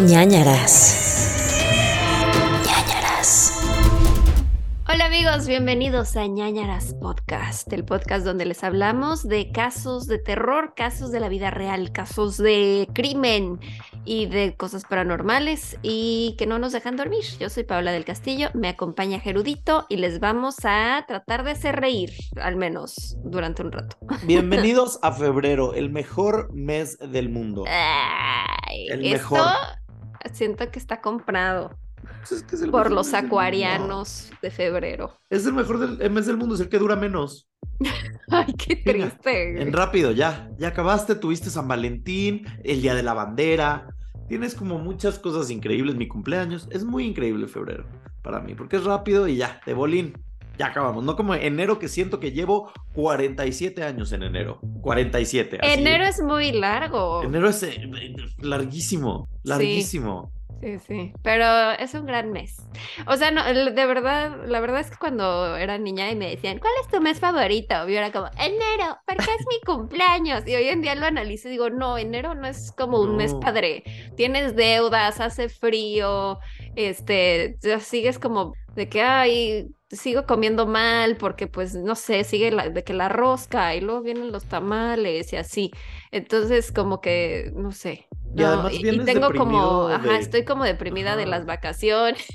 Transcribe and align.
ñañaras. 0.00 1.00
ñañaras. 2.66 3.60
Hola 4.88 5.06
amigos, 5.06 5.46
bienvenidos 5.46 6.16
a 6.16 6.26
ñañaras 6.26 6.94
Podcast, 7.00 7.72
el 7.72 7.84
podcast 7.84 8.24
donde 8.24 8.44
les 8.44 8.64
hablamos 8.64 9.26
de 9.26 9.52
casos 9.52 10.06
de 10.06 10.18
terror, 10.18 10.74
casos 10.74 11.12
de 11.12 11.20
la 11.20 11.28
vida 11.28 11.50
real, 11.50 11.92
casos 11.92 12.36
de 12.38 12.88
crimen 12.92 13.60
y 14.04 14.26
de 14.26 14.56
cosas 14.56 14.84
paranormales 14.84 15.78
y 15.82 16.34
que 16.38 16.46
no 16.46 16.58
nos 16.58 16.72
dejan 16.72 16.96
dormir. 16.96 17.24
Yo 17.38 17.48
soy 17.48 17.62
Paula 17.62 17.92
del 17.92 18.04
Castillo, 18.04 18.48
me 18.52 18.68
acompaña 18.68 19.20
Gerudito 19.20 19.86
y 19.88 19.96
les 19.98 20.18
vamos 20.18 20.56
a 20.64 21.04
tratar 21.06 21.44
de 21.44 21.52
hacer 21.52 21.76
reír, 21.76 22.10
al 22.40 22.56
menos 22.56 23.16
durante 23.24 23.62
un 23.62 23.70
rato. 23.70 23.96
Bienvenidos 24.26 24.98
a 25.02 25.12
febrero, 25.12 25.72
el 25.72 25.90
mejor 25.90 26.52
mes 26.52 26.98
del 26.98 27.28
mundo. 27.28 27.64
Ay, 27.68 28.88
El 28.88 29.04
esto 29.04 29.34
mejor. 29.34 29.83
Siento 30.32 30.70
que 30.70 30.78
está 30.78 31.00
comprado 31.00 31.76
Pues 32.18 32.32
es 32.32 32.42
que 32.42 32.56
es 32.56 32.62
el 32.62 32.70
por 32.70 32.90
los 32.90 33.14
acuarianos 33.14 34.30
de 34.42 34.50
febrero. 34.50 35.18
Es 35.30 35.46
el 35.46 35.52
mejor 35.52 35.78
del, 35.78 36.00
el 36.00 36.10
mes 36.10 36.26
del 36.26 36.36
mundo, 36.36 36.54
es 36.54 36.60
el 36.60 36.68
que 36.68 36.78
dura 36.78 36.96
menos. 36.96 37.48
Ay, 38.30 38.52
qué 38.54 38.76
triste. 38.84 39.62
En 39.62 39.72
rápido, 39.72 40.12
ya. 40.12 40.50
Ya 40.58 40.68
acabaste, 40.68 41.14
tuviste 41.14 41.50
San 41.50 41.68
Valentín, 41.68 42.46
el 42.62 42.82
Día 42.82 42.94
de 42.94 43.02
la 43.02 43.14
Bandera. 43.14 43.88
Tienes 44.28 44.54
como 44.54 44.78
muchas 44.78 45.18
cosas 45.18 45.50
increíbles, 45.50 45.96
mi 45.96 46.08
cumpleaños. 46.08 46.66
Es 46.70 46.84
muy 46.84 47.04
increíble 47.04 47.46
febrero 47.46 47.84
para 48.22 48.40
mí, 48.40 48.54
porque 48.54 48.76
es 48.76 48.84
rápido 48.84 49.28
y 49.28 49.36
ya, 49.36 49.60
de 49.66 49.74
bolín. 49.74 50.14
Ya 50.58 50.66
acabamos. 50.66 51.04
No 51.04 51.16
como 51.16 51.34
enero 51.34 51.78
que 51.78 51.88
siento 51.88 52.20
que 52.20 52.32
llevo 52.32 52.72
47 52.94 53.82
años 53.82 54.12
en 54.12 54.22
enero. 54.22 54.60
47. 54.82 55.58
así. 55.60 55.80
Enero 55.80 56.04
es 56.04 56.22
muy 56.22 56.52
largo. 56.52 57.22
Enero 57.22 57.48
es 57.48 57.62
eh, 57.62 57.90
larguísimo, 58.38 59.28
larguísimo. 59.42 60.32
Sí, 60.60 60.78
sí, 60.78 61.12
pero 61.22 61.72
es 61.72 61.92
un 61.92 62.06
gran 62.06 62.32
mes. 62.32 62.56
O 63.06 63.16
sea, 63.16 63.30
no, 63.30 63.44
de 63.44 63.86
verdad, 63.86 64.46
la 64.46 64.60
verdad 64.60 64.80
es 64.80 64.90
que 64.90 64.96
cuando 64.96 65.56
era 65.56 65.76
niña 65.76 66.10
y 66.10 66.16
me 66.16 66.30
decían, 66.30 66.58
¿cuál 66.58 66.72
es 66.80 66.88
tu 66.88 67.02
mes 67.02 67.20
favorito? 67.20 67.86
Yo 67.86 67.98
era 67.98 68.10
como, 68.10 68.28
enero, 68.38 68.96
porque 69.06 69.24
es 69.24 69.46
mi 69.46 69.60
cumpleaños. 69.66 70.46
Y 70.46 70.54
hoy 70.54 70.68
en 70.68 70.80
día 70.80 70.94
lo 70.94 71.04
analizo 71.04 71.48
y 71.48 71.52
digo, 71.52 71.68
no, 71.68 71.98
enero 71.98 72.34
no 72.34 72.46
es 72.46 72.72
como 72.72 73.00
un 73.00 73.16
mes 73.16 73.34
padre. 73.34 73.84
Tienes 74.16 74.56
deudas, 74.56 75.20
hace 75.20 75.50
frío, 75.50 76.38
este, 76.76 77.58
ya 77.62 77.78
sigues 77.80 78.18
como 78.18 78.54
de 78.74 78.88
que, 78.88 79.02
ay, 79.02 79.68
sigo 79.94 80.26
comiendo 80.26 80.66
mal 80.66 81.16
porque 81.16 81.46
pues, 81.46 81.74
no 81.74 81.94
sé, 81.94 82.24
sigue 82.24 82.50
la, 82.50 82.68
de 82.70 82.84
que 82.84 82.94
la 82.94 83.08
rosca 83.08 83.74
y 83.74 83.80
luego 83.80 84.02
vienen 84.02 84.32
los 84.32 84.44
tamales 84.46 85.32
y 85.32 85.36
así. 85.36 85.70
Entonces, 86.10 86.72
como 86.72 87.00
que, 87.00 87.52
no 87.54 87.72
sé. 87.72 88.06
Y 88.36 88.42
no, 88.42 88.46
además 88.48 88.72
y- 88.74 88.82
tengo 89.04 89.32
como, 89.32 89.88
ajá, 89.88 90.18
estoy 90.18 90.44
como 90.44 90.64
deprimida 90.64 91.16
de 91.16 91.26
las 91.26 91.46
vacaciones. 91.46 92.26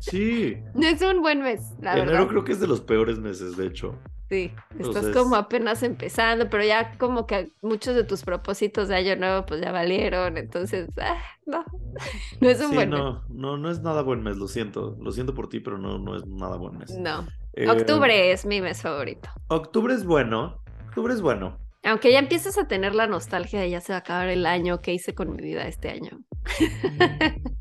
Sí. 0.00 0.56
Es 0.74 1.02
un 1.02 1.20
buen 1.22 1.42
mes, 1.42 1.60
la 1.78 1.92
enero 1.92 2.06
verdad. 2.12 2.28
creo 2.28 2.44
que 2.44 2.52
es 2.52 2.60
de 2.60 2.66
los 2.66 2.80
peores 2.80 3.18
meses, 3.18 3.56
de 3.56 3.66
hecho. 3.66 3.98
Sí, 4.28 4.54
estás 4.78 5.10
como 5.10 5.36
apenas 5.36 5.82
empezando, 5.82 6.48
pero 6.50 6.64
ya 6.64 6.96
como 6.98 7.26
que 7.26 7.52
muchos 7.62 7.94
de 7.94 8.04
tus 8.04 8.22
propósitos 8.24 8.88
de 8.88 8.96
año 8.96 9.16
nuevo 9.16 9.44
pues 9.46 9.60
ya 9.60 9.70
valieron, 9.70 10.38
entonces, 10.38 10.88
ah, 10.98 11.22
no, 11.46 11.64
no 12.40 12.48
es 12.50 12.60
un 12.60 12.70
Sí, 12.70 12.74
buen 12.74 12.92
mes. 12.92 13.04
no, 13.04 13.24
no, 13.28 13.56
no 13.58 13.70
es 13.70 13.80
nada 13.82 14.02
buen 14.02 14.22
mes, 14.22 14.36
lo 14.36 14.48
siento. 14.48 14.96
Lo 15.00 15.12
siento 15.12 15.34
por 15.34 15.48
ti, 15.48 15.60
pero 15.60 15.78
no, 15.78 15.98
no 15.98 16.16
es 16.16 16.26
nada 16.26 16.56
buen 16.56 16.78
mes. 16.78 17.00
No, 17.00 17.26
Eh, 17.54 17.68
octubre 17.68 18.32
es 18.32 18.44
mi 18.46 18.60
mes 18.60 18.82
favorito. 18.82 19.28
Octubre 19.48 19.94
es 19.94 20.04
bueno. 20.04 20.62
Octubre 20.88 21.14
es 21.14 21.22
bueno. 21.22 21.58
Aunque 21.84 22.10
ya 22.12 22.18
empiezas 22.18 22.58
a 22.58 22.66
tener 22.66 22.94
la 22.96 23.06
nostalgia 23.06 23.60
de 23.60 23.70
ya 23.70 23.80
se 23.80 23.92
va 23.92 23.98
a 23.98 24.00
acabar 24.00 24.28
el 24.28 24.46
año, 24.46 24.80
¿qué 24.80 24.92
hice 24.94 25.14
con 25.14 25.30
mi 25.30 25.42
vida 25.42 25.66
este 25.68 25.90
año? 25.90 26.18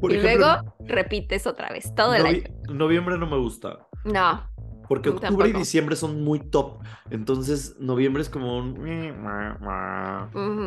Por 0.00 0.12
y 0.12 0.16
ejemplo, 0.16 0.46
luego 0.46 0.76
repites 0.80 1.46
otra 1.46 1.70
vez, 1.70 1.94
todo 1.94 2.14
el 2.14 2.26
año. 2.26 2.42
Noviembre 2.68 3.18
no 3.18 3.26
me 3.26 3.38
gusta. 3.38 3.88
No, 4.04 4.48
Porque 4.88 5.10
octubre 5.10 5.48
y 5.50 5.52
tampoco. 5.52 5.58
diciembre 5.58 5.96
son 5.96 6.24
muy 6.24 6.40
top. 6.40 6.82
Entonces, 7.10 7.76
noviembre 7.78 8.22
es 8.22 8.30
como 8.30 8.56
un. 8.58 8.76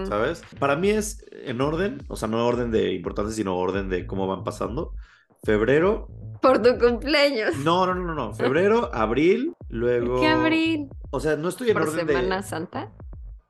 ¿Sabes? 0.07 0.43
Para 0.59 0.75
mí 0.75 0.89
es 0.89 1.25
en 1.31 1.61
orden, 1.61 2.03
o 2.07 2.15
sea, 2.15 2.27
no 2.27 2.45
orden 2.45 2.71
de 2.71 2.93
importancia, 2.93 3.33
sino 3.35 3.57
orden 3.57 3.89
de 3.89 4.05
cómo 4.07 4.27
van 4.27 4.43
pasando. 4.43 4.93
Febrero. 5.43 6.07
por 6.41 6.61
tu 6.61 6.77
cumpleaños. 6.77 7.55
No, 7.57 7.85
no, 7.85 7.95
no, 7.95 8.03
no, 8.03 8.13
no. 8.13 8.33
Febrero, 8.33 8.89
abril, 8.93 9.53
luego. 9.69 10.19
¿Qué 10.19 10.27
abril? 10.27 10.89
O 11.11 11.19
sea, 11.19 11.35
no 11.35 11.49
estoy 11.49 11.69
en 11.71 11.73
¿Por 11.73 11.83
orden 11.83 12.07
Semana 12.07 12.37
de. 12.37 12.43
Santa? 12.43 12.91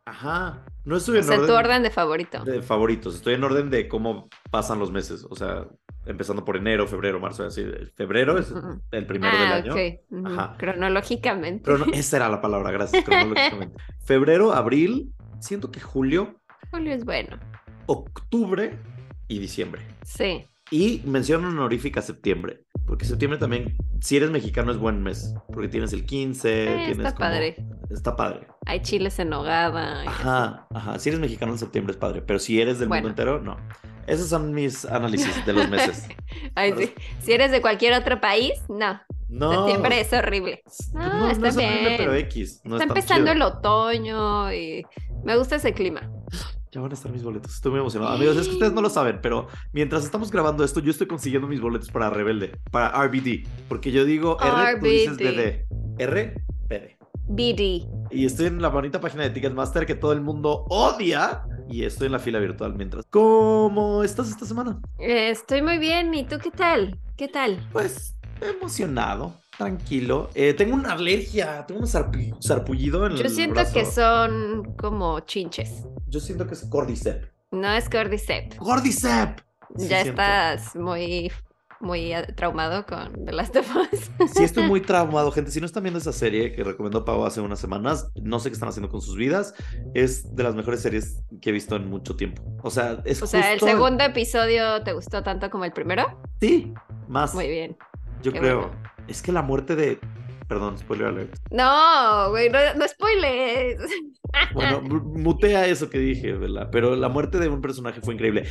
Ajá. 0.06 0.66
No 0.84 0.98
estoy 0.98 1.18
O 1.18 1.20
en 1.20 1.24
sea, 1.24 1.38
orden. 1.38 1.48
tu 1.48 1.54
orden 1.54 1.84
de 1.84 1.92
favorito. 1.92 2.44
de 2.44 2.62
favoritos. 2.62 3.16
Estoy 3.16 3.36
en 3.36 3.44
orden 3.44 3.70
de 3.70 3.88
cómo 3.88 4.30
pasan 4.50 4.80
los 4.80 4.92
meses. 4.92 5.26
O 5.30 5.36
sea, 5.36 5.68
empezando 6.06 6.44
por 6.44 6.58
enero, 6.58 6.88
febrero, 6.88 7.20
marzo, 7.20 7.44
así. 7.46 7.64
Febrero 7.96 8.38
es 8.38 8.54
el 8.92 9.06
primero 9.06 9.34
ah, 9.38 9.42
del 9.42 9.52
año. 9.54 9.74
ok. 9.74 9.80
ujú, 10.10 10.28
Ajá. 10.28 10.56
Cronológicamente. 10.58 11.72
Esa 11.94 12.18
era 12.18 12.30
la 12.30 12.42
palabra, 12.42 12.72
gracias, 12.72 13.04
cronológicamente. 13.04 13.76
Febrero, 14.06 14.54
abril, 14.54 15.14
siento 15.40 15.72
que 15.72 15.80
julio, 15.80 16.36
Julio 16.72 16.94
es 16.94 17.04
bueno. 17.06 17.38
octubre 17.86 18.78
y 19.28 19.40
diciembre. 19.40 19.82
Sí. 20.04 20.46
Y 20.70 21.02
mención 21.06 21.44
honorífica 21.46 22.02
septiembre. 22.02 22.64
Porque 22.88 23.06
septiembre 23.06 23.38
también, 23.40 23.76
si 24.00 24.18
eres 24.18 24.32
mexicano, 24.32 24.72
es 24.72 24.78
buen 24.78 25.04
mes. 25.04 25.36
Porque 25.48 25.68
tienes 25.68 25.92
el 25.94 26.06
15, 26.06 26.64
Eh, 26.64 26.66
tienes 26.78 26.98
está 26.98 27.12
como- 27.12 27.20
padre. 27.20 27.56
Está 27.90 28.16
padre. 28.16 28.48
Hay 28.66 28.82
chiles 28.82 29.20
en 29.20 29.30
nogada. 29.30 30.00
así. 30.00 30.08
Ajá, 30.08 30.68
ajá. 30.74 31.00
Si 31.00 31.10
eres 31.10 31.20
mexicano 31.20 31.52
en 31.52 31.58
septiembre 31.58 31.92
es 31.92 31.98
padre. 31.98 32.22
Pero 32.22 32.40
si 32.40 32.60
eres 32.62 32.80
del 32.80 32.88
Bueno. 32.88 33.08
mundo 33.08 33.10
entero, 33.10 33.42
no. 33.42 33.58
Esos 34.12 34.28
son 34.28 34.54
mis 34.54 34.84
análisis 34.84 35.46
de 35.46 35.54
los 35.54 35.70
meses. 35.70 36.06
Ay, 36.56 36.74
sí. 36.78 36.94
Si 37.22 37.32
eres 37.32 37.50
de 37.50 37.62
cualquier 37.62 37.94
otro 37.94 38.20
país, 38.20 38.52
no. 38.68 39.00
No. 39.30 39.54
Septiembre 39.54 40.02
es 40.02 40.12
horrible. 40.12 40.64
No, 40.92 41.00
no, 41.00 41.30
está 41.30 41.48
es 41.48 41.56
horrible, 41.56 41.80
bien. 41.80 41.96
pero 41.98 42.14
X. 42.16 42.60
No 42.66 42.76
Está 42.76 42.90
empezando 42.90 43.32
el 43.32 43.42
otoño 43.42 44.54
y 44.54 44.86
me 45.24 45.38
gusta 45.38 45.56
ese 45.56 45.74
clima. 45.74 46.10
Ya 46.74 46.80
van 46.80 46.92
a 46.92 46.94
estar 46.94 47.12
mis 47.12 47.22
boletos. 47.22 47.54
Estoy 47.54 47.72
muy 47.72 47.82
emocionado. 47.82 48.14
Amigos, 48.14 48.38
es 48.38 48.48
que 48.48 48.54
ustedes 48.54 48.72
no 48.72 48.82
lo 48.82 48.90
saben, 48.90 49.20
pero 49.22 49.50
mientras 49.74 50.06
estamos 50.06 50.32
grabando 50.32 50.64
esto, 50.64 50.80
yo 50.80 50.92
estoy 50.92 51.06
consiguiendo 51.06 51.46
mis 51.46 51.60
boletos 51.60 51.92
para 51.92 52.10
Rebelde, 52.10 52.58
para 52.72 52.92
RBD. 53.08 53.46
Porque 53.68 53.92
yo 53.92 54.06
digo 54.06 54.38
R, 54.40 54.80
tú 54.80 54.86
dices 54.86 55.18
RBD. 55.18 55.20
BD. 55.20 55.66
R, 55.98 56.34
BD. 56.70 57.01
BD. 57.36 57.88
Y 58.12 58.26
estoy 58.26 58.48
en 58.48 58.62
la 58.62 58.68
bonita 58.70 59.00
página 59.00 59.24
de 59.24 59.30
Ticketmaster 59.30 59.86
que 59.86 59.96
todo 59.96 60.12
el 60.14 60.22
mundo 60.22 60.66
odia. 60.70 61.44
Y 61.70 61.84
estoy 61.86 62.08
en 62.08 62.12
la 62.14 62.20
fila 62.20 62.40
virtual 62.40 62.74
mientras. 62.76 63.06
¿Cómo 63.10 64.04
estás 64.04 64.30
esta 64.30 64.46
semana? 64.46 64.80
Eh, 65.00 65.30
Estoy 65.30 65.62
muy 65.62 65.78
bien. 65.78 66.14
¿Y 66.14 66.26
tú 66.26 66.38
qué 66.40 66.52
tal? 66.52 67.00
¿Qué 67.16 67.28
tal? 67.30 67.66
Pues 67.72 68.16
emocionado, 68.42 69.34
tranquilo. 69.58 70.30
Eh, 70.34 70.54
tengo 70.54 70.76
una 70.76 70.94
alergia, 70.94 71.66
tengo 71.66 71.82
un 71.82 71.88
sarpu- 71.88 72.36
sarpullido 72.42 73.06
en 73.08 73.16
Yo 73.16 73.24
el 73.24 73.30
siento 73.30 73.56
brazo. 73.56 73.74
que 73.74 73.86
son 73.86 74.76
como 74.78 75.20
chinches. 75.22 75.86
Yo 76.08 76.20
siento 76.20 76.46
que 76.48 76.56
es 76.56 76.66
Cordyceps. 76.66 77.28
No 77.52 77.72
es 77.72 77.90
Cordyceps. 77.90 78.58
¡Cordyceps! 78.58 79.44
Sí, 79.78 79.88
ya 79.88 80.02
siento. 80.04 80.22
estás 80.22 80.76
muy, 80.76 81.32
muy 81.82 82.14
eh, 82.14 82.26
traumado 82.36 82.86
con 82.86 83.26
The 83.26 83.32
Last 83.32 83.56
of 83.56 83.68
Us. 83.76 84.12
Sí, 84.34 84.44
estoy 84.44 84.64
muy 84.68 84.82
traumado, 84.82 85.32
gente. 85.32 85.52
Si 85.52 85.60
no 85.60 85.66
están 85.66 85.84
viendo 85.84 86.00
esa 86.00 86.14
serie 86.14 86.54
que 86.54 86.64
recomendó 86.64 87.04
Pau 87.06 87.26
hace 87.26 87.42
unas 87.42 87.60
semanas, 87.60 88.12
no 88.22 88.40
sé 88.40 88.50
qué 88.50 88.54
están 88.54 88.70
haciendo 88.70 88.90
con 88.90 89.02
sus 89.02 89.16
vidas. 89.18 89.54
Es 89.94 90.36
de 90.36 90.44
las 90.44 90.56
mejores 90.56 90.82
series 90.82 91.22
que 91.42 91.50
he 91.50 91.54
visto 91.54 91.76
en 91.76 91.88
mucho 91.90 92.16
tiempo. 92.16 92.42
O 92.64 92.70
sea, 92.70 93.02
es 93.06 93.22
O 93.22 93.28
sea, 93.28 93.54
el 93.54 93.60
justo- 93.60 93.68
segundo 93.76 94.04
episodio 94.04 94.82
te 94.84 94.94
gustó 94.94 95.24
tanto 95.24 95.50
como 95.50 95.66
el 95.66 95.72
primero. 95.74 96.22
Sí, 96.40 96.74
más. 97.08 97.34
Muy 97.34 97.48
bien. 97.48 97.78
Yo 98.22 98.32
qué 98.32 98.40
creo. 98.40 98.60
bueno. 98.68 98.76
Es 99.08 99.22
que 99.22 99.32
la 99.32 99.42
muerte 99.42 99.76
de. 99.76 100.00
Perdón, 100.48 100.78
spoiler 100.78 101.08
alert. 101.08 101.34
No, 101.50 102.30
güey, 102.30 102.50
no, 102.50 102.60
no 102.76 102.86
spoilers. 102.88 103.82
Bueno, 104.54 104.82
mu- 104.82 105.18
mutea 105.20 105.66
eso 105.68 105.90
que 105.90 105.98
dije, 105.98 106.34
¿verdad? 106.34 106.70
Pero 106.72 106.96
la 106.98 107.08
muerte 107.10 107.40
de 107.40 107.48
un 107.48 107.62
personaje 107.62 108.02
fue 108.02 108.14
increíble. 108.16 108.46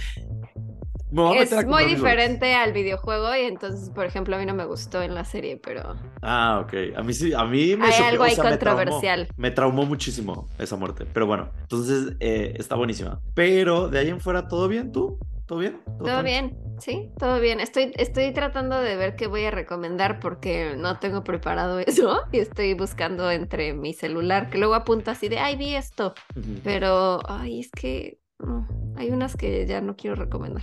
Es 1.12 1.66
muy 1.66 1.84
diferente 1.84 2.54
al 2.54 2.72
videojuego 2.72 3.34
y 3.34 3.40
entonces, 3.40 3.90
por 3.90 4.06
ejemplo, 4.06 4.36
a 4.36 4.38
mí 4.38 4.46
no 4.46 4.54
me 4.54 4.64
gustó 4.64 5.02
en 5.02 5.14
la 5.14 5.24
serie, 5.24 5.56
pero 5.56 5.96
Ah, 6.22 6.60
ok. 6.64 6.96
A 6.96 7.02
mí 7.02 7.12
sí, 7.12 7.32
a 7.34 7.44
mí 7.44 7.76
me 7.76 7.86
hay 7.86 7.92
choqueó, 7.92 8.06
algo 8.06 8.22
o 8.22 8.26
ahí 8.26 8.34
sea, 8.34 8.44
me 8.44 8.56
traumó. 8.56 8.78
controversial. 8.78 9.28
Me 9.36 9.50
traumó 9.50 9.86
muchísimo 9.86 10.48
esa 10.58 10.76
muerte. 10.76 11.06
Pero 11.12 11.26
bueno, 11.26 11.50
entonces 11.62 12.14
eh, 12.20 12.54
está 12.58 12.76
buenísima. 12.76 13.20
Pero 13.34 13.88
de 13.88 13.98
ahí 13.98 14.08
en 14.08 14.20
fuera, 14.20 14.46
¿todo 14.46 14.68
bien 14.68 14.92
tú? 14.92 15.18
¿Todo 15.46 15.58
bien? 15.58 15.80
Todo 15.98 16.22
bien, 16.22 16.56
sí, 16.78 17.10
todo 17.18 17.40
bien. 17.40 17.58
Estoy, 17.58 17.92
estoy 17.96 18.32
tratando 18.32 18.78
de 18.80 18.94
ver 18.94 19.16
qué 19.16 19.26
voy 19.26 19.44
a 19.46 19.50
recomendar 19.50 20.20
porque 20.20 20.76
no 20.76 21.00
tengo 21.00 21.24
preparado 21.24 21.80
eso 21.86 22.22
y 22.30 22.38
estoy 22.38 22.74
buscando 22.74 23.28
entre 23.32 23.74
mi 23.74 23.92
celular, 23.92 24.48
que 24.48 24.58
luego 24.58 24.74
apunto 24.74 25.10
así 25.10 25.28
de, 25.28 25.40
ay, 25.40 25.56
vi 25.56 25.74
esto, 25.74 26.14
pero, 26.62 27.18
ay, 27.28 27.58
es 27.58 27.70
que 27.72 28.19
no, 28.44 28.66
hay 28.96 29.10
unas 29.10 29.36
que 29.36 29.66
ya 29.66 29.80
no 29.80 29.96
quiero 29.96 30.16
recomendar. 30.16 30.62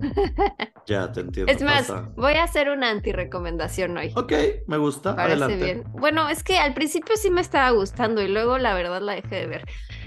Ya 0.86 1.12
te 1.12 1.20
entiendo. 1.20 1.52
Es 1.52 1.60
más, 1.60 1.88
pasa. 1.88 2.08
voy 2.16 2.32
a 2.32 2.44
hacer 2.44 2.70
una 2.70 2.88
antirecomendación 2.88 3.94
hoy. 3.98 4.10
Ok, 4.16 4.32
me 4.66 4.78
gusta. 4.78 5.14
Parece 5.14 5.44
Adelante. 5.44 5.64
bien. 5.64 5.84
Bueno, 5.92 6.30
es 6.30 6.42
que 6.42 6.56
al 6.58 6.72
principio 6.72 7.14
sí 7.18 7.30
me 7.30 7.42
estaba 7.42 7.68
gustando 7.72 8.22
y 8.22 8.28
luego 8.28 8.56
la 8.56 8.72
verdad 8.72 9.02
la 9.02 9.14
dejé 9.14 9.36
de 9.36 9.46
ver. 9.48 9.64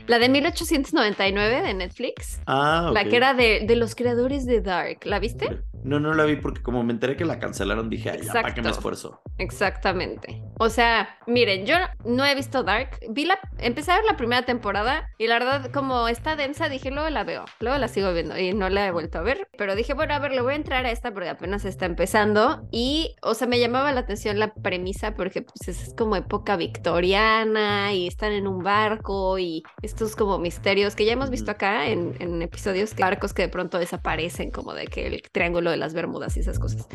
La 0.08 0.18
de 0.18 0.28
1899 0.30 1.62
de 1.62 1.74
Netflix. 1.76 2.42
Ah, 2.48 2.88
ok. 2.90 2.96
La 2.96 3.06
que 3.06 3.16
era 3.16 3.36
de, 3.36 3.64
de 3.68 3.76
los 3.76 3.94
creadores 3.94 4.48
de 4.48 4.62
Dark. 4.62 5.06
¿La 5.06 5.20
viste? 5.20 5.62
No, 5.84 6.00
no 6.00 6.14
la 6.14 6.26
vi 6.26 6.36
porque 6.36 6.62
como 6.62 6.84
me 6.84 6.94
enteré 6.94 7.16
que 7.16 7.26
la 7.26 7.40
cancelaron, 7.40 7.90
dije, 7.90 8.10
ay, 8.10 8.22
ya, 8.24 8.34
¿para 8.34 8.54
qué 8.54 8.62
me 8.62 8.70
esfuerzo? 8.70 9.22
Exactamente. 9.38 10.44
O 10.60 10.70
sea, 10.70 11.18
miren, 11.28 11.66
yo 11.66 11.76
no 12.06 12.26
he 12.26 12.36
visto 12.36 12.64
Dark. 12.64 13.00
Vi 13.10 13.26
la, 13.26 13.40
empecé 13.58 13.92
a 13.92 13.96
ver 13.96 14.06
la 14.06 14.18
primera 14.18 14.44
temporada 14.44 15.10
y 15.18 15.28
la 15.28 15.40
verdad, 15.40 15.72
como 15.72 16.08
está 16.08 16.36
densa, 16.36 16.70
dije, 16.70 16.92
luego 16.92 17.10
la 17.10 17.24
veo. 17.24 17.46
Luego 17.60 17.78
la 17.78 17.88
sigo 17.88 18.14
viendo 18.14 18.38
y 18.38 18.54
no 18.54 18.70
la 18.70 18.86
he 18.86 18.92
vuelto 18.92 19.20
a 19.20 19.22
ver. 19.22 19.48
Pero 19.58 19.76
dije, 19.76 19.94
bueno, 19.94 20.14
a 20.14 20.20
ver, 20.20 20.34
le 20.34 20.42
voy 20.42 20.54
a 20.54 20.58
entrar 20.58 20.86
a 20.86 20.92
esta 20.92 21.14
porque 21.14 21.30
apenas 21.30 21.66
está 21.66 21.86
empezando. 21.86 22.68
Y, 22.72 23.16
o 23.22 23.34
sea, 23.34 23.48
me 23.48 23.60
llamaba 23.60 23.92
la 23.92 24.02
atención 24.02 24.40
la 24.40 24.54
premisa 24.54 25.16
porque 25.16 25.42
pues, 25.42 25.68
es 25.68 25.94
como 25.98 26.16
época 26.16 26.56
victoriana 26.58 27.94
y 27.94 28.08
están 28.08 28.32
en 28.34 28.48
un 28.48 28.60
barco 28.60 29.40
y 29.40 29.64
estos 29.82 30.16
como 30.16 30.38
misterios 30.38 30.96
que 30.96 31.06
ya 31.06 31.14
hemos 31.14 31.30
visto 31.30 31.52
acá 31.52 31.88
en, 31.88 32.16
en 32.20 32.42
episodios, 32.42 32.94
que 32.94 33.02
barcos 33.02 33.34
que 33.34 33.44
de 33.44 33.50
pronto 33.50 33.80
desaparecen, 33.80 34.52
como 34.52 34.74
de 34.74 34.88
que 34.88 35.08
el 35.08 35.22
triángulo 35.32 35.71
de 35.72 35.78
las 35.78 35.94
Bermudas 35.94 36.38
y 36.38 36.42
esas 36.42 36.60
cosas. 36.60 36.88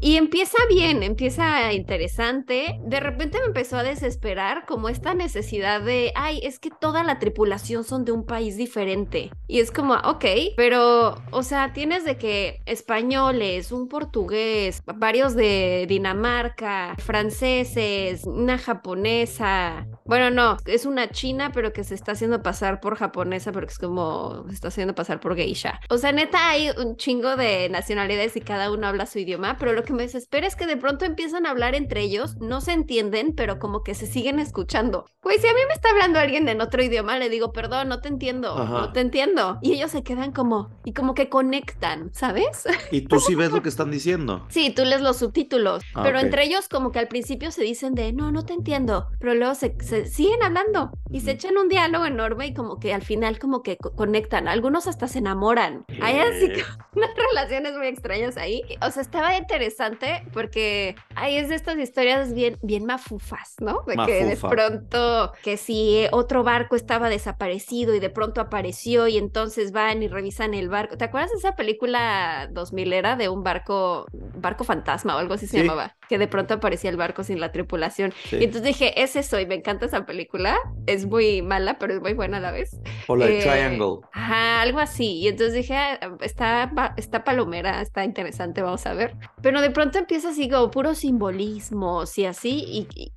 Y 0.00 0.16
empieza 0.16 0.58
bien, 0.68 1.02
empieza 1.02 1.72
interesante. 1.72 2.80
De 2.84 3.00
repente 3.00 3.38
me 3.38 3.46
empezó 3.46 3.76
a 3.76 3.82
desesperar 3.82 4.66
como 4.66 4.88
esta 4.88 5.14
necesidad 5.14 5.80
de, 5.80 6.12
ay, 6.16 6.40
es 6.42 6.58
que 6.58 6.70
toda 6.70 7.04
la 7.04 7.18
tripulación 7.18 7.84
son 7.84 8.04
de 8.04 8.12
un 8.12 8.24
país 8.26 8.56
diferente. 8.56 9.30
Y 9.46 9.60
es 9.60 9.70
como, 9.70 9.94
ok, 9.94 10.24
pero, 10.56 11.16
o 11.30 11.42
sea, 11.42 11.72
tienes 11.72 12.04
de 12.04 12.16
que 12.16 12.62
españoles, 12.66 13.72
un 13.72 13.88
portugués, 13.88 14.82
varios 14.86 15.34
de 15.34 15.86
Dinamarca, 15.88 16.94
franceses, 16.98 18.24
una 18.24 18.58
japonesa. 18.58 19.86
Bueno, 20.04 20.30
no, 20.30 20.56
es 20.66 20.86
una 20.86 21.10
china, 21.10 21.50
pero 21.52 21.72
que 21.72 21.84
se 21.84 21.94
está 21.94 22.12
haciendo 22.12 22.42
pasar 22.42 22.80
por 22.80 22.96
japonesa 22.96 23.52
porque 23.52 23.72
es 23.72 23.78
como, 23.78 24.44
se 24.48 24.54
está 24.54 24.68
haciendo 24.68 24.94
pasar 24.94 25.20
por 25.20 25.36
geisha. 25.36 25.80
O 25.90 25.98
sea, 25.98 26.12
neta, 26.12 26.50
hay 26.50 26.70
un 26.70 26.96
chingo 26.96 27.36
de 27.36 27.68
nacionalidades 27.68 28.21
y 28.36 28.40
cada 28.40 28.70
uno 28.72 28.86
habla 28.86 29.06
su 29.06 29.18
idioma, 29.18 29.56
pero 29.58 29.72
lo 29.72 29.82
que 29.84 29.92
me 29.92 30.02
desespera 30.02 30.46
es 30.46 30.56
que 30.56 30.66
de 30.66 30.76
pronto 30.76 31.04
empiezan 31.04 31.46
a 31.46 31.50
hablar 31.50 31.74
entre 31.74 32.00
ellos, 32.02 32.36
no 32.40 32.60
se 32.60 32.72
entienden, 32.72 33.34
pero 33.34 33.58
como 33.58 33.82
que 33.82 33.94
se 33.94 34.06
siguen 34.06 34.38
escuchando. 34.38 35.04
Pues 35.20 35.40
si 35.40 35.46
a 35.48 35.52
mí 35.52 35.60
me 35.68 35.74
está 35.74 35.90
hablando 35.90 36.18
alguien 36.18 36.48
en 36.48 36.60
otro 36.60 36.82
idioma, 36.82 37.18
le 37.18 37.28
digo, 37.28 37.52
perdón, 37.52 37.88
no 37.88 38.00
te 38.00 38.08
entiendo, 38.08 38.56
Ajá. 38.58 38.72
no 38.72 38.92
te 38.92 39.00
entiendo. 39.00 39.58
Y 39.62 39.72
ellos 39.74 39.90
se 39.90 40.02
quedan 40.02 40.32
como, 40.32 40.70
y 40.84 40.92
como 40.94 41.14
que 41.14 41.28
conectan, 41.28 42.10
¿sabes? 42.12 42.64
¿Y 42.90 43.02
tú 43.02 43.20
sí 43.20 43.34
ves 43.34 43.52
lo 43.52 43.60
que 43.62 43.68
están 43.68 43.90
diciendo? 43.90 44.46
Sí, 44.50 44.70
tú 44.74 44.84
lees 44.84 45.00
los 45.00 45.18
subtítulos, 45.18 45.82
Ah, 45.94 46.02
pero 46.04 46.18
ok. 46.18 46.24
entre 46.24 46.44
ellos 46.44 46.68
como 46.68 46.90
que 46.92 46.98
al 46.98 47.08
principio 47.08 47.50
se 47.50 47.62
dicen 47.62 47.94
de, 47.94 48.12
no, 48.12 48.32
no 48.32 48.44
te 48.44 48.52
entiendo, 48.52 49.08
pero 49.18 49.34
luego 49.34 49.54
se, 49.54 49.76
se 49.80 50.06
siguen 50.06 50.42
hablando 50.42 50.90
y 51.10 51.20
se 51.20 51.32
echan 51.32 51.56
un 51.56 51.68
diálogo 51.68 52.06
enorme 52.06 52.46
y 52.46 52.54
como 52.54 52.78
que 52.78 52.92
al 52.94 53.02
final 53.02 53.38
como 53.38 53.62
que 53.62 53.76
co- 53.76 53.92
conectan, 53.94 54.48
algunos 54.48 54.86
hasta 54.86 55.08
se 55.08 55.18
enamoran. 55.18 55.84
Hay 56.00 56.16
así 56.18 56.50
que 56.50 56.62
unas 56.94 57.10
relaciones 57.30 57.74
muy 57.76 57.86
extrañas 57.86 58.11
ahí. 58.36 58.62
O 58.80 58.90
sea, 58.90 59.02
estaba 59.02 59.36
interesante 59.36 60.24
porque 60.32 60.94
ahí 61.14 61.36
es 61.36 61.48
de 61.48 61.54
estas 61.54 61.78
historias 61.78 62.34
bien, 62.34 62.58
bien 62.62 62.84
mafufas, 62.84 63.54
¿no? 63.60 63.82
De 63.86 63.96
que 64.06 64.24
de 64.24 64.36
pronto, 64.36 65.32
que 65.42 65.56
si 65.56 66.06
otro 66.12 66.42
barco 66.42 66.76
estaba 66.76 67.08
desaparecido 67.08 67.94
y 67.94 68.00
de 68.00 68.10
pronto 68.10 68.40
apareció 68.40 69.08
y 69.08 69.16
entonces 69.18 69.72
van 69.72 70.02
y 70.02 70.08
revisan 70.08 70.54
el 70.54 70.68
barco. 70.68 70.96
¿Te 70.96 71.04
acuerdas 71.04 71.30
de 71.30 71.38
esa 71.38 71.56
película 71.56 72.48
2000 72.52 72.92
era 72.92 73.16
de 73.16 73.28
un 73.28 73.42
barco, 73.42 74.06
barco 74.12 74.64
fantasma 74.64 75.16
o 75.16 75.18
algo 75.18 75.34
así 75.34 75.46
se 75.46 75.58
Sí. 75.58 75.62
llamaba? 75.62 75.94
Que 76.12 76.18
de 76.18 76.28
pronto 76.28 76.52
aparecía 76.52 76.90
el 76.90 76.98
barco 76.98 77.24
sin 77.24 77.40
la 77.40 77.52
tripulación. 77.52 78.12
Sí. 78.28 78.36
Y 78.36 78.44
entonces 78.44 78.64
dije, 78.64 79.02
es 79.02 79.16
eso 79.16 79.40
y 79.40 79.46
me 79.46 79.54
encanta 79.54 79.86
esa 79.86 80.04
película. 80.04 80.58
Es 80.86 81.06
muy 81.06 81.40
mala, 81.40 81.78
pero 81.78 81.94
es 81.94 82.02
muy 82.02 82.12
buena 82.12 82.36
a 82.36 82.40
la 82.40 82.50
vez. 82.50 82.78
O 83.06 83.16
la 83.16 83.24
de 83.24 83.38
Eh, 83.38 83.42
Triangle. 83.42 84.06
Ajá, 84.12 84.60
algo 84.60 84.78
así. 84.78 85.20
Y 85.20 85.28
entonces 85.28 85.54
dije, 85.54 85.74
"Ah, 85.74 85.98
está, 86.20 86.70
está 86.98 87.24
palomera, 87.24 87.80
está 87.80 88.04
interesante, 88.04 88.60
vamos 88.60 88.84
a 88.84 88.92
ver. 88.92 89.14
Pero 89.40 89.62
de 89.62 89.70
pronto 89.70 89.96
empieza 89.98 90.28
así 90.28 90.50
como 90.50 90.70
puros 90.70 90.98
simbolismos 90.98 92.18
y 92.18 92.26
así, 92.26 92.62
y, 92.66 92.88
y 92.94 93.12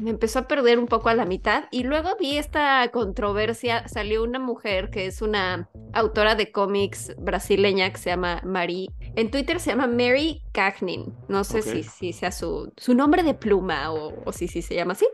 me 0.00 0.08
empezó 0.08 0.38
a 0.38 0.48
perder 0.48 0.78
un 0.78 0.86
poco 0.86 1.10
a 1.10 1.14
la 1.14 1.26
mitad. 1.26 1.64
Y 1.70 1.82
luego 1.82 2.16
vi 2.18 2.38
esta 2.38 2.88
controversia, 2.90 3.86
salió 3.86 4.22
una 4.22 4.38
mujer 4.38 4.88
que 4.88 5.04
es 5.04 5.20
una 5.20 5.68
autora 5.92 6.36
de 6.36 6.50
cómics 6.52 7.14
brasileña 7.18 7.90
que 7.92 7.98
se 7.98 8.08
llama 8.08 8.40
Mari. 8.46 8.88
En 9.16 9.30
Twitter 9.30 9.60
se 9.60 9.70
llama 9.70 9.86
Mary 9.86 10.42
Cagnin. 10.52 11.14
No 11.28 11.44
sé 11.44 11.58
Ok. 11.58 11.64
si, 11.64 11.82
si 11.82 12.12
sea 12.12 12.32
su, 12.32 12.72
su 12.76 12.94
nombre 12.94 13.22
de 13.22 13.34
pluma 13.34 13.92
o, 13.92 14.22
o 14.24 14.32
si, 14.32 14.48
si 14.48 14.62
se 14.62 14.74
llama 14.74 14.92
así. 14.92 15.06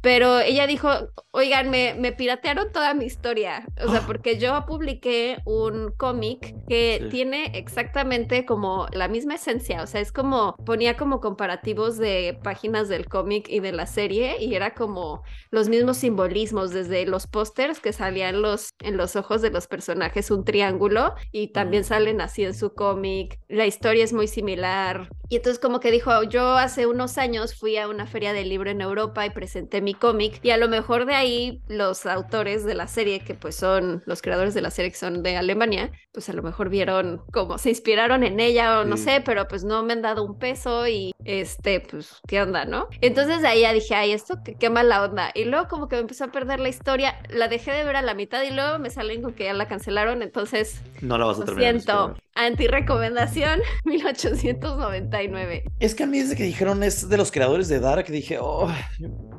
Pero 0.00 0.40
ella 0.40 0.66
dijo, 0.66 0.88
oigan, 1.30 1.70
me, 1.70 1.94
me 1.94 2.12
piratearon 2.12 2.72
toda 2.72 2.94
mi 2.94 3.04
historia. 3.04 3.66
O 3.84 3.88
sea, 3.90 4.02
porque 4.06 4.38
yo 4.38 4.64
publiqué 4.66 5.38
un 5.44 5.92
cómic 5.96 6.54
que 6.68 6.98
Sí. 7.02 7.08
tiene 7.10 7.46
exactamente 7.54 8.44
como 8.44 8.86
la 8.92 9.08
misma 9.08 9.34
esencia. 9.34 9.82
O 9.82 9.86
sea, 9.86 10.00
es 10.00 10.12
como, 10.12 10.54
ponía 10.64 10.96
como 10.96 11.20
comparativos 11.20 11.98
de 11.98 12.38
páginas 12.42 12.88
del 12.88 13.08
cómic 13.08 13.48
y 13.48 13.60
de 13.60 13.72
la 13.72 13.86
serie 13.86 14.36
y 14.42 14.54
era 14.54 14.74
como 14.74 15.22
los 15.50 15.68
mismos 15.68 15.98
simbolismos, 15.98 16.70
desde 16.70 17.06
los 17.06 17.26
pósters 17.26 17.80
que 17.80 17.92
salían 17.92 18.42
los, 18.42 18.70
en 18.80 18.96
los 18.96 19.16
ojos 19.16 19.42
de 19.42 19.50
los 19.50 19.66
personajes 19.66 20.30
un 20.30 20.44
triángulo 20.44 21.14
y 21.32 21.48
también 21.48 21.82
Ujú. 21.82 21.88
salen 21.88 22.20
así 22.20 22.44
en 22.44 22.54
su 22.54 22.74
cómic. 22.74 23.38
La 23.48 23.66
historia 23.66 24.04
es 24.04 24.12
muy 24.12 24.28
similar. 24.28 25.08
Y 25.28 25.36
entonces 25.36 25.58
como 25.58 25.80
que 25.80 25.90
dijo, 25.90 26.22
yo 26.24 26.56
hace 26.58 26.86
unos 26.86 27.16
años 27.16 27.54
fui 27.58 27.78
a 27.78 27.88
una 27.88 28.06
feria 28.06 28.32
del 28.34 28.50
libro 28.50 28.70
en 28.70 28.82
Europa 28.82 29.24
y 29.24 29.30
presenté 29.30 29.80
mi 29.80 29.94
cómic 29.94 30.38
y 30.42 30.50
a 30.50 30.58
lo 30.58 30.68
mejor 30.68 31.06
de 31.06 31.14
ahí 31.14 31.62
los 31.68 32.04
autores 32.04 32.64
de 32.64 32.74
la 32.74 32.86
serie, 32.86 33.20
que 33.20 33.34
pues 33.34 33.56
son 33.56 34.02
los 34.04 34.20
creadores 34.20 34.52
de 34.52 34.60
la 34.60 34.70
serie 34.70 34.90
que 34.90 34.96
son 34.98 35.22
de 35.22 35.36
Alemania, 35.38 35.90
pues 36.12 36.28
a 36.28 36.34
lo 36.34 36.42
mejor 36.42 36.68
vieron 36.68 37.22
como 37.32 37.56
se 37.56 37.70
inspiraron 37.70 38.24
en 38.24 38.40
ella 38.40 38.80
o 38.80 38.84
no 38.84 38.96
Sí. 38.98 39.04
sé, 39.04 39.22
pero 39.24 39.48
pues 39.48 39.64
no 39.64 39.82
me 39.82 39.94
han 39.94 40.02
dado 40.02 40.22
un 40.22 40.38
peso 40.38 40.86
y 40.86 41.14
este, 41.24 41.80
pues, 41.80 42.20
¿qué 42.28 42.42
onda, 42.42 42.64
no? 42.66 42.88
Entonces 43.00 43.40
de 43.40 43.48
ahí 43.48 43.62
ya 43.62 43.72
dije, 43.72 43.94
ay, 43.94 44.12
esto 44.12 44.36
qué, 44.44 44.54
qué 44.56 44.68
mala 44.70 45.02
onda. 45.02 45.30
Y 45.34 45.44
luego 45.44 45.66
como 45.68 45.88
que 45.88 45.96
me 45.96 46.02
empezó 46.02 46.24
a 46.24 46.28
perder 46.32 46.60
la 46.60 46.68
historia, 46.68 47.18
la 47.30 47.48
dejé 47.48 47.72
de 47.72 47.84
ver 47.84 47.96
a 47.96 48.02
la 48.02 48.12
mitad 48.14 48.42
y 48.42 48.50
luego 48.50 48.78
me 48.78 48.90
salen 48.90 49.22
con 49.22 49.32
que 49.32 49.44
ya 49.44 49.54
la 49.54 49.66
cancelaron, 49.66 50.22
entonces 50.22 50.82
No 51.00 51.16
la 51.16 51.24
vas 51.26 51.36
a 51.38 51.40
lo 51.40 51.46
terminar. 51.46 51.72
de 51.74 51.80
siento. 51.80 52.14
Anti-recomendación 52.34 53.60
1899. 53.84 55.64
Es 55.80 55.94
que 55.94 56.04
a 56.04 56.06
mí 56.06 56.18
desde 56.18 56.36
que 56.36 56.44
dijeron 56.44 56.82
es 56.82 57.08
de 57.08 57.16
los 57.16 57.30
creadores 57.30 57.68
de 57.68 57.80
Dark, 57.80 58.06
dije, 58.06 58.38
oh, 58.40 58.68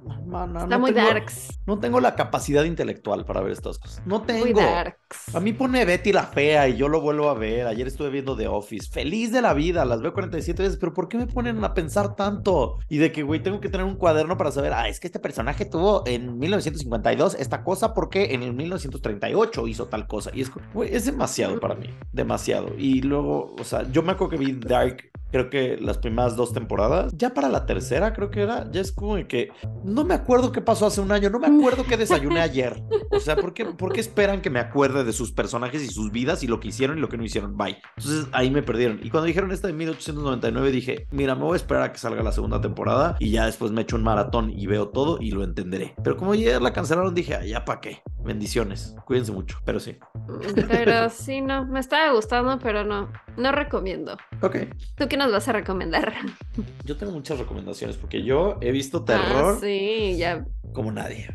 Está 0.06 0.68
no 0.68 0.80
muy 0.80 0.94
tengo, 0.94 1.08
darks. 1.08 1.60
No 1.66 1.80
tengo 1.80 2.00
la 2.00 2.16
capacidad 2.16 2.64
intelectual 2.64 3.26
para 3.26 3.42
ver 3.42 3.52
estas 3.52 3.78
cosas. 3.78 4.02
No 4.06 4.24
tengo. 4.24 4.46
Muy 4.46 4.54
darks. 4.54 5.36
A 5.36 5.40
mí 5.40 5.54
pone 5.54 5.86
Betty 5.86 6.12
la 6.12 6.24
fea 6.24 6.68
y 6.68 6.78
yo 6.78 6.88
lo 6.88 7.02
vuelvo 7.02 7.30
a 7.30 7.34
ver. 7.34 7.68
Ayer 7.68 7.88
estuve 7.88 8.10
viendo 8.10 8.36
The 8.36 8.48
Office. 8.48 8.90
Feliz 8.92 9.32
de 9.32 9.42
la 9.42 9.54
vida, 9.54 9.86
las 9.86 10.02
veo 10.02 10.14
47 10.14 10.64
veces, 10.64 10.78
pero 10.78 10.94
¿por 10.94 11.08
qué 11.08 11.18
me 11.18 11.28
ponen 11.28 11.64
a 11.64 11.74
pensar 11.74 12.16
tanto? 12.16 12.80
Y 12.90 12.98
de 12.98 13.12
que, 13.12 13.24
güey, 13.24 13.42
tengo 13.42 13.60
que 13.60 13.70
tener 13.70 13.86
un 13.86 13.96
cuaderno 13.96 14.38
para 14.38 14.52
saber, 14.52 14.74
ah, 14.74 14.88
es 14.88 15.00
que 15.00 15.08
este 15.08 15.20
personaje 15.20 15.66
tuvo 15.66 16.04
en 16.06 16.38
1952 16.38 17.36
esta 17.36 17.64
cosa 17.64 17.94
porque 17.94 18.34
en 18.34 18.44
el 18.44 18.54
1938 18.54 19.68
hizo 19.68 19.88
tal 19.88 20.08
cosa. 20.08 20.32
Y 20.34 20.42
es, 20.42 20.52
güey, 20.74 20.94
es 20.94 21.06
demasiado 21.06 21.60
para 21.60 21.76
mí, 21.76 21.90
demasiado. 22.12 22.74
Y 22.78 23.02
luego, 23.02 23.56
o 23.60 23.64
sea, 23.64 23.90
yo 23.92 24.02
me 24.02 24.14
acuerdo 24.14 24.32
que 24.32 24.38
vi 24.38 24.54
Dark, 24.54 25.12
creo 25.34 25.50
que 25.50 25.78
las 25.82 25.98
primeras 25.98 26.36
dos 26.36 26.54
temporadas. 26.54 27.12
Ya 27.18 27.34
para 27.34 27.50
la 27.50 27.66
tercera, 27.66 28.14
creo 28.14 28.30
que 28.30 28.44
era, 28.44 28.70
ya 28.72 28.82
es 28.82 28.92
como 28.92 29.16
que 29.28 29.50
no 29.84 30.06
me 30.06 30.14
acuerdo 30.14 30.52
qué 30.52 30.62
pasó 30.62 30.86
hace 30.86 31.02
un 31.02 31.12
año, 31.12 31.32
no 31.32 31.40
me 31.40 31.48
acuerdo 31.48 31.86
qué 31.86 31.98
desayuné 31.98 32.40
ayer. 32.42 32.84
O 33.12 33.20
sea, 33.20 33.36
¿por 33.36 33.56
qué, 33.56 33.66
por 33.66 33.92
qué 33.94 34.00
esperan 34.00 34.42
que 34.42 34.52
me 34.52 34.60
acuerde 34.60 35.04
de 35.04 35.12
sus 35.12 35.32
personajes 35.32 35.82
y 35.82 35.88
sus 35.88 36.12
vidas 36.12 36.44
y 36.44 36.48
lo 36.48 36.60
que 36.60 36.68
hicieron 36.68 37.00
y 37.00 37.02
lo 37.02 37.10
que 37.10 37.18
no 37.18 37.24
hicieron? 37.24 37.58
Bye. 37.58 37.78
Entonces 37.98 38.28
ahí 38.32 38.52
me 38.52 38.62
perdieron. 38.62 39.00
Y 39.02 39.10
cuando 39.10 39.26
dijeron 39.26 39.52
esta 39.52 39.68
de 39.68 39.74
1899 39.74 40.72
dije, 40.72 41.08
mira, 41.10 41.34
me 41.34 41.42
voy 41.42 41.54
a 41.54 41.56
esperar 41.56 41.84
a 41.84 41.92
que 41.92 41.98
salga 41.98 42.22
la 42.22 42.32
segunda 42.32 42.62
temporada 42.62 43.16
y 43.20 43.32
ya 43.32 43.48
después 43.48 43.72
me 43.72 43.82
echo 43.82 43.96
un 43.96 44.04
maratón 44.04 44.52
y 44.52 44.68
veo 44.68 44.90
todo 44.90 45.18
y 45.20 45.32
lo 45.32 45.44
entenderé. 45.44 45.96
Pero 46.04 46.16
como 46.16 46.34
ayer 46.34 46.62
la 46.62 46.74
cancelaron, 46.74 47.16
dije, 47.16 47.36
"Ay, 47.36 47.50
ya 47.50 47.66
para 47.66 47.82
qué. 47.82 48.04
Bendiciones. 48.24 48.96
Cuídense 49.06 49.32
mucho. 49.32 49.58
Pero 49.66 49.80
sí. 49.80 49.98
Pero 50.68 51.10
sí, 51.10 51.42
no, 51.42 51.66
me 51.66 51.80
estaba 51.80 52.14
gustando, 52.14 52.58
pero 52.60 52.84
no, 52.84 53.12
no 53.38 53.52
recomiendo. 53.52 54.18
Ok. 54.42 54.58
¿Tú 54.96 55.08
qué 55.10 55.18
nos 55.24 55.32
vas 55.32 55.48
a 55.48 55.52
recomendar? 55.54 56.14
Yo 56.86 56.98
tengo 56.98 57.12
muchas 57.12 57.40
recomendaciones 57.40 57.98
porque 57.98 58.24
yo 58.24 58.58
he 58.62 58.72
visto 58.72 59.04
terror 59.04 59.56
Ah, 59.58 59.60
sí, 59.62 60.16
ya. 60.18 60.46
como 60.74 60.92
nadie. 60.92 61.30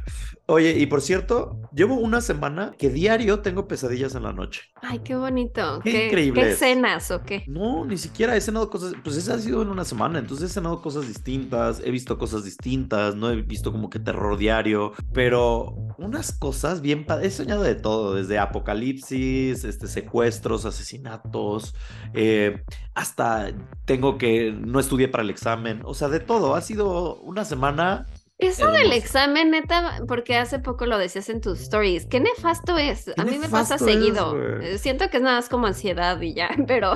Oye, 0.50 0.78
y 0.78 0.86
por 0.86 1.02
cierto, 1.02 1.60
llevo 1.74 1.96
una 1.96 2.22
semana 2.22 2.74
que 2.78 2.88
diario 2.88 3.40
tengo 3.40 3.68
pesadillas 3.68 4.14
en 4.14 4.22
la 4.22 4.32
noche. 4.32 4.62
Ay, 4.80 5.00
qué 5.00 5.14
bonito. 5.14 5.80
Qué 5.82 5.92
¿Qué, 5.92 6.06
increíble 6.06 6.40
¿Qué 6.42 6.48
es. 6.52 6.54
escenas 6.54 7.10
o 7.10 7.22
qué? 7.22 7.44
No, 7.44 7.84
ni 7.84 7.98
siquiera 7.98 8.34
he 8.34 8.40
cenado 8.40 8.70
cosas, 8.70 8.94
pues 9.04 9.16
esa 9.16 9.34
ha 9.34 9.38
sido 9.38 9.60
en 9.60 9.68
una 9.68 9.84
semana, 9.84 10.18
entonces 10.18 10.50
he 10.50 10.54
cenado 10.54 10.80
cosas 10.80 11.06
distintas, 11.06 11.80
he 11.84 11.90
visto 11.90 12.16
cosas 12.16 12.44
distintas, 12.44 13.14
no 13.14 13.30
he 13.30 13.42
visto 13.42 13.72
como 13.72 13.90
que 13.90 13.98
terror 13.98 14.38
diario, 14.38 14.92
pero 15.12 15.74
unas 15.98 16.32
cosas 16.32 16.80
bien, 16.80 17.06
he 17.22 17.30
soñado 17.30 17.62
de 17.62 17.74
todo, 17.74 18.14
desde 18.14 18.38
apocalipsis, 18.38 19.64
este, 19.64 19.86
secuestros, 19.86 20.64
asesinatos, 20.64 21.74
eh, 22.14 22.62
hasta 22.94 23.52
tengo 23.84 24.16
que, 24.18 24.52
no 24.52 24.80
estudié 24.80 25.08
para 25.08 25.24
el 25.24 25.30
examen, 25.30 25.82
o 25.84 25.94
sea, 25.94 26.08
de 26.08 26.20
todo, 26.20 26.54
ha 26.54 26.62
sido 26.62 27.16
una 27.20 27.44
semana 27.44 28.06
Eso 28.38 28.70
del 28.70 28.92
examen, 28.92 29.50
neta, 29.50 30.02
porque 30.06 30.36
hace 30.36 30.60
poco 30.60 30.86
lo 30.86 30.96
decías 30.96 31.28
en 31.28 31.40
tus 31.40 31.60
stories, 31.60 32.06
qué 32.06 32.20
nefasto 32.20 32.78
es. 32.78 33.12
A 33.18 33.24
mí 33.24 33.36
me 33.36 33.48
pasa 33.48 33.74
es, 33.74 33.82
seguido. 33.82 34.60
Eh, 34.60 34.78
Siento 34.78 35.10
que 35.10 35.16
es 35.16 35.22
nada 35.24 35.38
más 35.38 35.48
como 35.48 35.66
ansiedad 35.66 36.20
y 36.20 36.34
ya, 36.34 36.50
pero 36.68 36.92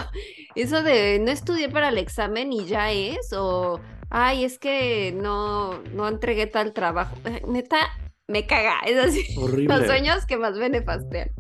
eso 0.55 0.85
de 0.85 1.19
no 1.19 1.33
estudié 1.33 1.69
para 1.69 1.89
el 1.89 1.99
examen 1.99 2.53
y 2.53 2.67
ya 2.67 2.93
es, 2.93 3.33
o 3.33 3.81
ay, 4.09 4.45
es 4.45 4.61
que 4.61 5.13
no, 5.21 5.83
no 5.95 6.07
entregué 6.07 6.47
tal 6.47 6.73
trabajo. 6.73 7.17
Eh, 7.25 7.43
Neta, 7.49 7.89
me 8.29 8.47
caga. 8.47 8.79
Es 8.87 9.05
así. 9.05 9.27
Horrible. 9.37 9.79
Los 9.79 9.87
sueños 9.87 10.25
que 10.27 10.37
más 10.37 10.57
me 10.57 10.69
nefastean. 10.69 11.33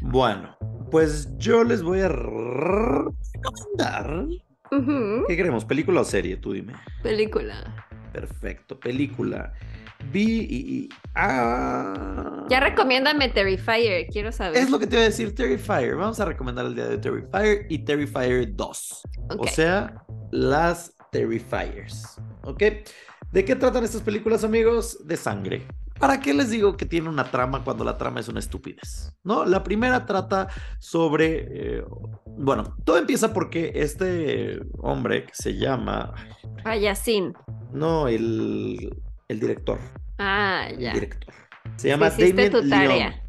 Bueno, 0.00 0.56
pues 0.90 1.28
yo 1.38 1.62
les 1.62 1.84
voy 1.84 2.00
a 2.00 2.08
recomendar. 2.08 3.14
¿Qué 5.28 5.36
queremos? 5.36 5.64
¿Película 5.64 6.00
o 6.00 6.04
serie? 6.04 6.36
Tú 6.38 6.54
dime. 6.54 6.72
Película. 7.02 7.86
Perfecto, 8.12 8.78
película. 8.78 9.52
Vi 10.10 10.46
y. 10.50 10.88
ah. 11.14 12.46
Ya 12.48 12.60
recomiéndame 12.60 13.28
Terrifier, 13.28 14.06
quiero 14.08 14.32
saber. 14.32 14.56
Es 14.58 14.70
lo 14.70 14.78
que 14.78 14.86
te 14.86 14.96
iba 14.96 15.02
a 15.02 15.06
decir, 15.06 15.34
Terrifier. 15.34 15.96
Vamos 15.96 16.18
a 16.20 16.24
recomendar 16.24 16.66
el 16.66 16.74
día 16.74 16.86
de 16.86 16.98
Terrifier 16.98 17.66
y 17.68 17.78
Terrifier 17.78 18.54
2. 18.54 19.02
Ok. 19.30 19.40
O 19.40 19.46
sea, 19.46 20.04
las 20.30 20.94
Terrifiers. 21.10 22.20
¿Ok? 22.42 22.62
¿De 23.30 23.44
qué 23.44 23.56
tratan 23.56 23.84
estas 23.84 24.02
películas, 24.02 24.44
amigos? 24.44 25.06
De 25.06 25.16
sangre. 25.16 25.62
¿Para 26.02 26.18
qué 26.18 26.34
les 26.34 26.50
digo 26.50 26.76
que 26.76 26.84
tiene 26.84 27.08
una 27.08 27.30
trama 27.30 27.62
cuando 27.62 27.84
la 27.84 27.96
trama 27.96 28.18
es 28.18 28.26
una 28.26 28.40
estupidez? 28.40 29.14
¿No? 29.22 29.44
La 29.44 29.62
primera 29.62 30.04
trata 30.04 30.48
sobre. 30.80 31.46
eh, 31.78 31.84
bueno, 32.26 32.76
todo 32.84 32.98
empieza 32.98 33.32
porque 33.32 33.70
este 33.76 34.60
hombre 34.78 35.26
que 35.26 35.32
se 35.32 35.56
llama. 35.56 36.12
Payasín. 36.64 37.34
No, 37.72 38.08
el, 38.08 39.00
el 39.28 39.38
director. 39.40 39.78
Ah, 40.18 40.66
El 40.68 40.78
ya. 40.80 40.92
director. 40.92 41.32
Se 41.76 41.86
llama 41.88 42.10
Damien 42.10 42.50
tu 42.50 42.68
tarea. 42.68 43.22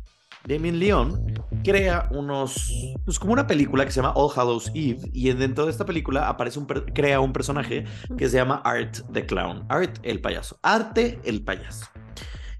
Damien 0.46 0.80
Leone 0.80 1.36
crea 1.64 2.10
unos, 2.12 2.70
pues 3.06 3.18
como 3.20 3.32
una 3.34 3.46
película 3.48 3.86
que 3.86 3.92
se 3.92 4.02
llama 4.02 4.14
All 4.16 4.32
Hallows 4.36 4.70
Eve 4.76 5.00
y 5.14 5.30
en- 5.30 5.40
dentro 5.40 5.64
de 5.66 5.72
esta 5.72 5.86
película 5.86 6.28
aparece 6.28 6.60
un, 6.60 6.66
crea 6.66 7.22
un 7.22 7.32
personaje 7.32 7.86
que 8.18 8.28
se 8.28 8.36
llama 8.38 8.62
Art 8.66 8.98
the 9.14 9.26
Clown, 9.26 9.66
Art 9.70 10.00
el 10.04 10.20
payaso, 10.20 10.60
Arte 10.62 11.20
el 11.24 11.44
payaso. 11.46 11.86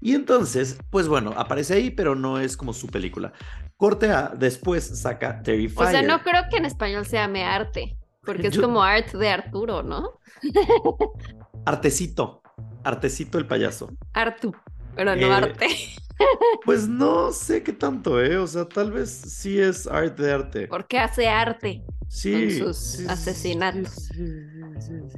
Y 0.04 0.14
entonces, 0.14 0.78
pues 0.90 1.08
bueno, 1.08 1.32
aparece 1.34 1.72
ahí, 1.74 1.90
pero 1.90 2.14
no 2.14 2.38
es 2.38 2.58
como 2.58 2.74
su 2.74 2.88
película. 2.88 3.32
Corte 3.78 4.10
A, 4.10 4.28
después 4.36 4.84
saca 5.00 5.42
Terrifier. 5.42 5.88
O 5.88 5.90
sea, 5.90 6.02
no 6.02 6.22
creo 6.22 6.42
que 6.50 6.58
en 6.58 6.66
español 6.66 7.06
se 7.06 7.16
llame 7.16 7.42
arte, 7.44 7.96
porque 8.22 8.48
es 8.48 8.54
Yo- 8.54 8.60
como 8.60 8.82
art 8.82 9.10
de 9.12 9.30
Arturo, 9.30 9.82
¿no? 9.82 10.20
Artecito, 11.64 12.42
Artecito 12.84 13.38
el 13.38 13.46
payaso. 13.46 13.90
Artu, 14.12 14.52
pero 14.94 15.16
no 15.16 15.26
Eh, 15.26 15.32
arte. 15.32 15.66
Pues 16.64 16.86
no 16.86 17.32
sé 17.32 17.64
qué 17.64 17.72
tanto, 17.72 18.22
¿eh? 18.22 18.36
O 18.38 18.46
sea, 18.46 18.68
tal 18.68 18.92
vez 18.92 19.10
sí 19.10 19.58
es 19.58 19.86
arte 19.88 20.22
de 20.22 20.32
arte. 20.32 20.66
Porque 20.68 20.98
hace 21.00 21.28
arte. 21.28 21.82
Sí, 22.14 22.58
sus 22.60 22.76
sí, 22.76 23.06
asesinatos. 23.08 24.08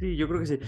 Sí, 0.01 0.17
yo 0.17 0.27
creo 0.29 0.41
que 0.41 0.47
sí. 0.47 0.59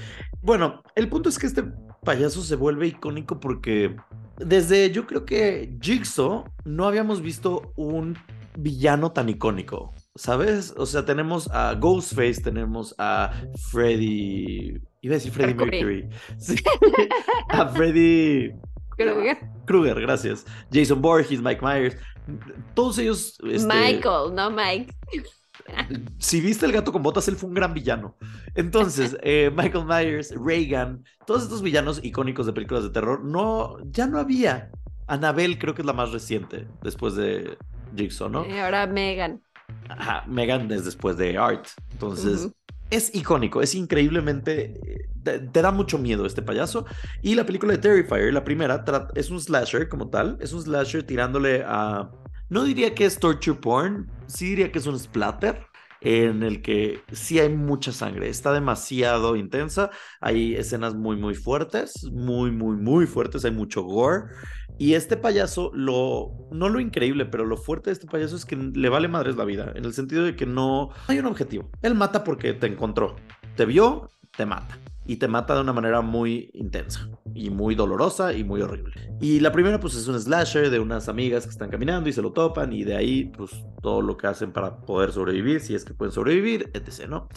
Bueno, 0.42 0.82
el 0.94 1.08
punto 1.08 1.30
es 1.30 1.38
que 1.38 1.46
este 1.46 1.64
payaso 2.04 2.42
se 2.42 2.54
vuelve 2.54 2.86
icónico 2.86 3.40
porque 3.40 3.96
desde 4.36 4.90
yo 4.90 5.06
creo 5.06 5.24
que 5.24 5.78
Jigsaw 5.80 6.44
no 6.66 6.86
habíamos 6.86 7.22
visto 7.22 7.72
un 7.76 8.18
villano 8.58 9.10
tan 9.12 9.30
icónico, 9.30 9.94
¿sabes? 10.16 10.74
O 10.76 10.84
sea, 10.84 11.06
tenemos 11.06 11.48
a 11.50 11.74
Ghostface, 11.74 12.42
tenemos 12.42 12.94
a 12.98 13.32
Freddy, 13.70 14.82
iba 15.00 15.14
a 15.14 15.18
decir 15.18 15.32
Freddy 15.32 15.54
Mercury. 15.54 15.80
Mercury, 15.82 16.08
Sí, 16.38 16.56
a 17.48 17.68
Freddy 17.68 18.52
que 18.98 19.38
Krueger, 19.64 19.98
gracias, 20.02 20.44
Jason 20.70 21.00
Voorhees, 21.00 21.40
Mike 21.40 21.62
Myers, 21.64 21.96
todos 22.74 22.98
ellos. 22.98 23.38
este, 23.48 23.66
Michael, 23.66 24.34
no 24.34 24.50
Mike. 24.50 24.94
Si 26.18 26.40
viste 26.40 26.66
el 26.66 26.72
gato 26.72 26.92
con 26.92 27.02
botas, 27.02 27.28
él 27.28 27.36
fue 27.36 27.48
un 27.48 27.54
gran 27.54 27.74
villano. 27.74 28.16
Entonces, 28.54 29.16
eh, 29.22 29.50
Michael 29.54 29.84
Myers, 29.86 30.34
Reagan, 30.36 31.04
todos 31.26 31.42
estos 31.42 31.62
villanos 31.62 32.00
icónicos 32.02 32.46
de 32.46 32.52
películas 32.52 32.84
de 32.84 32.90
terror, 32.90 33.24
no, 33.24 33.76
ya 33.90 34.06
no 34.06 34.18
había. 34.18 34.70
Annabelle 35.06 35.58
creo 35.58 35.74
que 35.74 35.82
es 35.82 35.86
la 35.86 35.92
más 35.94 36.12
reciente, 36.12 36.68
después 36.82 37.14
de 37.14 37.56
Jigsaw, 37.96 38.28
¿no? 38.28 38.46
Y 38.46 38.58
ahora 38.58 38.86
Megan. 38.86 39.42
Ajá, 39.88 40.24
Megan 40.26 40.70
es 40.70 40.84
después 40.84 41.16
de 41.16 41.38
Art. 41.38 41.66
Entonces, 41.92 42.50
es 42.90 43.14
icónico, 43.14 43.62
es 43.62 43.74
increíblemente. 43.74 44.80
eh, 44.82 45.08
Te, 45.22 45.40
te 45.40 45.62
da 45.62 45.70
mucho 45.72 45.98
miedo 45.98 46.26
este 46.26 46.42
payaso. 46.42 46.86
Y 47.22 47.34
la 47.34 47.44
película 47.46 47.72
de 47.72 47.78
Terrifier, 47.78 48.32
la 48.32 48.44
primera, 48.44 48.84
es 49.14 49.30
un 49.30 49.40
slasher 49.40 49.88
como 49.88 50.08
tal. 50.10 50.38
Es 50.40 50.52
un 50.52 50.62
slasher 50.62 51.02
tirándole 51.04 51.62
a. 51.66 52.10
No 52.50 52.64
diría 52.64 52.94
que 52.94 53.04
es 53.04 53.18
torture 53.18 53.58
porn, 53.58 54.10
sí 54.26 54.50
diría 54.50 54.72
que 54.72 54.78
es 54.78 54.86
un 54.86 54.98
splatter. 54.98 55.66
En 56.00 56.44
el 56.44 56.62
que 56.62 57.00
sí 57.10 57.40
hay 57.40 57.48
mucha 57.48 57.90
sangre, 57.90 58.28
está 58.28 58.52
demasiado 58.52 59.34
intensa. 59.34 59.90
Hay 60.20 60.54
escenas 60.54 60.94
muy, 60.94 61.16
muy 61.16 61.34
fuertes, 61.34 62.04
muy, 62.12 62.52
muy, 62.52 62.76
muy 62.76 63.06
fuertes. 63.06 63.44
Hay 63.44 63.50
mucho 63.50 63.82
gore. 63.82 64.26
Y 64.78 64.94
este 64.94 65.16
payaso, 65.16 65.72
lo, 65.74 66.30
no 66.52 66.68
lo 66.68 66.78
increíble, 66.78 67.26
pero 67.26 67.44
lo 67.44 67.56
fuerte 67.56 67.90
de 67.90 67.94
este 67.94 68.06
payaso 68.06 68.36
es 68.36 68.44
que 68.44 68.54
le 68.54 68.88
vale 68.88 69.08
madres 69.08 69.34
la 69.34 69.44
vida, 69.44 69.72
en 69.74 69.84
el 69.84 69.92
sentido 69.92 70.22
de 70.22 70.36
que 70.36 70.46
no 70.46 70.90
hay 71.08 71.18
un 71.18 71.26
objetivo. 71.26 71.68
Él 71.82 71.96
mata 71.96 72.22
porque 72.22 72.52
te 72.52 72.68
encontró, 72.68 73.16
te 73.56 73.66
vio, 73.66 74.08
te 74.36 74.46
mata. 74.46 74.78
Y 75.08 75.16
te 75.16 75.26
mata 75.26 75.56
de 75.56 75.62
una 75.62 75.72
manera 75.72 76.02
muy 76.02 76.50
intensa 76.52 77.08
y 77.34 77.50
muy 77.50 77.74
dolorosa 77.74 78.34
y 78.34 78.44
muy 78.44 78.60
horrible. 78.60 78.92
Y 79.20 79.40
la 79.40 79.50
primera, 79.50 79.80
pues 79.80 79.94
es 79.94 80.06
un 80.06 80.20
slasher 80.20 80.70
de 80.70 80.78
unas 80.78 81.08
amigas 81.08 81.44
que 81.44 81.50
están 81.50 81.70
caminando 81.70 82.08
y 82.08 82.12
se 82.12 82.22
lo 82.22 82.32
topan, 82.32 82.72
y 82.72 82.84
de 82.84 82.94
ahí, 82.94 83.24
pues 83.24 83.50
todo 83.82 84.02
lo 84.02 84.16
que 84.16 84.26
hacen 84.26 84.52
para 84.52 84.80
poder 84.82 85.10
sobrevivir, 85.10 85.60
si 85.60 85.74
es 85.74 85.84
que 85.84 85.94
pueden 85.94 86.12
sobrevivir, 86.12 86.70
etc. 86.74 87.08
¿no? 87.08 87.28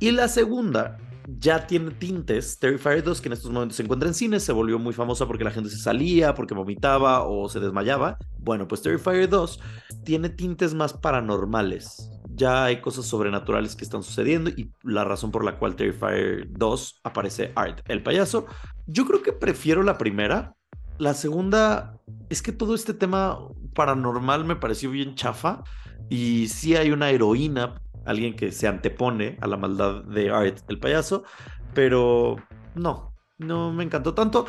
Y 0.00 0.10
la 0.12 0.28
segunda 0.28 0.96
ya 1.38 1.66
tiene 1.66 1.90
tintes. 1.92 2.58
Terrifier 2.58 3.04
2, 3.04 3.20
que 3.20 3.28
en 3.28 3.32
estos 3.34 3.50
momentos 3.50 3.76
se 3.76 3.82
encuentra 3.82 4.08
en 4.08 4.14
cines, 4.14 4.42
se 4.42 4.52
volvió 4.52 4.78
muy 4.78 4.94
famosa 4.94 5.26
porque 5.26 5.44
la 5.44 5.50
gente 5.50 5.70
se 5.70 5.78
salía, 5.78 6.34
porque 6.34 6.54
vomitaba 6.54 7.26
o 7.28 7.48
se 7.48 7.60
desmayaba. 7.60 8.18
Bueno, 8.38 8.66
pues 8.66 8.82
Terrifier 8.82 9.28
2 9.28 9.60
tiene 10.04 10.30
tintes 10.30 10.74
más 10.74 10.94
paranormales. 10.94 12.10
Ya 12.40 12.64
hay 12.64 12.80
cosas 12.80 13.04
sobrenaturales 13.04 13.76
que 13.76 13.84
están 13.84 14.02
sucediendo 14.02 14.48
y 14.48 14.72
la 14.82 15.04
razón 15.04 15.30
por 15.30 15.44
la 15.44 15.58
cual 15.58 15.76
Terrifier 15.76 16.46
2 16.48 17.00
aparece 17.04 17.52
Art, 17.54 17.82
el 17.86 18.02
payaso. 18.02 18.46
Yo 18.86 19.04
creo 19.04 19.22
que 19.22 19.34
prefiero 19.34 19.82
la 19.82 19.98
primera. 19.98 20.56
La 20.96 21.12
segunda 21.12 22.00
es 22.30 22.40
que 22.40 22.52
todo 22.52 22.74
este 22.74 22.94
tema 22.94 23.38
paranormal 23.74 24.46
me 24.46 24.56
pareció 24.56 24.90
bien 24.90 25.16
chafa 25.16 25.64
y 26.08 26.48
sí 26.48 26.76
hay 26.76 26.92
una 26.92 27.10
heroína 27.10 27.74
alguien 28.06 28.34
que 28.34 28.52
se 28.52 28.66
antepone 28.66 29.36
a 29.42 29.46
la 29.46 29.58
maldad 29.58 30.02
de 30.04 30.30
Art, 30.30 30.60
el 30.68 30.80
payaso, 30.80 31.24
pero 31.74 32.36
no, 32.74 33.14
no 33.36 33.70
me 33.70 33.84
encantó 33.84 34.14
tanto. 34.14 34.46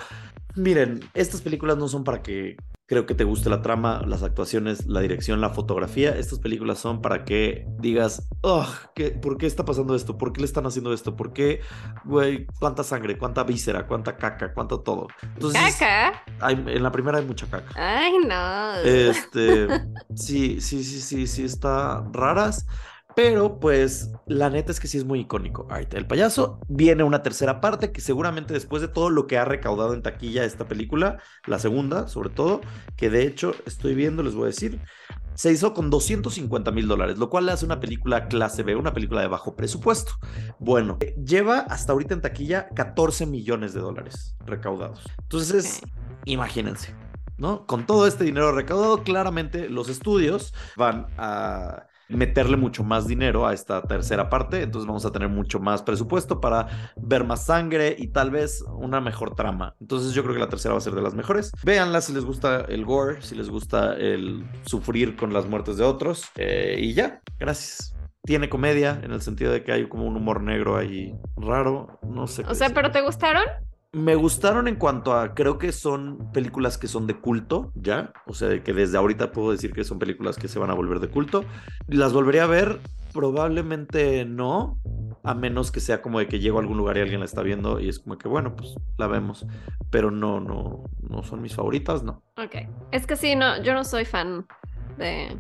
Miren, 0.56 1.02
estas 1.14 1.42
películas 1.42 1.78
no 1.78 1.90
son 1.90 2.06
para 2.06 2.22
que 2.22 2.56
creo 2.92 3.06
que 3.06 3.16
te 3.16 3.24
guste 3.24 3.50
la 3.50 3.62
trama, 3.62 4.02
las 4.06 4.22
actuaciones, 4.22 4.86
la 4.86 5.00
dirección, 5.00 5.40
la 5.40 5.52
fotografía. 5.52 6.10
Estas 6.14 6.40
películas 6.40 6.78
son 6.78 7.02
para 7.02 7.24
que 7.24 7.66
digas, 7.80 8.28
"Ugh, 8.44 8.66
¿qué, 8.94 9.12
¿por 9.12 9.38
qué 9.38 9.46
está 9.48 9.64
pasando 9.64 9.96
esto? 9.96 10.18
¿Por 10.18 10.34
qué 10.34 10.42
le 10.42 10.46
están 10.46 10.66
haciendo 10.66 10.92
esto? 10.92 11.16
¿Por 11.16 11.32
qué, 11.32 11.62
güey, 12.04 12.48
cuánta 12.60 12.84
sangre, 12.84 13.18
cuánta 13.18 13.46
víscera, 13.46 13.88
cuánta 13.88 14.18
caca, 14.18 14.54
cuánto 14.54 14.82
todo? 14.82 15.08
Entonces, 15.24 15.78
Caca. 15.78 16.22
hay- 16.42 16.62
en 16.68 16.84
la 16.84 16.92
primera 16.92 17.20
hay 17.20 17.26
mucha 17.26 17.48
caca. 17.50 17.72
Ay, 17.76 18.12
no. 18.28 18.76
Este, 18.84 19.68
sí, 20.14 20.60
sí, 20.60 20.84
sí, 20.84 21.00
sí, 21.00 21.28
sí, 21.28 21.46
está 21.46 22.04
raras. 22.12 22.68
Pero 23.16 23.60
pues 23.60 24.12
la 24.26 24.50
neta 24.50 24.72
es 24.72 24.80
que 24.80 24.88
sí 24.88 24.98
es 24.98 25.06
muy 25.06 25.22
icónico. 25.22 25.68
Art, 25.70 25.94
el 25.94 26.08
payaso. 26.08 26.60
Viene 26.68 27.04
una 27.04 27.24
tercera 27.24 27.62
parte 27.62 27.92
que 27.92 28.02
seguramente 28.02 28.54
después 28.54 28.82
de 28.82 28.88
todo 28.88 29.10
lo 29.10 29.28
que 29.28 29.38
ha 29.38 29.46
recaudado 29.46 29.94
en 29.94 30.02
taquilla 30.02 30.46
esta 30.46 30.68
película, 30.68 31.20
la 31.46 31.60
segunda 31.60 32.08
sobre 32.08 32.30
todo, 32.30 32.62
que 32.96 33.10
de 33.10 33.24
hecho 33.24 33.54
estoy 33.66 33.96
viendo, 33.96 34.24
les 34.24 34.34
voy 34.34 34.44
a 34.44 34.48
decir, 34.48 34.80
se 35.34 35.52
hizo 35.52 35.74
con 35.74 35.90
250 35.90 36.72
mil 36.72 36.88
dólares, 36.88 37.18
lo 37.18 37.30
cual 37.30 37.46
le 37.46 37.52
hace 37.52 37.66
una 37.66 37.80
película 37.80 38.28
clase 38.28 38.64
B, 38.64 38.76
una 38.76 38.94
película 38.94 39.22
de 39.22 39.28
bajo 39.28 39.56
presupuesto. 39.56 40.14
Bueno, 40.60 40.98
lleva 41.26 41.60
hasta 41.60 41.94
ahorita 41.94 42.14
en 42.14 42.22
taquilla 42.22 42.70
14 42.70 43.26
millones 43.26 43.74
de 43.74 43.82
dólares 43.82 44.36
recaudados. 44.46 45.04
Entonces, 45.22 45.82
imagínense. 46.26 46.96
¿no? 47.38 47.66
Con 47.66 47.88
todo 47.88 48.06
este 48.06 48.24
dinero 48.24 48.52
recaudado, 48.52 49.04
claramente 49.04 49.68
los 49.68 49.90
estudios 49.90 50.54
van 50.78 51.08
a 51.18 51.88
meterle 52.12 52.58
mucho 52.58 52.84
más 52.84 53.08
dinero 53.08 53.46
a 53.48 53.54
esta 53.54 53.82
tercera 53.84 54.30
parte, 54.30 54.62
entonces 54.62 54.88
vamos 54.88 55.06
a 55.06 55.12
tener 55.12 55.30
mucho 55.30 55.60
más 55.60 55.82
presupuesto 55.82 56.42
para 56.42 56.68
ver 56.96 57.24
más 57.24 57.46
sangre 57.46 57.96
y 57.98 58.08
tal 58.08 58.32
vez 58.32 58.64
una 58.74 59.02
mejor 59.02 59.36
trama. 59.36 59.76
Entonces 59.80 60.14
yo 60.14 60.24
creo 60.24 60.36
que 60.36 60.42
la 60.42 60.50
tercera 60.50 60.74
va 60.74 60.80
a 60.80 60.82
ser 60.82 60.94
de 60.94 61.02
las 61.02 61.14
mejores. 61.14 61.52
Véanla 61.64 62.02
si 62.02 62.14
les 62.14 62.26
gusta 62.26 62.62
el 62.62 62.86
gore, 62.86 63.22
si 63.22 63.36
les 63.36 63.50
gusta 63.50 63.94
el 63.94 64.46
sufrir 64.66 65.16
con 65.16 65.34
las 65.34 65.48
muertes 65.48 65.78
de 65.78 65.84
otros 65.84 66.30
eh, 66.36 66.78
y 66.80 66.94
ya, 66.94 67.22
gracias. 67.40 67.96
Tiene 68.24 68.50
comedia 68.50 69.00
en 69.04 69.12
el 69.12 69.22
sentido 69.22 69.52
de 69.52 69.64
que 69.64 69.72
hay 69.72 69.90
como 69.90 70.06
un 70.06 70.16
humor 70.16 70.42
negro 70.42 70.78
ahí 70.78 71.16
raro, 71.38 72.00
no 72.04 72.28
sé. 72.28 72.44
O 72.44 72.54
sea, 72.54 72.68
decir. 72.68 72.76
¿pero 72.76 72.92
te 72.92 73.02
gustaron? 73.02 73.44
Me 73.94 74.16
gustaron 74.16 74.70
en 74.70 74.76
cuanto 74.78 75.14
a, 75.14 75.34
creo 75.34 75.58
que 75.58 75.74
son 75.74 76.32
películas 76.32 76.78
que 76.78 76.88
son 76.88 77.08
de 77.08 77.20
culto, 77.20 77.74
ya. 77.76 78.14
O 78.26 78.34
sea, 78.34 78.64
que 78.64 78.72
desde 78.72 78.98
ahorita 78.98 79.34
puedo 79.34 79.52
decir 79.52 79.74
que 79.74 79.84
son 79.84 80.00
películas 80.00 80.38
que 80.38 80.48
se 80.48 80.60
van 80.60 80.70
a 80.70 80.74
volver 80.74 81.02
de 81.02 81.10
culto. 81.10 81.44
Las 81.88 82.14
volvería 82.14 82.44
a 82.44 82.48
ver, 82.48 82.80
probablemente 83.14 84.24
no, 84.24 84.80
a 85.24 85.34
menos 85.34 85.72
que 85.72 85.82
sea 85.82 86.02
como 86.02 86.20
de 86.20 86.28
que 86.30 86.40
llego 86.40 86.58
a 86.58 86.62
algún 86.62 86.78
lugar 86.78 86.96
y 86.96 87.02
alguien 87.02 87.20
la 87.20 87.26
está 87.26 87.42
viendo 87.42 87.82
y 87.82 87.90
es 87.90 88.00
como 88.00 88.18
que, 88.18 88.30
bueno, 88.30 88.56
pues 88.56 88.76
la 88.98 89.08
vemos. 89.08 89.46
Pero 89.90 90.10
no, 90.10 90.40
no, 90.40 90.86
no 91.02 91.24
son 91.24 91.42
mis 91.42 91.54
favoritas, 91.54 92.02
no. 92.02 92.24
Ok. 92.38 92.56
Es 92.94 93.06
que 93.06 93.18
sí, 93.18 93.36
no, 93.36 93.62
yo 93.62 93.74
no 93.74 93.84
soy 93.84 94.06
fan 94.06 94.48
de. 94.98 95.38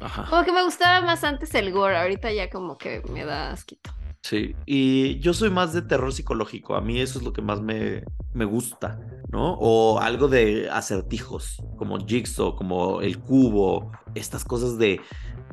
Ajá. 0.00 0.26
Como 0.28 0.44
que 0.44 0.52
me 0.52 0.62
gustaba 0.62 1.00
más 1.06 1.24
antes 1.24 1.54
el 1.54 1.72
gore, 1.72 1.96
ahorita 1.96 2.30
ya 2.32 2.50
como 2.50 2.76
que 2.76 3.02
me 3.10 3.24
da 3.24 3.50
asquito. 3.50 3.94
Sí, 4.24 4.56
y 4.64 5.18
yo 5.18 5.34
soy 5.34 5.50
más 5.50 5.74
de 5.74 5.82
terror 5.82 6.10
psicológico, 6.10 6.76
a 6.76 6.80
mí 6.80 6.98
eso 6.98 7.18
es 7.18 7.26
lo 7.26 7.34
que 7.34 7.42
más 7.42 7.60
me, 7.60 8.04
me 8.32 8.46
gusta, 8.46 8.98
¿no? 9.30 9.52
O 9.60 10.00
algo 10.00 10.28
de 10.28 10.70
acertijos, 10.70 11.62
como 11.76 11.98
Jigsaw, 11.98 12.56
como 12.56 13.02
el 13.02 13.18
cubo, 13.18 13.92
estas 14.14 14.42
cosas 14.42 14.78
de 14.78 14.98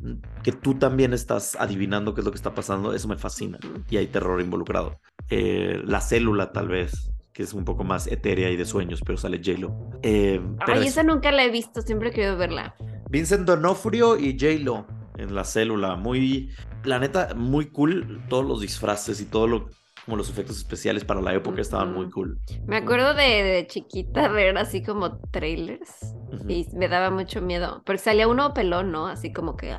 mm, 0.01 0.41
que 0.41 0.53
tú 0.53 0.75
también 0.75 1.11
estás 1.11 1.57
adivinando 1.59 2.13
qué 2.13 2.21
es 2.21 2.25
lo 2.25 2.31
que 2.31 2.37
está 2.37 2.55
pasando, 2.55 2.93
eso 2.93 3.09
me 3.09 3.17
fascina 3.17 3.59
y 3.89 3.97
hay 3.97 4.07
terror 4.07 4.39
involucrado. 4.39 5.01
Eh, 5.29 5.81
la 5.83 5.99
célula 5.99 6.53
tal 6.53 6.69
vez, 6.69 7.11
que 7.33 7.43
es 7.43 7.51
un 7.53 7.65
poco 7.65 7.83
más 7.83 8.07
etérea 8.07 8.51
y 8.51 8.55
de 8.55 8.63
sueños, 8.63 9.01
pero 9.05 9.17
sale 9.17 9.41
J-Lo. 9.43 9.99
Eh, 10.01 10.39
Ay, 10.65 10.87
esa 10.87 11.03
nunca 11.03 11.33
la 11.33 11.43
he 11.43 11.51
visto, 11.51 11.81
siempre 11.81 12.07
he 12.07 12.11
querido 12.13 12.37
verla. 12.37 12.73
Vincent 13.09 13.45
D'Onofrio 13.45 14.17
y 14.17 14.39
J-Lo 14.39 15.00
en 15.21 15.35
la 15.35 15.43
célula. 15.43 15.95
Muy, 15.95 16.51
la 16.83 16.99
neta, 16.99 17.33
muy 17.35 17.67
cool. 17.71 18.25
Todos 18.29 18.45
los 18.45 18.61
disfraces 18.61 19.21
y 19.21 19.25
todo 19.25 19.47
lo, 19.47 19.69
como 20.05 20.17
los 20.17 20.29
efectos 20.29 20.57
especiales 20.57 21.05
para 21.05 21.21
la 21.21 21.33
época 21.33 21.61
estaban 21.61 21.93
muy 21.93 22.09
cool. 22.09 22.39
Me 22.65 22.77
acuerdo 22.77 23.13
de, 23.13 23.43
de 23.43 23.67
chiquita 23.67 24.27
ver 24.29 24.57
así 24.57 24.83
como 24.83 25.19
trailers 25.31 26.15
y 26.47 26.67
me 26.73 26.87
daba 26.87 27.09
mucho 27.11 27.41
miedo. 27.41 27.83
Porque 27.85 27.99
salía 27.99 28.27
uno 28.27 28.53
pelón, 28.53 28.91
¿no? 28.91 29.07
Así 29.07 29.31
como 29.33 29.55
que. 29.55 29.77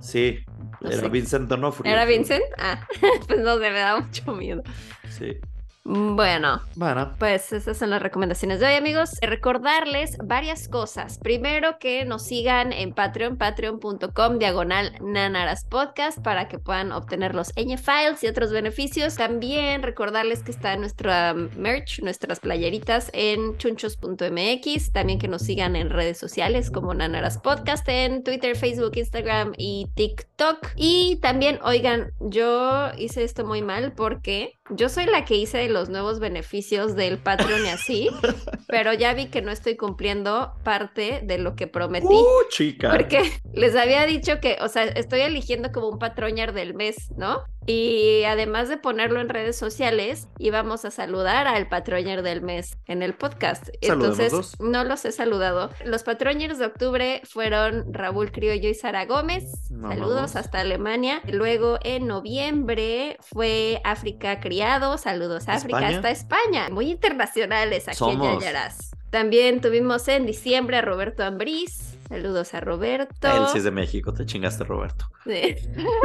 Sí, 0.00 0.38
No 0.80 0.90
era 0.90 0.98
sé. 0.98 1.08
Vincent 1.08 1.48
D'Onofrio. 1.48 1.84
¿Era 1.92 2.04
Vincent? 2.04 2.44
Ah, 2.58 2.86
pues 3.28 3.40
no 3.40 3.54
sé, 3.58 3.70
me 3.70 3.78
daba 3.78 4.00
mucho 4.00 4.32
miedo. 4.32 4.62
Sí. 5.08 5.38
Bueno, 5.86 6.62
Bueno, 6.76 7.14
Pues 7.18 7.52
esas 7.52 7.76
son 7.76 7.90
las 7.90 8.00
recomendaciones 8.00 8.58
de 8.58 8.66
hoy, 8.66 8.74
amigos. 8.74 9.18
Recordarles 9.20 10.16
varias 10.16 10.66
cosas. 10.66 11.18
Primero, 11.18 11.78
que 11.78 12.06
nos 12.06 12.22
sigan 12.22 12.72
en 12.72 12.94
Patreon, 12.94 13.36
patreon.com, 13.36 14.38
diagonal 14.38 14.96
Nanaras 15.02 15.66
Podcast, 15.66 16.20
para 16.22 16.48
que 16.48 16.58
puedan 16.58 16.90
obtener 16.90 17.34
los 17.34 17.52
ñ 17.54 17.76
files 17.76 18.24
y 18.24 18.28
otros 18.28 18.50
beneficios. 18.50 19.16
También 19.16 19.82
recordarles 19.82 20.42
que 20.42 20.52
está 20.52 20.74
nuestra 20.76 21.34
merch, 21.34 22.00
nuestras 22.00 22.40
playeritas 22.40 23.10
en 23.12 23.58
chunchos.mx. 23.58 24.90
También 24.90 25.18
que 25.18 25.28
nos 25.28 25.42
sigan 25.42 25.76
en 25.76 25.90
redes 25.90 26.16
sociales 26.16 26.70
como 26.70 26.94
Nanaras 26.94 27.36
Podcast 27.36 27.86
en 27.90 28.24
Twitter, 28.24 28.56
Facebook, 28.56 28.92
Instagram 28.96 29.52
y 29.58 29.90
TikTok. 29.94 30.66
Y 30.76 31.16
también, 31.16 31.58
oigan, 31.62 32.12
yo 32.20 32.88
hice 32.96 33.22
esto 33.22 33.44
muy 33.44 33.60
mal 33.60 33.92
porque 33.92 34.54
yo 34.70 34.88
soy 34.88 35.04
la 35.04 35.26
que 35.26 35.36
hice 35.36 35.73
los 35.74 35.90
nuevos 35.90 36.20
beneficios 36.20 36.94
del 36.94 37.18
Patreon 37.18 37.66
y 37.66 37.68
así, 37.68 38.08
pero 38.68 38.94
ya 38.94 39.12
vi 39.12 39.26
que 39.26 39.42
no 39.42 39.50
estoy 39.50 39.76
cumpliendo 39.76 40.54
parte 40.62 41.20
de 41.22 41.36
lo 41.36 41.56
que 41.56 41.66
prometí. 41.66 42.06
¡Uh, 42.06 42.48
chica! 42.48 42.90
Porque 42.90 43.30
les 43.52 43.76
había 43.76 44.06
dicho 44.06 44.40
que, 44.40 44.56
o 44.62 44.68
sea, 44.68 44.84
estoy 44.84 45.20
eligiendo 45.20 45.72
como 45.72 45.88
un 45.88 45.98
patroñar 45.98 46.54
del 46.54 46.74
mes, 46.74 47.10
¿no? 47.16 47.42
Y 47.66 48.24
además 48.24 48.68
de 48.68 48.76
ponerlo 48.76 49.20
en 49.20 49.30
redes 49.30 49.56
sociales, 49.56 50.28
íbamos 50.38 50.84
a 50.84 50.90
saludar 50.90 51.46
al 51.46 51.66
patroñar 51.68 52.22
del 52.22 52.42
mes 52.42 52.76
en 52.86 53.02
el 53.02 53.14
podcast. 53.14 53.70
Entonces, 53.80 54.32
dos. 54.32 54.60
no 54.60 54.84
los 54.84 55.04
he 55.06 55.12
saludado. 55.12 55.70
Los 55.84 56.02
patroñers 56.02 56.58
de 56.58 56.66
octubre 56.66 57.22
fueron 57.24 57.92
Raúl 57.92 58.32
Criollo 58.32 58.68
y 58.68 58.74
Sara 58.74 59.06
Gómez. 59.06 59.44
Saludos 59.68 60.36
hasta 60.36 60.60
Alemania. 60.60 61.22
Luego 61.26 61.78
en 61.82 62.06
noviembre 62.06 63.16
fue 63.20 63.80
África 63.82 64.40
Criado. 64.40 64.98
Saludos 64.98 65.48
África 65.48 65.63
España. 65.66 65.96
hasta 65.96 66.10
España. 66.10 66.68
Muy 66.70 66.90
internacionales 66.90 67.88
aquí 67.88 68.04
en 68.04 68.12
Somos. 68.12 68.42
Yayaras. 68.42 68.90
También 69.10 69.60
tuvimos 69.60 70.08
en 70.08 70.26
diciembre 70.26 70.76
a 70.76 70.82
Roberto 70.82 71.24
Ambriz. 71.24 71.93
Saludos 72.08 72.54
a 72.54 72.60
Roberto. 72.60 73.28
Él 73.28 73.46
sí 73.50 73.58
es 73.58 73.64
de 73.64 73.70
México, 73.70 74.12
te 74.12 74.26
chingaste, 74.26 74.64
Roberto. 74.64 75.10
Sí. 75.24 75.56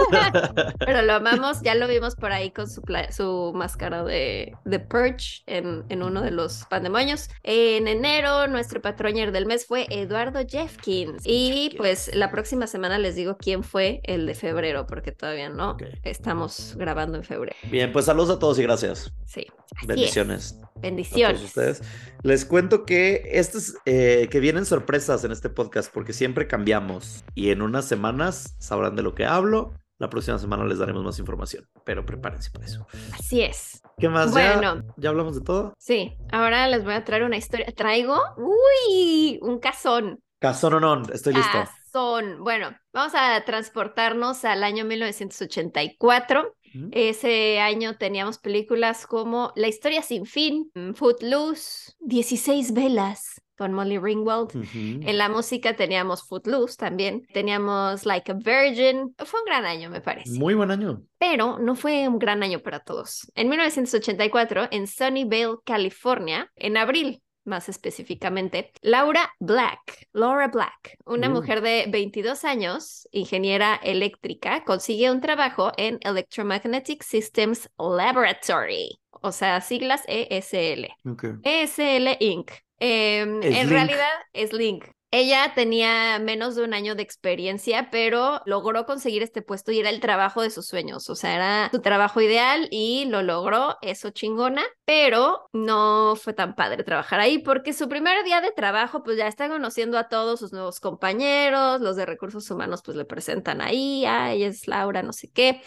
Pero 0.79 1.01
lo 1.01 1.13
amamos, 1.13 1.61
ya 1.61 1.75
lo 1.75 1.87
vimos 1.87 2.15
por 2.15 2.31
ahí 2.31 2.51
con 2.51 2.69
su, 2.69 2.81
su 3.11 3.51
máscara 3.53 4.03
de, 4.03 4.55
de 4.65 4.79
Purge 4.79 5.43
en, 5.45 5.83
en 5.89 6.03
uno 6.03 6.21
de 6.21 6.31
los 6.31 6.65
pandemonios. 6.69 7.29
En 7.43 7.87
enero, 7.87 8.47
nuestro 8.47 8.81
patroñer 8.81 9.31
del 9.31 9.45
mes 9.45 9.65
fue 9.65 9.87
Eduardo 9.89 10.39
Jeffkins. 10.47 11.23
Y 11.25 11.75
pues 11.77 12.15
la 12.15 12.31
próxima 12.31 12.67
semana 12.67 12.97
les 12.97 13.15
digo 13.15 13.37
quién 13.37 13.63
fue 13.63 14.01
el 14.03 14.25
de 14.25 14.35
febrero, 14.35 14.87
porque 14.87 15.11
todavía 15.11 15.49
no 15.49 15.77
estamos 16.03 16.75
grabando 16.77 17.17
en 17.17 17.23
febrero. 17.23 17.57
Bien, 17.63 17.91
pues 17.91 18.05
saludos 18.05 18.37
a 18.37 18.39
todos 18.39 18.57
y 18.59 18.63
gracias. 18.63 19.11
Sí. 19.25 19.45
así 19.75 19.81
es. 19.81 19.87
Bendiciones. 19.87 20.59
a 20.63 20.79
Bendiciones. 20.79 21.37
todos 21.37 21.49
ustedes. 21.49 21.81
Les 22.23 22.45
cuento 22.45 22.85
que 22.85 23.29
estos, 23.33 23.75
eh, 23.85 24.27
que 24.31 24.39
vienen 24.39 24.65
sorpresas 24.65 25.23
en 25.23 25.31
este 25.31 25.49
podcast 25.49 25.93
porque 25.99 26.13
siempre 26.13 26.47
cambiamos 26.47 27.25
y 27.35 27.49
en 27.49 27.61
unas 27.61 27.83
semanas 27.83 28.55
sabrán 28.57 28.95
de 28.95 29.03
lo 29.03 29.13
que 29.15 29.25
hablo. 29.25 29.73
La 29.97 30.09
próxima 30.09 30.39
semana 30.39 30.63
les 30.63 30.77
daremos 30.77 31.03
más 31.03 31.19
información, 31.19 31.65
pero 31.83 32.05
prepárense 32.05 32.51
para 32.51 32.65
eso. 32.65 32.87
Así 33.11 33.41
es. 33.41 33.81
¿Qué 33.97 34.07
más? 34.07 34.33
¿Ya- 34.33 34.53
Bueno. 34.55 34.81
¿Ya, 34.95 35.09
hablamos 35.09 35.35
de 35.35 35.41
todo? 35.41 35.73
Sí, 35.77 36.15
ahora 36.31 36.69
les 36.69 36.85
voy 36.85 36.93
a 36.93 37.03
traer 37.03 37.23
una 37.25 37.35
historia. 37.35 37.65
Traigo, 37.75 38.17
uy, 38.37 39.39
un 39.41 39.59
cazón. 39.59 40.23
Casón 40.39 40.75
o 40.75 40.79
no, 40.79 41.01
estoy 41.11 41.33
listo. 41.33 41.51
Cazón. 41.51 42.45
Bueno, 42.45 42.73
vamos 42.93 43.11
a 43.13 43.43
transportarnos 43.43 44.45
al 44.45 44.63
año 44.63 44.85
1984. 44.85 46.55
Ujú. 46.75 46.89
Ese 46.93 47.59
año 47.59 47.97
teníamos 47.97 48.37
películas 48.37 49.05
como 49.05 49.51
La 49.57 49.67
historia 49.67 50.01
sin 50.01 50.25
fin, 50.25 50.71
Footloose, 50.95 51.91
16 51.99 52.71
velas 52.73 53.41
con 53.59 53.73
Molly 53.73 53.97
Ringwald. 53.99 54.51
En 54.73 55.17
la 55.17 55.27
música 55.27 55.75
teníamos 55.75 56.23
Footloose 56.27 56.77
también. 56.77 57.27
Teníamos 57.33 58.05
Like 58.05 58.31
a 58.31 58.35
Virgin. 58.35 59.13
Fue 59.17 59.41
un 59.41 59.45
gran 59.45 59.65
año, 59.65 59.89
me 59.89 59.99
parece. 59.99 60.31
Muy 60.39 60.53
buen 60.53 60.71
año. 60.71 61.03
Pero 61.17 61.59
no 61.59 61.75
fue 61.75 62.07
un 62.07 62.17
gran 62.19 62.41
año 62.41 62.59
para 62.61 62.79
todos. 62.79 63.29
En 63.35 63.49
1984, 63.49 64.69
en 64.71 64.87
Sunnyvale, 64.87 65.57
California, 65.65 66.49
en 66.55 66.77
abril 66.77 67.21
más 67.45 67.67
específicamente, 67.67 68.71
Laura 68.81 69.31
Black, 69.39 70.07
Laura 70.13 70.49
Black, 70.49 70.97
una 71.05 71.29
Uh. 71.29 71.31
mujer 71.31 71.61
de 71.61 71.85
22 71.89 72.43
años, 72.45 73.07
ingeniera 73.11 73.75
eléctrica, 73.81 74.63
consigue 74.63 75.09
un 75.09 75.19
trabajo 75.19 75.71
en 75.77 75.97
Electromagnetic 76.01 77.01
Systems 77.01 77.67
Laboratory, 77.79 78.99
o 79.21 79.31
sea, 79.31 79.61
siglas 79.61 80.03
ESL. 80.07 80.89
Ok. 81.09 81.25
ESL 81.43 82.17
Inc. 82.19 82.51
Em, 82.79 83.45
en 83.51 83.69
Link. 83.69 83.69
realidad 83.69 84.09
es 84.33 84.53
Link. 84.53 84.85
Ella 85.11 85.53
tenía 85.55 86.19
menos 86.19 86.55
de 86.55 86.63
un 86.63 86.75
año 86.75 86.93
de 86.93 87.01
experiencia, 87.01 87.89
pero 87.89 88.41
logró 88.45 88.85
conseguir 88.85 89.23
este 89.23 89.41
puesto 89.41 89.71
y 89.71 89.79
era 89.79 89.89
el 89.89 89.99
trabajo 90.01 90.43
de 90.43 90.51
sus 90.51 90.67
sueños. 90.67 91.09
O 91.09 91.15
sea, 91.15 91.35
era 91.35 91.69
su 91.71 91.81
trabajo 91.81 92.21
ideal 92.21 92.67
y 92.69 93.05
lo 93.05 93.23
logró, 93.23 93.77
eso 93.81 94.11
chingona, 94.11 94.61
pero 94.85 95.49
no 95.51 96.15
fue 96.15 96.33
tan 96.33 96.53
padre 96.53 96.83
trabajar 96.83 97.19
ahí 97.21 97.39
porque 97.39 97.73
su 97.73 97.89
primer 97.89 98.23
día 98.23 98.39
de 98.39 98.51
trabajo, 98.51 99.01
pues 99.03 99.17
ya 99.17 99.27
está 99.27 99.49
conociendo 99.49 99.97
a 99.97 100.09
todos 100.09 100.39
sus 100.39 100.53
nuevos 100.53 100.79
compañeros, 100.79 101.81
los 101.81 101.95
de 101.95 102.05
recursos 102.05 102.49
humanos, 102.51 102.83
pues 102.85 102.95
le 102.95 103.05
presentan 103.05 103.61
ahí, 103.61 104.05
ah, 104.05 104.31
ella 104.31 104.45
es 104.47 104.67
Laura, 104.67 105.01
no 105.01 105.13
sé 105.13 105.31
qué. 105.31 105.63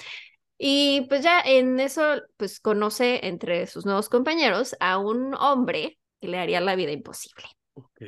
Y 0.56 1.06
pues 1.08 1.22
ya 1.24 1.40
en 1.40 1.80
eso, 1.80 2.02
pues 2.36 2.60
conoce 2.60 3.26
entre 3.26 3.66
sus 3.66 3.84
nuevos 3.86 4.08
compañeros 4.08 4.76
a 4.78 4.98
un 4.98 5.34
hombre 5.34 5.98
que 6.22 6.28
le 6.28 6.38
haría 6.38 6.60
la 6.60 6.76
vida 6.76 6.92
imposible. 6.92 7.44
Ok. 7.74 8.00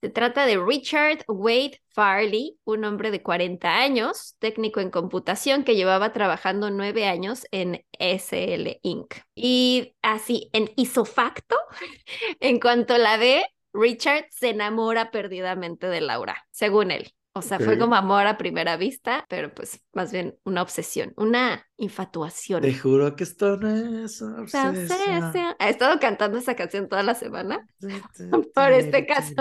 Se 0.00 0.08
trata 0.08 0.46
de 0.46 0.56
Richard 0.56 1.24
Wade 1.26 1.82
Farley, 1.88 2.56
un 2.64 2.84
hombre 2.84 3.10
de 3.10 3.22
40 3.22 3.76
años, 3.80 4.36
técnico 4.38 4.80
en 4.80 4.90
computación 4.90 5.64
que 5.64 5.76
llevaba 5.76 6.12
trabajando 6.12 6.70
nueve 6.70 7.06
años 7.06 7.44
en 7.50 7.84
SL 7.98 8.78
Inc. 8.82 9.16
Y 9.34 9.94
así, 10.00 10.48
en 10.54 10.70
isofacto, 10.76 11.56
en 12.40 12.60
cuanto 12.60 12.96
la 12.96 13.18
ve, 13.18 13.44
Richard 13.74 14.26
se 14.30 14.50
enamora 14.50 15.10
perdidamente 15.10 15.88
de 15.88 16.00
Laura, 16.00 16.46
según 16.50 16.92
él. 16.92 17.12
O 17.32 17.42
sea, 17.42 17.60
fue 17.60 17.78
como 17.78 17.94
amor 17.94 18.26
a 18.26 18.36
primera 18.36 18.76
vista, 18.76 19.24
pero 19.28 19.54
pues 19.54 19.80
más 19.92 20.10
bien 20.10 20.36
una 20.44 20.62
obsesión, 20.62 21.12
una 21.16 21.64
infatuación. 21.76 22.60
Te 22.60 22.74
juro 22.74 23.14
que 23.14 23.22
esto 23.22 23.56
no 23.56 24.04
es 24.04 24.20
Obsesión. 24.20 25.54
Ha 25.58 25.68
estado 25.68 26.00
cantando 26.00 26.38
esa 26.38 26.56
canción 26.56 26.88
toda 26.88 27.04
la 27.04 27.14
semana, 27.14 27.66
Por 28.54 28.72
este 28.72 29.06
caso. 29.06 29.34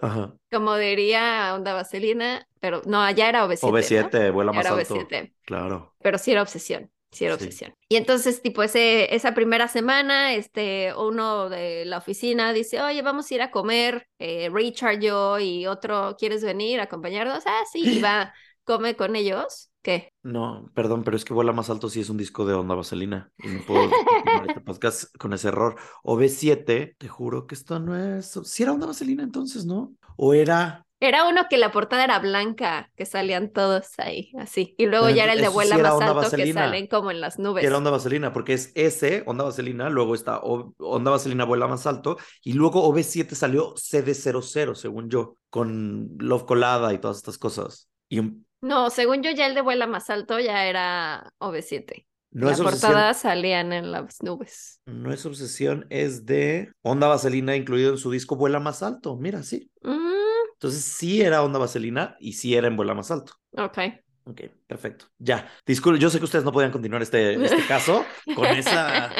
Ajá. 0.00 0.34
como 0.50 0.76
diría 0.76 1.54
Onda 1.54 1.72
Vaselina, 1.72 2.46
pero 2.60 2.82
no, 2.86 3.10
ya 3.12 3.28
era 3.30 3.46
OV7. 3.46 3.62
¿no? 3.62 3.70
OV7, 3.70 4.32
vuela 4.32 4.52
Ya 4.52 4.56
más 4.56 4.66
era 4.66 4.74
alto. 4.74 4.94
OV7, 4.94 5.32
Claro. 5.46 5.94
pero 6.02 6.18
sí 6.18 6.32
era 6.32 6.42
obsesión. 6.42 6.90
Sí, 7.14 7.24
era 7.24 7.34
Sí. 7.38 7.46
obsesión. 7.46 7.74
Y 7.88 7.96
entonces, 7.96 8.42
tipo, 8.42 8.62
ese, 8.62 9.14
esa 9.14 9.34
primera 9.34 9.68
semana, 9.68 10.34
este, 10.34 10.92
uno 10.96 11.48
de 11.48 11.84
la 11.84 11.98
oficina 11.98 12.52
dice, 12.52 12.82
oye, 12.82 13.02
vamos 13.02 13.30
a 13.30 13.34
ir 13.34 13.42
a 13.42 13.50
comer, 13.50 14.08
eh, 14.18 14.50
Richard, 14.52 15.00
yo 15.00 15.38
y 15.38 15.66
otro, 15.66 16.16
¿quieres 16.18 16.42
venir 16.44 16.80
a 16.80 16.84
acompañarnos? 16.84 17.44
Ah, 17.46 17.62
sí, 17.72 17.98
y 17.98 18.00
va, 18.00 18.34
come 18.64 18.96
con 18.96 19.16
ellos. 19.16 19.70
¿Qué? 19.82 20.08
No, 20.22 20.70
perdón, 20.74 21.04
pero 21.04 21.16
es 21.16 21.26
que 21.26 21.34
vuela 21.34 21.52
más 21.52 21.68
alto 21.68 21.90
si 21.90 22.00
es 22.00 22.08
un 22.08 22.16
disco 22.16 22.46
de 22.46 22.54
onda 22.54 22.74
vaselina. 22.74 23.30
Y 23.38 23.48
no 23.48 23.60
puedo 23.66 23.90
continuar 24.08 24.46
este 24.48 24.60
podcast 24.62 25.14
con 25.18 25.34
ese 25.34 25.48
error. 25.48 25.76
O 26.02 26.16
B7, 26.16 26.94
te 26.96 27.08
juro 27.08 27.46
que 27.46 27.54
esto 27.54 27.78
no 27.78 27.94
es. 28.18 28.40
Si 28.44 28.62
era 28.62 28.72
onda 28.72 28.86
vaselina 28.86 29.22
entonces, 29.22 29.66
¿no? 29.66 29.94
O 30.16 30.32
era. 30.32 30.86
Era 31.06 31.28
uno 31.28 31.42
que 31.50 31.58
la 31.58 31.70
portada 31.70 32.04
era 32.04 32.18
blanca, 32.18 32.90
que 32.96 33.04
salían 33.06 33.50
todos 33.52 33.88
ahí, 33.98 34.30
así. 34.38 34.74
Y 34.78 34.86
luego 34.86 35.06
Pero 35.06 35.16
ya 35.16 35.24
era 35.24 35.32
el 35.34 35.40
de 35.40 35.44
eso 35.46 35.60
sí 35.60 35.68
más 35.82 36.00
alto 36.00 36.14
que 36.14 36.14
vaselina. 36.14 36.62
salen 36.64 36.86
como 36.86 37.10
en 37.10 37.20
las 37.20 37.38
nubes. 37.38 37.60
que 37.60 37.66
era 37.66 37.76
onda 37.78 37.90
vaselina, 37.90 38.32
porque 38.32 38.54
es 38.54 38.72
S, 38.74 39.22
onda 39.26 39.44
vaselina, 39.44 39.90
luego 39.90 40.14
está 40.14 40.38
O- 40.42 40.74
onda 40.78 41.10
vaselina 41.10 41.44
vuela 41.44 41.66
más 41.66 41.86
alto, 41.86 42.16
y 42.42 42.54
luego 42.54 42.82
OB7 42.88 43.34
salió 43.34 43.74
CD00, 43.76 44.74
según 44.76 45.10
yo, 45.10 45.36
con 45.50 46.16
Love 46.18 46.44
Colada 46.46 46.92
y 46.94 46.98
todas 46.98 47.18
estas 47.18 47.38
cosas. 47.38 47.88
Y 48.08 48.20
un- 48.20 48.46
No, 48.62 48.88
según 48.90 49.22
yo 49.22 49.30
ya 49.30 49.46
el 49.46 49.54
de 49.54 49.60
vuela 49.60 49.86
más 49.86 50.08
alto 50.10 50.40
ya 50.40 50.64
era 50.66 51.32
OV7. 51.38 52.06
no 52.30 52.46
la 52.46 52.52
es 52.52 52.60
obsesión. 52.60 52.80
portada 52.92 53.14
salían 53.14 53.72
en 53.72 53.92
las 53.92 54.22
nubes. 54.22 54.80
No 54.86 55.12
es 55.12 55.24
obsesión, 55.24 55.86
es 55.90 56.26
de 56.26 56.72
onda 56.82 57.08
vaselina 57.08 57.56
incluido 57.56 57.90
en 57.92 57.98
su 57.98 58.10
disco 58.10 58.36
Vuela 58.36 58.58
más 58.60 58.82
alto. 58.82 59.16
Mira, 59.16 59.42
sí. 59.42 59.70
Mm, 59.82 60.03
Entonces 60.64 60.82
sí 60.82 61.20
era 61.20 61.42
onda 61.42 61.58
vaselina 61.58 62.16
y 62.18 62.32
sí 62.32 62.54
era 62.54 62.68
en 62.68 62.76
Vuela 62.76 62.94
más 62.94 63.10
alto. 63.10 63.34
ok. 63.52 63.78
Ok, 64.26 64.40
perfecto. 64.66 65.04
Ya. 65.18 65.50
Disculpe, 65.66 66.00
yo 66.00 66.08
sé 66.08 66.18
que 66.18 66.24
ustedes 66.24 66.46
no 66.46 66.52
podían 66.52 66.72
continuar 66.72 67.02
este, 67.02 67.34
este 67.34 67.66
caso 67.68 68.06
con 68.34 68.46
esa 68.46 69.12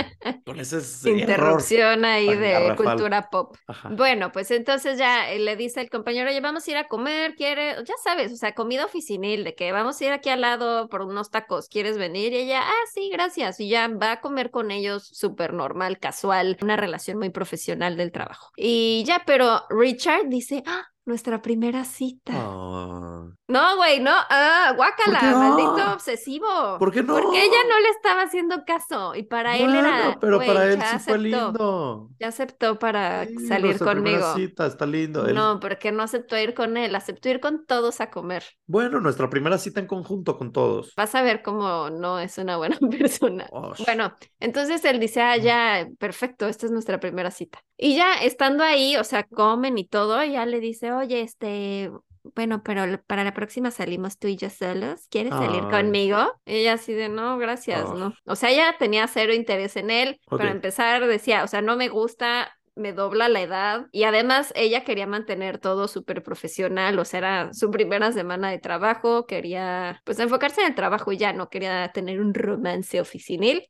con 0.46 0.59
ese. 0.59 0.78
Interrupción 1.11 2.07
ahí 2.07 2.35
de 2.35 2.52
garrafal. 2.52 2.76
cultura 2.76 3.28
pop. 3.28 3.54
Ajá. 3.66 3.90
Bueno, 3.90 4.33
pues 4.33 4.50
entonces 4.50 4.98
ya 4.98 5.30
eh, 5.30 5.38
le 5.38 5.57
dice 5.57 5.83
el 5.83 5.90
compañero, 5.90 6.30
oye, 6.30 6.40
vamos 6.40 6.66
a 6.66 6.70
ir 6.70 6.78
a 6.78 6.87
comer, 6.87 7.35
quiere, 7.35 7.74
ya 7.85 7.94
sabes, 8.02 8.33
o 8.33 8.37
sea, 8.37 8.54
comida 8.54 8.87
oficinil, 8.87 9.44
de 9.44 9.54
que 9.54 9.72
vamos 9.72 10.00
a 10.00 10.04
ir 10.07 10.12
aquí 10.12 10.30
al 10.30 10.40
lado 10.40 10.88
por 10.88 11.02
unos 11.02 11.30
tacos, 11.30 11.68
¿quieres 11.68 11.98
venir? 11.98 12.33
Y 12.33 12.37
ella, 12.37 12.62
ah, 12.64 12.85
sí, 12.94 13.11
gracias. 13.12 13.61
Y 13.61 13.68
ya 13.68 13.88
va 13.88 14.12
a 14.12 14.20
comer 14.22 14.50
con 14.50 14.70
ellos 14.70 15.07
súper 15.07 15.52
normal, 15.52 15.98
casual, 15.98 16.57
una 16.62 16.78
relación 16.78 17.18
muy 17.18 17.28
profesional 17.28 17.98
del 17.98 18.11
trabajo. 18.11 18.52
Y 18.57 19.04
ya, 19.07 19.22
pero 19.26 19.64
Richard 19.68 20.30
dice, 20.30 20.62
ah, 20.66 20.93
nuestra 21.07 21.43
primera 21.43 21.85
cita. 21.85 22.33
Ah, 22.37 23.29
No, 23.49 23.77
güey, 23.77 24.01
no, 24.01 24.11
ah, 24.31 24.73
guácala, 24.77 25.21
maldito 25.37 25.93
obsesivo. 25.93 26.47
¿Por 26.79 26.90
qué 26.93 27.03
no? 27.03 27.14
Porque 27.14 27.43
ella 27.45 27.59
no 27.69 27.79
le 27.81 27.88
estaba 27.90 28.23
haciendo 28.23 28.64
caso 28.64 29.14
y 29.14 29.23
para 29.25 29.57
él 29.59 29.75
era, 29.75 29.90
Bueno, 29.90 30.19
pero 30.21 30.38
para 30.38 30.64
él 30.73 30.81
sí 30.83 30.99
fue 30.99 31.19
lindo. 31.19 32.09
ya 32.19 32.29
aceptó 32.29 32.79
para 32.79 33.27
Sí, 33.27 33.35
salir 33.47 33.67
nuestra 33.67 33.93
primera 33.93 34.21
conmigo. 34.21 34.49
cita, 34.49 34.67
está 34.67 34.87
lindo. 34.87 35.27
Él- 35.27 35.35
No, 35.35 35.61
porque 35.61 35.93
no 35.93 36.03
aceptó 36.03 36.38
ir 36.38 36.55
con 36.55 36.77
él, 36.77 36.95
aceptó 36.95 37.29
ir 37.29 37.40
con 37.40 37.67
todos 37.67 38.01
a 38.01 38.11
comer. 38.11 38.45
Bueno, 38.67 39.01
nuestra 39.01 39.29
primera 39.29 39.59
cita 39.59 39.81
en 39.81 39.87
conjunto 39.87 40.38
con 40.38 40.53
todos. 40.53 40.95
Vas 40.97 41.14
a 41.14 41.23
ver 41.23 41.43
cómo 41.43 41.90
no 41.90 42.19
es 42.19 42.38
una 42.38 42.57
buena 42.57 42.79
persona. 42.90 43.47
Bueno, 43.87 44.14
entonces 44.40 44.85
él 44.85 44.99
dice, 45.01 45.21
ah, 45.21 45.37
ya, 45.37 45.87
perfecto, 45.99 46.47
esta 46.49 46.67
es 46.67 46.73
nuestra 46.73 46.99
primera 46.99 47.31
cita. 47.31 47.61
Y 47.76 47.96
ya 47.96 48.14
estando 48.22 48.62
ahí, 48.64 48.96
o 48.96 49.04
sea, 49.04 49.24
comen 49.24 49.78
y 49.78 49.87
todo, 49.87 50.22
ya 50.24 50.46
le 50.46 50.60
dice, 50.60 50.92
oye, 50.92 51.22
este, 51.22 51.90
bueno, 52.34 52.62
pero 52.62 53.02
para 53.06 53.24
la 53.24 53.34
próxima 53.34 53.70
salimos 53.70 54.18
tú 54.18 54.28
y 54.28 54.37
yo 54.37 54.48
solos, 54.48 55.06
¿quieres 55.10 55.32
salir 55.32 55.64
Ay. 55.64 55.70
conmigo? 55.70 56.32
Y 56.46 56.56
ella 56.58 56.74
así 56.74 56.92
de, 56.92 57.08
no, 57.08 57.37
gracias, 57.38 57.90
Ah. 57.90 57.94
no. 57.96 58.14
O 58.26 58.37
sea, 58.37 58.50
ella 58.50 58.76
tenía 58.78 59.06
cero 59.08 59.34
interés 59.34 59.76
en 59.76 59.90
él. 59.90 60.20
Para 60.28 60.50
Ok. 60.50 60.54
empezar, 60.56 61.06
decía, 61.06 61.42
o 61.44 61.48
sea, 61.48 61.62
no 61.62 61.76
me 61.76 61.88
gusta, 61.88 62.52
me 62.76 62.92
dobla 62.92 63.28
la 63.28 63.40
edad. 63.42 63.87
Y 63.92 64.04
además, 64.04 64.52
ella 64.56 64.84
quería 64.84 65.06
mantener 65.08 65.58
todo 65.58 65.88
súper 65.88 66.22
profesional, 66.22 66.98
o 66.98 67.04
sea, 67.04 67.18
era 67.18 67.52
su 67.52 67.70
primera 67.72 68.12
semana 68.12 68.50
de 68.50 68.58
trabajo, 68.60 69.26
quería, 69.26 70.00
pues, 70.04 70.18
enfocarse 70.20 70.60
en 70.62 70.68
el 70.68 70.74
trabajo 70.76 71.10
y 71.12 71.18
ya, 71.18 71.32
no 71.32 71.48
quería 71.50 71.90
tener 71.92 72.20
un 72.20 72.34
romance 72.34 73.00
oficinil. 73.00 73.68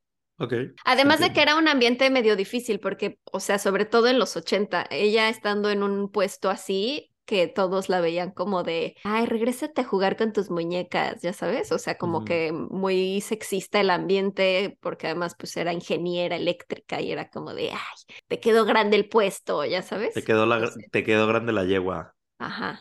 Además 0.84 1.20
de 1.20 1.32
que 1.32 1.42
era 1.42 1.56
un 1.56 1.68
ambiente 1.68 2.10
medio 2.10 2.36
difícil, 2.36 2.80
porque, 2.80 3.18
o 3.32 3.40
sea, 3.40 3.58
sobre 3.58 3.84
todo 3.84 4.08
en 4.08 4.18
los 4.18 4.36
80, 4.36 4.86
ella 4.90 5.28
estando 5.28 5.70
en 5.70 5.82
un 5.82 6.10
puesto 6.10 6.50
así, 6.50 7.10
que 7.26 7.46
todos 7.48 7.88
la 7.88 8.00
veían 8.02 8.32
como 8.32 8.62
de, 8.64 8.96
ay, 9.02 9.24
regrésate 9.24 9.80
a 9.80 9.84
jugar 9.84 10.16
con 10.16 10.32
tus 10.34 10.50
muñecas, 10.50 11.22
ya 11.22 11.32
sabes, 11.32 11.72
o 11.72 11.78
sea, 11.78 11.96
como 11.96 12.22
que 12.24 12.52
muy 12.52 13.22
sexista 13.22 13.80
el 13.80 13.88
ambiente, 13.90 14.76
porque 14.82 15.06
además 15.06 15.34
pues 15.38 15.56
era 15.56 15.72
ingeniera 15.72 16.36
eléctrica 16.36 17.00
y 17.00 17.12
era 17.12 17.30
como 17.30 17.54
de, 17.54 17.70
ay, 17.72 18.16
te 18.28 18.40
quedó 18.40 18.66
grande 18.66 18.96
el 18.96 19.08
puesto, 19.08 19.64
ya 19.64 19.80
sabes. 19.80 20.14
Te 20.14 20.22
quedó, 20.22 20.44
la, 20.44 20.70
te 20.90 21.02
quedó 21.02 21.26
grande 21.26 21.52
la 21.52 21.64
yegua. 21.64 22.14
Ajá. 22.38 22.80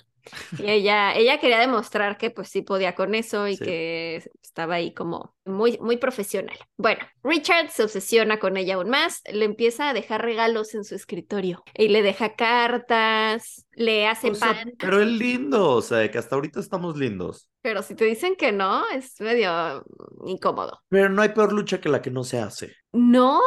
Y 0.57 0.69
ella, 0.69 1.13
ella 1.15 1.39
quería 1.39 1.59
demostrar 1.59 2.17
que 2.17 2.29
pues 2.31 2.49
sí 2.49 2.61
podía 2.61 2.95
con 2.95 3.13
eso 3.15 3.47
y 3.47 3.57
Sí. 3.57 3.65
que 3.65 4.23
estaba 4.41 4.75
ahí 4.75 4.93
como 4.93 5.35
muy, 5.45 5.77
muy 5.81 5.97
profesional. 5.97 6.57
Bueno, 6.77 7.01
Richard 7.23 7.69
se 7.69 7.83
obsesiona 7.83 8.39
con 8.39 8.57
ella 8.57 8.75
aún 8.75 8.89
más, 8.89 9.21
le 9.31 9.45
empieza 9.45 9.89
a 9.89 9.93
dejar 9.93 10.21
regalos 10.23 10.73
en 10.75 10.83
su 10.83 10.95
escritorio 10.95 11.63
y 11.73 11.89
le 11.89 12.01
deja 12.01 12.35
cartas, 12.35 13.65
le 13.71 14.07
hace 14.07 14.31
O 14.31 14.35
sea, 14.35 14.53
pan, 14.53 14.73
pero 14.77 15.01
es 15.01 15.07
lindo, 15.07 15.71
o 15.71 15.81
sea, 15.81 16.09
que 16.09 16.17
hasta 16.17 16.35
ahorita 16.35 16.59
estamos 16.59 16.97
lindos. 16.97 17.49
pero 17.61 17.81
si 17.81 17.95
te 17.95 18.05
dicen 18.05 18.35
que 18.35 18.51
no, 18.51 18.87
es 18.89 19.19
medio 19.21 19.83
incómodo. 20.25 20.81
Pero 20.89 21.09
no 21.09 21.21
hay 21.21 21.29
peor 21.29 21.53
lucha 21.53 21.79
que 21.81 21.89
la 21.89 22.01
que 22.01 22.11
no 22.11 22.23
se 22.23 22.39
hace. 22.39 22.73
No, 22.91 23.39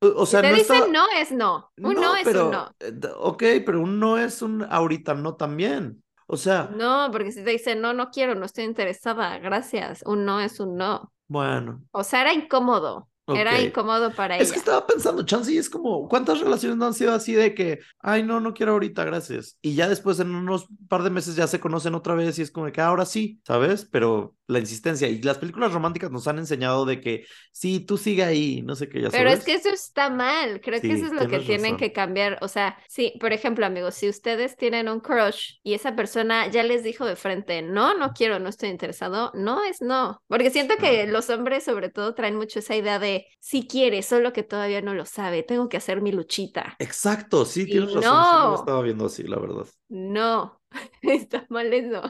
O, 0.00 0.26
sea, 0.26 0.42
te 0.42 0.50
no 0.50 0.56
dicen 0.56 0.76
está... 0.76 0.88
no, 0.92 1.06
es 1.16 1.30
no. 1.32 1.70
Un 1.78 1.94
no, 1.94 2.16
es 2.16 2.24
pero, 2.24 2.46
un 2.46 2.50
no. 2.50 2.70
eh, 2.80 2.92
Ok, 3.18 3.42
pero 3.64 3.80
un 3.80 3.98
no 4.00 4.18
es 4.18 4.42
un 4.42 4.62
ahorita 4.68 5.14
no 5.14 5.36
también. 5.36 6.01
O 6.32 6.36
sea, 6.36 6.78
No, 6.78 7.08
porque 7.12 7.32
si 7.32 7.44
te 7.44 7.50
dicen 7.50 7.80
no, 7.80 7.92
no 7.92 8.10
quiero, 8.10 8.34
no 8.34 8.46
estoy 8.46 8.64
interesada, 8.64 9.38
gracias. 9.38 10.02
Un 10.06 10.24
no 10.24 10.40
es 10.40 10.60
un 10.60 10.76
no. 10.76 11.12
bueno. 11.28 11.84
O 11.92 12.04
sea, 12.04 12.22
era 12.22 12.32
incómodo. 12.34 13.08
Era 13.30 13.60
incómodo 13.60 14.14
para 14.14 14.36
Es 14.36 14.48
ella. 14.48 14.52
que 14.52 14.58
estaba 14.58 14.86
pensando, 14.86 15.22
chance, 15.24 15.50
y 15.52 15.56
es 15.56 15.70
como, 15.70 16.08
¿cuántas 16.08 16.40
relaciones 16.40 16.76
no 16.76 16.86
han 16.86 16.92
sido 16.94 17.14
así 17.14 17.32
de 17.32 17.54
que, 17.54 17.80
ay, 18.00 18.22
no, 18.24 18.40
no 18.40 18.52
quiero 18.52 18.72
ahorita, 18.72 19.04
gracias? 19.04 19.56
Y 19.62 19.74
ya 19.74 19.88
después, 19.88 20.20
en 20.20 20.34
unos 20.34 20.66
par 20.88 21.02
de 21.02 21.10
meses, 21.10 21.36
ya 21.36 21.46
se 21.46 21.60
conocen 21.60 21.94
otra 21.94 22.14
vez 22.14 22.38
y 22.38 22.42
es 22.42 22.50
como 22.50 22.66
de 22.66 22.72
que 22.72 22.80
ahora 22.82 23.06
sí, 23.06 23.40
¿sabes? 23.46 23.86
Pero 23.90 24.34
la 24.46 24.58
insistencia. 24.58 25.08
Y 25.08 25.20
las 25.22 25.38
películas 25.38 25.72
románticas 25.72 26.10
nos 26.10 26.26
han 26.28 26.38
enseñado 26.38 26.84
de 26.86 27.00
que, 27.00 27.26
sí, 27.52 27.80
tú 27.80 27.96
sigue 27.98 28.24
ahí, 28.24 28.62
no 28.62 28.74
sé 28.76 28.88
qué, 28.88 29.00
ya 29.02 29.10
Pero 29.10 29.30
sabes. 29.30 29.32
es 29.32 29.44
que 29.44 29.54
eso 29.54 29.68
está 29.68 30.08
mal, 30.08 30.60
creo 30.62 30.82
que 30.82 30.94
eso 30.94 31.06
es 31.06 31.12
lo 31.12 31.28
que 31.28 31.40
tienen 31.40 31.76
razón. 31.76 31.76
que 31.76 31.92
cambiar. 31.92 32.38
O 32.40 32.48
sea, 32.48 32.78
sí, 32.88 33.12
por 33.20 33.32
ejemplo, 33.34 33.66
amigos, 33.66 33.94
si 33.94 34.08
ustedes 34.08 34.56
tienen 34.56 34.88
un 34.88 35.00
crush 35.00 35.56
y 35.62 35.74
esa 35.74 35.94
persona 35.94 36.46
ya 36.48 36.62
les 36.62 36.82
dijo 36.82 37.04
de 37.04 37.14
frente, 37.16 37.60
no, 37.60 37.94
no 37.98 38.12
quiero, 38.14 38.38
no 38.38 38.48
estoy 38.48 38.70
interesado, 38.70 39.30
no 39.34 39.62
es 39.64 39.82
no. 39.82 40.22
Porque 40.28 40.50
siento 40.50 40.76
que 40.78 41.06
los 41.06 41.28
hombres 41.28 41.64
sobre 41.64 41.90
todo 41.90 42.14
traen 42.14 42.36
mucho 42.36 42.60
esa 42.60 42.74
idea 42.74 42.98
de, 42.98 43.26
sí 43.38 43.66
quiere, 43.68 44.02
solo 44.02 44.32
que 44.32 44.42
todavía 44.42 44.80
no 44.80 44.94
lo 44.94 45.04
sabe, 45.04 45.42
tengo 45.42 45.68
que 45.68 45.76
hacer 45.76 46.00
mi 46.00 46.10
luchita. 46.12 46.78
Exacto, 46.78 47.44
sí, 47.44 47.66
Y 47.66 47.66
tienes 47.70 47.92
razón. 47.92 48.24
sí 48.24 48.36
lo 48.38 48.50
no. 48.50 48.54
estaba 48.54 48.82
viendo 48.82 49.06
así, 49.06 49.22
la 49.24 49.38
verdad. 49.38 49.66
No, 49.88 50.61
está 51.02 51.46
mal 51.48 51.72
eso. 51.72 52.02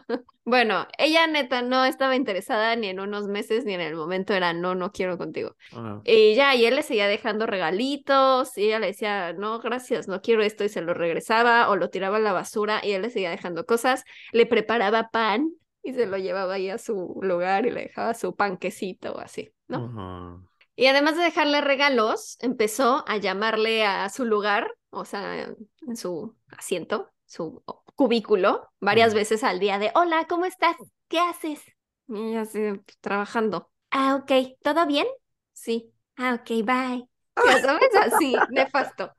Bueno, 0.44 0.87
ella 0.98 1.27
neta 1.27 1.62
no 1.62 1.85
estaba 1.85 2.16
interesada 2.16 2.75
ni 2.77 2.88
en 2.88 3.01
unos 3.01 3.29
meses 3.29 3.64
ni 3.64 3.75
en 3.75 3.81
el 3.81 3.94
momento, 3.94 4.35
era 4.35 4.53
no, 4.53 4.75
no 4.75 4.92
quiero 4.92 5.18
contigo. 5.18 5.57
Ah, 5.72 6.01
Y 6.05 6.35
ya, 6.35 6.55
y 6.55 6.64
él 6.64 6.77
le 6.77 6.83
seguía 6.83 7.07
dejando 7.07 7.46
regalitos, 7.46 8.57
y 8.59 8.64
ella 8.64 8.79
le 8.81 8.88
decía, 8.88 9.33
no, 9.35 9.61
gracias, 9.61 10.09
no 10.09 10.20
quiero 10.20 10.42
esto, 10.42 10.64
y 10.64 10.68
se 10.68 10.83
lo 10.83 10.94
regresaba 10.94 11.68
o 11.70 11.77
lo 11.77 11.90
tiraba 11.90 12.16
a 12.16 12.20
la 12.20 12.33
basura, 12.33 12.81
y 12.83 12.92
él 12.92 13.03
le 13.03 13.11
seguía 13.11 13.31
dejando 13.31 13.66
cosas, 13.66 14.05
le 14.33 14.46
preparaba 14.46 15.11
pan 15.11 15.51
y 15.83 15.92
se 15.94 16.07
lo 16.07 16.16
llevaba 16.16 16.55
ahí 16.55 16.70
a 16.70 16.79
su 16.79 17.18
lugar 17.22 17.66
y 17.66 17.70
le 17.70 17.83
dejaba 17.83 18.14
su 18.14 18.35
panquecito 18.37 19.12
o 19.14 19.18
así, 19.18 19.53
¿no? 19.68 19.87
ajá. 19.87 20.40
Y 20.75 20.87
además 20.87 21.16
de 21.16 21.25
dejarle 21.25 21.61
regalos, 21.61 22.38
empezó 22.40 23.05
a 23.07 23.16
llamarle 23.18 23.85
a 23.85 24.09
su 24.09 24.25
lugar, 24.25 24.72
o 24.90 25.05
sea, 25.05 25.55
en 25.87 25.96
su 25.96 26.35
asiento, 26.48 27.11
su 27.27 27.62
cubículo, 27.94 28.68
varias 28.81 29.14
veces 29.14 29.44
al 29.44 29.61
día 29.61 29.78
de, 29.78 29.90
hola, 29.94 30.26
¿cómo 30.28 30.44
estás? 30.44 30.76
¿Qué 31.09 31.18
haces? 31.18 31.61
Y 32.09 32.16
ella 32.31 32.42
así, 32.42 32.59
"Pues, 32.85 32.98
trabajando. 33.00 33.70
Ah, 33.90 34.16
ok, 34.16 34.57
¿todo 34.62 34.87
bien? 34.87 35.07
Sí. 35.52 35.92
Ah, 36.16 36.35
ok, 36.40 36.64
bye. 36.64 37.09
Ya 37.46 37.59
sabes, 37.61 37.88
así, 38.00 38.37
nefasto. 38.50 39.12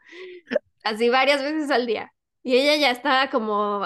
Así 0.83 1.09
varias 1.09 1.41
veces 1.41 1.71
al 1.71 1.85
día. 1.85 2.13
Y 2.43 2.57
ella 2.57 2.75
ya 2.75 2.91
estaba 2.91 3.29
como, 3.29 3.81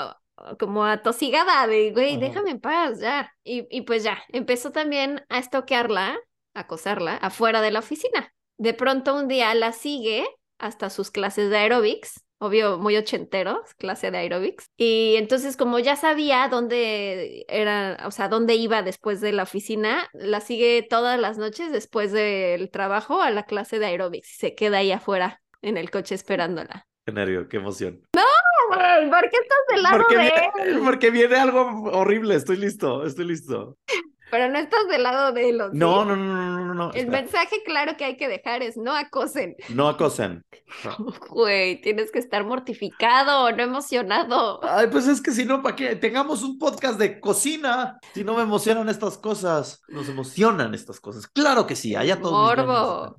como 0.60 0.84
atosigada 0.86 1.68
de, 1.68 1.92
güey, 1.92 2.16
Ajá. 2.16 2.20
déjame 2.20 2.52
en 2.52 2.60
paz, 2.60 3.00
ya. 3.00 3.32
Y, 3.44 3.68
y 3.70 3.82
pues 3.82 4.04
ya, 4.04 4.22
empezó 4.30 4.72
también 4.72 5.26
a 5.30 5.40
estoquearla, 5.40 6.18
a 6.54 6.60
acosarla, 6.60 7.16
afuera 7.18 7.62
de 7.62 7.72
la 7.72 7.80
oficina. 7.80 8.34
De 8.58 8.74
pronto 8.74 9.16
un 9.16 9.28
día 9.28 9.54
la 9.54 9.72
sigue 9.72 10.28
hasta 10.58 10.90
sus 10.90 11.12
clases 11.12 11.50
de 11.52 11.58
aerobics 11.58 12.24
obvio, 12.40 12.78
muy 12.78 12.96
ochenteros, 12.98 13.74
clase 13.78 14.12
de 14.12 14.18
aerobics. 14.20 14.68
Y 14.78 15.16
entonces, 15.18 15.58
como 15.58 15.80
ya 15.80 15.96
sabía 15.96 16.48
dónde 16.50 17.46
era, 17.48 17.98
o 18.06 18.12
sea, 18.12 18.28
dónde 18.30 18.56
iba 18.56 18.82
después 18.84 19.22
de 19.22 19.32
la 19.32 19.44
oficina, 19.44 20.08
la 20.14 20.42
sigue 20.42 20.86
todas 20.90 21.20
las 21.20 21.38
noches 21.38 21.72
después 21.72 22.12
del 22.12 22.70
trabajo 22.70 23.22
a 23.22 23.32
la 23.32 23.44
clase 23.44 23.80
de 23.80 23.88
aerobics 23.88 24.34
y 24.34 24.38
se 24.38 24.56
queda 24.56 24.78
ahí 24.80 24.92
afuera 24.92 25.42
en 25.62 25.78
el 25.78 25.90
coche 25.90 26.16
esperándola. 26.16 26.86
Qué 27.06 27.14
nervio, 27.14 27.48
qué 27.48 27.58
emoción. 27.58 28.02
Güey, 28.70 29.10
¿por 29.10 29.22
qué 29.30 29.38
estás 29.42 29.60
del 29.70 29.84
lado 29.84 29.98
Porque 29.98 30.16
de 30.18 30.22
viene, 30.24 30.52
él? 30.66 30.80
porque 30.84 31.10
viene 31.10 31.36
algo 31.38 31.84
horrible, 31.92 32.36
estoy 32.36 32.58
listo, 32.58 33.06
estoy 33.06 33.26
listo. 33.26 33.78
Pero 34.30 34.50
no 34.50 34.60
estás 34.60 34.88
del 34.90 35.04
lado 35.04 35.32
de 35.32 35.50
él. 35.50 35.62
¿o 35.62 35.72
sí? 35.72 35.78
No, 35.78 36.04
no, 36.04 36.16
no, 36.16 36.26
no, 36.26 36.66
no, 36.66 36.74
no. 36.74 36.92
El 36.94 37.08
mensaje 37.08 37.64
claro 37.66 37.96
que 37.98 38.06
hay 38.06 38.18
que 38.18 38.28
dejar 38.28 38.62
es 38.62 38.78
no 38.78 38.96
acosen. 38.96 39.56
No 39.70 39.88
acosen. 39.88 40.44
Güey, 41.30 41.82
tienes 41.82 42.12
que 42.12 42.20
estar 42.20 42.46
mortificado, 42.46 43.52
no 43.52 43.64
emocionado. 43.64 44.60
Ay, 44.64 44.88
pues 44.92 45.08
es 45.08 45.22
que 45.22 45.32
si 45.32 45.46
no, 45.46 45.62
¿para 45.62 45.76
qué? 45.76 45.96
Tengamos 45.96 46.44
un 46.44 46.58
podcast 46.58 47.00
de 47.00 47.20
cocina. 47.20 48.00
Si 48.14 48.24
no 48.24 48.36
me 48.36 48.44
emocionan 48.44 48.90
estas 48.90 49.18
cosas. 49.18 49.82
Nos 49.88 50.10
emocionan 50.10 50.74
estas 50.74 51.00
cosas. 51.00 51.28
Claro 51.28 51.66
que 51.66 51.76
sí, 51.76 51.96
allá 51.96 52.20
todos 52.20 52.34
Morbo. 52.34 53.18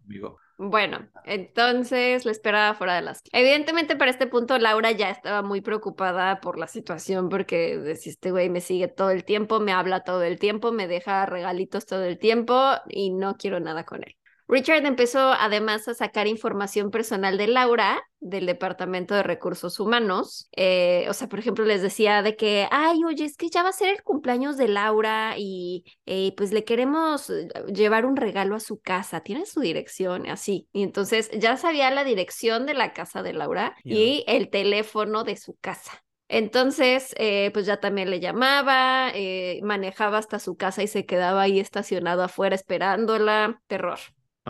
Bueno, 0.60 1.08
entonces 1.24 2.24
la 2.24 2.32
esperaba 2.32 2.74
fuera 2.74 2.96
de 2.96 3.02
las... 3.02 3.22
Evidentemente 3.32 3.94
para 3.94 4.10
este 4.10 4.26
punto 4.26 4.58
Laura 4.58 4.90
ya 4.90 5.08
estaba 5.08 5.40
muy 5.42 5.60
preocupada 5.60 6.40
por 6.40 6.58
la 6.58 6.66
situación 6.66 7.28
porque 7.28 7.78
decía, 7.78 8.10
este 8.10 8.32
güey 8.32 8.50
me 8.50 8.60
sigue 8.60 8.88
todo 8.88 9.10
el 9.10 9.24
tiempo, 9.24 9.60
me 9.60 9.70
habla 9.72 10.02
todo 10.02 10.24
el 10.24 10.40
tiempo, 10.40 10.72
me 10.72 10.88
deja 10.88 11.26
regalitos 11.26 11.86
todo 11.86 12.02
el 12.02 12.18
tiempo 12.18 12.72
y 12.88 13.10
no 13.10 13.36
quiero 13.36 13.60
nada 13.60 13.84
con 13.84 14.02
él. 14.02 14.16
Richard 14.48 14.86
empezó 14.86 15.32
además 15.32 15.86
a 15.88 15.94
sacar 15.94 16.26
información 16.26 16.90
personal 16.90 17.36
de 17.36 17.48
Laura 17.48 18.02
del 18.18 18.46
Departamento 18.46 19.14
de 19.14 19.22
Recursos 19.22 19.78
Humanos. 19.78 20.48
Eh, 20.56 21.06
o 21.08 21.12
sea, 21.12 21.28
por 21.28 21.38
ejemplo, 21.38 21.64
les 21.64 21.82
decía 21.82 22.22
de 22.22 22.34
que, 22.34 22.66
ay, 22.70 23.04
oye, 23.04 23.24
es 23.24 23.36
que 23.36 23.50
ya 23.50 23.62
va 23.62 23.68
a 23.68 23.72
ser 23.72 23.90
el 23.90 24.02
cumpleaños 24.02 24.56
de 24.56 24.68
Laura 24.68 25.34
y 25.36 25.84
eh, 26.06 26.32
pues 26.36 26.52
le 26.52 26.64
queremos 26.64 27.30
eh, 27.30 27.48
llevar 27.72 28.06
un 28.06 28.16
regalo 28.16 28.56
a 28.56 28.60
su 28.60 28.80
casa. 28.80 29.20
Tiene 29.20 29.44
su 29.46 29.60
dirección, 29.60 30.28
así. 30.28 30.66
Y 30.72 30.82
entonces 30.82 31.30
ya 31.38 31.56
sabía 31.56 31.90
la 31.90 32.02
dirección 32.02 32.64
de 32.66 32.74
la 32.74 32.92
casa 32.92 33.22
de 33.22 33.34
Laura 33.34 33.76
y 33.84 34.24
el 34.26 34.48
teléfono 34.48 35.24
de 35.24 35.36
su 35.36 35.56
casa. 35.60 36.02
Entonces, 36.28 37.14
eh, 37.18 37.50
pues 37.54 37.64
ya 37.64 37.80
también 37.80 38.10
le 38.10 38.20
llamaba, 38.20 39.10
eh, 39.14 39.60
manejaba 39.62 40.18
hasta 40.18 40.38
su 40.38 40.56
casa 40.56 40.82
y 40.82 40.86
se 40.86 41.06
quedaba 41.06 41.42
ahí 41.42 41.58
estacionado 41.58 42.22
afuera 42.22 42.54
esperándola. 42.54 43.62
Terror. 43.66 43.98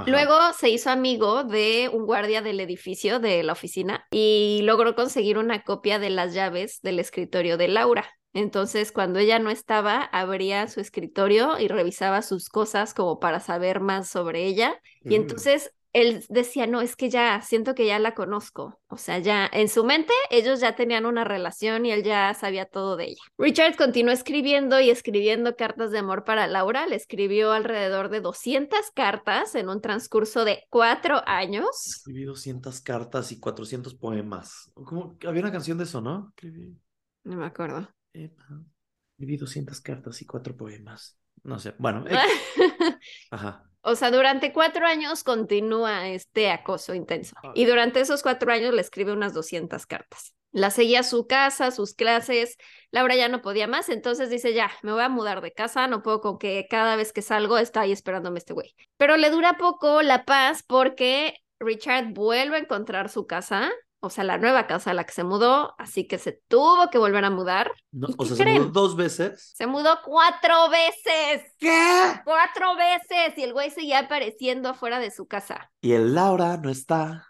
Ajá. 0.03 0.11
Luego 0.11 0.35
se 0.53 0.69
hizo 0.71 0.91
amigo 0.91 1.45
de 1.45 1.91
un 1.93 2.07
guardia 2.07 2.43
del 2.43 2.61
edificio 2.61 3.21
de 3.21 3.43
la 3.43 3.53
oficina 3.53 4.07
y 4.11 4.61
logró 4.65 4.95
conseguir 4.95 5.39
una 5.39 5.63
copia 5.65 5.99
de 5.99 6.11
las 6.11 6.35
llaves 6.35 6.81
del 6.83 6.99
escritorio 6.99 7.57
de 7.57 7.69
Laura. 7.69 8.07
Entonces, 8.35 8.93
cuando 8.93 9.19
ella 9.19 9.39
no 9.39 9.51
estaba, 9.51 10.03
abría 10.03 10.69
su 10.69 10.81
escritorio 10.81 11.59
y 11.59 11.69
revisaba 11.69 12.23
sus 12.23 12.49
cosas 12.51 12.95
como 12.95 13.19
para 13.19 13.41
saber 13.41 13.81
más 13.81 14.09
sobre 14.09 14.45
ella. 14.47 14.81
Y 15.03 15.19
Mm. 15.19 15.23
entonces 15.23 15.73
él 15.93 16.25
decía, 16.29 16.67
no, 16.67 16.81
es 16.81 16.97
que 16.97 17.11
ya 17.11 17.41
siento 17.43 17.75
que 17.75 17.87
ya 17.87 17.99
la 17.99 18.15
conozco. 18.15 18.81
O 18.89 18.97
sea, 18.97 19.19
ya 19.19 19.49
en 19.53 19.69
su 19.69 19.85
mente 19.85 20.13
ellos 20.31 20.61
ya 20.61 20.77
tenían 20.77 21.07
una 21.07 21.25
relación 21.25 21.87
y 21.87 21.93
él 21.93 22.03
ya 22.03 22.33
sabía 22.35 22.67
todo 22.67 22.97
de 22.97 23.07
ella. 23.07 23.23
Richard 23.39 23.77
continuó 23.77 24.13
escribiendo 24.13 24.81
y 24.81 24.91
escribiendo 24.91 25.57
cartas 25.57 25.91
de 25.91 25.99
amor 25.99 26.25
para 26.25 26.47
Laura. 26.47 26.87
Le 26.87 26.97
escribió 26.97 27.53
alrededor 27.53 28.11
de 28.11 28.21
200 28.21 28.91
cartas 28.95 29.55
en 29.55 29.69
un 29.69 29.81
transcurso 29.81 30.45
de 30.45 30.65
cuatro 30.69 31.23
años. 31.27 31.67
Escribí 31.87 32.25
200 32.25 32.81
cartas 32.81 33.33
y 33.33 33.41
400 33.41 33.95
poemas. 33.95 34.71
¿Cómo? 34.75 35.17
Había 35.27 35.43
una 35.43 35.53
canción 35.53 35.79
de 35.79 35.85
eso, 35.85 36.01
¿no? 36.01 36.33
Escribí, 36.37 36.77
No 37.25 37.37
me 37.37 37.47
acuerdo. 37.47 37.89
Emma, 38.13 38.65
escribí 39.13 39.37
200 39.37 39.81
cartas 39.81 40.21
y 40.23 40.27
cuatro 40.27 40.57
poemas. 40.57 41.19
No 41.45 41.59
sé. 41.59 41.75
Bueno, 41.79 42.05
ajá. 43.31 43.68
O 43.83 43.95
sea, 43.95 44.11
durante 44.11 44.53
cuatro 44.53 44.87
años 44.87 45.25
continúa 45.25 46.09
este 46.09 46.51
acoso 46.51 46.95
intenso. 46.95 47.37
Y 47.55 47.65
durante 47.65 48.01
esos 48.01 48.23
cuatro 48.23 48.53
años 48.53 48.75
le 48.75 48.81
escribe 48.81 49.13
unas 49.13 49.35
200 49.35 49.87
cartas. 49.87 50.35
La 50.51 50.71
seguía 50.71 51.01
a 51.01 51.05
su 51.05 51.27
casa, 51.27 51.71
sus 51.71 51.95
clases. 51.95 52.57
Laura 52.91 53.15
ya 53.15 53.29
no 53.29 53.43
podía 53.43 53.67
más, 53.67 53.89
entonces 53.89 54.31
dice, 54.31 54.55
ya, 54.55 54.71
me 54.83 54.93
voy 54.93 55.03
a 55.03 55.09
mudar 55.09 55.43
de 55.43 55.53
casa, 55.53 55.87
no 55.89 56.03
puedo 56.03 56.21
con 56.21 56.39
que 56.39 56.67
cada 56.71 56.97
vez 56.97 57.13
que 57.13 57.23
salgo 57.23 57.59
está 57.59 57.83
ahí 57.83 57.93
esperándome 57.93 58.39
este 58.39 58.55
güey. 58.55 58.75
Pero 58.97 59.17
le 59.17 59.31
dura 59.31 59.59
poco 59.59 60.03
la 60.03 60.25
paz 60.25 60.63
porque 60.67 61.37
Richard 61.61 62.13
vuelve 62.15 62.57
a 62.57 62.61
encontrar 62.61 63.11
su 63.11 63.27
casa, 63.27 63.71
o 64.01 64.11
sea, 64.11 64.25
la 64.25 64.39
nueva 64.39 64.67
casa 64.67 64.91
a 64.91 64.95
la 64.95 65.05
que 65.05 65.13
se 65.13 65.25
mudó, 65.25 65.75
así 65.79 66.07
que 66.07 66.19
se 66.19 66.41
tuvo 66.49 66.89
que 66.91 66.99
volver 66.99 67.25
a 67.25 67.31
mudar. 67.31 67.71
No, 67.91 68.09
¿Y 68.09 68.15
o 68.17 68.25
sea, 68.25 68.37
se 68.37 68.45
mudó 68.45 68.71
dos 68.71 68.97
veces. 68.97 69.53
Se 69.57 69.67
mudó 69.67 69.99
cuatro 70.05 70.69
veces. 70.71 71.53
¿Qué? 71.59 72.21
Cuatro 72.25 72.77
veces 72.77 73.37
y 73.37 73.43
el 73.43 73.53
güey 73.53 73.71
seguía 73.71 74.01
apareciendo 74.01 74.69
afuera 74.69 75.01
de 75.01 75.11
su 75.11 75.27
casa. 75.27 75.71
Y 75.81 75.93
el 75.93 76.15
Laura 76.15 76.57
no 76.59 76.71
está. 76.71 77.28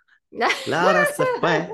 Laura 0.66 1.06
se 1.06 1.24
fue. 1.40 1.68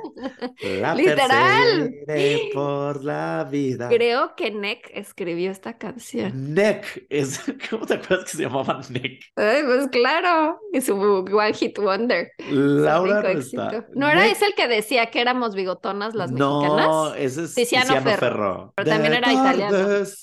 La 0.81 0.95
Literal. 0.95 1.91
perseguiré 2.07 2.51
por 2.55 3.03
la 3.05 3.49
vida. 3.51 3.89
Creo 3.89 4.37
que 4.37 4.51
Nick 4.53 4.91
escribió 4.95 5.51
esta 5.51 5.77
canción. 5.77 6.55
Neck 6.55 7.07
es. 7.11 7.41
¿Cómo 7.71 7.85
te 7.87 7.95
acuerdas 7.95 8.31
que 8.31 8.37
se 8.37 8.43
llamaba 8.45 8.81
Neck? 8.91 9.21
Ay, 9.37 9.63
pues 9.65 9.89
claro, 9.89 10.61
es 10.73 10.85
su 10.87 10.95
One 10.95 11.53
Hit 11.55 11.79
Wonder. 11.79 12.31
Laura 12.51 13.23
no 13.23 13.29
está. 13.41 13.87
¿No 13.95 14.09
era 14.09 14.27
ese 14.27 14.47
el 14.47 14.55
que 14.55 14.69
decía 14.69 15.07
que 15.11 15.21
éramos 15.21 15.55
bigotonas 15.55 16.15
las 16.15 16.31
No, 16.31 16.61
mexicanas? 16.63 17.15
ese 17.19 17.45
es 17.45 17.55
Tiziano 17.55 17.87
Tiziano, 17.87 18.05
Ferro. 18.05 18.21
Ferro. 18.21 18.73
Pero 18.77 18.89
también 18.91 19.13
De 19.13 19.19
era 19.19 19.33
italiano. 19.33 19.77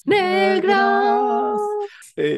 Negras. 0.06 1.60
Eh, 2.18 2.38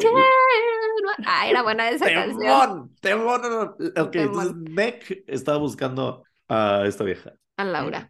Ah, 1.25 1.47
era 1.47 1.63
buena 1.63 1.89
esa 1.89 2.05
canción. 2.05 2.39
Temón, 2.39 2.95
temón. 3.01 3.41
no, 3.41 3.49
no. 3.49 4.03
Ok, 4.03 4.11
Temón. 4.11 4.13
entonces 4.13 4.53
Neck 4.73 5.23
estaba 5.27 5.57
buscando 5.57 5.82
a 6.47 6.83
esta 6.85 7.03
vieja. 7.03 7.33
A 7.57 7.63
Laura. 7.65 8.09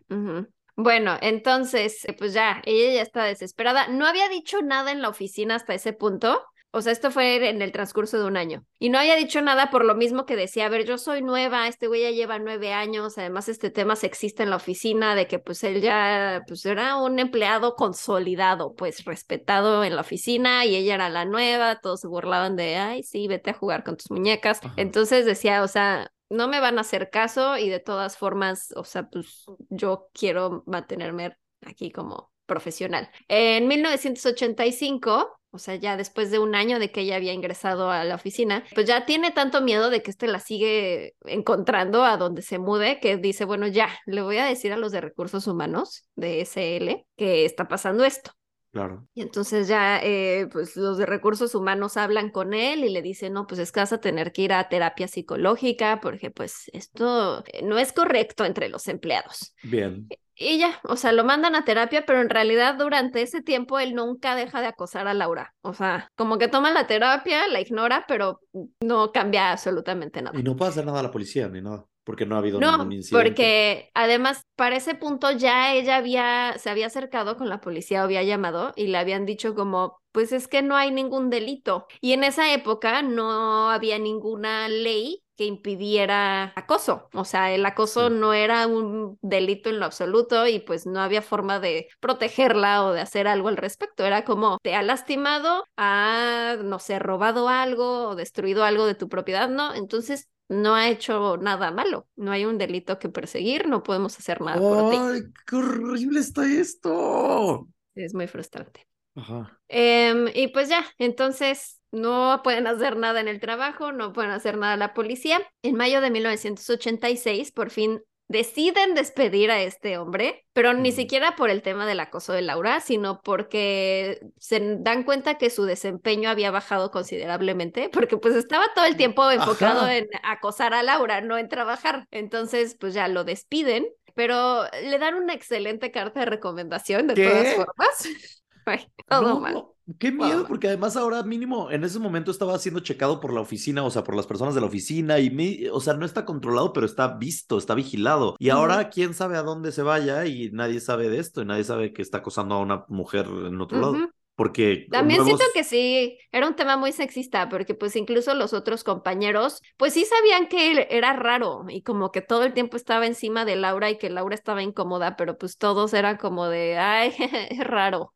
Bueno, 0.76 1.18
entonces, 1.22 2.04
eh, 2.06 2.16
pues 2.18 2.34
ya, 2.34 2.62
ella 2.66 2.96
ya 2.96 3.02
está 3.02 3.26
desesperada. 3.26 3.88
No 3.90 4.08
había 4.08 4.28
dicho 4.30 4.62
nada 4.62 4.92
en 4.92 5.02
la 5.02 5.10
oficina 5.10 5.56
hasta 5.56 5.76
ese 5.76 5.94
punto. 5.94 6.42
O 6.76 6.82
sea, 6.82 6.92
esto 6.92 7.12
fue 7.12 7.48
en 7.50 7.62
el 7.62 7.72
transcurso 7.72 8.18
de 8.18 8.26
un 8.26 8.36
año. 8.36 8.66
Y 8.80 8.90
no 8.90 8.98
había 8.98 9.16
dicho 9.16 9.40
nada 9.44 9.70
por 9.70 9.86
lo 9.86 9.94
mismo 9.94 10.26
que 10.26 10.36
decía, 10.36 10.66
a 10.66 10.70
ver, 10.70 10.86
yo 10.86 10.98
soy 10.98 11.22
nueva, 11.22 11.68
este 11.68 11.86
güey 11.86 12.02
ya 12.02 12.10
lleva 12.10 12.40
nueve 12.40 12.74
años, 12.74 13.16
además 13.20 13.48
este 13.48 13.70
tema 13.70 13.96
sexista 13.96 14.42
en 14.42 14.50
la 14.50 14.56
oficina, 14.56 15.14
de 15.14 15.28
que 15.28 15.38
pues 15.38 15.64
él 15.64 15.82
ya, 15.82 16.42
pues 16.48 16.66
era 16.66 16.98
un 16.98 17.20
empleado 17.20 17.76
consolidado, 17.76 18.74
pues 18.74 19.06
respetado 19.06 19.84
en 19.84 19.96
la 19.96 20.02
oficina 20.02 20.66
y 20.66 20.76
ella 20.76 20.96
era 20.96 21.10
la 21.10 21.26
nueva, 21.26 21.80
todos 21.80 22.00
se 22.00 22.08
burlaban 22.08 22.56
de, 22.56 22.78
ay, 22.78 23.04
sí, 23.04 23.28
vete 23.28 23.52
a 23.52 23.54
jugar 23.54 23.84
con 23.84 23.96
tus 23.96 24.10
muñecas. 24.10 24.58
Ajá. 24.64 24.74
Entonces 24.78 25.28
decía, 25.28 25.62
o 25.62 25.68
sea, 25.68 26.12
no 26.34 26.48
me 26.48 26.60
van 26.60 26.78
a 26.78 26.82
hacer 26.82 27.10
caso 27.10 27.58
y 27.58 27.70
de 27.70 27.80
todas 27.80 28.18
formas, 28.18 28.74
o 28.76 28.84
sea, 28.84 29.08
pues 29.10 29.46
yo 29.70 30.10
quiero 30.14 30.64
mantenerme 30.66 31.38
aquí 31.62 31.92
como 31.92 32.32
profesional. 32.46 33.10
En 33.28 33.68
1985, 33.68 35.40
o 35.52 35.60
sea, 35.60 35.76
ya 35.76 35.96
después 35.96 36.32
de 36.32 36.40
un 36.40 36.56
año 36.56 36.80
de 36.80 36.92
que 36.92 37.02
ella 37.02 37.16
había 37.16 37.32
ingresado 37.32 37.92
a 37.92 38.04
la 38.04 38.16
oficina, 38.16 38.64
pues 38.74 38.88
ya 38.88 39.06
tiene 39.06 39.32
tanto 39.32 39.62
miedo 39.62 39.90
de 39.90 40.02
que 40.02 40.12
este 40.12 40.28
la 40.28 40.40
sigue 40.40 41.16
encontrando 41.26 42.04
a 42.04 42.18
donde 42.18 42.42
se 42.42 42.58
mude 42.58 43.00
que 43.00 43.18
dice, 43.18 43.46
bueno, 43.46 43.68
ya, 43.68 43.90
le 44.06 44.22
voy 44.22 44.38
a 44.38 44.46
decir 44.46 44.74
a 44.74 44.78
los 44.78 44.92
de 44.92 45.02
recursos 45.02 45.48
humanos 45.48 46.10
de 46.16 46.42
SL 46.42 47.06
que 47.16 47.46
está 47.46 47.68
pasando 47.68 48.04
esto. 48.04 48.32
Claro. 48.74 49.08
Y 49.14 49.22
entonces 49.22 49.68
ya, 49.68 50.00
eh, 50.02 50.48
pues 50.52 50.76
los 50.76 50.98
de 50.98 51.06
recursos 51.06 51.54
humanos 51.54 51.96
hablan 51.96 52.32
con 52.32 52.56
él 52.56 52.84
y 52.84 52.90
le 52.90 53.04
dicen, 53.04 53.34
no, 53.34 53.46
pues 53.46 53.60
es 53.60 53.72
que 53.72 53.82
vas 53.82 53.94
a 53.94 54.02
tener 54.02 54.32
que 54.32 54.42
ir 54.42 54.54
a 54.54 54.68
terapia 54.68 55.08
psicológica 55.08 56.00
porque 56.02 56.32
pues 56.32 56.72
esto 56.74 57.44
eh, 57.54 57.62
no 57.64 57.78
es 57.78 57.94
correcto 57.94 58.46
entre 58.46 58.70
los 58.70 58.88
empleados. 58.88 59.54
Bien. 59.62 60.08
Y 60.36 60.58
ya, 60.58 60.80
o 60.86 60.96
sea, 60.96 61.12
lo 61.12 61.24
mandan 61.24 61.54
a 61.54 61.66
terapia, 61.66 62.04
pero 62.08 62.20
en 62.20 62.32
realidad 62.32 62.76
durante 62.76 63.22
ese 63.22 63.44
tiempo 63.44 63.78
él 63.78 63.94
nunca 63.94 64.36
deja 64.36 64.60
de 64.62 64.68
acosar 64.68 65.08
a 65.08 65.14
Laura. 65.14 65.54
O 65.62 65.76
sea, 65.76 66.10
como 66.16 66.40
que 66.40 66.48
toma 66.48 66.72
la 66.72 66.88
terapia, 66.88 67.48
la 67.48 67.62
ignora, 67.62 68.06
pero 68.08 68.40
no 68.82 69.12
cambia 69.12 69.52
absolutamente 69.52 70.24
nada. 70.24 70.40
Y 70.40 70.42
no 70.42 70.56
puede 70.56 70.72
hacer 70.72 70.88
nada 70.88 71.02
a 71.02 71.04
la 71.04 71.12
policía 71.12 71.48
ni 71.48 71.62
nada, 71.62 71.86
porque 72.04 72.26
no 72.26 72.36
ha 72.36 72.40
habido 72.40 72.60
No, 72.60 72.78
ningún 72.78 72.92
incidente. 72.94 73.24
porque 73.30 73.92
además 73.96 74.44
para 74.56 74.76
ese 74.78 74.96
punto 74.96 75.32
ya 75.32 75.74
ella 75.74 75.98
había, 75.98 76.56
se 76.58 76.70
había 76.70 76.88
acercado 76.88 77.38
con 77.38 77.50
la 77.50 77.62
policía 77.62 78.04
había 78.04 78.24
llamado 78.24 78.74
y 78.76 78.88
le 78.88 78.98
habían 78.98 79.26
dicho 79.26 79.56
como, 79.56 79.98
pues 80.12 80.32
es 80.32 80.48
que 80.48 80.62
no 80.62 80.76
hay 80.76 80.92
ningún 80.92 81.30
delito. 81.30 81.88
Y 82.02 82.14
en 82.14 82.24
esa 82.24 82.54
época 82.54 83.02
no 83.02 83.70
había 83.72 83.98
ninguna 84.00 84.68
ley 84.70 85.24
que 85.36 85.46
impidiera 85.46 86.54
acoso. 86.56 87.10
O 87.14 87.26
sea, 87.26 87.52
el 87.54 87.66
acoso 87.66 88.10
Sí. 88.10 88.10
no 88.12 88.34
era 88.34 88.68
un 88.68 89.18
delito 89.22 89.70
en 89.72 89.80
lo 89.80 89.86
absoluto 89.86 90.46
y 90.48 90.60
pues 90.60 90.86
no 90.86 91.02
había 91.02 91.24
forma 91.24 91.60
de 91.60 91.88
protegerla 92.00 92.86
o 92.86 92.94
de 92.94 93.02
hacer 93.02 93.28
algo 93.28 93.48
al 93.50 93.58
respecto. 93.58 94.06
Era 94.06 94.26
como, 94.26 94.60
te 94.62 94.76
ha 94.76 94.84
lastimado, 94.84 95.66
ha, 95.76 96.58
no 96.64 96.78
sé, 96.80 97.00
robado 97.00 97.50
algo 97.50 98.10
o 98.10 98.16
destruido 98.16 98.64
algo 98.64 98.86
de 98.86 98.94
tu 98.96 99.10
propiedad, 99.10 99.50
¿no? 99.50 99.74
Entonces 99.74 100.30
no 100.50 100.76
ha 100.76 100.90
hecho 100.90 101.38
nada 101.38 101.72
malo, 101.72 102.08
no 102.16 102.32
hay 102.32 102.46
un 102.46 102.58
delito 102.58 103.00
que 103.00 103.10
perseguir, 103.10 103.68
no 103.68 103.84
podemos 103.84 104.18
hacer 104.18 104.42
nada 104.42 104.60
por 104.60 104.92
ti. 104.92 104.98
¡Ay, 105.00 105.22
qué 105.48 105.56
horrible 105.56 106.20
está 106.20 106.46
esto! 106.46 107.68
Es 107.96 108.14
muy 108.14 108.28
frustrante. 108.28 108.88
Ajá. 109.16 109.60
Em, 109.68 110.28
y 110.34 110.48
pues 110.48 110.70
ya, 110.70 110.86
entonces 110.98 111.80
no 111.92 112.42
pueden 112.44 112.66
hacer 112.68 112.98
nada 112.98 113.22
en 113.22 113.28
el 113.28 113.40
trabajo, 113.40 113.92
no 113.92 114.14
pueden 114.14 114.32
hacer 114.32 114.58
nada 114.58 114.76
la 114.78 114.94
policía. 114.94 115.40
En 115.62 115.76
mayo 115.76 116.02
de 116.02 116.10
1986, 116.10 117.52
por 117.52 117.70
fin 117.70 118.02
deciden 118.34 118.96
despedir 118.96 119.50
a 119.52 119.62
este 119.62 119.98
hombre, 119.98 120.46
pero 120.52 120.74
ni 120.74 120.92
siquiera 120.92 121.38
por 121.38 121.50
el 121.50 121.62
tema 121.62 121.86
del 121.88 122.02
acoso 122.02 122.34
de 122.34 122.42
Laura, 122.42 122.82
sino 122.82 123.22
porque 123.22 124.20
se 124.38 124.60
dan 124.80 125.04
cuenta 125.06 125.38
que 125.38 125.50
su 125.50 125.64
desempeño 125.64 126.30
había 126.30 126.52
bajado 126.52 126.92
considerablemente, 126.92 127.90
porque 127.90 128.18
pues 128.18 128.36
estaba 128.36 128.66
todo 128.76 128.86
el 128.86 128.98
tiempo 128.98 129.32
enfocado 129.32 129.82
Ajá. 129.84 129.96
en 129.96 130.10
acosar 130.24 130.74
a 130.74 130.84
Laura, 130.84 131.22
no 131.22 131.38
en 131.38 131.48
trabajar. 131.50 132.08
Entonces, 132.12 132.76
pues 132.78 132.94
ya 132.94 133.08
lo 133.08 133.24
despiden, 133.24 133.88
pero 134.16 134.66
le 134.84 135.00
dan 135.00 135.16
una 135.16 135.34
excelente 135.34 135.92
carta 135.92 136.20
de 136.22 136.26
recomendación 136.26 137.08
de 137.08 137.16
¿Qué? 137.16 137.30
todas 137.30 137.54
formas. 137.56 138.08
Ay, 138.66 138.88
todo 139.08 139.36
No, 139.36 139.40
mal. 139.40 139.66
Qué 140.00 140.12
miedo, 140.12 140.48
porque 140.48 140.68
además 140.68 140.96
ahora 140.96 141.24
mínimo 141.24 141.70
en 141.70 141.84
ese 141.84 142.00
momento 142.00 142.32
estaba 142.32 142.58
siendo 142.58 142.80
checado 142.80 143.20
por 143.20 143.34
la 143.34 143.42
oficina, 143.42 143.84
o 143.84 143.92
sea, 143.92 144.04
por 144.04 144.16
las 144.16 144.26
personas 144.28 144.56
de 144.56 144.62
la 144.62 144.68
oficina 144.68 145.20
y, 145.20 145.30
mi- 145.30 145.68
o 145.68 145.80
sea, 145.82 145.94
no 145.94 146.06
está 146.06 146.24
controlado, 146.26 146.72
pero 146.72 146.86
está 146.86 147.10
visto, 147.18 147.58
está 147.58 147.76
vigilado. 147.76 148.36
Y 148.40 148.50
ahora 148.50 148.90
quién 148.90 149.14
sabe 149.14 149.36
a 149.38 149.42
dónde 149.44 149.74
se 149.74 149.82
vaya 149.84 150.26
y 150.26 150.50
nadie 150.52 150.80
sabe 150.80 151.10
de 151.10 151.20
esto 151.20 151.42
y 151.42 151.46
nadie 151.46 151.66
sabe 151.66 151.92
que 151.92 152.02
está 152.02 152.20
acosando 152.20 152.56
a 152.56 152.60
una 152.62 152.86
mujer 152.88 153.26
en 153.28 153.60
otro 153.60 153.80
lado. 153.80 153.98
Porque 154.36 154.88
También 154.90 155.22
nuevos- 155.22 155.38
siento 155.38 155.54
que 155.54 155.64
sí, 155.64 156.18
era 156.32 156.48
un 156.48 156.56
tema 156.56 156.76
muy 156.78 156.92
sexista, 156.92 157.50
porque 157.50 157.76
pues 157.76 157.96
incluso 157.96 158.34
los 158.36 158.54
otros 158.54 158.84
compañeros, 158.84 159.62
pues 159.78 159.94
sí 159.94 160.06
sabían 160.06 160.48
que 160.48 160.72
él 160.72 160.88
era 160.90 161.14
raro 161.14 161.66
y 161.70 161.84
como 161.84 162.12
que 162.12 162.22
todo 162.22 162.44
el 162.44 162.54
tiempo 162.54 162.78
estaba 162.78 163.06
encima 163.06 163.46
de 163.46 163.56
Laura 163.58 163.92
y 163.92 163.98
que 164.00 164.10
Laura 164.10 164.34
estaba 164.34 164.64
incómoda, 164.64 165.16
pero 165.18 165.38
pues 165.38 165.58
todos 165.58 165.94
eran 165.94 166.18
como 166.18 166.48
de, 166.48 166.78
ay, 166.80 167.14
es 167.50 167.60
raro, 167.68 168.14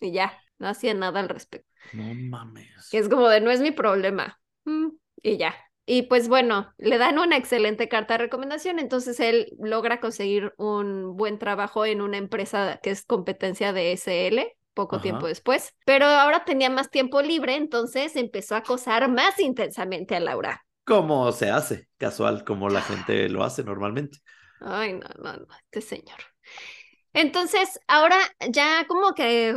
y 0.00 0.12
ya, 0.12 0.38
no 0.58 0.68
hacían 0.68 0.98
nada 0.98 1.20
al 1.20 1.28
respecto. 1.28 1.68
No 1.92 2.14
mames. 2.14 2.88
Que 2.90 2.98
es 2.98 3.08
como 3.08 3.28
de, 3.28 3.40
no 3.40 3.50
es 3.50 3.60
mi 3.60 3.70
problema, 3.70 4.40
mm, 4.64 4.88
y 5.22 5.36
ya. 5.36 5.54
Y 5.88 6.02
pues 6.02 6.28
bueno, 6.28 6.72
le 6.78 6.98
dan 6.98 7.18
una 7.18 7.36
excelente 7.36 7.88
carta 7.88 8.14
de 8.14 8.18
recomendación, 8.18 8.78
entonces 8.80 9.20
él 9.20 9.52
logra 9.60 10.00
conseguir 10.00 10.52
un 10.58 11.16
buen 11.16 11.38
trabajo 11.38 11.86
en 11.86 12.00
una 12.00 12.16
empresa 12.16 12.80
que 12.82 12.90
es 12.90 13.04
competencia 13.04 13.72
de 13.72 13.92
SL 13.92 14.56
poco 14.74 14.96
Ajá. 14.96 15.02
tiempo 15.02 15.26
después, 15.26 15.74
pero 15.86 16.04
ahora 16.06 16.44
tenía 16.44 16.70
más 16.70 16.90
tiempo 16.90 17.22
libre, 17.22 17.54
entonces 17.54 18.14
empezó 18.16 18.56
a 18.56 18.58
acosar 18.58 19.08
más 19.08 19.38
intensamente 19.38 20.16
a 20.16 20.20
Laura. 20.20 20.66
¿Cómo 20.84 21.30
se 21.32 21.50
hace? 21.50 21.88
Casual, 21.96 22.44
como 22.44 22.68
la 22.68 22.82
gente 22.82 23.28
lo 23.28 23.42
hace 23.42 23.64
normalmente. 23.64 24.18
Ay, 24.60 24.94
no, 24.94 25.08
no, 25.22 25.36
no, 25.36 25.46
este 25.70 25.80
señor. 25.80 26.18
Entonces, 27.12 27.80
ahora 27.88 28.16
ya 28.50 28.86
como 28.86 29.14
que 29.14 29.54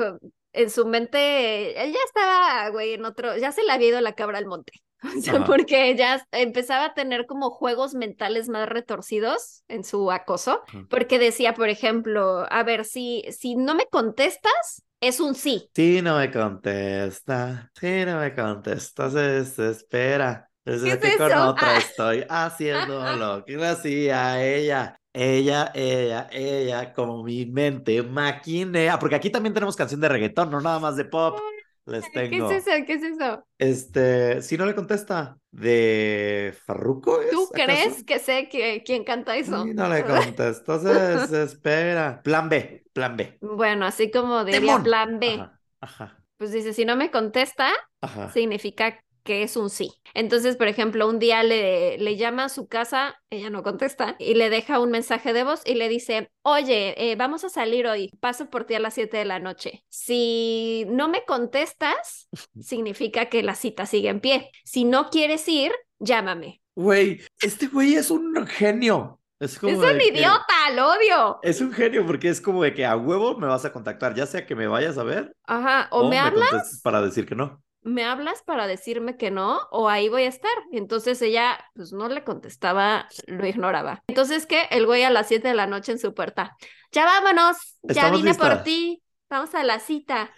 en 0.54 0.70
su 0.70 0.86
mente, 0.86 1.82
él 1.84 1.92
ya 1.94 2.00
estaba, 2.06 2.70
güey, 2.70 2.94
en 2.94 3.06
otro, 3.06 3.38
ya 3.38 3.52
se 3.52 3.64
le 3.64 3.72
había 3.72 3.90
ido 3.90 4.02
la 4.02 4.14
cabra 4.16 4.38
al 4.38 4.46
monte. 4.48 4.74
O 5.18 5.22
sea, 5.22 5.36
Ajá. 5.36 5.46
porque 5.46 5.96
ya 5.96 6.26
empezaba 6.32 6.86
a 6.86 6.94
tener 6.94 7.26
como 7.26 7.52
juegos 7.52 7.94
mentales 7.94 8.50
más 8.50 8.68
retorcidos 8.68 9.64
en 9.70 9.86
su 9.86 10.12
acoso, 10.12 10.64
Ajá. 10.68 10.90
porque 10.90 11.20
decía, 11.20 11.54
por 11.54 11.70
ejemplo, 11.70 12.46
a 12.52 12.64
ver, 12.64 12.84
si, 12.84 13.24
si 13.32 13.56
no 13.56 13.76
me 13.76 13.86
contestas, 13.88 14.84
es 15.00 15.22
un 15.22 15.36
sí. 15.36 15.72
Si 15.74 16.02
no 16.02 16.18
me 16.18 16.32
contesta, 16.32 17.72
si 17.80 18.06
no 18.06 18.20
me 18.20 18.36
contesta, 18.36 19.10
se 19.10 19.20
desespera. 19.20 20.50
Desde 20.66 20.90
es 20.90 20.98
que 21.00 21.16
con 21.16 21.32
eso? 21.32 21.48
otra 21.50 21.76
Ah. 21.76 21.78
estoy 21.78 22.26
haciendo 22.30 23.02
lo 23.16 23.46
que 23.46 23.56
hacía 23.66 24.44
ella. 24.44 24.99
Ella, 25.14 25.72
ella, 25.74 26.30
ella, 26.32 26.94
como 26.94 27.24
mi 27.24 27.46
mente 27.46 28.02
maquinea. 28.04 29.00
Porque 29.00 29.16
aquí 29.16 29.30
también 29.30 29.54
tenemos 29.54 29.76
canción 29.76 30.00
de 30.02 30.10
reggaetón, 30.10 30.52
no 30.52 30.62
nada 30.62 30.80
más 30.80 30.96
de 30.96 31.06
pop. 31.06 31.40
Les 31.86 32.04
¿Qué 32.12 32.20
tengo. 32.30 32.52
es 32.52 32.68
eso? 32.68 32.72
¿Qué 32.86 32.94
es 32.94 33.04
eso? 33.04 33.44
Este, 33.58 34.42
si 34.42 34.58
no 34.58 34.66
le 34.66 34.76
contesta, 34.76 35.38
de 35.52 36.56
Farruko 36.66 37.22
es. 37.22 37.32
¿Tú 37.32 37.50
acaso? 37.54 37.66
crees 37.66 38.04
que 38.04 38.20
sé 38.20 38.48
que, 38.50 38.84
quién 38.86 39.04
canta 39.04 39.36
eso? 39.36 39.64
Si 39.64 39.74
no 39.74 39.90
le 39.90 40.04
contesta, 40.06 40.80
se 40.80 40.88
desespera. 40.94 42.22
Plan 42.22 42.48
B, 42.48 42.86
plan 42.94 43.18
B. 43.18 43.40
Bueno, 43.42 43.86
así 43.86 44.12
como 44.12 44.44
diría 44.44 44.60
Demon. 44.60 44.84
plan 44.84 45.20
B, 45.20 45.36
Ajá, 45.42 45.60
ajá, 45.82 46.24
pues 46.38 46.52
dice, 46.52 46.74
si 46.74 46.86
no 46.86 46.96
me 46.96 47.10
contesta, 47.12 47.70
ajá. 48.02 48.34
significa 48.34 49.00
que 49.24 49.44
es 49.44 49.56
un 49.58 49.70
sí. 49.70 49.92
Entonces, 50.14 50.58
por 50.58 50.68
ejemplo, 50.68 51.08
un 51.08 51.20
día 51.20 51.44
le, 51.44 51.98
le 51.98 52.18
llama 52.18 52.46
a 52.46 52.50
su 52.50 52.68
casa, 52.68 53.16
ella 53.30 53.50
no 53.50 53.64
contesta, 53.64 54.16
y 54.20 54.34
le 54.36 54.50
deja 54.50 54.80
un 54.80 54.92
mensaje 54.92 55.34
de 55.34 55.44
voz 55.44 55.62
y 55.66 55.76
le 55.76 55.90
dice, 55.90 56.32
oye, 56.42 57.12
eh, 57.12 57.16
vamos 57.16 57.44
a 57.44 57.50
salir 57.50 57.88
hoy, 57.88 58.10
paso 58.20 58.50
por 58.50 58.66
ti 58.66 58.76
a 58.76 58.80
las 58.80 58.94
7 58.96 59.18
de 59.18 59.26
la 59.26 59.40
noche. 59.40 59.84
Si 59.90 60.86
no 60.90 61.08
me 61.10 61.26
contestas, 61.26 62.28
significa 62.60 63.26
que 63.28 63.44
la 63.44 63.56
cita 63.56 63.86
sigue 63.86 64.10
en 64.10 64.20
pie. 64.20 64.52
Si 64.64 64.86
no 64.86 65.10
quieres 65.10 65.48
ir, 65.48 65.72
llámame. 66.00 66.62
Güey, 66.76 67.22
este 67.42 67.68
güey 67.68 67.96
es 67.96 68.10
un 68.12 68.46
genio. 68.48 69.20
Es 69.40 69.58
como 69.58 69.72
es 69.72 69.92
un 69.92 69.98
que- 69.98 70.08
idiota, 70.08 70.70
lo 70.76 70.92
odio. 70.92 71.40
Es 71.44 71.62
un 71.62 71.72
genio 71.72 72.06
porque 72.06 72.28
es 72.30 72.42
como 72.42 72.62
de 72.64 72.74
que 72.74 72.86
a 72.86 72.98
huevo 72.98 73.38
me 73.38 73.48
vas 73.48 73.64
a 73.64 73.72
contactar, 73.72 74.14
ya 74.14 74.26
sea 74.26 74.46
que 74.46 74.54
me 74.56 74.68
vayas 74.68 74.98
a 74.98 75.04
ver 75.04 75.32
Ajá, 75.46 75.88
o 75.92 76.04
me 76.04 76.10
me 76.12 76.20
hablas 76.20 76.82
para 76.84 77.02
decir 77.02 77.26
que 77.26 77.36
no. 77.36 77.62
¿Me 77.90 78.06
hablas 78.06 78.44
para 78.44 78.68
decirme 78.68 79.18
que 79.18 79.32
no? 79.32 79.60
O 79.72 79.90
ahí 79.90 80.10
voy 80.10 80.24
a 80.24 80.28
estar. 80.30 80.52
Entonces 80.72 81.22
ella, 81.22 81.60
pues 81.76 81.92
no 81.92 82.08
le 82.08 82.24
contestaba, 82.24 83.08
lo 83.28 83.46
ignoraba. 83.46 84.04
Entonces, 84.08 84.46
¿qué? 84.46 84.64
El 84.72 84.86
güey 84.86 85.04
a 85.04 85.10
las 85.10 85.28
7 85.28 85.48
de 85.48 85.54
la 85.54 85.68
noche 85.68 85.92
en 85.92 86.00
su 86.00 86.14
puerta. 86.14 86.56
Ya 86.92 87.06
vámonos, 87.06 87.58
ya 87.84 88.10
vine 88.12 88.34
por 88.36 88.64
ti, 88.64 89.02
vamos 89.30 89.54
a 89.56 89.64
la 89.64 89.80
cita. 89.80 90.32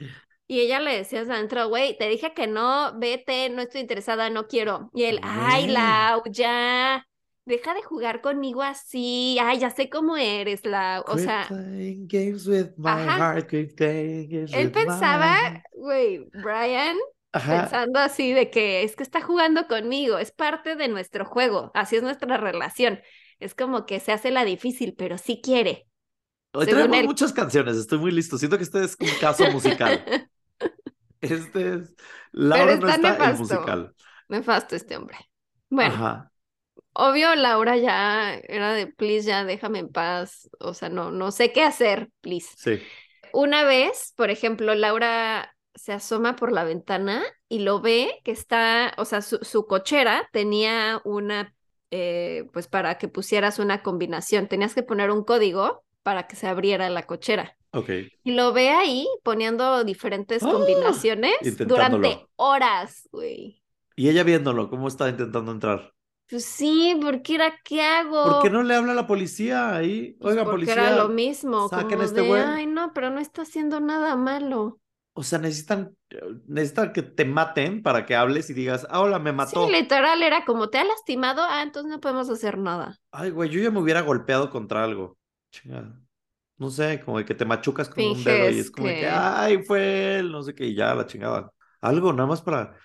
Y 0.47 0.59
ella 0.59 0.79
le 0.81 0.97
decía 0.97 1.21
adentro, 1.21 1.69
güey, 1.69 1.97
te 1.97 2.09
dije 2.09 2.33
que 2.33 2.45
no, 2.47 2.97
vete, 2.99 3.49
no 3.49 3.61
estoy 3.61 3.81
interesada, 3.81 4.29
no 4.29 4.47
quiero. 4.47 4.89
Y 4.93 5.03
él, 5.03 5.19
ay, 5.23 5.63
Güey. 5.63 5.73
Lau, 5.73 6.23
ya, 6.29 7.07
deja 7.45 7.73
de 7.73 7.83
jugar 7.83 8.21
conmigo 8.21 8.61
así, 8.61 9.37
ay, 9.41 9.59
ya 9.59 9.69
sé 9.69 9.89
cómo 9.89 10.17
eres, 10.17 10.65
Lau. 10.65 11.05
O 11.07 11.17
sea, 11.17 11.47
games 11.49 12.47
with 12.47 12.71
my 12.77 12.89
Ajá. 12.89 13.17
heart, 13.17 13.49
quit 13.49 13.75
playing 13.75 14.29
games 14.29 14.53
él 14.53 14.67
with 14.67 14.73
pensaba, 14.73 15.63
güey, 15.73 16.27
Brian 16.43 16.97
Ajá. 17.33 17.71
pensando 17.71 17.99
así 17.99 18.33
de 18.33 18.49
que 18.49 18.83
es 18.83 18.95
que 18.95 19.03
está 19.03 19.21
jugando 19.21 19.67
conmigo, 19.67 20.17
es 20.17 20.31
parte 20.31 20.75
de 20.75 20.87
nuestro 20.87 21.25
juego, 21.25 21.71
así 21.73 21.95
es 21.97 22.03
nuestra 22.03 22.37
relación. 22.37 23.01
Es 23.39 23.55
como 23.55 23.85
que 23.85 23.99
se 23.99 24.11
hace 24.11 24.31
la 24.31 24.45
difícil, 24.45 24.95
pero 24.97 25.17
sí 25.17 25.41
quiere. 25.43 25.87
Hoy 26.53 26.67
tenemos 26.67 26.99
él. 26.99 27.05
muchas 27.05 27.33
canciones, 27.33 27.77
estoy 27.77 27.99
muy 27.99 28.11
listo. 28.11 28.37
Siento 28.37 28.57
que 28.57 28.63
este 28.63 28.83
es 28.83 28.97
un 28.99 29.15
caso 29.15 29.47
musical. 29.47 30.05
Este 31.21 31.75
es. 31.75 31.95
Laura 32.31 32.75
no 32.77 32.87
está 32.89 32.95
está 32.95 33.17
el 33.25 33.37
nefasto. 33.37 33.37
musical. 33.37 33.95
Nefasto 34.27 34.75
este 34.75 34.97
hombre. 34.97 35.17
Bueno, 35.69 35.93
Ajá. 35.93 36.31
obvio 36.93 37.35
Laura 37.35 37.77
ya 37.77 38.35
era 38.35 38.73
de 38.73 38.87
please, 38.87 39.27
ya 39.27 39.43
déjame 39.45 39.79
en 39.79 39.89
paz. 39.91 40.49
O 40.59 40.73
sea, 40.73 40.89
no, 40.89 41.11
no 41.11 41.31
sé 41.31 41.51
qué 41.53 41.63
hacer, 41.63 42.09
please. 42.21 42.49
Sí. 42.57 42.81
Una 43.33 43.63
vez, 43.63 44.13
por 44.15 44.29
ejemplo, 44.29 44.75
Laura 44.75 45.55
se 45.75 45.93
asoma 45.93 46.35
por 46.35 46.51
la 46.51 46.63
ventana 46.63 47.23
y 47.49 47.59
lo 47.59 47.81
ve 47.81 48.21
que 48.23 48.31
está, 48.31 48.93
o 48.97 49.05
sea, 49.05 49.21
su, 49.21 49.37
su 49.41 49.65
cochera 49.67 50.29
tenía 50.31 51.01
una, 51.05 51.55
eh, 51.91 52.47
pues 52.53 52.67
para 52.67 52.97
que 52.97 53.07
pusieras 53.07 53.59
una 53.59 53.83
combinación, 53.83 54.47
tenías 54.47 54.73
que 54.75 54.83
poner 54.83 55.11
un 55.11 55.23
código 55.23 55.83
para 56.03 56.27
que 56.27 56.35
se 56.35 56.47
abriera 56.47 56.89
la 56.89 57.03
cochera. 57.03 57.57
Ok. 57.73 57.89
Y 58.23 58.33
lo 58.33 58.53
ve 58.53 58.69
ahí 58.69 59.07
poniendo 59.23 59.83
diferentes 59.83 60.43
¡Ah! 60.43 60.51
combinaciones 60.51 61.33
durante 61.65 62.27
horas, 62.35 63.07
güey. 63.11 63.61
Y 63.95 64.09
ella 64.09 64.23
viéndolo, 64.23 64.69
cómo 64.69 64.87
está 64.89 65.09
intentando 65.09 65.51
entrar. 65.51 65.93
Pues 66.29 66.45
sí, 66.45 66.97
porque 67.01 67.35
era, 67.35 67.59
¿qué 67.63 67.81
hago? 67.83 68.23
¿Por 68.23 68.39
qué 68.39 68.49
no 68.49 68.63
le 68.63 68.75
habla 68.75 68.93
a 68.93 68.95
la 68.95 69.07
policía 69.07 69.75
ahí? 69.75 70.17
Pues 70.21 70.33
Oiga, 70.33 70.43
porque 70.43 70.67
policía. 70.67 70.73
era 70.73 70.91
lo 70.91 71.09
mismo, 71.09 71.69
saquen 71.69 71.99
como 71.99 72.03
este 72.03 72.23
de, 72.23 72.23
güey. 72.23 72.43
ay, 72.43 72.67
no, 72.67 72.93
pero 72.93 73.09
no 73.11 73.19
está 73.21 73.43
haciendo 73.43 73.79
nada 73.79 74.15
malo. 74.17 74.80
O 75.13 75.23
sea, 75.23 75.39
necesitan, 75.39 75.95
necesitan 76.47 76.93
que 76.93 77.01
te 77.03 77.25
maten 77.25 77.83
para 77.83 78.05
que 78.05 78.15
hables 78.15 78.49
y 78.49 78.53
digas, 78.53 78.87
ah, 78.89 79.01
hola, 79.01 79.19
me 79.19 79.33
mató. 79.33 79.67
Sí, 79.67 79.67
literal, 79.71 80.23
era 80.23 80.45
como, 80.45 80.69
¿te 80.69 80.77
ha 80.79 80.83
lastimado? 80.83 81.43
Ah, 81.43 81.61
entonces 81.63 81.91
no 81.91 81.99
podemos 81.99 82.29
hacer 82.29 82.57
nada. 82.57 82.99
Ay, 83.11 83.29
güey, 83.31 83.49
yo 83.49 83.61
ya 83.61 83.71
me 83.71 83.79
hubiera 83.79 84.01
golpeado 84.01 84.49
contra 84.49 84.83
algo. 84.83 85.17
Chingada. 85.51 85.99
No 86.57 86.69
sé, 86.69 87.01
como 87.03 87.19
de 87.19 87.25
que 87.25 87.35
te 87.35 87.45
machucas 87.45 87.89
con 87.89 88.07
un 88.07 88.23
dedo 88.23 88.49
y 88.49 88.59
es 88.59 88.71
como 88.71 88.89
que, 88.89 88.97
que- 88.97 89.09
ay, 89.09 89.63
fue 89.63 90.19
él, 90.19 90.31
no 90.31 90.43
sé 90.43 90.55
qué, 90.55 90.67
y 90.67 90.75
ya 90.75 90.95
la 90.95 91.07
chingada. 91.07 91.51
Algo, 91.81 92.13
nada 92.13 92.27
más 92.29 92.41
para. 92.41 92.77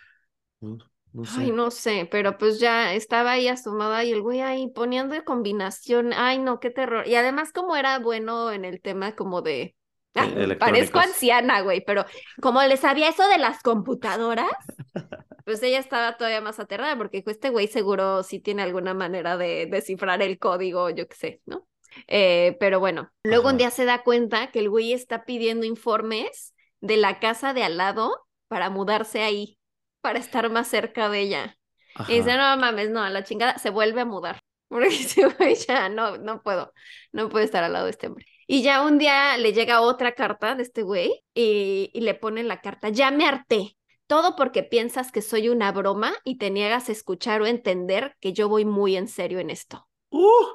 No, 0.60 0.78
no 1.12 1.26
sé. 1.26 1.42
Ay, 1.42 1.50
no 1.50 1.70
sé, 1.72 2.08
pero 2.10 2.38
pues 2.38 2.60
ya 2.60 2.94
estaba 2.94 3.32
ahí 3.32 3.48
asomada 3.48 4.04
y 4.04 4.12
el 4.12 4.22
güey 4.22 4.40
ahí 4.42 4.68
poniendo 4.70 5.14
de 5.14 5.24
combinación. 5.24 6.12
Ay, 6.12 6.38
no, 6.38 6.60
qué 6.60 6.70
terror. 6.70 7.06
Y 7.08 7.16
además 7.16 7.52
como 7.52 7.74
era 7.76 7.98
bueno 7.98 8.52
en 8.52 8.64
el 8.64 8.80
tema 8.80 9.16
como 9.16 9.42
de... 9.42 9.75
Ah, 10.16 10.26
E- 10.34 10.56
parezco 10.56 10.98
anciana, 10.98 11.60
güey, 11.60 11.84
pero 11.84 12.04
como 12.40 12.62
le 12.62 12.76
sabía 12.76 13.08
eso 13.08 13.26
de 13.28 13.38
las 13.38 13.62
computadoras, 13.62 14.50
pues 15.44 15.62
ella 15.62 15.78
estaba 15.78 16.16
todavía 16.16 16.40
más 16.40 16.58
aterrada 16.58 16.96
porque 16.96 17.22
este 17.26 17.50
güey 17.50 17.68
seguro 17.68 18.22
sí 18.22 18.40
tiene 18.40 18.62
alguna 18.62 18.94
manera 18.94 19.36
de 19.36 19.66
descifrar 19.70 20.22
el 20.22 20.38
código, 20.38 20.90
yo 20.90 21.06
qué 21.08 21.16
sé, 21.16 21.40
¿no? 21.46 21.66
Eh, 22.08 22.56
pero 22.60 22.80
bueno, 22.80 23.10
luego 23.24 23.48
un 23.48 23.56
día 23.56 23.70
se 23.70 23.84
da 23.84 24.02
cuenta 24.02 24.50
que 24.50 24.58
el 24.58 24.68
güey 24.70 24.92
está 24.92 25.24
pidiendo 25.24 25.64
informes 25.66 26.54
de 26.80 26.96
la 26.96 27.20
casa 27.20 27.54
de 27.54 27.62
al 27.62 27.76
lado 27.76 28.26
para 28.48 28.70
mudarse 28.70 29.22
ahí, 29.22 29.58
para 30.00 30.18
estar 30.18 30.50
más 30.50 30.68
cerca 30.68 31.08
de 31.08 31.20
ella. 31.20 31.58
Ajá. 31.94 32.12
Y 32.12 32.16
dice, 32.18 32.36
no 32.36 32.56
mames, 32.56 32.90
no, 32.90 33.02
a 33.02 33.10
la 33.10 33.24
chingada, 33.24 33.58
se 33.58 33.70
vuelve 33.70 34.02
a 34.02 34.04
mudar. 34.04 34.40
Porque 34.68 34.88
dice, 34.88 35.26
güey, 35.38 35.54
ya 35.54 35.88
no, 35.88 36.16
no 36.18 36.42
puedo, 36.42 36.72
no 37.12 37.28
puedo 37.28 37.44
estar 37.44 37.64
al 37.64 37.72
lado 37.72 37.84
de 37.86 37.92
este 37.92 38.08
hombre. 38.08 38.26
Y 38.46 38.62
ya 38.62 38.82
un 38.82 38.98
día 38.98 39.36
le 39.38 39.52
llega 39.52 39.80
otra 39.80 40.12
carta 40.12 40.54
de 40.54 40.62
este 40.62 40.82
güey 40.82 41.22
y, 41.34 41.90
y 41.92 42.00
le 42.00 42.14
pone 42.14 42.40
en 42.40 42.48
la 42.48 42.60
carta, 42.60 42.88
ya 42.88 43.10
me 43.10 43.26
harté. 43.26 43.76
Todo 44.06 44.36
porque 44.36 44.62
piensas 44.62 45.10
que 45.10 45.20
soy 45.20 45.48
una 45.48 45.72
broma 45.72 46.14
y 46.22 46.38
te 46.38 46.50
niegas 46.50 46.88
a 46.88 46.92
escuchar 46.92 47.42
o 47.42 47.46
entender 47.46 48.16
que 48.20 48.32
yo 48.32 48.48
voy 48.48 48.64
muy 48.64 48.96
en 48.96 49.08
serio 49.08 49.40
en 49.40 49.50
esto. 49.50 49.88
Uh, 50.10 50.46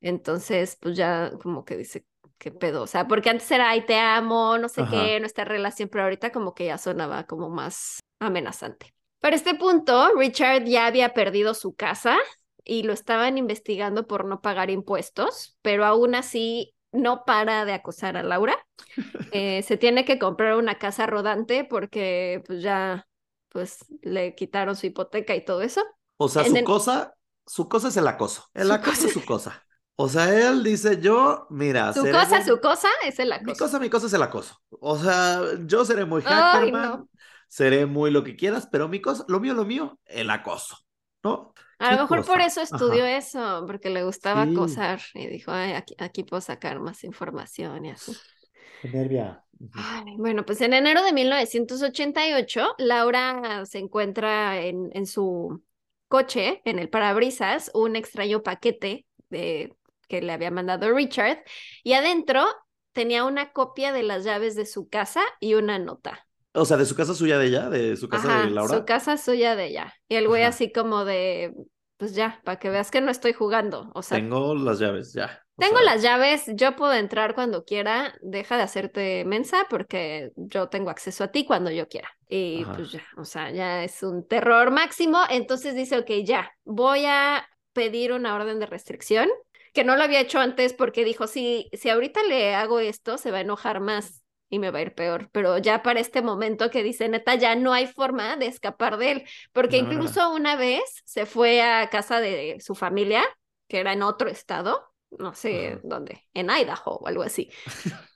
Entonces, 0.00 0.78
pues 0.80 0.96
ya 0.96 1.32
como 1.42 1.66
que 1.66 1.76
dice, 1.76 2.06
¿qué 2.38 2.50
pedo? 2.50 2.82
O 2.82 2.86
sea, 2.86 3.06
porque 3.06 3.28
antes 3.28 3.50
era, 3.50 3.68
ay, 3.70 3.84
te 3.84 3.96
amo, 3.96 4.56
no 4.56 4.70
sé 4.70 4.80
Ajá. 4.80 4.90
qué, 4.90 5.20
nuestra 5.20 5.44
relación, 5.44 5.90
pero 5.90 6.04
ahorita 6.04 6.32
como 6.32 6.54
que 6.54 6.66
ya 6.66 6.78
sonaba 6.78 7.24
como 7.26 7.50
más 7.50 8.00
amenazante. 8.20 8.94
Para 9.20 9.36
este 9.36 9.54
punto, 9.54 10.14
Richard 10.16 10.64
ya 10.64 10.86
había 10.86 11.14
perdido 11.14 11.54
su 11.54 11.74
casa 11.74 12.16
y 12.64 12.82
lo 12.82 12.92
estaban 12.92 13.36
investigando 13.38 14.06
por 14.06 14.24
no 14.24 14.40
pagar 14.40 14.70
impuestos, 14.70 15.56
pero 15.62 15.84
aún 15.84 16.14
así 16.14 16.73
no 16.94 17.24
para 17.26 17.64
de 17.66 17.74
acosar 17.74 18.16
a 18.16 18.22
Laura. 18.22 18.56
Eh, 19.32 19.62
se 19.64 19.76
tiene 19.76 20.04
que 20.04 20.18
comprar 20.18 20.56
una 20.56 20.78
casa 20.78 21.06
rodante 21.06 21.64
porque 21.64 22.42
pues 22.46 22.62
ya 22.62 23.06
pues 23.50 23.84
le 24.02 24.34
quitaron 24.36 24.76
su 24.76 24.86
hipoteca 24.86 25.34
y 25.34 25.44
todo 25.44 25.62
eso. 25.62 25.82
o 26.16 26.28
sea, 26.28 26.42
En 26.44 26.50
su 26.52 26.56
el- 26.58 26.64
cosa, 26.64 27.14
su 27.46 27.68
cosa 27.68 27.88
es 27.88 27.96
el 27.96 28.06
acoso. 28.08 28.44
El 28.54 28.68
Su 28.68 28.72
acoso 28.72 28.92
cosa- 28.92 29.06
es 29.08 29.12
su 29.12 29.24
cosa. 29.24 29.62
O 29.96 30.08
sea, 30.08 30.32
él 30.50 30.64
dice, 30.64 31.00
yo, 31.00 31.46
mira, 31.50 31.92
Su 31.92 32.02
cosa, 32.02 32.36
muy- 32.36 32.44
su 32.46 32.60
cosa 32.60 32.88
es 33.04 33.18
el 33.20 33.28
Mi 33.28 33.34
acoso. 33.34 33.64
cosa, 33.64 33.78
mi 33.78 33.90
cosa 33.90 34.06
es 34.06 34.12
el 34.12 34.22
acoso. 34.22 34.56
O 34.70 34.98
sea, 34.98 35.40
yo 35.66 35.84
seré 35.84 36.04
muy 36.04 36.22
Ay, 36.24 36.32
hackerman, 36.34 36.82
no. 36.90 37.08
seré 37.48 37.86
muy 37.86 38.10
lo 38.10 38.24
que 38.24 38.36
quieras, 38.36 38.68
pero 38.70 38.88
mi 38.88 39.00
cosa, 39.00 39.24
lo 39.28 39.38
mío, 39.40 39.54
lo 39.54 39.64
mío, 39.64 39.98
el 40.06 40.30
acoso, 40.30 40.76
¿no? 41.24 41.54
A 41.78 41.92
lo 41.92 41.98
¿Qué 41.98 42.02
mejor 42.02 42.24
por 42.24 42.40
eso 42.40 42.60
estudió 42.62 43.04
Ajá. 43.04 43.06
eso, 43.06 43.64
porque 43.66 43.90
le 43.90 44.04
gustaba 44.04 44.42
Sí. 44.42 44.50
acosar 44.50 45.00
y 45.14 45.26
dijo, 45.28 45.50
Ay, 45.52 45.72
aquí, 45.72 45.94
aquí 45.98 46.24
puedo 46.24 46.40
sacar 46.40 46.80
más 46.80 47.04
información 47.04 47.84
y 47.86 47.90
así. 47.90 48.12
Qué 48.82 48.88
nervia. 48.88 49.44
Ay, 49.72 50.14
bueno, 50.18 50.44
pues 50.46 50.60
en 50.60 50.72
enero 50.72 51.02
de 51.02 51.12
1988, 51.12 52.74
Laura 52.78 53.64
se 53.66 53.78
encuentra 53.78 54.60
en, 54.60 54.90
en 54.92 55.06
su 55.06 55.62
coche, 56.08 56.62
en 56.64 56.78
el 56.78 56.88
parabrisas, 56.88 57.70
un 57.74 57.96
extraño 57.96 58.42
paquete 58.42 59.06
de, 59.30 59.76
que 60.08 60.22
le 60.22 60.32
había 60.32 60.50
mandado 60.52 60.92
Richard 60.92 61.42
y 61.82 61.94
adentro 61.94 62.44
tenía 62.92 63.24
una 63.24 63.52
copia 63.52 63.92
de 63.92 64.04
las 64.04 64.22
llaves 64.24 64.54
de 64.54 64.66
su 64.66 64.88
casa 64.88 65.22
y 65.40 65.54
una 65.54 65.78
nota. 65.80 66.26
O 66.54 66.64
sea, 66.64 66.76
de 66.76 66.86
su 66.86 66.94
casa 66.94 67.14
suya 67.14 67.38
de 67.38 67.46
ella, 67.46 67.68
de 67.68 67.96
su 67.96 68.08
casa 68.08 68.28
Ajá, 68.28 68.44
de 68.46 68.50
Laura. 68.50 68.78
su 68.78 68.84
casa 68.84 69.16
suya 69.16 69.56
de 69.56 69.66
ella. 69.66 69.94
Y 70.08 70.16
el 70.16 70.28
güey 70.28 70.42
Ajá. 70.42 70.48
así 70.50 70.72
como 70.72 71.04
de, 71.04 71.52
pues 71.96 72.14
ya, 72.14 72.40
para 72.44 72.58
que 72.58 72.70
veas 72.70 72.90
que 72.90 73.00
no 73.00 73.10
estoy 73.10 73.32
jugando. 73.32 73.90
O 73.94 74.02
sea, 74.02 74.18
Tengo 74.18 74.54
las 74.54 74.78
llaves, 74.78 75.12
ya. 75.12 75.40
O 75.56 75.62
tengo 75.62 75.76
sea, 75.76 75.84
las 75.84 76.02
llaves, 76.02 76.44
yo 76.54 76.74
puedo 76.76 76.92
entrar 76.94 77.34
cuando 77.34 77.64
quiera, 77.64 78.14
deja 78.22 78.56
de 78.56 78.62
hacerte 78.64 79.24
mensa 79.24 79.66
porque 79.70 80.32
yo 80.36 80.68
tengo 80.68 80.90
acceso 80.90 81.24
a 81.24 81.28
ti 81.28 81.44
cuando 81.44 81.70
yo 81.70 81.88
quiera. 81.88 82.08
Y 82.28 82.62
Ajá. 82.62 82.76
pues 82.76 82.90
ya, 82.92 83.02
o 83.16 83.24
sea, 83.24 83.50
ya 83.52 83.84
es 83.84 84.02
un 84.02 84.26
terror 84.26 84.70
máximo. 84.72 85.18
Entonces 85.30 85.74
dice, 85.74 85.98
ok, 85.98 86.10
ya, 86.24 86.50
voy 86.64 87.04
a 87.06 87.48
pedir 87.72 88.12
una 88.12 88.34
orden 88.34 88.58
de 88.60 88.66
restricción, 88.66 89.28
que 89.72 89.84
no 89.84 89.96
lo 89.96 90.02
había 90.04 90.20
hecho 90.20 90.38
antes 90.40 90.72
porque 90.72 91.04
dijo, 91.04 91.26
si, 91.26 91.68
si 91.72 91.88
ahorita 91.90 92.22
le 92.24 92.54
hago 92.54 92.80
esto, 92.80 93.18
se 93.18 93.30
va 93.30 93.38
a 93.38 93.40
enojar 93.42 93.80
más 93.80 94.23
y 94.54 94.58
me 94.58 94.70
va 94.70 94.78
a 94.78 94.82
ir 94.82 94.94
peor. 94.94 95.28
Pero 95.32 95.58
ya 95.58 95.82
para 95.82 96.00
este 96.00 96.22
momento 96.22 96.70
que 96.70 96.82
dice, 96.82 97.08
neta, 97.08 97.34
ya 97.36 97.56
no 97.56 97.72
hay 97.72 97.86
forma 97.86 98.36
de 98.36 98.46
escapar 98.46 98.96
de 98.98 99.10
él, 99.12 99.24
porque 99.52 99.78
No, 99.78 99.82
no, 99.82 99.92
no. 99.92 99.92
incluso 99.94 100.30
una 100.32 100.56
vez 100.56 100.82
se 101.04 101.26
fue 101.26 101.62
a 101.62 101.88
casa 101.90 102.20
de 102.20 102.58
su 102.60 102.74
familia, 102.74 103.22
que 103.68 103.80
era 103.80 103.92
en 103.92 104.02
otro 104.02 104.28
estado, 104.28 104.92
no 105.18 105.34
sé 105.34 105.80
dónde, 105.84 106.22
en 106.34 106.50
Idaho 106.50 106.96
o 106.98 107.06
algo 107.08 107.22
así. 107.22 107.50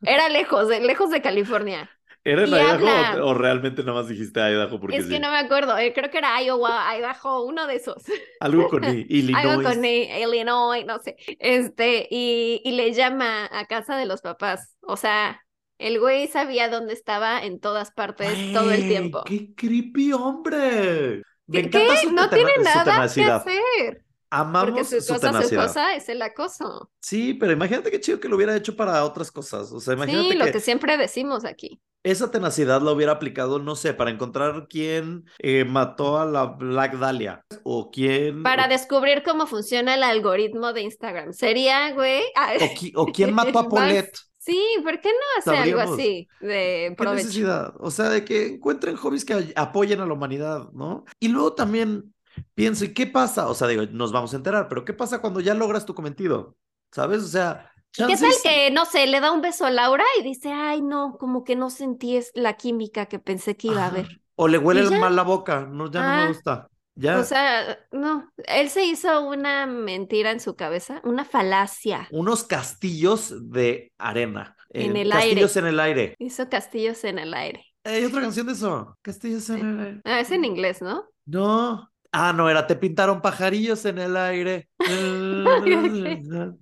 Era 0.05 0.29
lejos, 0.29 0.69
de, 0.69 0.81
lejos 0.81 1.11
de 1.11 1.23
California. 1.23 1.91
¿Era 2.25 2.45
en 2.45 2.51
Idaho 2.51 2.69
habla- 2.71 3.21
o, 3.25 3.29
o 3.31 3.35
realmente 3.35 3.83
nada 3.83 3.95
más 4.01 4.09
dijiste 4.09 4.41
Idaho 4.41 4.81
porque 4.81 4.97
es 4.99 5.07
que 5.07 5.15
sí? 5.15 5.21
no 5.21 5.31
me 5.31 5.39
acuerdo, 5.39 5.77
eh, 5.79 5.93
creo 5.95 6.11
que 6.11 6.19
era 6.19 6.41
Iowa, 6.43 6.97
Idaho, 6.97 7.45
uno 7.45 7.67
de 7.67 7.77
esos. 7.77 8.03
Algo 8.41 8.69
con 8.69 8.85
I- 8.89 9.07
Illinois. 9.09 9.45
Algo 9.45 9.63
con 9.63 9.85
I- 9.85 10.11
Illinois, 10.23 10.85
no 10.87 10.99
sé. 10.99 11.17
Este, 11.39 12.07
y, 12.11 12.61
y 12.65 12.73
le 12.73 12.93
llama 12.93 13.49
a 13.53 13.67
casa 13.67 13.97
de 13.97 14.07
los 14.07 14.21
papás. 14.23 14.77
O 14.83 14.97
sea, 14.97 15.41
el 15.79 15.99
güey 16.01 16.29
sabía 16.29 16.69
dónde 16.69 16.93
estaba 16.93 17.41
en 17.45 17.61
todas 17.61 17.91
partes 17.93 18.53
todo 18.53 18.71
el 18.73 18.89
tiempo. 18.89 19.23
¡Qué 19.25 19.55
creepy 19.55 20.13
hombre! 20.13 21.23
Me 21.47 21.69
¿Qué? 21.71 21.79
encanta 21.83 21.97
su, 22.03 22.13
No 22.13 22.29
tiene 22.29 22.53
nada 22.63 23.09
que 23.13 23.25
hacer. 23.25 24.05
Amamos 24.31 24.71
Porque 24.71 24.85
su 24.85 25.01
su 25.01 25.15
cosa, 25.15 25.43
su 25.43 25.55
cosa 25.57 25.95
es 25.95 26.09
el 26.11 26.21
acoso. 26.21 26.91
Sí, 27.01 27.33
pero 27.33 27.53
imagínate 27.53 27.91
qué 27.91 27.99
chido 27.99 28.21
que 28.21 28.29
lo 28.29 28.37
hubiera 28.37 28.55
hecho 28.55 28.77
para 28.77 29.03
otras 29.05 29.33
cosas. 29.33 29.73
O 29.73 29.81
sea, 29.81 29.95
imagínate 29.95 30.29
Sí, 30.33 30.37
lo 30.37 30.45
que, 30.45 30.53
que 30.53 30.61
siempre 30.61 30.99
decimos 30.99 31.47
aquí. 31.47 31.81
esa 32.05 32.31
tenacidad 32.31 32.83
la 32.83 32.93
hubiera 32.93 33.13
aplicado, 33.13 33.59
no 33.59 33.75
sé, 33.75 33.95
para 33.95 34.11
encontrar 34.11 34.67
quién 34.69 35.25
eh, 35.39 35.65
mató 35.65 36.19
a 36.19 36.27
la 36.27 36.45
Black 36.45 36.99
Dahlia 36.99 37.41
o 37.63 37.91
quién 37.91 38.43
Para 38.43 38.67
o, 38.67 38.69
descubrir 38.69 39.23
cómo 39.23 39.47
funciona 39.47 39.95
el 39.95 40.03
algoritmo 40.03 40.75
de 40.75 40.83
Instagram. 40.83 41.33
Sería, 41.33 41.93
güey. 41.95 42.23
ah, 42.37 42.53
o 42.61 42.65
qui- 42.75 42.93
o 42.97 43.07
quién 43.07 43.33
mató 43.33 43.61
a 43.61 43.69
Paulette. 43.71 44.19
Sí, 44.49 44.59
¿por 44.83 44.99
qué 45.01 45.11
no 45.11 45.27
hace 45.39 45.57
algo 45.59 45.81
así 45.81 46.27
de 46.41 46.87
¿Qué 46.89 46.95
provecho? 46.97 47.17
necesidad? 47.27 47.75
O 47.81 47.91
sea, 47.91 48.09
de 48.09 48.25
que 48.25 48.47
encuentren 48.55 48.97
hobbies 48.97 49.25
que 49.27 49.53
apoyen 49.57 50.01
a 50.01 50.07
la 50.07 50.15
humanidad, 50.15 50.71
¿no? 50.73 51.05
Y 51.21 51.29
luego 51.29 51.53
también 51.55 52.15
pienso, 52.55 52.85
¿y 52.87 52.95
qué 52.95 53.07
pasa? 53.07 53.49
O 53.49 53.55
sea, 53.55 53.69
digo, 53.69 53.85
nos 53.93 54.11
vamos 54.13 54.33
a 54.33 54.37
enterar, 54.37 54.69
pero 54.69 54.85
¿qué 54.87 54.95
pasa 54.95 55.21
cuando 55.21 55.41
ya 55.41 55.53
logras 55.55 55.85
tu 55.85 55.95
cometido? 55.95 56.57
¿Sabes? 56.93 57.23
O 57.25 57.29
sea, 57.29 57.71
¿Qué 57.93 58.05
tal 58.05 58.17
chances- 58.19 58.43
que, 58.43 58.71
no 58.71 58.87
sé, 58.87 59.07
le 59.07 59.21
da 59.21 59.33
un 59.33 59.43
beso 59.43 59.67
a 59.67 59.71
Laura 59.71 60.05
y 60.19 60.23
dice, 60.23 60.51
ay, 60.53 60.81
no, 60.81 61.19
como 61.19 61.45
que 61.45 61.55
no 61.57 61.69
sentí 61.69 62.19
la 62.35 62.57
química 62.57 63.07
que 63.07 63.19
pensé 63.19 63.57
que 63.57 63.69
iba 63.69 63.83
a 63.83 63.87
haber? 63.89 64.23
O 64.37 64.49
le 64.49 64.57
huele 64.57 64.89
mal 64.99 65.15
la 65.15 65.23
boca, 65.25 65.67
no, 65.67 65.91
ya 65.91 66.01
no 66.01 66.09
Ah. 66.09 66.23
me 66.23 66.29
gusta. 66.29 66.69
Ya. 67.01 67.21
O 67.21 67.23
sea, 67.23 67.79
no, 67.93 68.29
él 68.47 68.71
se 68.71 68.85
hizo 68.85 69.29
una 69.29 69.67
mentira 69.67 70.33
en 70.33 70.41
su 70.41 70.57
cabeza, 70.57 71.01
una 71.05 71.25
falacia. 71.25 72.09
unos 72.11 72.43
castillos 72.43 73.53
de 73.53 73.93
arena. 73.99 74.57
En 74.71 74.97
eh, 74.97 75.03
el 75.03 75.11
castillos 75.11 75.57
aire. 75.57 75.69
en 75.69 75.75
el 75.75 75.81
aire. 75.81 76.15
Hizo 76.19 76.49
castillos 76.49 77.05
en 77.05 77.21
el 77.21 77.35
aire. 77.35 77.65
Hay 77.85 78.05
otra 78.05 78.21
canción 78.21 78.47
de 78.47 78.55
eso. 78.55 78.97
Castillos 79.01 79.49
en 79.51 79.59
el 79.59 79.81
aire. 79.81 80.01
Ah, 80.05 80.19
es 80.19 80.33
en 80.33 80.45
inglés, 80.45 80.83
¿no? 80.83 81.05
No. 81.25 81.89
Ah, 82.11 82.33
no, 82.33 82.51
era 82.51 82.67
Te 82.67 82.75
pintaron 82.75 83.23
pajarillos 83.23 83.85
en 83.85 83.99
el 83.99 84.17
aire. 84.17 84.69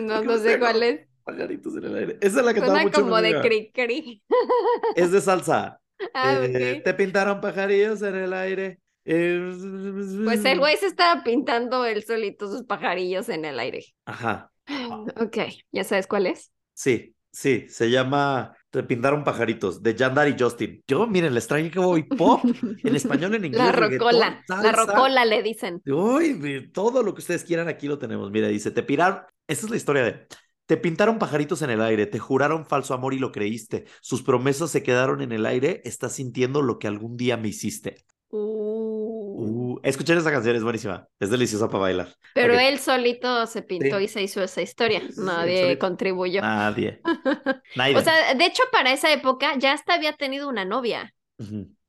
No, 0.00 0.22
no 0.22 0.38
sé 0.38 0.58
cuál 0.58 0.82
es. 0.82 1.08
Pajaritos 1.24 1.76
en 1.76 1.84
el 1.84 1.96
aire. 1.96 2.18
Esa 2.20 2.40
es 2.40 2.46
la 2.46 2.54
que 2.54 2.60
Suena 2.60 2.90
como 2.90 3.20
de 3.20 3.40
cri 3.40 3.72
cri. 3.72 4.22
Es 4.94 5.10
de 5.10 5.20
salsa. 5.20 5.80
Ah, 6.14 6.38
Eh. 6.42 6.80
Te 6.84 6.94
pintaron 6.94 7.40
pajarillos 7.40 8.02
en 8.02 8.14
el 8.16 8.32
aire. 8.32 8.80
Eh, 9.04 9.52
Pues 10.24 10.44
el 10.44 10.58
güey 10.58 10.76
se 10.76 10.86
estaba 10.86 11.22
pintando 11.24 11.84
él 11.84 12.04
solito 12.04 12.48
sus 12.50 12.64
pajarillos 12.64 13.28
en 13.28 13.44
el 13.44 13.58
aire. 13.58 13.84
Ajá. 14.06 14.50
Ok, 15.16 15.38
¿ya 15.72 15.84
sabes 15.84 16.06
cuál 16.06 16.26
es? 16.26 16.52
Sí, 16.74 17.14
sí. 17.32 17.66
Se 17.68 17.90
llama 17.90 18.56
Te 18.70 18.82
pintaron 18.84 19.24
pajaritos 19.24 19.82
de 19.82 19.94
Yandar 19.94 20.28
y 20.28 20.36
Justin. 20.38 20.82
Yo, 20.86 21.06
miren, 21.06 21.34
les 21.34 21.46
traje 21.46 21.70
que 21.70 21.78
voy 21.80 22.04
pop 22.04 22.40
en 22.44 22.94
español, 22.96 23.34
en 23.34 23.44
inglés. 23.46 23.62
La 23.62 23.72
rocola, 23.72 24.42
la 24.48 24.72
rocola 24.72 25.24
le 25.24 25.42
dicen. 25.42 25.82
Uy, 25.86 26.70
todo 26.72 27.02
lo 27.02 27.12
que 27.14 27.20
ustedes 27.20 27.44
quieran 27.44 27.68
aquí 27.68 27.88
lo 27.88 27.98
tenemos. 27.98 28.30
Mira, 28.30 28.48
dice, 28.48 28.70
te 28.70 28.82
piraron, 28.82 29.20
esa 29.48 29.66
es 29.66 29.70
la 29.70 29.76
historia 29.76 30.04
de, 30.04 30.26
te 30.72 30.78
pintaron 30.78 31.18
pajaritos 31.18 31.60
en 31.60 31.68
el 31.68 31.82
aire, 31.82 32.06
te 32.06 32.18
juraron 32.18 32.64
falso 32.64 32.94
amor 32.94 33.12
y 33.12 33.18
lo 33.18 33.30
creíste, 33.30 33.84
sus 34.00 34.22
promesas 34.22 34.70
se 34.70 34.82
quedaron 34.82 35.20
en 35.20 35.30
el 35.32 35.44
aire, 35.44 35.82
estás 35.84 36.14
sintiendo 36.14 36.62
lo 36.62 36.78
que 36.78 36.88
algún 36.88 37.18
día 37.18 37.36
me 37.36 37.48
hiciste. 37.48 38.06
Uh, 38.30 39.12
Uh, 39.34 39.80
escuchar 39.82 40.16
esa 40.16 40.30
canción 40.30 40.56
es 40.56 40.62
buenísima, 40.62 41.08
es 41.20 41.28
deliciosa 41.28 41.66
para 41.68 41.80
bailar. 41.80 42.08
Pero 42.34 42.58
él 42.58 42.78
solito 42.78 43.46
se 43.46 43.60
pintó 43.62 43.98
Sí. 43.98 44.04
y 44.04 44.08
se 44.08 44.22
hizo 44.22 44.42
esa 44.42 44.62
historia. 44.62 45.00
Sí, 45.00 45.20
Nadie 45.20 45.78
contribuyó. 45.78 46.40
Nadie. 46.40 47.00
Nadie. 47.76 47.96
O 47.96 48.00
sea, 48.02 48.32
de 48.34 48.46
hecho, 48.46 48.62
para 48.72 48.92
esa 48.92 49.12
época 49.12 49.58
ya 49.58 49.72
hasta 49.72 49.92
había 49.94 50.14
tenido 50.14 50.48
una 50.48 50.64
novia. 50.64 51.12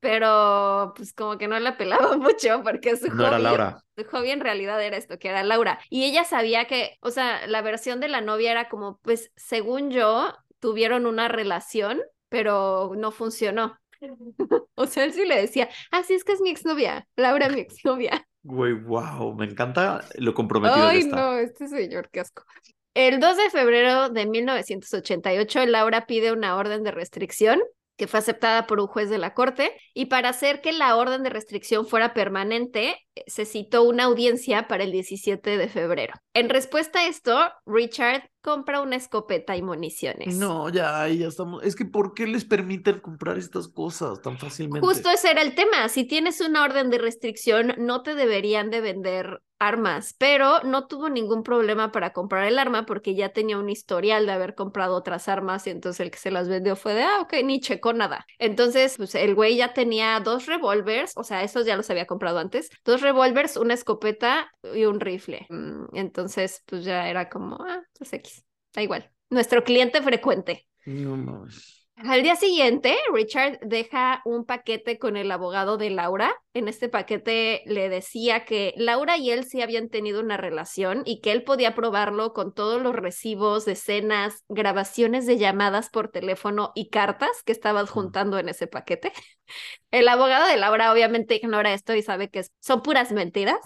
Pero 0.04 0.93
pues 0.97 1.14
como 1.14 1.38
que 1.38 1.47
no 1.47 1.58
la 1.60 1.78
pelaba 1.78 2.18
mucho 2.18 2.62
porque 2.62 2.97
su 2.97 3.08
no 3.08 3.26
era 3.26 3.38
hobby- 3.39 3.41
Laura. 3.43 3.82
su 3.95 4.04
hobby 4.04 4.32
en 4.32 4.41
realidad 4.41 4.84
era 4.84 4.97
esto, 4.97 5.18
que 5.18 5.30
era 5.30 5.43
Laura. 5.43 5.80
Y 5.89 6.04
ella 6.04 6.26
sabía 6.26 6.66
que, 6.66 6.97
o 6.99 7.10
sea, 7.10 7.47
la 7.47 7.62
versión 7.62 8.01
de 8.01 8.10
la 8.10 8.20
novia 8.22 8.51
era 8.51 8.68
como, 8.70 8.99
pues, 9.01 9.32
según 9.38 9.89
yo, 9.91 10.34
tuvieron 10.60 11.06
una 11.08 11.30
relación, 11.30 12.01
pero 12.30 12.91
no 12.97 13.12
funcionó. 13.12 13.80
O 14.76 14.88
sea, 14.88 15.04
él 15.06 15.14
sí 15.14 15.24
le 15.26 15.39
decía, 15.39 15.70
ah, 15.91 16.01
sí, 16.04 16.16
es 16.16 16.24
que 16.24 16.34
es 16.34 16.41
mi 16.41 16.49
exnovia, 16.49 17.08
Laura, 17.16 17.47
mi 17.49 17.62
exnovia. 17.62 18.28
Güey, 18.45 18.74
wow, 18.74 19.34
me 19.36 19.45
encanta 19.45 20.04
lo 20.16 20.34
comprometido 20.34 20.89
que 20.89 20.91
Ay, 20.95 20.99
está. 20.99 21.16
no, 21.16 21.38
este 21.38 21.68
señor, 21.70 22.10
qué 22.12 22.20
asco. 22.20 22.43
El 22.93 23.22
2 23.22 23.38
de 23.38 23.49
febrero 23.49 24.10
de 24.10 24.26
1988, 24.26 25.66
Laura 25.68 26.06
pide 26.06 26.34
una 26.34 26.58
orden 26.58 26.84
de 26.84 26.91
restricción 26.91 27.62
que 27.97 28.07
fue 28.07 28.19
aceptada 28.19 28.65
por 28.67 28.79
un 28.79 28.87
juez 28.87 29.09
de 29.09 29.17
la 29.17 29.33
corte 29.33 29.71
y 29.93 30.05
para 30.07 30.29
hacer 30.29 30.61
que 30.61 30.71
la 30.71 30.95
orden 30.95 31.23
de 31.23 31.29
restricción 31.29 31.85
fuera 31.85 32.13
permanente, 32.13 32.95
eh, 33.15 33.23
se 33.27 33.45
citó 33.45 33.83
una 33.83 34.05
audiencia 34.05 34.67
para 34.67 34.83
el 34.83 34.91
17 34.91 35.57
de 35.57 35.67
febrero. 35.67 36.13
En 36.33 36.49
respuesta 36.49 36.99
a 36.99 37.07
esto, 37.07 37.51
Richard 37.65 38.23
compra 38.41 38.81
una 38.81 38.95
escopeta 38.95 39.55
y 39.55 39.61
municiones. 39.61 40.35
No, 40.35 40.69
ya, 40.69 41.01
ahí 41.01 41.19
ya 41.19 41.27
estamos. 41.27 41.63
Es 41.63 41.75
que 41.75 41.85
¿por 41.85 42.13
qué 42.13 42.27
les 42.27 42.45
permiten 42.45 42.99
comprar 42.99 43.37
estas 43.37 43.67
cosas 43.67 44.21
tan 44.21 44.37
fácilmente? 44.37 44.85
Justo 44.85 45.09
ese 45.09 45.31
era 45.31 45.41
el 45.41 45.55
tema. 45.55 45.87
Si 45.87 46.03
tienes 46.03 46.41
una 46.41 46.63
orden 46.63 46.89
de 46.89 46.97
restricción, 46.97 47.73
no 47.77 48.01
te 48.01 48.15
deberían 48.15 48.69
de 48.69 48.81
vender 48.81 49.39
armas, 49.60 50.16
pero 50.18 50.60
no 50.64 50.88
tuvo 50.88 51.10
ningún 51.10 51.43
problema 51.43 51.91
para 51.91 52.12
comprar 52.12 52.45
el 52.47 52.60
arma 52.60 52.86
porque 52.86 53.16
ya 53.16 53.30
tenía 53.30 53.58
un 53.58 53.70
historial 53.70 54.26
de 54.26 54.34
haber 54.34 54.56
comprado 54.56 54.95
otras 54.95 55.30
armas 55.30 55.66
y 55.68 55.70
entonces 55.70 56.01
el 56.01 56.12
que 56.12 56.18
se 56.18 56.32
las 56.32 56.49
vendió 56.49 56.76
fue 56.76 56.93
de, 56.93 57.04
ah, 57.04 57.20
ok, 57.22 57.34
ni 57.45 57.60
checó 57.62 57.93
nada. 57.93 58.26
Entonces, 58.39 58.97
pues 58.97 59.16
el 59.16 59.36
güey 59.36 59.56
ya 59.58 59.74
tenía 59.74 60.20
dos 60.20 60.45
revólvers, 60.47 61.14
o 61.16 61.24
sea, 61.24 61.43
esos 61.43 61.66
ya 61.66 61.78
los 61.78 61.89
había 61.89 62.08
comprado 62.08 62.39
antes, 62.39 62.70
dos 62.84 63.01
revólvers, 63.01 63.56
una 63.58 63.74
escopeta 63.74 64.51
y 64.74 64.86
un 64.86 64.99
rifle. 64.99 65.45
Mm, 65.49 65.86
Entonces, 65.95 66.62
pues 66.66 66.84
ya 66.84 67.08
era 67.10 67.30
como, 67.30 67.58
ah, 67.64 67.82
pues 67.97 68.12
X, 68.14 68.43
da 68.74 68.82
igual. 68.82 69.10
Nuestro 69.30 69.64
cliente 69.64 70.01
frecuente. 70.01 70.68
No 70.86 71.18
mames. 71.18 71.82
Al 71.95 72.23
día 72.23 72.35
siguiente, 72.35 72.97
Richard 73.13 73.59
deja 73.61 74.21
un 74.25 74.45
paquete 74.45 74.97
con 74.97 75.15
el 75.15 75.31
abogado 75.31 75.77
de 75.77 75.91
Laura. 75.91 76.35
En 76.53 76.67
este 76.67 76.89
paquete 76.89 77.61
le 77.65 77.87
decía 77.87 78.45
que 78.45 78.73
Laura 78.77 79.17
y 79.17 79.29
él 79.29 79.45
sí 79.45 79.61
habían 79.61 79.89
tenido 79.89 80.19
una 80.19 80.35
relación 80.35 81.03
y 81.05 81.21
que 81.21 81.31
él 81.31 81.43
podía 81.43 81.75
probarlo 81.75 82.33
con 82.33 82.53
todos 82.53 82.81
los 82.81 82.95
recibos 82.95 83.65
de 83.65 83.75
cenas, 83.75 84.43
grabaciones 84.49 85.27
de 85.27 85.37
llamadas 85.37 85.89
por 85.89 86.09
teléfono 86.09 86.71
y 86.73 86.89
cartas 86.89 87.43
que 87.45 87.51
estaba 87.51 87.81
adjuntando 87.81 88.39
en 88.39 88.49
ese 88.49 88.67
paquete. 88.67 89.13
El 89.91 90.07
abogado 90.07 90.47
de 90.47 90.57
Laura 90.57 90.91
obviamente 90.91 91.35
ignora 91.35 91.73
esto 91.73 91.93
y 91.93 92.01
sabe 92.01 92.29
que 92.29 92.43
son 92.59 92.81
puras 92.81 93.11
mentiras. 93.11 93.59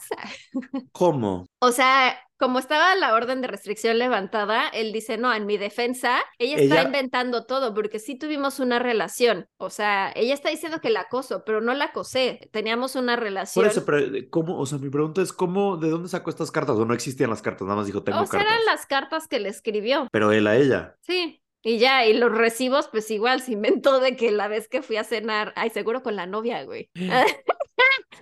¿Cómo? 0.91 1.47
O 1.59 1.71
sea, 1.71 2.19
como 2.37 2.59
estaba 2.59 2.95
la 2.95 3.13
orden 3.13 3.41
de 3.41 3.47
restricción 3.47 3.97
levantada, 3.97 4.67
él 4.69 4.91
dice, 4.91 5.17
no, 5.17 5.33
en 5.33 5.45
mi 5.45 5.57
defensa, 5.57 6.19
ella 6.37 6.55
está 6.57 6.83
inventando 6.83 7.45
todo, 7.45 7.73
porque 7.73 7.99
sí 7.99 8.17
tuvimos 8.17 8.59
una 8.59 8.79
relación. 8.79 9.47
O 9.57 9.69
sea, 9.69 10.11
ella 10.15 10.33
está 10.33 10.49
diciendo 10.49 10.79
que 10.79 10.89
la 10.89 11.01
acoso, 11.01 11.43
pero 11.45 11.61
no 11.61 11.73
la 11.73 11.85
acosé. 11.85 12.49
Teníamos 12.51 12.95
una 12.95 13.15
relación. 13.15 13.63
Por 13.63 13.71
eso, 13.71 13.85
pero 13.85 13.99
eh, 13.99 14.29
¿cómo? 14.29 14.59
O 14.59 14.65
sea, 14.65 14.77
mi 14.77 14.89
pregunta 14.89 15.21
es 15.21 15.33
¿cómo, 15.33 15.77
de 15.77 15.89
dónde 15.89 16.09
sacó 16.09 16.29
estas 16.29 16.51
cartas? 16.51 16.75
O 16.77 16.85
no 16.85 16.93
existían 16.93 17.29
las 17.29 17.41
cartas, 17.41 17.63
nada 17.63 17.77
más 17.77 17.87
dijo, 17.87 18.03
tengo 18.03 18.19
o 18.19 18.25
sea, 18.25 18.39
cartas. 18.39 18.53
eran 18.53 18.65
las 18.65 18.85
cartas 18.85 19.27
que 19.27 19.39
le 19.39 19.49
escribió. 19.49 20.07
Pero 20.11 20.31
él 20.31 20.47
a 20.47 20.55
ella. 20.55 20.95
Sí. 21.01 21.41
Y 21.63 21.79
ya, 21.79 22.05
y 22.05 22.13
los 22.13 22.31
recibos, 22.31 22.87
pues 22.87 23.09
igual 23.11 23.41
se 23.41 23.53
inventó 23.53 23.99
de 23.99 24.15
que 24.15 24.31
la 24.31 24.47
vez 24.47 24.67
que 24.67 24.81
fui 24.81 24.97
a 24.97 25.03
cenar, 25.03 25.53
ay, 25.55 25.69
seguro 25.69 26.03
con 26.03 26.15
la 26.15 26.25
novia, 26.25 26.63
güey. 26.63 26.89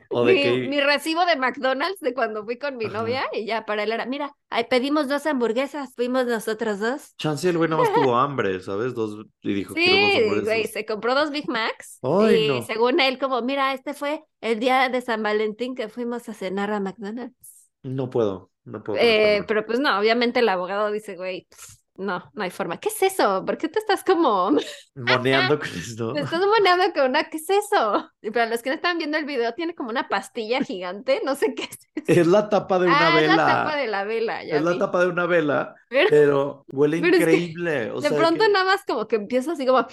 O 0.10 0.26
de 0.26 0.34
mi, 0.34 0.42
que... 0.42 0.68
mi 0.68 0.80
recibo 0.82 1.26
de 1.26 1.36
McDonald's 1.36 2.00
de 2.00 2.14
cuando 2.14 2.44
fui 2.46 2.58
con 2.58 2.78
mi 2.78 2.86
Ajá. 2.86 3.00
novia, 3.00 3.26
y 3.34 3.46
ya 3.46 3.66
para 3.66 3.84
él 3.84 3.92
era, 3.92 4.06
mira, 4.06 4.36
ay, 4.50 4.66
pedimos 4.70 5.08
dos 5.08 5.26
hamburguesas, 5.26 5.94
fuimos 5.96 6.26
nosotros 6.26 6.80
dos. 6.80 7.16
Chance 7.18 7.50
el 7.50 7.58
güey 7.58 7.70
nada 7.70 7.84
más 7.84 7.94
tuvo 7.94 8.16
hambre, 8.16 8.60
¿sabes? 8.60 8.94
Dos... 8.94 9.26
Y 9.42 9.54
dijo, 9.54 9.74
Sí, 9.74 10.24
güey, 10.44 10.68
se 10.68 10.86
compró 10.86 11.16
dos 11.16 11.32
Big 11.32 11.50
Macs 11.50 12.00
Ay, 12.02 12.46
y 12.46 12.48
no. 12.48 12.62
según 12.64 13.00
él 13.00 13.18
como, 13.18 13.42
mira, 13.42 13.74
este 13.74 13.94
fue 13.94 14.24
el 14.42 14.60
día 14.60 14.90
de 14.90 15.02
San 15.02 15.24
Valentín 15.24 15.76
que 15.76 15.90
fuimos 15.90 16.30
a 16.30 16.34
cenar 16.34 16.72
a 16.72 16.80
McDonald's. 16.80 17.70
No 17.84 18.10
puedo, 18.10 18.52
no 18.64 18.84
puedo. 18.84 19.00
Eh, 19.02 19.44
pero 19.48 19.66
pues 19.66 19.80
no, 19.80 19.98
obviamente 20.00 20.40
el 20.40 20.50
abogado 20.50 20.92
dice, 20.92 21.16
güey, 21.16 21.48
pf, 21.50 21.78
no, 21.98 22.30
no 22.34 22.44
hay 22.44 22.52
forma. 22.52 22.78
¿Qué 22.80 22.90
es 22.90 23.02
eso? 23.04 23.44
¿Por 23.46 23.58
qué 23.58 23.70
te 23.70 23.80
estás 23.80 24.04
como, 24.04 24.52
Moneando 24.96 25.60
con 25.60 25.68
esto. 25.76 26.14
te 26.14 26.22
estás 26.22 26.42
moneando 26.46 26.94
con 26.94 27.10
una, 27.10 27.24
¿qué 27.30 27.38
es 27.38 27.50
eso? 27.50 28.12
Y 28.22 28.32
para 28.32 28.48
los 28.48 28.62
que 28.62 28.70
no 28.70 28.76
están 28.76 28.98
viendo 28.98 29.18
el 29.18 29.26
video, 29.26 29.54
tiene 29.54 29.76
como 29.76 29.90
una 29.90 30.08
pastilla 30.08 30.62
gigante, 30.64 31.22
no 31.26 31.36
sé 31.36 31.54
qué 31.56 31.64
es. 31.64 31.80
Es 32.08 32.28
la 32.28 32.50
tapa 32.50 32.78
de 32.80 32.86
una 32.88 33.08
ah, 33.08 33.16
vela. 33.16 33.32
es 33.32 33.38
la 33.38 33.46
tapa 33.48 33.76
de 33.78 33.88
la 33.88 34.04
vela, 34.04 34.44
ya 34.44 34.56
Es 34.58 34.62
la 34.62 34.78
tapa 34.78 35.02
de 35.02 35.08
una 35.10 35.26
vela, 35.26 35.76
Pero 35.90 36.10
pero 36.10 36.66
huele 36.72 37.00
Pero 37.02 37.18
es 37.18 37.26
que 37.26 37.36
increíble. 37.36 37.92
de 38.02 38.12
pronto 38.12 38.44
que- 38.46 38.52
nada 38.52 38.66
más 38.66 38.84
como 38.86 39.08
que 39.08 39.16
empieza 39.16 39.54
así 39.54 39.66
como, 39.66 39.88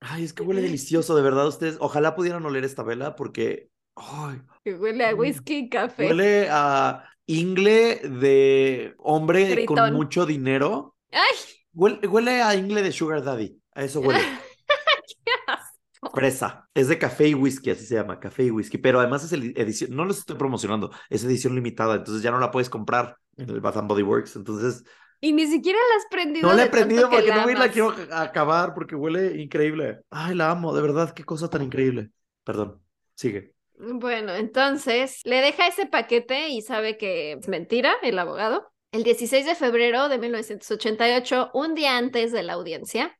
Ay, 0.00 0.24
es 0.24 0.32
que 0.32 0.42
huele 0.42 0.62
delicioso, 0.62 1.14
de 1.14 1.22
verdad. 1.22 1.46
Ustedes, 1.46 1.76
ojalá 1.80 2.14
pudieran 2.16 2.44
oler 2.44 2.64
esta 2.64 2.82
vela 2.82 3.14
porque. 3.14 3.68
Ay, 3.94 4.40
que 4.64 4.74
huele 4.74 5.04
a 5.06 5.14
Mm. 5.14 5.18
whisky 5.18 5.56
y 5.58 5.68
café. 5.68 6.06
huele 6.08 6.48
a 6.50 7.04
ingle 7.26 7.96
de 8.08 8.94
hombre 8.98 9.50
Gritón. 9.50 9.76
con 9.76 9.92
mucho 9.94 10.26
dinero. 10.26 10.91
Ay, 11.12 11.36
Huele, 11.74 12.06
huele 12.06 12.42
a 12.42 12.54
ingle 12.54 12.82
de 12.82 12.92
Sugar 12.92 13.22
Daddy. 13.22 13.58
A 13.74 13.84
eso 13.84 14.00
huele. 14.00 14.20
qué 15.24 15.32
asco. 15.46 16.10
Fresa. 16.14 16.68
Es 16.74 16.88
de 16.88 16.98
café 16.98 17.28
y 17.28 17.34
whisky, 17.34 17.70
así 17.70 17.86
se 17.86 17.94
llama, 17.94 18.18
café 18.20 18.44
y 18.44 18.50
whisky. 18.50 18.78
Pero 18.78 18.98
además 19.00 19.24
es 19.24 19.32
edición, 19.32 19.94
no 19.94 20.04
los 20.04 20.18
estoy 20.18 20.36
promocionando, 20.36 20.90
es 21.08 21.24
edición 21.24 21.54
limitada, 21.54 21.94
entonces 21.96 22.22
ya 22.22 22.30
no 22.30 22.38
la 22.38 22.50
puedes 22.50 22.68
comprar 22.68 23.16
en 23.36 23.48
el 23.48 23.60
Bath 23.60 23.76
and 23.78 23.88
Body 23.88 24.02
Works. 24.02 24.36
Entonces, 24.36 24.84
Y 25.20 25.32
ni 25.32 25.46
siquiera 25.46 25.78
la 25.90 25.96
has 25.96 26.06
prendido. 26.10 26.48
no 26.48 26.54
la 26.54 26.64
he 26.64 26.70
prendido 26.70 27.08
porque 27.08 27.30
no 27.32 27.46
la 27.46 27.70
quiero 27.70 27.94
acabar 28.10 28.74
porque 28.74 28.94
huele 28.96 29.40
increíble. 29.40 30.00
Ay, 30.10 30.34
la 30.34 30.50
amo, 30.50 30.74
de 30.74 30.82
verdad, 30.82 31.12
qué 31.14 31.24
cosa 31.24 31.48
tan 31.48 31.62
increíble. 31.62 32.10
Perdón, 32.44 32.82
sigue. 33.14 33.54
Bueno, 33.78 34.34
entonces 34.34 35.20
le 35.24 35.36
deja 35.36 35.66
ese 35.66 35.86
paquete 35.86 36.48
y 36.48 36.62
sabe 36.62 36.96
que 36.98 37.32
es 37.32 37.48
mentira 37.48 37.94
el 38.02 38.18
abogado. 38.18 38.71
El 38.92 39.04
16 39.04 39.46
de 39.46 39.54
febrero 39.54 40.10
de 40.10 40.18
1988, 40.18 41.52
un 41.54 41.74
día 41.74 41.96
antes 41.96 42.30
de 42.30 42.42
la 42.42 42.52
audiencia. 42.52 43.18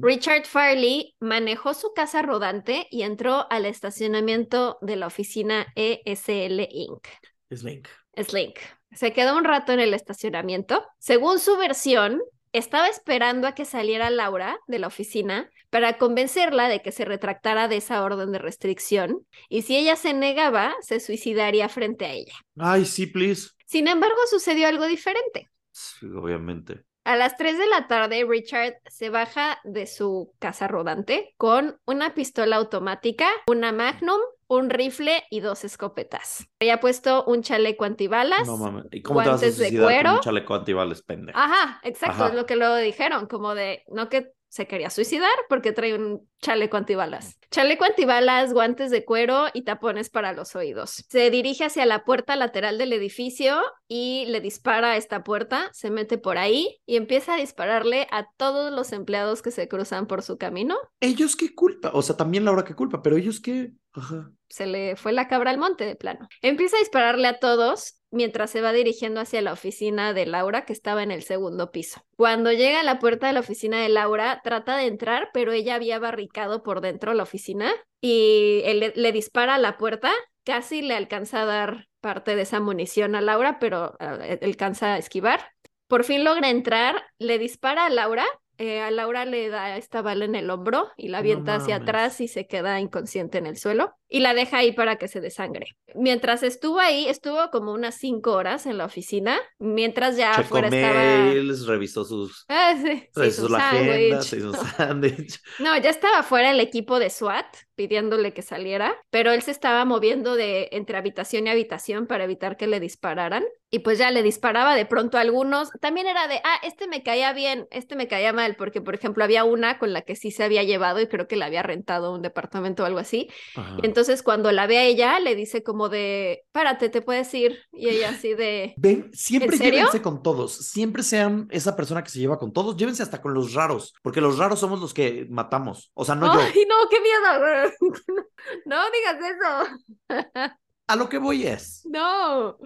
Richard 0.00 0.44
Farley 0.44 1.14
manejó 1.20 1.72
su 1.72 1.92
casa 1.94 2.20
rodante 2.20 2.88
y 2.90 3.02
entró 3.02 3.46
al 3.48 3.64
estacionamiento 3.64 4.76
de 4.80 4.96
la 4.96 5.06
oficina 5.06 5.68
ESL 5.76 6.66
Inc. 6.68 7.06
Slink. 7.52 7.86
Slink. 8.20 8.58
Se 8.90 9.12
quedó 9.12 9.36
un 9.36 9.44
rato 9.44 9.72
en 9.72 9.78
el 9.78 9.94
estacionamiento. 9.94 10.84
Según 10.98 11.38
su 11.38 11.56
versión, 11.56 12.20
estaba 12.52 12.88
esperando 12.88 13.46
a 13.46 13.54
que 13.54 13.64
saliera 13.64 14.10
Laura 14.10 14.58
de 14.66 14.80
la 14.80 14.88
oficina 14.88 15.48
para 15.70 15.96
convencerla 15.96 16.68
de 16.68 16.82
que 16.82 16.90
se 16.90 17.04
retractara 17.04 17.68
de 17.68 17.76
esa 17.76 18.02
orden 18.02 18.32
de 18.32 18.38
restricción 18.38 19.24
y 19.48 19.62
si 19.62 19.76
ella 19.76 19.94
se 19.94 20.12
negaba, 20.12 20.74
se 20.80 20.98
suicidaría 20.98 21.68
frente 21.68 22.04
a 22.04 22.12
ella. 22.12 22.34
Ay, 22.58 22.84
sí, 22.84 23.06
please. 23.06 23.50
Sin 23.74 23.88
embargo, 23.88 24.14
sucedió 24.30 24.68
algo 24.68 24.86
diferente. 24.86 25.50
Sí, 25.72 26.06
obviamente. 26.06 26.84
A 27.02 27.16
las 27.16 27.36
3 27.36 27.58
de 27.58 27.66
la 27.66 27.88
tarde, 27.88 28.24
Richard 28.24 28.74
se 28.86 29.10
baja 29.10 29.58
de 29.64 29.88
su 29.88 30.32
casa 30.38 30.68
rodante 30.68 31.34
con 31.38 31.80
una 31.84 32.14
pistola 32.14 32.54
automática, 32.54 33.26
una 33.48 33.72
Magnum, 33.72 34.20
un 34.46 34.70
rifle 34.70 35.24
y 35.28 35.40
dos 35.40 35.64
escopetas. 35.64 36.46
Había 36.60 36.78
puesto 36.78 37.24
un 37.24 37.42
chaleco 37.42 37.84
antibalas. 37.84 38.46
No 38.46 38.58
mames. 38.58 38.84
¿Y 38.92 39.02
cómo 39.02 39.24
te 39.24 39.30
vas 39.30 39.42
a 39.42 39.50
de 39.50 39.76
con 39.76 40.14
un 40.14 40.20
chaleco 40.20 40.54
antibales, 40.54 41.02
pendejo? 41.02 41.36
Ajá, 41.36 41.80
exacto, 41.82 42.22
Ajá. 42.22 42.28
es 42.28 42.34
lo 42.36 42.46
que 42.46 42.54
luego 42.54 42.76
dijeron, 42.76 43.26
como 43.26 43.56
de, 43.56 43.82
no 43.88 44.08
que 44.08 44.30
se 44.54 44.68
quería 44.68 44.88
suicidar 44.88 45.32
porque 45.48 45.72
trae 45.72 45.94
un 45.94 46.28
chaleco 46.40 46.76
antibalas. 46.76 47.40
Chaleco 47.50 47.84
antibalas, 47.84 48.52
guantes 48.52 48.92
de 48.92 49.04
cuero 49.04 49.46
y 49.52 49.62
tapones 49.62 50.10
para 50.10 50.32
los 50.32 50.54
oídos. 50.54 51.04
Se 51.08 51.28
dirige 51.30 51.64
hacia 51.64 51.84
la 51.86 52.04
puerta 52.04 52.36
lateral 52.36 52.78
del 52.78 52.92
edificio 52.92 53.60
y 53.88 54.26
le 54.26 54.40
dispara 54.40 54.92
a 54.92 54.96
esta 54.96 55.24
puerta, 55.24 55.70
se 55.72 55.90
mete 55.90 56.18
por 56.18 56.38
ahí 56.38 56.80
y 56.86 56.94
empieza 56.94 57.34
a 57.34 57.38
dispararle 57.38 58.06
a 58.12 58.28
todos 58.36 58.72
los 58.72 58.92
empleados 58.92 59.42
que 59.42 59.50
se 59.50 59.66
cruzan 59.66 60.06
por 60.06 60.22
su 60.22 60.38
camino. 60.38 60.76
¿Ellos 61.00 61.34
qué 61.34 61.52
culpa? 61.52 61.90
O 61.92 62.02
sea, 62.02 62.16
también 62.16 62.44
Laura 62.44 62.62
qué 62.62 62.76
culpa, 62.76 63.02
pero 63.02 63.16
ellos 63.16 63.40
qué. 63.40 63.72
Ajá. 63.92 64.30
Se 64.48 64.66
le 64.66 64.94
fue 64.94 65.12
la 65.12 65.26
cabra 65.26 65.50
al 65.50 65.58
monte 65.58 65.84
de 65.84 65.96
plano. 65.96 66.28
Empieza 66.42 66.76
a 66.76 66.80
dispararle 66.80 67.26
a 67.26 67.40
todos 67.40 68.00
mientras 68.14 68.50
se 68.50 68.60
va 68.60 68.72
dirigiendo 68.72 69.20
hacia 69.20 69.42
la 69.42 69.52
oficina 69.52 70.12
de 70.12 70.26
Laura, 70.26 70.64
que 70.64 70.72
estaba 70.72 71.02
en 71.02 71.10
el 71.10 71.22
segundo 71.22 71.70
piso. 71.70 72.02
Cuando 72.16 72.52
llega 72.52 72.80
a 72.80 72.84
la 72.84 72.98
puerta 72.98 73.26
de 73.26 73.34
la 73.34 73.40
oficina 73.40 73.80
de 73.82 73.88
Laura, 73.88 74.40
trata 74.42 74.76
de 74.76 74.86
entrar, 74.86 75.30
pero 75.34 75.52
ella 75.52 75.74
había 75.74 75.98
barricado 75.98 76.62
por 76.62 76.80
dentro 76.80 77.14
la 77.14 77.24
oficina 77.24 77.72
y 78.00 78.62
él 78.64 78.92
le, 78.94 79.12
dispara 79.12 79.56
a 79.56 79.58
la 79.58 79.76
puerta. 79.76 80.12
Casi 80.44 80.82
le 80.82 80.94
alcanza 80.94 81.42
a 81.42 81.46
dar 81.46 81.88
parte 82.00 82.36
de 82.36 82.42
esa 82.42 82.60
munición 82.60 83.14
a 83.14 83.20
Laura, 83.20 83.58
pero 83.58 83.96
eh, 83.98 84.38
alcanza 84.42 84.94
a 84.94 84.98
esquivar. 84.98 85.52
Por 85.88 86.04
fin 86.04 86.24
logra 86.24 86.50
entrar, 86.50 87.02
le 87.18 87.38
dispara 87.38 87.86
a 87.86 87.90
Laura. 87.90 88.24
eh, 88.58 88.80
a 88.80 88.90
Laura 88.90 89.24
le 89.24 89.48
da 89.48 89.76
esta 89.76 90.02
bala 90.02 90.24
en 90.24 90.34
el 90.34 90.50
hombro 90.50 90.88
y 90.96 91.08
la 91.08 91.18
No 91.18 91.20
avienta 91.20 91.56
hacia 91.56 91.76
atrás 91.76 92.20
y 92.20 92.28
se 92.28 92.46
queda 92.46 92.78
inconsciente 92.78 93.38
en 93.38 93.46
el 93.46 93.56
suelo. 93.56 93.94
Y 94.14 94.20
la 94.20 94.32
deja 94.32 94.58
ahí 94.58 94.70
para 94.70 94.94
que 94.94 95.08
se 95.08 95.20
desangre. 95.20 95.76
Mientras 95.92 96.44
estuvo 96.44 96.78
ahí, 96.78 97.08
estuvo 97.08 97.50
como 97.50 97.72
unas 97.72 97.96
cinco 97.96 98.30
horas 98.30 98.64
en 98.64 98.78
la 98.78 98.84
oficina, 98.84 99.40
mientras 99.58 100.16
ya 100.16 100.30
Checó 100.36 100.58
afuera 100.58 100.68
estaba... 100.68 100.94
mails, 100.94 101.66
revisó 101.66 102.04
sus... 102.04 102.44
Ah, 102.48 102.76
sí, 102.80 103.08
revisó 103.12 103.48
la 103.48 103.70
agenda, 103.70 104.22
se 104.22 104.36
hizo 104.36 104.50
un 104.50 104.54
sándwich. 104.54 105.40
No, 105.58 105.76
ya 105.78 105.90
estaba 105.90 106.22
fuera 106.22 106.52
el 106.52 106.60
equipo 106.60 107.00
de 107.00 107.10
SWAT 107.10 107.56
pidiéndole 107.74 108.32
que 108.32 108.42
saliera, 108.42 108.96
pero 109.10 109.32
él 109.32 109.42
se 109.42 109.50
estaba 109.50 109.84
moviendo 109.84 110.36
de 110.36 110.68
entre 110.70 110.96
habitación 110.96 111.46
y 111.46 111.50
habitación 111.50 112.06
para 112.06 112.24
evitar 112.24 112.56
que 112.56 112.66
le 112.66 112.80
dispararan 112.80 113.44
y 113.70 113.80
pues 113.80 113.98
ya 113.98 114.12
le 114.12 114.22
disparaba 114.22 114.76
de 114.76 114.86
pronto 114.86 115.18
a 115.18 115.22
algunos. 115.22 115.70
También 115.80 116.06
era 116.06 116.28
de, 116.28 116.40
ah, 116.44 116.60
este 116.62 116.86
me 116.86 117.02
caía 117.02 117.32
bien, 117.32 117.66
este 117.72 117.96
me 117.96 118.06
caía 118.06 118.32
mal, 118.32 118.54
porque 118.54 118.80
por 118.80 118.94
ejemplo 118.94 119.24
había 119.24 119.42
una 119.42 119.78
con 119.78 119.92
la 119.92 120.02
que 120.02 120.14
sí 120.14 120.30
se 120.30 120.44
había 120.44 120.62
llevado 120.62 121.00
y 121.00 121.08
creo 121.08 121.26
que 121.26 121.34
la 121.34 121.46
había 121.46 121.64
rentado 121.64 122.14
un 122.14 122.22
departamento 122.22 122.84
o 122.84 122.86
algo 122.86 123.00
así. 123.00 123.28
Ajá. 123.56 123.76
Y 123.82 123.86
entonces 124.04 124.22
cuando 124.22 124.52
la 124.52 124.66
ve 124.66 124.76
a 124.76 124.84
ella, 124.84 125.18
le 125.18 125.34
dice 125.34 125.62
como 125.62 125.88
de, 125.88 126.44
párate, 126.52 126.90
te 126.90 127.00
puedes 127.00 127.32
ir. 127.32 127.58
Y 127.72 127.88
ella 127.88 128.10
así 128.10 128.34
de, 128.34 128.74
Ven, 128.76 129.10
siempre 129.14 129.56
llévense 129.56 130.02
con 130.02 130.22
todos. 130.22 130.52
Siempre 130.52 131.02
sean 131.02 131.48
esa 131.50 131.74
persona 131.74 132.04
que 132.04 132.10
se 132.10 132.18
lleva 132.18 132.38
con 132.38 132.52
todos. 132.52 132.76
Llévense 132.76 133.02
hasta 133.02 133.22
con 133.22 133.32
los 133.32 133.54
raros, 133.54 133.94
porque 134.02 134.20
los 134.20 134.36
raros 134.36 134.60
somos 134.60 134.80
los 134.80 134.92
que 134.92 135.26
matamos. 135.30 135.90
O 135.94 136.04
sea, 136.04 136.14
no 136.14 136.26
yo. 136.26 136.38
ay, 136.38 136.66
no, 136.68 136.88
qué 136.90 137.00
miedo. 137.00 137.72
No 138.66 138.76
digas 138.90 139.16
eso. 139.32 140.10
A 140.86 140.96
lo 140.96 141.08
que 141.08 141.16
voy 141.16 141.46
es. 141.46 141.80
No. 141.86 142.58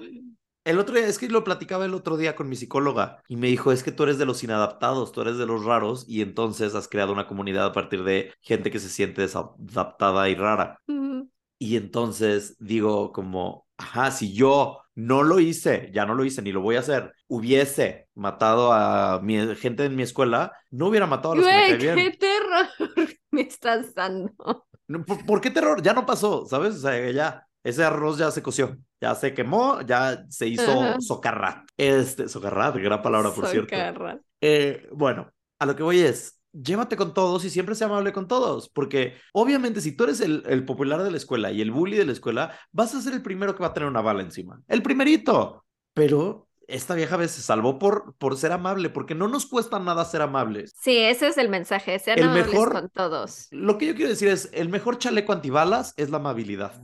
El 0.68 0.78
otro 0.78 0.94
día, 0.96 1.06
es 1.06 1.18
que 1.18 1.28
lo 1.28 1.44
platicaba 1.44 1.86
el 1.86 1.94
otro 1.94 2.16
día 2.18 2.36
con 2.36 2.48
mi 2.48 2.54
psicóloga 2.56 3.22
y 3.26 3.36
me 3.36 3.46
dijo, 3.48 3.72
es 3.72 3.82
que 3.82 3.90
tú 3.90 4.02
eres 4.02 4.18
de 4.18 4.26
los 4.26 4.44
inadaptados, 4.44 5.12
tú 5.12 5.22
eres 5.22 5.38
de 5.38 5.46
los 5.46 5.64
raros 5.64 6.04
y 6.06 6.20
entonces 6.20 6.74
has 6.74 6.88
creado 6.88 7.12
una 7.12 7.26
comunidad 7.26 7.64
a 7.66 7.72
partir 7.72 8.04
de 8.04 8.34
gente 8.42 8.70
que 8.70 8.78
se 8.78 8.90
siente 8.90 9.22
desadaptada 9.22 10.28
y 10.28 10.34
rara. 10.34 10.78
Ujú. 10.88 11.30
Y 11.58 11.76
entonces 11.76 12.56
digo 12.60 13.12
como, 13.12 13.66
ajá, 13.78 14.10
si 14.10 14.32
yo 14.34 14.80
no 14.94 15.22
lo 15.22 15.40
hice, 15.40 15.90
ya 15.94 16.06
no 16.06 16.14
lo 16.14 16.24
hice 16.24 16.42
ni 16.42 16.52
lo 16.52 16.60
voy 16.60 16.76
a 16.76 16.80
hacer, 16.80 17.14
hubiese 17.28 18.08
matado 18.14 18.72
a 18.72 19.20
mi 19.22 19.54
gente 19.56 19.84
en 19.86 19.96
mi 19.96 20.02
escuela, 20.02 20.52
no 20.70 20.88
hubiera 20.88 21.06
matado 21.06 21.32
a 21.32 21.36
los 21.36 21.48
que 21.48 21.54
me 21.54 21.64
Güey, 21.64 21.66
caen 21.66 21.80
bien. 21.80 21.96
qué 21.96 22.10
terror 22.18 22.66
me 23.30 23.42
estás 23.42 23.94
dando. 23.94 24.66
¿Por, 25.06 25.26
por 25.26 25.40
qué 25.40 25.50
terror? 25.50 25.82
Ya 25.82 25.92
no 25.92 26.06
pasó, 26.06 26.46
¿sabes? 26.46 26.76
O 26.76 26.78
sea, 26.78 27.10
ya, 27.10 27.46
ese 27.64 27.84
arroz 27.84 28.18
ya 28.18 28.30
se 28.30 28.42
coció, 28.42 28.76
ya 29.00 29.14
se 29.14 29.34
quemó, 29.34 29.80
ya 29.82 30.24
se 30.28 30.46
hizo 30.46 30.82
Ajá. 30.82 30.96
socarrat. 31.00 31.68
Este, 31.76 32.28
socarrat, 32.28 32.76
gran 32.76 33.02
palabra, 33.02 33.30
por 33.30 33.46
cierto. 33.46 33.74
Socarra. 33.74 34.20
Eh, 34.40 34.88
bueno, 34.92 35.30
a 35.58 35.66
lo 35.66 35.74
que 35.76 35.82
voy 35.82 36.00
es, 36.00 36.40
llévate 36.52 36.96
con 36.96 37.12
todos 37.14 37.44
y 37.44 37.50
siempre 37.50 37.74
sea 37.74 37.88
amable 37.88 38.12
con 38.12 38.26
todos, 38.28 38.68
porque 38.70 39.14
obviamente 39.32 39.80
si 39.80 39.92
tú 39.92 40.04
eres 40.04 40.20
el, 40.20 40.42
el 40.46 40.64
popular 40.64 41.02
de 41.02 41.10
la 41.10 41.16
escuela 41.16 41.50
y 41.52 41.60
el 41.60 41.70
bully 41.70 41.96
de 41.96 42.06
la 42.06 42.12
escuela, 42.12 42.58
vas 42.72 42.94
a 42.94 43.00
ser 43.02 43.12
el 43.12 43.22
primero 43.22 43.54
que 43.54 43.60
va 43.62 43.68
a 43.68 43.74
tener 43.74 43.88
una 43.88 44.00
bala 44.00 44.22
encima. 44.22 44.60
El 44.68 44.82
primerito. 44.82 45.64
Pero 45.94 46.46
esta 46.68 46.94
vieja 46.94 47.16
vez 47.16 47.30
se 47.32 47.42
salvó 47.42 47.78
por, 47.78 48.14
por 48.18 48.36
ser 48.36 48.52
amable, 48.52 48.90
porque 48.90 49.14
no 49.14 49.26
nos 49.26 49.46
cuesta 49.46 49.78
nada 49.78 50.04
ser 50.04 50.22
amables. 50.22 50.72
Sí, 50.80 50.96
ese 50.98 51.28
es 51.28 51.38
el 51.38 51.48
mensaje. 51.48 51.98
Sean 51.98 52.18
El 52.18 52.24
amables 52.26 52.46
mejor- 52.52 52.72
con 52.72 52.88
todos. 52.90 53.48
Lo 53.50 53.78
que 53.78 53.86
yo 53.86 53.94
quiero 53.94 54.10
decir 54.10 54.28
es, 54.28 54.48
el 54.52 54.68
mejor 54.68 54.98
chaleco 54.98 55.32
antibalas 55.32 55.94
es 55.96 56.10
la 56.10 56.18
amabilidad. 56.18 56.80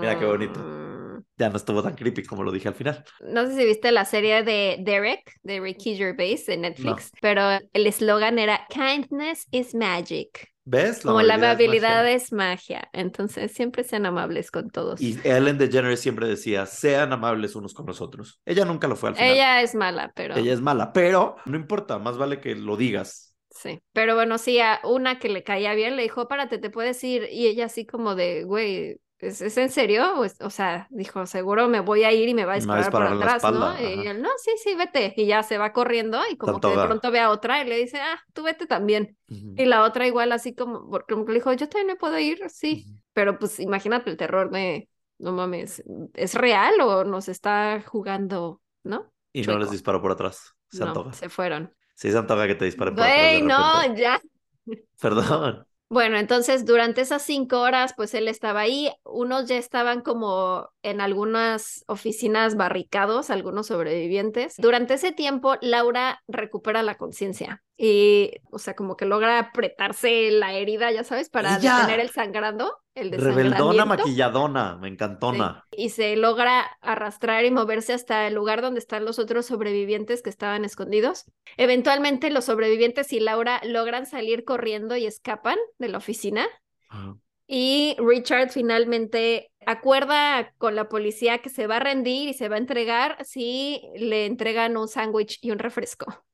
Mira 0.00 0.18
qué 0.18 0.24
bonito. 0.24 0.60
Mm, 0.60 1.22
Ya 1.36 1.48
no 1.50 1.56
estuvo 1.56 1.82
tan 1.82 1.94
creepy 1.94 2.24
como 2.24 2.42
lo 2.42 2.50
dije 2.52 2.68
al 2.68 2.74
final. 2.74 3.04
No 3.20 3.46
sé 3.46 3.54
si 3.56 3.64
viste 3.64 3.92
la 3.92 4.04
serie 4.04 4.42
de 4.42 4.76
Derek, 4.80 5.32
de 5.42 5.60
Ricky 5.60 5.96
Gervais 5.96 6.46
de 6.46 6.56
Netflix, 6.56 7.10
pero 7.20 7.42
el 7.72 7.86
eslogan 7.86 8.38
era 8.38 8.66
Kindness 8.68 9.46
is 9.50 9.74
magic. 9.74 10.48
¿Ves? 10.64 11.00
Como 11.02 11.22
la 11.22 11.34
amabilidad 11.34 11.50
es 11.50 11.54
amabilidad 11.54 12.02
magia. 12.02 12.16
es 12.16 12.32
magia. 12.32 12.88
Entonces 12.92 13.52
siempre 13.52 13.84
sean 13.84 14.04
amables 14.04 14.50
con 14.50 14.68
todos. 14.68 15.00
Y 15.00 15.18
Ellen 15.24 15.56
DeGeneres 15.58 16.00
siempre 16.00 16.28
decía, 16.28 16.66
sean 16.66 17.12
amables 17.12 17.56
unos 17.56 17.72
con 17.72 17.86
los 17.86 18.00
otros. 18.00 18.40
Ella 18.44 18.64
nunca 18.64 18.86
lo 18.86 18.96
fue 18.96 19.10
al 19.10 19.16
final. 19.16 19.30
Ella 19.32 19.62
es 19.62 19.74
mala, 19.74 20.12
pero 20.14 20.36
Ella 20.36 20.52
es 20.52 20.60
mala, 20.60 20.92
pero 20.92 21.36
no 21.46 21.56
importa, 21.56 21.98
más 21.98 22.18
vale 22.18 22.40
que 22.40 22.54
lo 22.54 22.76
digas. 22.76 23.34
sí. 23.50 23.80
Pero 23.92 24.14
bueno, 24.14 24.38
sí, 24.38 24.60
a 24.60 24.80
una 24.84 25.18
que 25.18 25.28
le 25.28 25.42
caía 25.42 25.74
bien 25.74 25.96
le 25.96 26.02
dijo, 26.02 26.28
párate, 26.28 26.58
te 26.58 26.70
puedes 26.70 27.02
ir. 27.04 27.28
Y 27.30 27.46
ella 27.46 27.66
así 27.66 27.86
como 27.86 28.14
de, 28.14 28.44
güey, 28.44 29.00
¿es, 29.18 29.40
es 29.40 29.56
en 29.58 29.70
serio? 29.70 30.14
O, 30.40 30.50
sea, 30.50 30.86
dijo, 30.90 31.26
seguro 31.26 31.68
me 31.68 31.80
voy 31.80 32.04
a 32.04 32.12
ir 32.12 32.28
y 32.28 32.34
me 32.34 32.44
va 32.44 32.54
a 32.54 32.56
Me 32.56 32.66
va 32.66 32.74
a 32.74 32.78
disparar, 32.78 32.78
disparar 32.78 33.12
en 33.12 33.18
por 33.18 33.24
la 33.24 33.26
atrás, 33.26 33.46
¿no? 33.48 33.72
espalda, 33.72 33.78
Y 33.78 33.84
ajá. 33.86 34.08
él, 34.08 34.22
no, 34.22 34.28
sí, 34.38 34.52
sí, 34.62 34.74
vete. 34.74 35.14
Y 35.16 35.26
ya 35.26 35.42
se 35.42 35.58
va 35.58 35.72
corriendo 35.72 36.20
y 36.30 36.36
como 36.36 36.60
Tanto 36.60 36.60
que 36.60 36.74
de 36.74 36.78
da. 36.78 36.82
pronto 36.82 37.10
ve 37.10 37.20
a 37.20 37.30
otra 37.30 37.62
y 37.62 37.68
le 37.68 37.76
dice, 37.76 38.00
ah, 38.00 38.18
tú 38.32 38.42
vete 38.42 38.66
también. 38.66 39.16
Y 39.28 39.64
la 39.66 39.84
otra 39.84 40.06
igual 40.06 40.32
así 40.32 40.54
como, 40.54 40.88
porque 40.90 41.14
le 41.14 41.34
dijo, 41.34 41.52
yo 41.52 41.68
también 41.68 41.88
me 41.88 41.96
puedo 41.96 42.18
ir, 42.18 42.40
sí. 42.48 42.86
Pero 43.12 43.38
pues 43.38 43.60
imagínate 43.60 44.10
el 44.10 44.16
terror 44.16 44.50
de, 44.50 44.88
no 45.18 45.32
mames, 45.32 45.82
¿es 46.14 46.34
real 46.34 46.80
o 46.80 47.04
nos 47.04 47.28
está 47.28 47.82
jugando, 47.86 48.60
no? 48.84 49.12
Y 49.32 49.42
no 49.42 49.58
les 49.58 49.70
disparó 49.70 50.00
por 50.00 50.12
atrás. 50.12 50.54
Se 50.70 50.84
no, 50.84 50.88
antoja. 50.88 51.12
se 51.12 51.28
fueron. 51.28 51.74
Sí, 51.94 52.10
se 52.10 52.18
antoja 52.18 52.46
que 52.46 52.54
te 52.54 52.64
disparen 52.64 52.94
por 52.94 53.04
atrás. 53.04 53.42
No, 53.42 53.94
ya. 53.94 54.20
Perdón. 55.00 55.66
Bueno, 55.90 56.18
entonces 56.18 56.66
durante 56.66 57.00
esas 57.00 57.22
cinco 57.22 57.60
horas, 57.60 57.94
pues 57.96 58.12
él 58.14 58.28
estaba 58.28 58.60
ahí. 58.60 58.92
Unos 59.04 59.46
ya 59.46 59.56
estaban 59.56 60.02
como 60.02 60.68
en 60.82 61.00
algunas 61.00 61.84
oficinas 61.86 62.56
barricados, 62.56 63.30
algunos 63.30 63.68
sobrevivientes. 63.68 64.54
Durante 64.58 64.94
ese 64.94 65.12
tiempo, 65.12 65.56
Laura 65.62 66.22
recupera 66.28 66.82
la 66.82 66.96
conciencia 66.96 67.62
y, 67.76 68.32
o 68.50 68.58
sea, 68.58 68.74
como 68.74 68.96
que 68.96 69.06
logra 69.06 69.38
apretarse 69.38 70.30
la 70.30 70.52
herida, 70.52 70.90
ya 70.90 71.04
sabes, 71.04 71.30
para 71.30 71.58
detener 71.58 72.00
el 72.00 72.10
sangrando, 72.10 72.76
el 73.00 73.12
Rebeldona, 73.12 73.84
maquilladona, 73.84 74.76
me 74.76 74.88
encantona. 74.88 75.64
y 75.70 75.90
se 75.90 76.16
logra 76.16 76.60
arrastrar 76.80 77.44
y 77.44 77.50
moverse 77.50 77.92
hasta 77.92 78.26
el 78.26 78.34
lugar 78.34 78.62
donde 78.62 78.80
están 78.80 79.04
los 79.04 79.18
otros 79.18 79.46
sobrevivientes 79.46 80.22
que 80.22 80.30
estaban 80.30 80.64
escondidos. 80.64 81.24
Eventualmente 81.56 82.30
los 82.30 82.44
sobrevivientes 82.46 83.12
y 83.12 83.20
Laura 83.20 83.60
logran 83.64 84.06
salir 84.06 84.44
corriendo 84.44 84.96
y 84.96 85.06
escapan 85.06 85.56
de 85.78 85.88
la 85.88 85.98
oficina 85.98 86.46
Ajá. 86.88 87.16
y 87.46 87.96
Richard 87.98 88.50
finalmente 88.50 89.50
acuerda 89.66 90.52
con 90.58 90.74
la 90.76 90.88
policía 90.88 91.38
que 91.38 91.50
se 91.50 91.66
va 91.66 91.76
a 91.76 91.80
rendir 91.80 92.28
y 92.28 92.34
se 92.34 92.48
va 92.48 92.56
a 92.56 92.58
entregar 92.58 93.16
si 93.24 93.82
le 93.96 94.26
entregan 94.26 94.76
un 94.76 94.88
sándwich 94.88 95.38
y 95.42 95.50
un 95.50 95.58
refresco. 95.58 96.24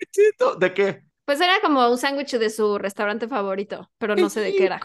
¿De 0.58 0.74
qué? 0.74 1.02
Pues 1.24 1.40
era 1.40 1.54
como 1.62 1.88
un 1.90 1.96
sándwich 1.98 2.32
de 2.38 2.50
su 2.50 2.76
restaurante 2.78 3.26
favorito, 3.28 3.90
pero 3.98 4.14
no 4.14 4.28
sé 4.28 4.40
de 4.40 4.54
qué 4.54 4.66
era. 4.66 4.80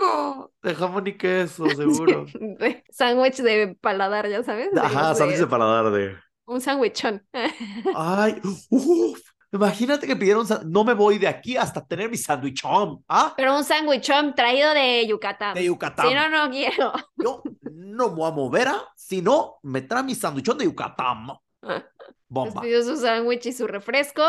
De 0.63 0.73
jamón 0.73 1.05
y 1.07 1.17
queso, 1.17 1.67
seguro. 1.69 2.25
De- 2.33 2.83
Sándwich 2.89 3.37
de 3.37 3.75
paladar, 3.81 4.27
ya 4.29 4.43
sabes. 4.43 4.71
de 4.71 4.79
Ajá, 4.79 5.15
sándwich 5.15 5.37
de- 5.37 5.43
de 5.45 5.47
paladar 5.47 5.91
de. 5.91 6.15
Un 6.45 6.61
sándwichón. 6.61 7.23
Ay, 7.95 8.39
uf, 8.69 9.19
imagínate 9.51 10.07
que 10.07 10.15
pidieron. 10.15 10.47
No 10.65 10.83
me 10.83 10.93
voy 10.93 11.17
de 11.19 11.27
aquí 11.27 11.57
hasta 11.57 11.85
tener 11.85 12.09
mi 12.09 12.17
sandwichón. 12.17 13.03
¿Ah? 13.07 13.33
Pero 13.37 13.55
un 13.55 13.63
sándwichón 13.63 14.33
traído 14.33 14.73
de 14.73 15.05
Yucatán. 15.07 15.53
De 15.53 15.65
Yucatán. 15.65 16.07
Si 16.07 16.13
no, 16.15 16.29
no 16.29 16.49
quiero. 16.49 16.93
Yo 17.17 17.43
no 17.71 18.09
me 18.09 18.15
voy 18.15 18.27
a 18.31 18.33
mover, 18.33 18.67
¿ah? 18.69 18.83
si 18.95 19.21
no, 19.21 19.57
me 19.63 19.81
trae 19.81 20.03
mi 20.03 20.15
sandwichón 20.15 20.57
de 20.57 20.65
Yucatán. 20.65 21.27
Les 21.61 21.83
Bomba. 22.29 22.61
pidió 22.61 22.81
su 22.83 22.95
sándwich 22.97 23.45
y 23.47 23.51
su 23.53 23.67
refresco. 23.67 24.23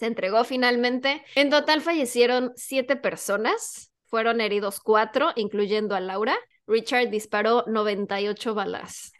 Se 0.00 0.06
entregó 0.06 0.44
finalmente. 0.44 1.22
En 1.34 1.50
total 1.50 1.82
fallecieron 1.82 2.52
siete 2.56 2.96
personas. 2.96 3.92
Fueron 4.06 4.40
heridos 4.40 4.80
cuatro, 4.80 5.32
incluyendo 5.36 5.94
a 5.94 6.00
Laura. 6.00 6.34
Richard 6.66 7.10
disparó 7.10 7.64
98 7.66 8.54
balas. 8.54 9.12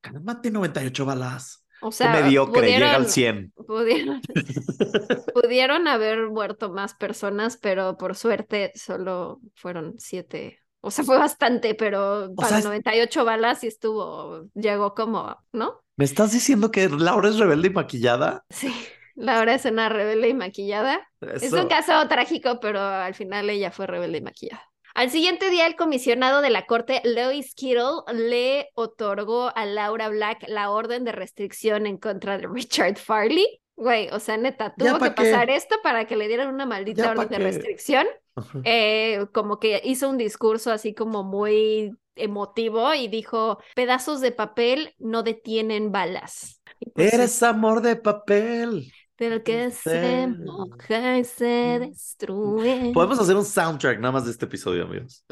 Cálmate, 0.00 0.52
98 0.52 1.04
balas. 1.04 1.64
O 1.80 1.90
sea, 1.90 2.12
mediocre, 2.12 2.68
llega 2.68 2.94
al 2.94 3.08
100. 3.08 3.52
pudieron, 3.66 4.20
pudieron 5.34 5.88
haber 5.88 6.28
muerto 6.28 6.70
más 6.70 6.94
personas, 6.94 7.56
pero 7.56 7.96
por 7.98 8.14
suerte 8.14 8.70
solo 8.76 9.40
fueron 9.56 9.94
siete. 9.98 10.60
O 10.80 10.92
sea, 10.92 11.04
fue 11.04 11.18
bastante, 11.18 11.74
pero 11.74 12.30
para 12.36 12.48
sea, 12.48 12.58
es- 12.58 12.64
98 12.64 13.24
balas 13.24 13.58
sí 13.58 13.66
estuvo, 13.66 14.44
llegó 14.54 14.94
como, 14.94 15.36
¿no? 15.52 15.80
¿Me 15.96 16.04
estás 16.04 16.30
diciendo 16.30 16.70
que 16.70 16.88
Laura 16.88 17.28
es 17.28 17.38
rebelde 17.38 17.66
y 17.68 17.72
maquillada? 17.72 18.44
Sí, 18.50 18.72
Laura 19.18 19.54
es 19.54 19.64
una 19.64 19.88
rebelde 19.88 20.28
y 20.28 20.34
maquillada. 20.34 21.00
Es 21.20 21.42
Eso. 21.44 21.60
un 21.62 21.68
caso 21.68 22.06
trágico, 22.08 22.60
pero 22.60 22.80
al 22.80 23.14
final 23.14 23.50
ella 23.50 23.70
fue 23.70 23.86
rebelde 23.86 24.18
y 24.18 24.22
maquillada. 24.22 24.62
Al 24.94 25.10
siguiente 25.10 25.50
día, 25.50 25.66
el 25.66 25.76
comisionado 25.76 26.40
de 26.40 26.50
la 26.50 26.66
corte, 26.66 27.00
Lois 27.04 27.54
Kittle, 27.54 28.02
le 28.14 28.70
otorgó 28.74 29.52
a 29.56 29.64
Laura 29.66 30.08
Black 30.08 30.44
la 30.48 30.70
orden 30.70 31.04
de 31.04 31.12
restricción 31.12 31.86
en 31.86 31.98
contra 31.98 32.38
de 32.38 32.48
Richard 32.48 32.96
Farley. 32.96 33.60
Güey, 33.76 34.08
o 34.10 34.18
sea, 34.18 34.36
neta, 34.36 34.74
¿Ya 34.76 34.96
tuvo 34.96 34.98
que 34.98 35.14
qué? 35.14 35.14
pasar 35.14 35.50
esto 35.50 35.76
para 35.82 36.06
que 36.06 36.16
le 36.16 36.26
dieran 36.26 36.48
una 36.52 36.66
maldita 36.66 37.02
¿Ya 37.02 37.14
pa' 37.14 37.26
orden 37.26 37.28
de 37.28 37.38
qué? 37.38 37.38
restricción. 37.38 38.06
Eh, 38.64 39.26
como 39.32 39.58
que 39.60 39.80
hizo 39.84 40.08
un 40.08 40.18
discurso 40.18 40.72
así 40.72 40.94
como 40.94 41.22
muy 41.22 41.92
emotivo 42.16 42.92
y 42.94 43.08
dijo, 43.08 43.58
pedazos 43.74 44.20
de 44.20 44.32
papel 44.32 44.94
no 44.98 45.22
detienen 45.22 45.92
balas. 45.92 46.60
Pues, 46.94 47.12
Eres 47.14 47.42
amor 47.42 47.80
de 47.82 47.96
papel. 47.96 48.92
Que 49.18 49.72
se 49.72 50.28
moja 50.28 51.18
y 51.18 51.24
se 51.24 51.80
destruye. 51.80 52.92
Podemos 52.94 53.18
hacer 53.18 53.34
un 53.34 53.44
soundtrack 53.44 53.98
nada 53.98 54.12
más 54.12 54.24
de 54.24 54.30
este 54.30 54.44
episodio, 54.44 54.84
amigos. 54.84 55.24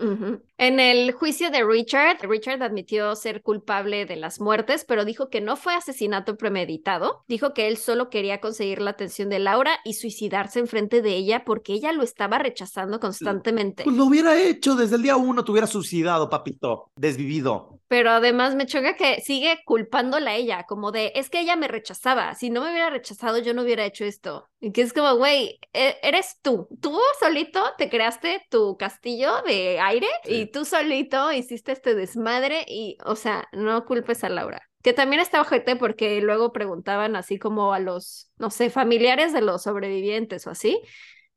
En 0.59 0.81
el 0.81 1.13
juicio 1.13 1.53
de 1.53 1.65
Richard, 1.65 2.19
Richard 2.29 2.65
admitió 2.65 3.15
ser 3.15 3.43
culpable 3.43 4.05
de 4.05 4.17
las 4.17 4.41
muertes, 4.41 4.85
pero 4.85 5.05
dijo 5.05 5.31
que 5.31 5.41
no 5.41 5.55
fue 5.55 5.75
asesinato 5.75 6.37
premeditado. 6.37 7.23
Dijo 7.29 7.55
que 7.55 7.69
él 7.69 7.77
solo 7.77 8.11
quería 8.11 8.41
conseguir 8.41 8.81
la 8.81 8.91
atención 8.91 9.29
de 9.29 9.39
Laura 9.39 9.79
y 9.85 9.93
suicidarse 9.93 10.59
enfrente 10.59 11.01
de 11.01 11.15
ella 11.15 11.45
porque 11.45 11.73
ella 11.73 11.93
lo 11.93 12.03
estaba 12.03 12.39
rechazando 12.39 12.99
constantemente. 12.99 13.85
Pues 13.85 13.95
lo 13.95 14.07
hubiera 14.07 14.37
hecho 14.37 14.75
desde 14.75 14.97
el 14.97 15.03
día 15.03 15.17
uno, 15.17 15.45
te 15.45 15.53
hubiera 15.53 15.69
suicidado, 15.69 16.29
papito. 16.29 16.91
Desvivido. 16.97 17.76
Pero 17.89 18.11
además 18.11 18.55
me 18.57 18.67
choca 18.67 18.97
que 18.97 19.21
sigue 19.21 19.61
culpándola 19.65 20.33
a 20.33 20.35
ella, 20.35 20.65
como 20.69 20.91
de, 20.91 21.13
es 21.15 21.31
que 21.31 21.41
ella 21.41 21.55
me 21.55 21.69
rechazaba, 21.69 22.35
si 22.35 22.51
no 22.51 22.61
me 22.63 22.71
hubiera 22.71 22.91
rechazado 22.91 23.39
yo 23.39 23.55
no 23.55 23.63
hubiera 23.63 23.85
hecho 23.85 24.05
esto. 24.05 24.49
Y 24.61 24.73
que 24.73 24.83
es 24.83 24.93
como, 24.93 25.15
güey, 25.17 25.61
e- 25.73 25.97
eres 26.03 26.39
tú, 26.43 26.69
tú 26.81 26.99
solito 27.21 27.63
te 27.79 27.89
creaste 27.89 28.45
tu 28.51 28.77
castillo 28.77 29.43
de 29.47 29.79
aire 29.81 30.09
Sí. 30.25 30.35
y 30.35 30.47
tú 30.51 30.65
solito 30.65 31.31
hiciste 31.33 31.73
este 31.73 31.95
desmadre 31.95 32.65
y, 32.67 32.99
o 33.05 33.15
sea, 33.15 33.47
no 33.53 33.85
culpes 33.85 34.25
a 34.25 34.29
Laura. 34.29 34.63
Que 34.83 34.93
también 34.93 35.21
está 35.21 35.41
ojete 35.41 35.77
porque 35.77 36.21
luego 36.21 36.53
preguntaban 36.53 37.17
así 37.17 37.39
como 37.39 37.73
a 37.73 37.79
los, 37.81 38.31
no 38.39 38.51
sé, 38.51 38.71
familiares 38.71 39.33
de 39.33 39.43
los 39.43 39.63
sobrevivientes 39.65 40.47
o 40.47 40.51
así, 40.51 40.81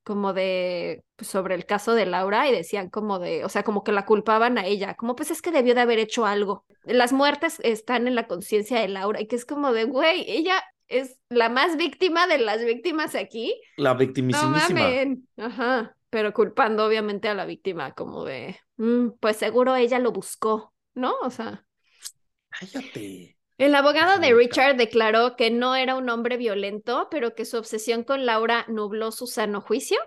como 0.10 0.34
de 0.34 1.03
pues, 1.18 1.30
sobre 1.30 1.53
el 1.53 1.68
caso 1.68 1.93
de 1.93 2.07
Laura 2.07 2.49
y 2.49 2.51
decían 2.51 2.89
como 2.89 3.20
de, 3.20 3.45
o 3.45 3.49
sea, 3.49 3.62
como 3.62 3.84
que 3.84 3.91
la 3.91 4.07
culpaban 4.07 4.57
a 4.57 4.66
ella, 4.66 4.95
como 4.95 5.16
pues 5.16 5.30
es 5.30 5.43
que 5.43 5.51
debió 5.51 5.76
de 5.76 5.82
haber 5.82 5.99
hecho 5.99 6.26
algo. 6.26 6.66
Las 6.84 7.14
muertes 7.14 7.60
están 7.64 8.07
en 8.07 8.16
la 8.16 8.26
conciencia 8.26 8.80
de 8.82 8.88
Laura 8.88 9.22
y 9.22 9.28
que 9.28 9.36
es 9.36 9.45
como 9.45 9.72
de, 9.72 9.84
güey, 9.84 10.26
ella 10.28 10.64
es 10.88 11.20
la 11.30 11.49
más 11.49 11.78
víctima 11.78 12.26
de 12.26 12.39
las 12.39 12.66
víctimas 12.66 13.14
aquí. 13.14 13.53
La 13.78 13.93
victimísima. 13.93 14.55
Ajá, 15.38 15.95
pero 16.10 16.34
culpando 16.34 16.88
obviamente 16.88 17.30
a 17.30 17.36
la 17.36 17.45
víctima 17.45 17.93
como 17.93 18.26
de, 18.26 18.60
"Mm, 18.78 19.10
pues 19.20 19.38
seguro 19.38 19.76
ella 19.76 19.99
lo 19.99 20.12
buscó, 20.12 20.74
¿no? 20.95 21.14
O 21.22 21.30
sea, 21.30 21.68
Cállate. 22.49 23.38
El 23.60 23.76
abogado 23.76 24.20
de. 24.20 24.34
Richard 24.34 24.78
declaró 24.78 25.36
que 25.36 25.51
no 25.51 25.76
era 25.76 25.95
un 25.95 26.10
hombre 26.10 26.38
violento, 26.38 27.07
pero 27.12 27.36
que 27.36 27.45
su 27.45 27.57
obsesión 27.57 28.03
con 28.03 28.26
Laura 28.26 28.66
nubló 28.68 29.12
su 29.12 29.28
sano 29.28 29.62
juicio. 29.62 29.99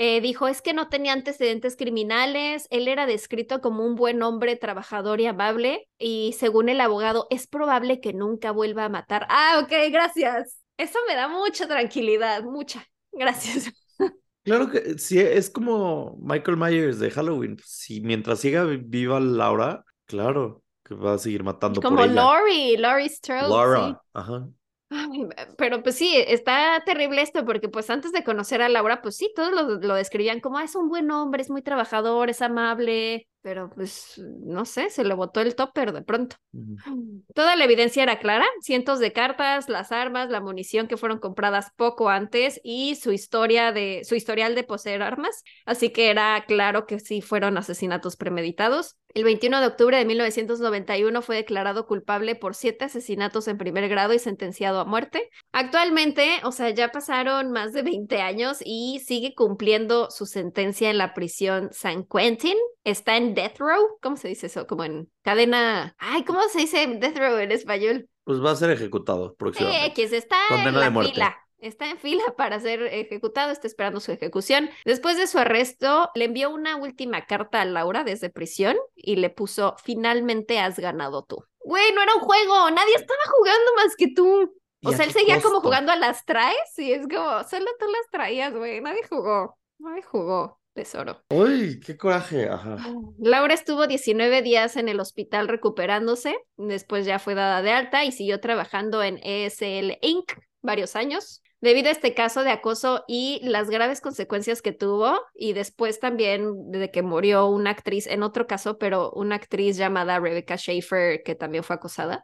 Eh, 0.00 0.20
dijo, 0.20 0.46
es 0.46 0.62
que 0.62 0.72
no 0.74 0.88
tenía 0.88 1.12
antecedentes 1.12 1.74
criminales, 1.74 2.68
él 2.70 2.86
era 2.86 3.04
descrito 3.04 3.60
como 3.60 3.84
un 3.84 3.96
buen 3.96 4.22
hombre, 4.22 4.54
trabajador 4.54 5.20
y 5.20 5.26
amable, 5.26 5.88
y 5.98 6.36
según 6.38 6.68
el 6.68 6.80
abogado, 6.80 7.26
es 7.30 7.48
probable 7.48 8.00
que 8.00 8.12
nunca 8.12 8.52
vuelva 8.52 8.84
a 8.84 8.88
matar. 8.88 9.26
Ah, 9.28 9.60
ok, 9.60 9.72
gracias. 9.90 10.60
Eso 10.76 11.00
me 11.08 11.16
da 11.16 11.26
mucha 11.26 11.66
tranquilidad, 11.66 12.44
mucha. 12.44 12.86
Gracias. 13.10 13.72
Claro 14.44 14.70
que 14.70 14.98
sí, 14.98 15.18
es 15.18 15.50
como 15.50 16.16
Michael 16.22 16.56
Myers 16.56 16.98
de 16.98 17.10
Halloween. 17.10 17.58
Si 17.66 18.00
mientras 18.00 18.40
siga 18.40 18.64
vi- 18.64 18.78
viva 18.78 19.20
Laura, 19.20 19.84
claro 20.06 20.62
que 20.88 20.94
va 20.94 21.14
a 21.14 21.18
seguir 21.18 21.42
matando 21.44 21.82
Como 21.82 21.86
por 21.86 22.02
ella. 22.02 22.14
Laurie, 22.14 22.76
Laurie 22.78 23.08
Strode. 23.08 23.62
sí. 23.62 23.94
Laura, 23.94 24.02
ajá. 24.14 24.48
Ay, 24.90 25.26
pero 25.58 25.82
pues 25.82 25.96
sí, 25.96 26.14
está 26.26 26.82
terrible 26.86 27.20
esto 27.22 27.44
porque 27.44 27.68
pues 27.68 27.90
antes 27.90 28.12
de 28.12 28.24
conocer 28.24 28.62
a 28.62 28.68
Laura, 28.70 29.02
pues 29.02 29.16
sí, 29.16 29.30
todos 29.36 29.52
lo, 29.52 29.76
lo 29.80 29.94
describían 29.94 30.40
como 30.40 30.58
"Ah, 30.58 30.64
es 30.64 30.74
un 30.76 30.88
buen 30.88 31.10
hombre, 31.10 31.42
es 31.42 31.50
muy 31.50 31.62
trabajador, 31.62 32.30
es 32.30 32.40
amable, 32.42 33.28
pero 33.42 33.70
pues 33.70 34.14
no 34.18 34.64
sé, 34.64 34.90
se 34.90 35.04
le 35.04 35.14
botó 35.14 35.40
el 35.40 35.54
topper 35.54 35.92
de 35.92 36.02
pronto. 36.02 36.36
Toda 37.34 37.56
la 37.56 37.64
evidencia 37.64 38.02
era 38.02 38.18
clara, 38.18 38.46
cientos 38.60 38.98
de 38.98 39.12
cartas, 39.12 39.68
las 39.68 39.92
armas, 39.92 40.30
la 40.30 40.40
munición 40.40 40.88
que 40.88 40.96
fueron 40.96 41.18
compradas 41.18 41.72
poco 41.76 42.08
antes 42.08 42.60
y 42.62 42.96
su 42.96 43.12
historia 43.12 43.72
de 43.72 44.02
su 44.04 44.14
historial 44.14 44.54
de 44.54 44.64
poseer 44.64 45.02
armas, 45.02 45.42
así 45.64 45.90
que 45.90 46.10
era 46.10 46.44
claro 46.46 46.86
que 46.86 47.00
sí 47.00 47.20
fueron 47.20 47.58
asesinatos 47.58 48.16
premeditados. 48.16 48.96
El 49.14 49.24
21 49.24 49.60
de 49.60 49.66
octubre 49.66 49.96
de 49.96 50.04
1991 50.04 51.22
fue 51.22 51.36
declarado 51.36 51.86
culpable 51.86 52.34
por 52.34 52.54
siete 52.54 52.84
asesinatos 52.84 53.48
en 53.48 53.56
primer 53.56 53.88
grado 53.88 54.12
y 54.12 54.18
sentenciado 54.18 54.80
a 54.80 54.84
muerte. 54.84 55.30
Actualmente, 55.50 56.40
o 56.44 56.52
sea, 56.52 56.70
ya 56.70 56.92
pasaron 56.92 57.50
más 57.50 57.72
de 57.72 57.82
20 57.82 58.20
años 58.20 58.58
y 58.62 59.00
sigue 59.04 59.34
cumpliendo 59.34 60.10
su 60.10 60.26
sentencia 60.26 60.90
en 60.90 60.98
la 60.98 61.14
prisión 61.14 61.70
San 61.72 62.04
Quentin. 62.04 62.56
Está 62.84 63.16
en 63.16 63.27
death 63.34 63.58
row, 63.58 63.98
¿cómo 64.02 64.16
se 64.16 64.28
dice 64.28 64.46
eso? 64.46 64.66
Como 64.66 64.84
en 64.84 65.10
cadena. 65.22 65.94
Ay, 65.98 66.24
¿cómo 66.24 66.40
se 66.48 66.60
dice 66.60 66.86
death 66.86 67.16
row 67.18 67.36
en 67.38 67.52
español? 67.52 68.08
Pues 68.24 68.42
va 68.44 68.50
a 68.52 68.56
ser 68.56 68.70
ejecutado 68.70 69.30
Sí, 69.30 69.36
próximamente. 69.38 69.86
X 69.86 70.12
está 70.12 70.36
Condena 70.46 70.68
en 70.68 70.80
de 70.80 70.80
la 70.80 70.90
muerte. 70.90 71.12
fila. 71.12 71.36
Está 71.58 71.90
en 71.90 71.98
fila 71.98 72.22
para 72.36 72.60
ser 72.60 72.82
ejecutado, 72.82 73.50
está 73.50 73.66
esperando 73.66 73.98
su 74.00 74.12
ejecución. 74.12 74.70
Después 74.84 75.16
de 75.16 75.26
su 75.26 75.38
arresto, 75.38 76.10
le 76.14 76.26
envió 76.26 76.50
una 76.50 76.76
última 76.76 77.26
carta 77.26 77.60
a 77.60 77.64
Laura 77.64 78.04
desde 78.04 78.30
prisión 78.30 78.76
y 78.94 79.16
le 79.16 79.28
puso, 79.30 79.74
finalmente 79.82 80.60
has 80.60 80.78
ganado 80.78 81.24
tú. 81.24 81.44
Güey, 81.64 81.92
no 81.92 82.02
era 82.02 82.14
un 82.14 82.20
juego, 82.20 82.70
nadie 82.70 82.94
estaba 82.94 83.20
jugando 83.36 83.72
más 83.76 83.96
que 83.96 84.08
tú. 84.14 84.54
¿Y 84.80 84.88
O 84.88 84.92
sea, 84.92 85.04
él 85.04 85.12
seguía 85.12 85.40
como 85.40 85.60
jugando 85.60 85.90
a 85.90 85.96
las 85.96 86.24
traes 86.24 86.78
y 86.78 86.92
es 86.92 87.02
como, 87.08 87.42
solo 87.44 87.66
tú 87.80 87.86
las 87.86 88.08
traías, 88.12 88.54
güey, 88.54 88.80
nadie 88.80 89.02
jugó, 89.08 89.58
nadie 89.78 90.02
jugó, 90.04 90.57
tesoro. 90.78 91.24
Uy, 91.30 91.80
qué 91.80 91.96
coraje, 91.96 92.48
ajá. 92.48 92.76
Laura 93.18 93.52
estuvo 93.52 93.88
19 93.88 94.42
días 94.42 94.76
en 94.76 94.88
el 94.88 95.00
hospital 95.00 95.48
recuperándose, 95.48 96.36
después 96.56 97.04
ya 97.04 97.18
fue 97.18 97.34
dada 97.34 97.62
de 97.62 97.72
alta 97.72 98.04
y 98.04 98.12
siguió 98.12 98.38
trabajando 98.38 99.02
en 99.02 99.18
ESL 99.24 99.98
Inc. 100.02 100.34
varios 100.62 100.94
años. 100.94 101.42
Debido 101.60 101.88
a 101.88 101.90
este 101.90 102.14
caso 102.14 102.44
de 102.44 102.52
acoso 102.52 103.02
y 103.08 103.40
las 103.42 103.68
graves 103.68 104.00
consecuencias 104.00 104.62
que 104.62 104.70
tuvo, 104.70 105.20
y 105.34 105.52
después 105.52 105.98
también 105.98 106.70
de 106.70 106.92
que 106.92 107.02
murió 107.02 107.46
una 107.46 107.70
actriz, 107.70 108.06
en 108.06 108.22
otro 108.22 108.46
caso, 108.46 108.78
pero 108.78 109.10
una 109.10 109.34
actriz 109.34 109.76
llamada 109.76 110.20
Rebecca 110.20 110.56
Schaefer, 110.56 111.24
que 111.24 111.34
también 111.34 111.64
fue 111.64 111.74
acosada, 111.74 112.22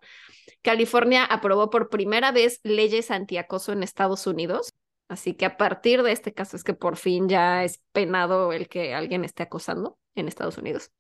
California 0.62 1.24
aprobó 1.24 1.70
por 1.70 1.88
primera 1.88 2.30
vez 2.30 2.61
leyes 2.62 3.11
antiacoso 3.11 3.72
en 3.72 3.82
Estados 3.82 4.28
Unidos. 4.28 4.72
Así 5.09 5.34
que 5.34 5.44
a 5.46 5.57
partir 5.57 6.02
de 6.02 6.12
este 6.12 6.32
caso 6.32 6.57
es 6.57 6.64
que 6.64 6.74
por 6.74 6.96
fin 6.96 7.28
ya 7.28 7.64
es 7.64 7.82
penado 7.92 8.52
el 8.52 8.68
que 8.68 8.94
alguien 8.94 9.24
esté 9.24 9.42
acosando 9.42 9.98
en 10.14 10.28
Estados 10.28 10.59
Unidos. 10.59 10.90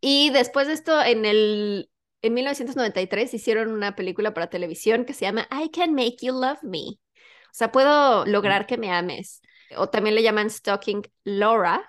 Y 0.00 0.30
después 0.30 0.66
de 0.66 0.74
esto, 0.74 1.02
en 1.02 1.24
el 1.24 1.90
en 2.22 2.34
1993 2.34 3.32
hicieron 3.32 3.72
una 3.72 3.96
película 3.96 4.34
para 4.34 4.50
televisión 4.50 5.04
que 5.06 5.14
se 5.14 5.24
llama 5.24 5.48
I 5.50 5.70
Can 5.70 5.94
Make 5.94 6.18
You 6.20 6.38
Love 6.38 6.62
Me. 6.62 6.80
O 6.80 7.52
sea, 7.52 7.72
puedo 7.72 8.26
lograr 8.26 8.66
que 8.66 8.76
me 8.76 8.92
ames. 8.92 9.40
O 9.76 9.88
también 9.88 10.14
le 10.14 10.22
llaman 10.22 10.50
Stalking 10.50 11.02
Laura, 11.24 11.88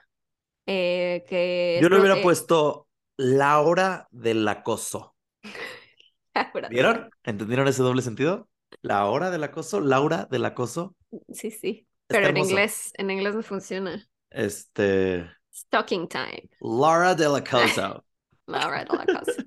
eh, 0.66 1.24
que 1.28 1.80
Yo 1.82 1.90
le 1.90 2.00
hubiera 2.00 2.16
de- 2.16 2.22
puesto 2.22 2.88
la 3.18 3.60
hora 3.60 4.08
del 4.12 4.48
acoso. 4.48 5.16
¿Vieron? 6.70 7.10
¿Entendieron 7.24 7.68
ese 7.68 7.84
doble 7.84 8.02
sentido? 8.02 8.48
La 8.82 9.06
hora 9.08 9.32
del 9.32 9.44
acoso, 9.44 9.80
Laura 9.82 10.28
del 10.30 10.46
acoso. 10.46 10.96
Sí, 11.34 11.52
sí. 11.52 11.88
Pero 12.08 12.28
en 12.28 12.38
inglés, 12.38 12.92
en 12.98 13.10
inglés 13.12 13.36
no 13.36 13.44
funciona. 13.44 14.08
Este. 14.30 15.30
Stalking 15.54 16.08
Time. 16.08 16.50
Laura 16.62 17.14
del 17.16 17.36
acoso. 17.36 18.06
Laura 18.48 18.86
de 18.86 18.98
la 18.98 19.08
cosa. 19.08 19.44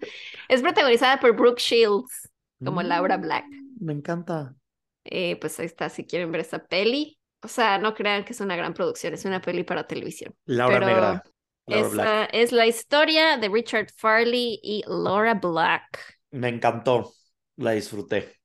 es 0.49 0.63
protagonizada 0.63 1.21
por 1.21 1.35
Brooke 1.37 1.61
Shields, 1.61 2.31
como 2.63 2.83
Laura 2.83 3.17
Mm, 3.17 3.23
Black. 3.23 3.47
Me 3.81 3.93
encanta. 3.93 4.57
Eh, 5.05 5.37
pues 5.41 5.59
ahí 5.61 5.67
está, 5.67 5.89
si 5.89 6.05
quieren 6.07 6.33
ver 6.33 6.41
esa 6.43 6.65
peli. 6.67 7.19
O 7.43 7.49
sea, 7.49 7.79
no 7.79 7.95
crean 7.95 8.25
que 8.25 8.33
es 8.33 8.41
una 8.41 8.57
gran 8.57 8.73
producción, 8.75 9.13
es 9.15 9.25
una 9.25 9.41
peli 9.41 9.65
para 9.65 9.87
televisión. 9.87 10.35
Laura 10.47 10.81
Pero 10.81 10.87
Negra. 10.87 11.23
Laura 11.67 11.89
Black. 11.89 12.21
Es 12.33 12.53
la 12.53 12.67
historia 12.67 13.37
de 13.37 13.49
Richard 13.49 13.89
Farley 13.97 14.61
y 14.63 14.83
Laura 14.87 15.35
Black. 15.35 16.19
Me 16.33 16.49
encantó. 16.49 17.15
La 17.57 17.71
disfruté. 17.73 18.41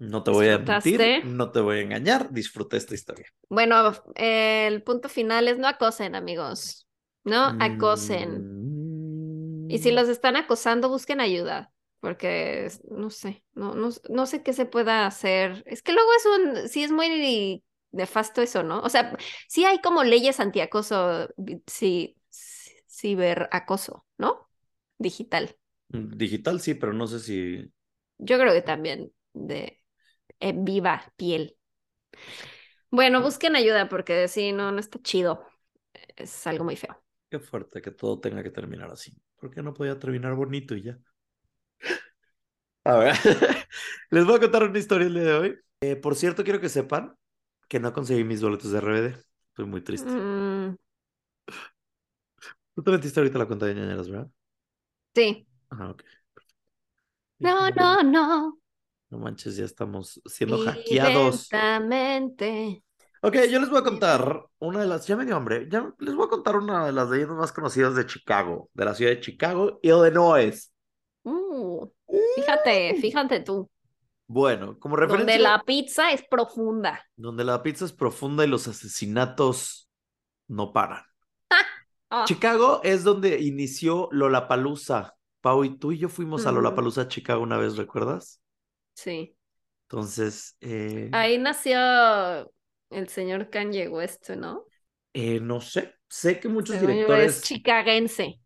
No 0.00 0.22
te 0.22 0.30
voy 0.30 0.48
a 0.48 0.58
mentir, 0.58 1.26
no 1.26 1.52
te 1.52 1.60
voy 1.60 1.78
a 1.78 1.82
engañar. 1.82 2.32
Disfruté 2.32 2.78
esta 2.78 2.94
historia. 2.94 3.26
Bueno, 3.50 3.92
el 4.14 4.82
punto 4.82 5.10
final 5.10 5.46
es 5.46 5.58
no 5.58 5.68
acosen, 5.68 6.14
amigos. 6.14 6.88
No 7.22 7.54
acosen. 7.60 9.66
Mm. 9.66 9.70
Y 9.70 9.78
si 9.78 9.92
los 9.92 10.08
están 10.08 10.36
acosando, 10.36 10.88
busquen 10.88 11.20
ayuda. 11.20 11.70
Porque 12.00 12.72
no 12.88 13.10
sé, 13.10 13.44
no, 13.52 13.74
no, 13.74 13.90
no 14.08 14.24
sé 14.24 14.42
qué 14.42 14.54
se 14.54 14.64
pueda 14.64 15.06
hacer. 15.06 15.62
Es 15.66 15.82
que 15.82 15.92
luego 15.92 16.08
es 16.16 16.26
un, 16.26 16.68
sí 16.70 16.82
es 16.82 16.92
muy 16.92 17.62
nefasto 17.92 18.40
eso, 18.40 18.62
¿no? 18.62 18.80
O 18.80 18.88
sea, 18.88 19.14
sí 19.48 19.66
hay 19.66 19.82
como 19.82 20.02
leyes 20.02 20.40
antiacoso, 20.40 21.28
sí, 21.66 22.16
sí, 22.30 22.72
ciberacoso, 22.88 24.06
¿no? 24.16 24.48
Digital. 24.96 25.54
Digital 25.88 26.60
sí, 26.60 26.72
pero 26.72 26.94
no 26.94 27.06
sé 27.06 27.20
si. 27.20 27.70
Yo 28.16 28.38
creo 28.38 28.54
que 28.54 28.62
también 28.62 29.12
de 29.34 29.79
en 30.40 30.64
viva 30.64 31.12
piel. 31.16 31.56
Bueno, 32.90 33.22
busquen 33.22 33.56
ayuda 33.56 33.88
porque 33.88 34.28
sí, 34.28 34.52
no, 34.52 34.72
no 34.72 34.80
está 34.80 35.00
chido. 35.02 35.44
Es 36.16 36.46
algo 36.46 36.64
muy 36.64 36.76
feo. 36.76 36.96
Qué 37.28 37.38
fuerte 37.40 37.82
que 37.82 37.90
todo 37.90 38.20
tenga 38.20 38.42
que 38.42 38.50
terminar 38.50 38.90
así. 38.90 39.12
¿Por 39.36 39.50
qué 39.50 39.62
no 39.62 39.74
podía 39.74 39.98
terminar 39.98 40.34
bonito 40.34 40.74
y 40.76 40.82
ya? 40.82 40.98
A 42.84 42.96
ver, 42.96 43.14
les 44.10 44.24
voy 44.24 44.36
a 44.36 44.40
contar 44.40 44.64
una 44.64 44.78
historia 44.78 45.06
el 45.06 45.14
día 45.14 45.22
de 45.24 45.34
hoy. 45.34 45.58
Eh, 45.80 45.96
por 45.96 46.16
cierto, 46.16 46.44
quiero 46.44 46.60
que 46.60 46.68
sepan 46.68 47.16
que 47.68 47.80
no 47.80 47.92
conseguí 47.92 48.24
mis 48.24 48.42
boletos 48.42 48.72
de 48.72 48.78
RBD. 48.78 49.08
Estoy 49.50 49.66
muy 49.66 49.82
triste. 49.82 50.14
Mm, 50.14 50.74
Tú 52.74 52.82
te 52.82 52.90
metiste 52.90 53.20
ahorita 53.20 53.38
la 53.38 53.46
cuenta 53.46 53.66
de 53.66 53.74
ñañeras, 53.74 54.08
¿verdad? 54.08 54.30
sí. 55.14 55.46
Ah, 55.70 55.90
ok. 55.90 56.02
No, 57.40 57.68
no, 57.76 58.02
no. 58.02 58.59
No 59.10 59.18
manches, 59.18 59.56
ya 59.56 59.64
estamos 59.64 60.20
siendo 60.24 60.58
hackeados. 60.64 61.48
Lentamente. 61.50 62.82
Ok, 63.22 63.34
yo 63.50 63.60
les 63.60 63.68
voy 63.68 63.80
a 63.80 63.84
contar 63.84 64.44
una 64.60 64.80
de 64.80 64.86
las, 64.86 65.06
ya 65.06 65.16
me 65.16 65.26
dio 65.26 65.36
hambre, 65.36 65.68
ya 65.70 65.92
les 65.98 66.14
voy 66.14 66.26
a 66.26 66.30
contar 66.30 66.56
una 66.56 66.86
de 66.86 66.92
las 66.92 67.10
leyendas 67.10 67.36
más 67.36 67.52
conocidas 67.52 67.94
de 67.94 68.06
Chicago, 68.06 68.70
de 68.72 68.84
la 68.84 68.94
ciudad 68.94 69.10
de 69.12 69.20
Chicago, 69.20 69.78
Illinois. 69.82 70.72
Uh, 71.24 71.86
fíjate, 72.36 72.94
fíjate 73.00 73.40
tú. 73.40 73.68
Bueno, 74.26 74.78
como 74.78 74.96
referencia, 74.96 75.26
Donde 75.34 75.42
la 75.42 75.62
pizza 75.64 76.12
es 76.12 76.22
profunda. 76.22 77.04
donde 77.16 77.44
la 77.44 77.62
pizza 77.62 77.84
es 77.84 77.92
profunda 77.92 78.44
y 78.44 78.48
los 78.48 78.68
asesinatos 78.68 79.88
no 80.48 80.72
paran. 80.72 81.02
Ah, 82.12 82.24
Chicago 82.26 82.80
es 82.82 83.04
donde 83.04 83.40
inició 83.40 84.08
Lollapalooza. 84.10 85.14
Pau 85.40 85.62
y 85.62 85.78
tú 85.78 85.92
y 85.92 85.98
yo 85.98 86.08
fuimos 86.08 86.44
a 86.44 86.50
Mm. 86.50 86.56
Lollapalooza, 86.56 87.06
Chicago 87.06 87.40
una 87.40 87.56
vez, 87.56 87.76
¿recuerdas? 87.76 88.40
Sí. 88.94 89.36
Entonces, 89.88 90.56
eh, 90.60 91.10
Ahí 91.12 91.38
nació 91.38 91.78
el 92.90 93.08
señor 93.08 93.50
Kanye 93.50 93.88
West, 93.88 94.30
¿no? 94.30 94.64
eh, 95.12 95.40
no 95.40 95.60
sé, 95.60 95.94
sé 96.08 96.40
que 96.40 96.48
muchos 96.48 96.78
Según 96.78 96.80
directores, 96.80 97.40
Es 97.40 97.42
chicagense. 97.42 98.40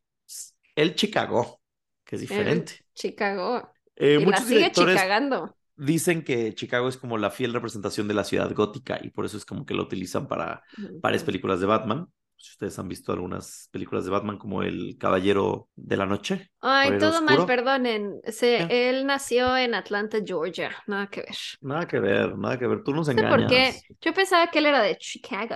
el 0.76 0.95
Chicago, 0.95 1.61
que 2.05 2.16
es 2.16 2.20
diferente. 2.22 2.80
Chicago. 2.95 3.72
Eh, 3.97 4.18
y 4.18 4.26
la 4.26 4.26
muchos 4.26 4.47
sigue 4.47 4.72
directores 4.72 4.72
chicagando. 4.72 5.57
dicen 5.76 6.24
que 6.24 6.55
Chicago 6.55 6.88
es 6.88 6.97
como 6.97 7.18
la 7.18 7.30
fiel 7.30 7.55
representación 7.55 8.09
de 8.09 8.14
la 8.14 8.24
ciudad 8.24 8.53
gótica 8.55 9.01
y 9.03 9.11
por 9.11 9.24
eso 9.26 9.36
es 9.36 9.45
como 9.47 9.66
que 9.66 9.74
lo 9.74 9.84
utilizan 9.84 10.28
para 10.28 10.62
varias 11.03 11.24
películas 11.24 11.61
de 11.61 11.66
Batman. 11.66 12.09
Si 12.45 12.51
ustedes 12.51 12.78
han 12.78 12.88
visto 12.88 13.11
algunas 13.11 13.68
películas 13.72 14.05
de 14.05 14.11
Batman 14.11 14.36
como 14.36 14.62
El 14.62 14.99
Caballero 14.99 15.70
de 15.76 15.97
la 15.97 16.05
Noche. 16.05 16.51
Ay, 16.61 16.88
Caballero 16.90 17.11
todo 17.11 17.22
mal, 17.22 17.47
perdonen. 17.47 18.20
Él 18.42 19.07
nació 19.07 19.57
en 19.57 19.74
Atlanta, 19.74 20.18
Georgia. 20.22 20.76
Nada 20.86 21.07
que 21.07 21.22
ver. 21.22 21.36
Nada 21.62 21.86
que 21.88 21.99
ver, 21.99 22.36
nada 22.36 22.59
que 22.59 22.66
ver. 22.66 22.82
Tú 22.84 22.92
nos 22.92 23.09
No 23.09 23.14
sé 23.14 23.20
engañas. 23.20 23.38
por 23.40 23.47
qué. 23.49 23.80
Yo 24.03 24.12
pensaba 24.12 24.51
que 24.51 24.59
él 24.59 24.66
era 24.66 24.82
de 24.82 24.99
Chicago. 24.99 25.55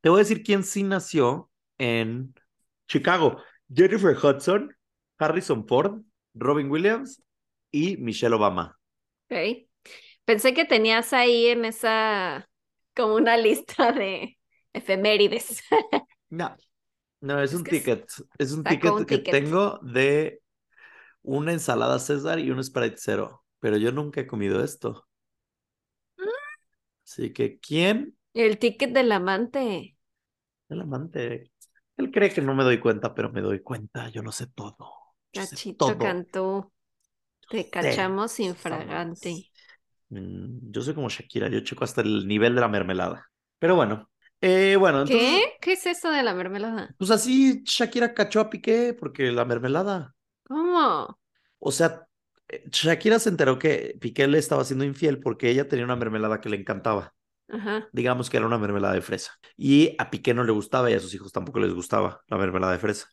Te 0.00 0.08
voy 0.08 0.18
a 0.20 0.22
decir 0.22 0.42
quién 0.42 0.62
sí 0.64 0.82
nació 0.82 1.50
en 1.76 2.34
Chicago. 2.88 3.42
Jennifer 3.72 4.16
Hudson, 4.16 4.74
Harrison 5.18 5.66
Ford, 5.66 6.00
Robin 6.32 6.70
Williams 6.70 7.22
y 7.70 7.98
Michelle 7.98 8.34
Obama. 8.34 8.78
Ok. 9.30 9.66
Pensé 10.24 10.54
que 10.54 10.64
tenías 10.64 11.12
ahí 11.12 11.48
en 11.48 11.64
esa 11.66 12.48
como 12.96 13.14
una 13.16 13.36
lista 13.36 13.92
de 13.92 14.38
efemérides. 14.72 15.62
No, 16.30 16.56
no, 17.20 17.40
es, 17.42 17.52
Es 17.52 17.54
un 17.54 17.68
ticket. 17.68 18.10
Es 18.38 18.52
un 18.52 18.66
ticket 18.66 18.94
un 18.98 19.06
que 19.06 19.18
ticket. 19.18 19.30
tengo 19.30 19.78
de 19.82 20.42
una 21.22 21.52
ensalada 21.52 21.98
César 22.00 22.38
y 22.40 22.50
un 22.52 22.62
Sprite 22.64 22.96
cero. 22.98 23.44
Pero 23.60 23.76
yo 23.78 23.92
nunca 23.92 24.22
he 24.22 24.26
comido 24.28 24.64
esto. 24.64 25.06
Así 27.04 27.32
que, 27.32 27.58
¿quién? 27.60 28.16
El 28.32 28.58
ticket 28.60 28.92
del 28.92 29.10
amante. 29.10 29.96
El 30.68 30.80
amante. 30.82 31.50
Él 31.96 32.10
cree 32.10 32.30
que 32.32 32.42
no 32.42 32.54
me 32.54 32.64
doy 32.64 32.78
cuenta, 32.80 33.14
pero 33.14 33.30
me 33.32 33.40
doy 33.40 33.62
cuenta. 33.62 34.08
Yo 34.10 34.22
lo 34.22 34.32
sé 34.32 34.46
todo. 34.48 34.92
Yo 35.32 35.42
sé 35.42 35.58
Cachito 35.58 35.76
todo. 35.76 35.98
Cantú. 36.02 36.72
Te 37.48 37.70
sé 37.70 37.70
cachamos 37.70 38.40
esas 38.40 38.40
infragante. 38.40 39.32
Mm, 40.10 40.70
Yo 40.72 40.82
soy 40.82 40.94
como 40.94 41.08
Shakira, 41.08 41.48
yo 41.48 41.60
checo 41.60 41.84
hasta 41.84 42.00
el 42.02 42.26
nivel 42.28 42.54
de 42.54 42.60
la 42.60 42.68
mermelada. 42.68 43.26
Pero 43.58 43.76
bueno, 43.76 44.10
eh, 44.40 44.76
bueno, 44.76 45.02
entonces, 45.02 45.28
¿Qué? 45.28 45.52
¿Qué 45.60 45.72
es 45.72 45.86
eso 45.86 46.10
de 46.10 46.22
la 46.22 46.34
mermelada? 46.34 46.94
pues 46.98 47.10
así 47.10 47.62
Shakira 47.64 48.14
cachó 48.14 48.40
a 48.40 48.50
Piqué 48.50 48.94
porque 48.98 49.30
la 49.32 49.44
mermelada. 49.44 50.14
¿Cómo? 50.46 51.18
O 51.58 51.72
sea, 51.72 52.06
eh, 52.48 52.64
Shakira 52.70 53.18
se 53.18 53.30
enteró 53.30 53.58
que 53.58 53.96
Piqué 54.00 54.26
le 54.26 54.38
estaba 54.38 54.64
siendo 54.64 54.84
infiel 54.84 55.20
porque 55.20 55.50
ella 55.50 55.68
tenía 55.68 55.84
una 55.84 55.96
mermelada 55.96 56.40
que 56.40 56.48
le 56.48 56.56
encantaba. 56.56 57.14
Ajá. 57.48 57.88
Digamos 57.92 58.30
que 58.30 58.36
era 58.38 58.46
una 58.46 58.58
mermelada 58.58 58.94
de 58.94 59.02
fresa. 59.02 59.32
Y 59.56 59.94
a 59.98 60.10
Piqué 60.10 60.34
no 60.34 60.44
le 60.44 60.52
gustaba 60.52 60.90
y 60.90 60.94
a 60.94 61.00
sus 61.00 61.14
hijos 61.14 61.32
tampoco 61.32 61.60
les 61.60 61.72
gustaba 61.74 62.22
la 62.28 62.36
mermelada 62.38 62.72
de 62.72 62.78
fresa. 62.78 63.08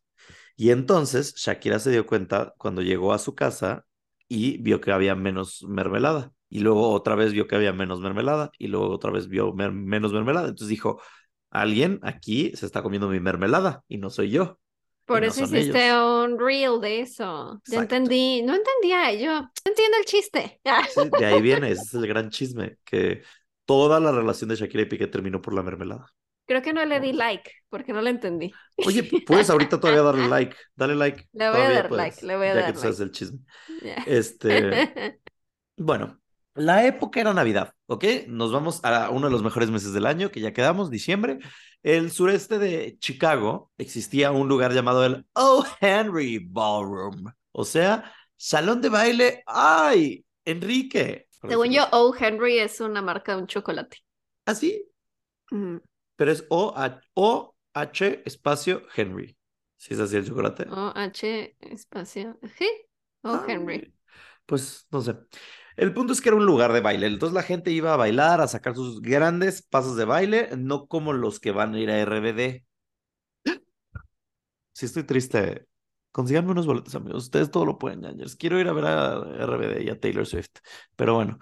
Y 0.56 0.72
entonces 0.72 1.34
Shakira 1.38 1.80
se 1.80 1.92
dio 1.92 2.06
cuenta 2.06 2.54
cuando 2.58 2.82
llegó 2.82 3.14
a 3.14 3.20
su 3.20 3.36
casa 3.36 3.86
y 4.28 4.58
vio 4.60 4.82
que 4.82 4.92
había 4.92 5.16
menos 5.16 5.64
mermelada. 5.68 6.32
Y 6.52 6.60
luego 6.60 6.92
otra 6.92 7.16
vez 7.16 7.32
vio 7.34 7.48
que 7.48 7.56
había 7.56 7.74
menos 7.74 8.02
mermelada. 8.02 8.52
Y 8.60 8.68
luego 8.68 8.90
otra 8.90 9.10
vez 9.10 9.28
vio 9.28 9.54
mer- 9.54 9.72
menos 9.72 10.14
mermelada. 10.14 10.50
Entonces 10.50 10.68
dijo, 10.68 11.02
alguien 11.50 12.00
aquí 12.04 12.52
se 12.56 12.66
está 12.66 12.84
comiendo 12.84 13.08
mi 13.08 13.20
mermelada 13.22 13.84
y 13.88 13.98
no 13.98 14.10
soy 14.10 14.30
yo. 14.32 14.60
Por 15.06 15.24
eso 15.24 15.44
hiciste 15.44 15.88
ellos. 15.88 16.26
un 16.30 16.40
reel 16.40 16.80
de 16.80 17.02
eso. 17.02 17.62
Ya 17.68 17.80
entendí. 17.80 18.44
No 18.44 18.54
entendía 18.54 19.14
yo. 19.14 19.42
No 19.42 19.50
entiendo 19.66 19.98
el 19.98 20.06
chiste. 20.06 20.62
Sí, 20.94 21.10
de 21.20 21.26
ahí 21.26 21.42
viene, 21.42 21.72
ese 21.72 21.84
es 21.84 21.94
el 21.96 22.08
gran 22.08 22.30
chisme, 22.30 22.78
que 22.86 23.24
toda 23.66 24.00
la 24.00 24.12
relación 24.12 24.50
de 24.50 24.56
Shakira 24.56 24.84
y 24.84 24.86
Piqué 24.86 25.08
terminó 25.08 25.42
por 25.42 25.54
la 25.54 25.64
mermelada. 25.64 26.08
Creo 26.46 26.62
que 26.62 26.74
no 26.74 26.84
le 26.86 27.00
di 27.00 27.14
like 27.14 27.50
porque 27.70 27.94
no 27.94 28.02
le 28.02 28.10
entendí. 28.10 28.54
Oye, 28.86 29.04
puedes 29.26 29.50
ahorita 29.50 29.80
todavía 29.80 30.02
darle 30.02 30.28
like, 30.30 30.56
dale 30.76 30.96
like. 30.96 31.30
Le 31.34 31.50
voy 31.50 31.62
a 31.62 31.70
dar 31.72 31.88
puedes, 31.90 32.14
like, 32.14 32.26
le 32.26 32.38
voy 32.38 32.48
a 32.48 32.56
ya 32.56 32.66
que 32.68 32.74
tú 32.74 32.80
sabes 32.80 33.00
like. 33.00 33.10
el 33.10 33.12
chisme. 33.12 33.40
Este, 34.06 35.20
bueno, 35.78 36.21
la 36.56 36.86
época 36.86 37.20
era 37.22 37.34
Navidad, 37.34 37.74
¿ok? 37.88 38.06
Nos 38.28 38.52
vamos 38.52 38.82
a 38.84 39.10
uno 39.10 39.28
de 39.28 39.32
los 39.32 39.44
mejores 39.44 39.70
meses 39.72 39.94
del 39.94 40.06
año, 40.06 40.32
que 40.32 40.42
ya 40.42 40.54
quedamos, 40.54 40.90
diciembre. 40.90 41.40
El 41.84 42.12
sureste 42.12 42.60
de 42.60 42.98
Chicago 43.00 43.72
existía 43.78 44.32
un 44.32 44.48
lugar 44.48 44.74
llamado 44.74 45.06
el 45.06 45.26
O. 45.34 45.66
Henry 45.80 46.40
Ballroom, 46.40 47.26
o 47.52 47.66
sea, 47.66 48.14
salón 48.38 48.82
de 48.82 48.90
baile. 48.90 49.44
¡Ay! 49.48 50.26
Enrique. 50.46 51.28
Según 51.48 51.72
yo, 51.72 51.88
O. 51.92 52.16
Henry 52.18 52.60
es 52.60 52.80
una 52.82 53.02
marca 53.02 53.36
de 53.36 53.42
un 53.42 53.48
chocolate. 53.48 53.98
Así, 54.46 54.88
Mm, 55.52 55.78
pero 56.16 56.32
es 56.32 56.46
O, 56.50 56.74
H, 56.76 57.00
o 57.16 57.56
H 57.74 58.22
espacio 58.26 58.84
Henry. 58.96 59.38
Si 59.78 59.94
es 59.94 60.00
así 60.00 60.16
el 60.18 60.26
chocolate. 60.28 60.68
O. 60.70 60.92
H. 60.96 61.56
espacio. 61.60 62.38
Sí. 62.58 62.70
O. 63.24 63.30
Ah, 63.34 63.46
Henry. 63.48 63.94
Pues 64.46 64.88
no 64.92 65.02
sé. 65.02 65.16
El 65.82 65.94
punto 65.94 66.14
es 66.14 66.22
que 66.22 66.30
era 66.30 66.36
un 66.38 66.46
lugar 66.46 66.74
de 66.74 66.80
baile. 66.82 67.08
Entonces 67.08 67.34
la 67.34 67.42
gente 67.42 67.72
iba 67.72 67.92
a 67.92 67.98
bailar, 67.98 68.40
a 68.40 68.48
sacar 68.48 68.76
sus 68.76 69.02
grandes 69.02 69.64
pasos 69.64 69.98
de 69.98 70.06
baile, 70.06 70.50
no 70.56 70.86
como 70.86 71.12
los 71.12 71.40
que 71.40 71.52
van 71.52 71.74
a 71.74 71.80
ir 71.80 71.90
a 71.90 72.00
RBD. 72.06 72.64
Si 74.74 74.86
estoy 74.86 75.04
triste, 75.06 75.66
consíganme 76.12 76.52
unos 76.52 76.68
boletos, 76.68 76.94
amigos. 76.94 77.24
Ustedes 77.24 77.50
todo 77.50 77.66
lo 77.66 77.80
pueden, 77.80 78.02
ñañers. 78.02 78.36
Quiero 78.36 78.60
ir 78.60 78.68
a 78.68 78.74
ver 78.74 78.86
a 78.86 79.16
RBD 79.48 79.82
y 79.82 79.90
a 79.90 80.00
Taylor 80.00 80.28
Swift. 80.28 80.52
Pero 80.96 81.16
bueno, 81.16 81.40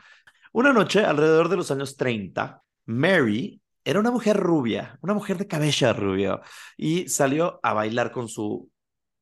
una 0.54 0.72
noche, 0.72 1.04
alrededor 1.04 1.50
de 1.50 1.58
los 1.58 1.70
años 1.72 1.98
30, 1.98 2.64
Mary 2.86 3.62
era 3.84 4.00
una 4.00 4.12
mujer 4.12 4.38
rubia, 4.38 4.98
una 5.02 5.14
mujer 5.16 5.38
de 5.38 5.48
cabello 5.48 5.94
rubio, 5.94 6.42
y 6.78 7.10
salió 7.10 7.60
a 7.62 7.74
bailar 7.74 8.14
con 8.14 8.30
su, 8.30 8.72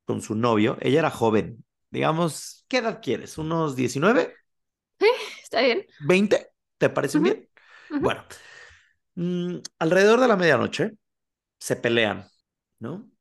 con 0.06 0.22
su 0.22 0.36
novio. 0.36 0.78
Ella 0.80 1.00
era 1.00 1.10
joven. 1.10 1.66
Digamos, 1.90 2.66
¿qué 2.68 2.78
edad 2.78 3.00
quieres? 3.02 3.40
¿Unos 3.40 3.76
19? 3.76 4.36
Está 5.50 5.62
bien. 5.62 5.86
¿20? 5.98 6.48
¿Te 6.78 6.90
parecen 6.90 7.22
Ujú, 7.22 7.24
bien? 7.24 7.50
ujú. 7.90 8.00
Bueno, 8.00 8.24
mm, 9.16 9.58
alrededor 9.80 10.20
de 10.22 10.28
la 10.28 10.36
medianoche 10.38 10.94
se 11.60 11.78
pelean, 11.78 12.28
¿no? 12.80 13.12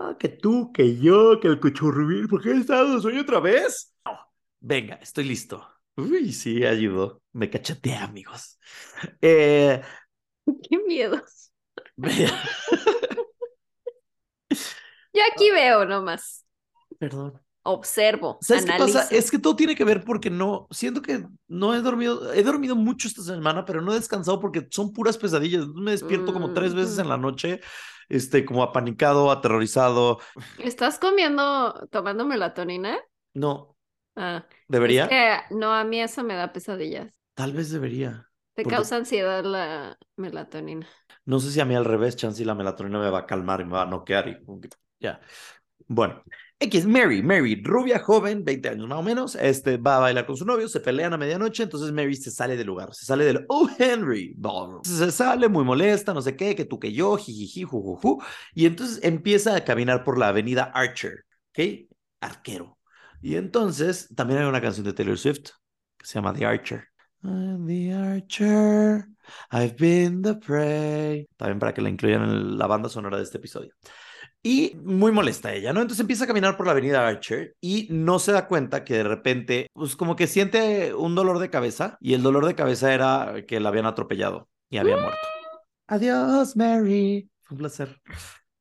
Ah, 0.00 0.16
que 0.18 0.28
tú, 0.30 0.72
que 0.72 0.96
yo, 0.98 1.38
que 1.40 1.48
el 1.48 1.60
cuchurrubil, 1.60 2.28
¿por 2.28 2.42
qué 2.42 2.50
he 2.52 2.58
estado 2.58 3.00
soy 3.00 3.18
otra 3.18 3.40
vez? 3.40 3.92
No, 4.04 4.18
venga, 4.60 4.94
estoy 4.96 5.24
listo. 5.24 5.66
Uy, 5.96 6.32
sí, 6.32 6.64
ayudó. 6.64 7.22
Me 7.32 7.50
cacheteé, 7.50 7.96
amigos. 7.96 8.58
Eh, 9.20 9.82
Qué 10.68 10.78
miedos. 10.86 11.52
Yo 15.12 15.20
aquí 15.32 15.50
veo 15.50 15.84
nomás. 15.84 16.44
Perdón. 16.98 17.41
Observo. 17.64 18.38
¿Sabes 18.40 18.64
qué 18.64 18.72
pasa? 18.76 19.06
Es 19.10 19.30
que 19.30 19.38
todo 19.38 19.54
tiene 19.54 19.74
que 19.76 19.84
ver 19.84 20.02
porque 20.04 20.30
no, 20.30 20.66
siento 20.70 21.00
que 21.00 21.24
no 21.48 21.74
he 21.74 21.80
dormido, 21.80 22.32
he 22.32 22.42
dormido 22.42 22.74
mucho 22.74 23.06
esta 23.08 23.22
semana, 23.22 23.64
pero 23.64 23.80
no 23.80 23.92
he 23.92 23.96
descansado 23.96 24.40
porque 24.40 24.66
son 24.70 24.92
puras 24.92 25.16
pesadillas. 25.16 25.66
Me 25.68 25.92
despierto 25.92 26.32
como 26.32 26.52
tres 26.52 26.74
veces 26.74 26.98
en 26.98 27.08
la 27.08 27.16
noche, 27.16 27.60
este, 28.08 28.44
como 28.44 28.62
apanicado, 28.62 29.30
aterrorizado. 29.30 30.18
¿Estás 30.58 30.98
comiendo, 30.98 31.86
tomando 31.90 32.24
melatonina? 32.26 32.98
No, 33.34 33.76
Ah, 34.16 34.44
debería, 34.68 35.04
es 35.04 35.08
que 35.08 35.54
no, 35.54 35.72
a 35.72 35.84
mí 35.84 36.00
eso 36.00 36.22
me 36.24 36.34
da 36.34 36.52
pesadillas. 36.52 37.14
tal 37.34 37.52
vez 37.52 37.70
debería. 37.70 38.28
Te 38.54 38.62
Porque- 38.64 38.76
causa 38.76 38.96
ansiedad 38.96 39.44
la 39.44 39.98
melatonina. 40.16 40.86
No 41.24 41.38
sé 41.40 41.50
si 41.52 41.60
a 41.60 41.64
mí 41.64 41.74
al 41.74 41.84
revés, 41.84 42.16
chance 42.16 42.42
y 42.42 42.44
la 42.44 42.54
melatonina 42.54 42.98
me 42.98 43.08
va 43.10 43.20
a 43.20 43.26
calmar 43.26 43.60
y 43.60 43.64
me 43.64 43.72
va 43.72 43.82
a 43.82 43.86
noquear 43.86 44.28
y 44.28 44.38
ya. 45.00 45.20
Bueno, 45.88 46.22
X, 46.62 46.86
Mary, 46.86 47.22
Mary, 47.22 47.60
rubia, 47.60 47.98
joven, 47.98 48.44
20 48.44 48.68
años 48.68 48.86
más 48.86 48.98
o 48.98 49.02
menos, 49.02 49.34
este, 49.34 49.78
va 49.78 49.96
a 49.96 50.00
bailar 50.00 50.26
con 50.26 50.36
su 50.36 50.44
novio, 50.44 50.68
se 50.68 50.78
pelean 50.78 51.12
a 51.12 51.18
medianoche, 51.18 51.64
entonces 51.64 51.90
Mary 51.90 52.14
se 52.14 52.30
sale 52.30 52.56
del 52.56 52.68
lugar, 52.68 52.94
se 52.94 53.04
sale 53.04 53.24
del 53.24 53.44
Oh 53.48 53.68
Henry 53.76 54.32
Ballroom. 54.36 54.84
Se 54.84 55.10
sale 55.10 55.48
muy 55.48 55.64
molesta, 55.64 56.14
no 56.14 56.22
sé 56.22 56.36
qué, 56.36 56.54
que 56.54 56.64
tú 56.64 56.78
que 56.78 56.92
yo, 56.92 57.16
jijiji, 57.16 57.64
jujuju, 57.64 58.22
y 58.54 58.66
entonces 58.66 59.00
empieza 59.02 59.56
a 59.56 59.64
caminar 59.64 60.04
por 60.04 60.18
la 60.18 60.28
avenida 60.28 60.70
Archer, 60.72 61.24
¿ok? 61.50 61.88
Arquero. 62.20 62.78
Y 63.20 63.34
entonces 63.34 64.08
también 64.14 64.40
hay 64.40 64.46
una 64.46 64.60
canción 64.60 64.86
de 64.86 64.92
Taylor 64.92 65.18
Swift 65.18 65.50
que 65.96 66.06
se 66.06 66.14
llama 66.14 66.32
The 66.32 66.46
Archer. 66.46 66.84
I'm 67.24 67.66
the 67.66 67.92
Archer, 67.92 69.08
I've 69.50 69.74
been 69.76 70.22
the 70.22 70.36
prey. 70.36 71.28
También 71.36 71.58
para 71.58 71.74
que 71.74 71.82
la 71.82 71.88
incluyan 71.88 72.22
en 72.22 72.56
la 72.56 72.68
banda 72.68 72.88
sonora 72.88 73.16
de 73.16 73.24
este 73.24 73.38
episodio. 73.38 73.72
Y 74.44 74.76
muy 74.82 75.12
molesta 75.12 75.54
ella, 75.54 75.72
¿no? 75.72 75.80
Entonces 75.80 76.00
empieza 76.00 76.24
a 76.24 76.26
caminar 76.26 76.56
por 76.56 76.66
la 76.66 76.72
avenida 76.72 77.06
Archer 77.06 77.54
y 77.60 77.86
no 77.90 78.18
se 78.18 78.32
da 78.32 78.48
cuenta 78.48 78.82
que 78.82 78.94
de 78.94 79.04
repente, 79.04 79.68
pues 79.72 79.94
como 79.94 80.16
que 80.16 80.26
siente 80.26 80.94
un 80.94 81.14
dolor 81.14 81.38
de 81.38 81.48
cabeza 81.48 81.96
y 82.00 82.14
el 82.14 82.22
dolor 82.22 82.46
de 82.46 82.56
cabeza 82.56 82.92
era 82.92 83.44
que 83.46 83.60
la 83.60 83.68
habían 83.68 83.86
atropellado 83.86 84.48
y 84.68 84.78
había 84.78 84.96
muerto. 84.96 85.20
Adiós, 85.86 86.56
Mary. 86.56 87.30
Fue 87.42 87.54
un 87.54 87.58
placer. 87.58 88.00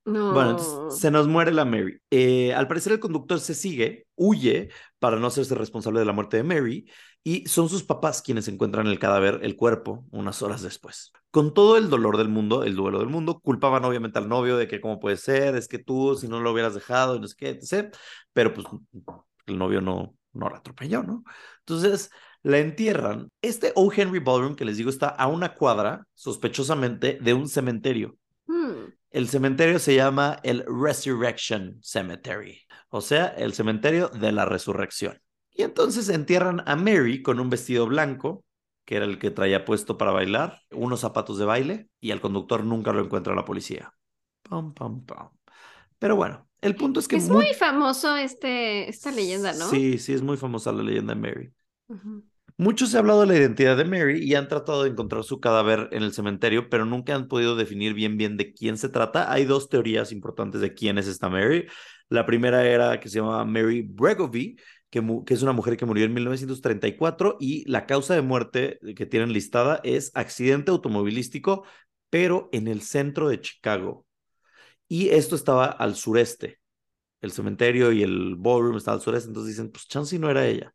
No. 0.05 0.33
Bueno, 0.33 0.51
entonces 0.51 0.99
se 0.99 1.09
nos 1.09 1.27
muere 1.27 1.51
la 1.51 1.65
Mary. 1.65 1.99
Eh, 2.11 2.53
al 2.53 2.67
parecer 2.67 2.93
el 2.93 2.99
conductor 2.99 3.39
se 3.39 3.55
sigue, 3.55 4.07
huye 4.15 4.69
para 4.99 5.17
no 5.17 5.27
hacerse 5.27 5.55
responsable 5.55 5.99
de 5.99 6.05
la 6.05 6.13
muerte 6.13 6.37
de 6.37 6.43
Mary 6.43 6.85
y 7.23 7.47
son 7.47 7.69
sus 7.69 7.83
papás 7.83 8.21
quienes 8.21 8.47
encuentran 8.47 8.87
el 8.87 8.99
cadáver, 8.99 9.39
el 9.43 9.55
cuerpo, 9.55 10.05
unas 10.11 10.41
horas 10.41 10.61
después. 10.61 11.11
Con 11.31 11.53
todo 11.53 11.77
el 11.77 11.89
dolor 11.89 12.17
del 12.17 12.29
mundo, 12.29 12.63
el 12.63 12.75
duelo 12.75 12.99
del 12.99 13.07
mundo, 13.07 13.39
culpaban 13.39 13.85
obviamente 13.85 14.19
al 14.19 14.27
novio 14.27 14.57
de 14.57 14.67
que 14.67 14.81
cómo 14.81 14.99
puede 14.99 15.17
ser, 15.17 15.55
es 15.55 15.67
que 15.67 15.79
tú 15.79 16.15
si 16.15 16.27
no 16.27 16.41
lo 16.41 16.51
hubieras 16.51 16.75
dejado 16.75 17.15
y 17.15 17.19
no 17.19 17.27
sé 17.27 17.35
qué, 17.37 17.49
etc. 17.49 17.95
Pero 18.33 18.53
pues 18.53 18.67
el 19.45 19.57
novio 19.57 19.81
no, 19.81 20.15
no 20.33 20.49
la 20.49 20.57
atropelló, 20.57 21.03
¿no? 21.03 21.23
Entonces 21.59 22.11
la 22.43 22.59
entierran. 22.59 23.29
Este 23.41 23.71
O. 23.75 23.91
Henry 23.93 24.19
Ballroom 24.19 24.55
que 24.55 24.65
les 24.65 24.77
digo 24.77 24.89
está 24.89 25.07
a 25.07 25.27
una 25.27 25.53
cuadra, 25.53 26.05
sospechosamente, 26.13 27.17
de 27.21 27.33
un 27.33 27.47
cementerio. 27.47 28.17
Hmm. 28.45 28.91
El 29.11 29.27
cementerio 29.27 29.79
se 29.79 29.95
llama 29.95 30.39
el 30.43 30.65
Resurrection 30.67 31.77
Cemetery, 31.81 32.61
o 32.89 33.01
sea, 33.01 33.27
el 33.27 33.53
cementerio 33.53 34.07
de 34.09 34.31
la 34.31 34.45
resurrección. 34.45 35.21
Y 35.53 35.63
entonces 35.63 36.07
entierran 36.09 36.63
a 36.65 36.75
Mary 36.75 37.21
con 37.21 37.39
un 37.39 37.49
vestido 37.49 37.85
blanco, 37.87 38.45
que 38.85 38.95
era 38.97 39.05
el 39.05 39.19
que 39.19 39.31
traía 39.31 39.65
puesto 39.65 39.97
para 39.97 40.11
bailar, 40.11 40.61
unos 40.71 40.99
zapatos 41.01 41.37
de 41.37 41.45
baile, 41.45 41.89
y 41.99 42.11
al 42.11 42.21
conductor 42.21 42.63
nunca 42.63 42.93
lo 42.93 43.01
encuentra 43.03 43.35
la 43.35 43.45
policía. 43.45 43.93
Pam, 44.43 44.73
pam, 44.73 45.05
pam. 45.05 45.29
Pero 45.99 46.15
bueno, 46.15 46.47
el 46.61 46.75
punto 46.75 46.99
es 46.99 47.07
que... 47.07 47.17
Es 47.17 47.29
mu- 47.29 47.35
muy 47.35 47.53
famoso 47.53 48.15
este, 48.15 48.89
esta 48.89 49.11
leyenda, 49.11 49.53
¿no? 49.53 49.69
Sí, 49.69 49.97
sí, 49.97 50.13
es 50.13 50.21
muy 50.21 50.37
famosa 50.37 50.71
la 50.71 50.83
leyenda 50.83 51.13
de 51.13 51.19
Mary. 51.21 51.53
Ujú. 51.87 52.23
Mucho 52.57 52.85
se 52.85 52.97
ha 52.97 52.99
hablado 52.99 53.21
de 53.21 53.27
la 53.27 53.35
identidad 53.37 53.75
de 53.75 53.85
Mary 53.85 54.23
y 54.23 54.35
han 54.35 54.47
tratado 54.47 54.83
de 54.83 54.89
encontrar 54.91 55.23
su 55.23 55.39
cadáver 55.39 55.89
en 55.91 56.03
el 56.03 56.13
cementerio, 56.13 56.69
pero 56.69 56.85
nunca 56.85 57.15
han 57.15 57.27
podido 57.27 57.55
definir 57.55 57.93
bien 57.95 58.17
bien 58.17 58.37
de 58.37 58.53
quién 58.53 58.77
se 58.77 58.89
trata. 58.89 59.31
Hay 59.31 59.45
dos 59.45 59.67
teorías 59.69 60.11
importantes 60.11 60.61
de 60.61 60.73
quién 60.73 60.97
es 60.97 61.07
esta 61.07 61.29
Mary. 61.29 61.65
La 62.09 62.25
primera 62.25 62.63
era 62.67 62.99
que 62.99 63.09
se 63.09 63.19
llamaba 63.19 63.45
Mary 63.45 63.81
Bregovy, 63.81 64.57
que, 64.91 65.33
es 65.33 65.41
una 65.41 65.53
mujer 65.53 65.77
que 65.77 65.85
murió 65.85 66.05
en 66.05 66.13
1934 66.13 67.37
y 67.39 67.69
la 67.69 67.85
causa 67.87 68.13
de 68.13 68.21
muerte 68.21 68.79
que 68.95 69.05
tienen 69.05 69.33
listada 69.33 69.79
es 69.83 70.11
accidente 70.15 70.71
automovilístico, 70.71 71.65
pero 72.09 72.49
en 72.51 72.67
el 72.67 72.81
centro 72.81 73.29
de 73.29 73.41
Chicago. 73.41 74.05
Y 74.87 75.09
esto 75.09 75.35
estaba 75.35 75.65
al 75.67 75.95
sureste. 75.95 76.59
El 77.21 77.31
cementerio 77.31 77.91
y 77.91 78.03
el 78.03 78.35
ballroom 78.37 78.77
estaba 78.77 78.95
al 78.97 79.03
sureste, 79.03 79.29
entonces 79.29 79.55
dicen, 79.55 79.71
pues 79.71 79.87
chance 79.87 80.17
no 80.19 80.29
era 80.29 80.47
ella. 80.47 80.73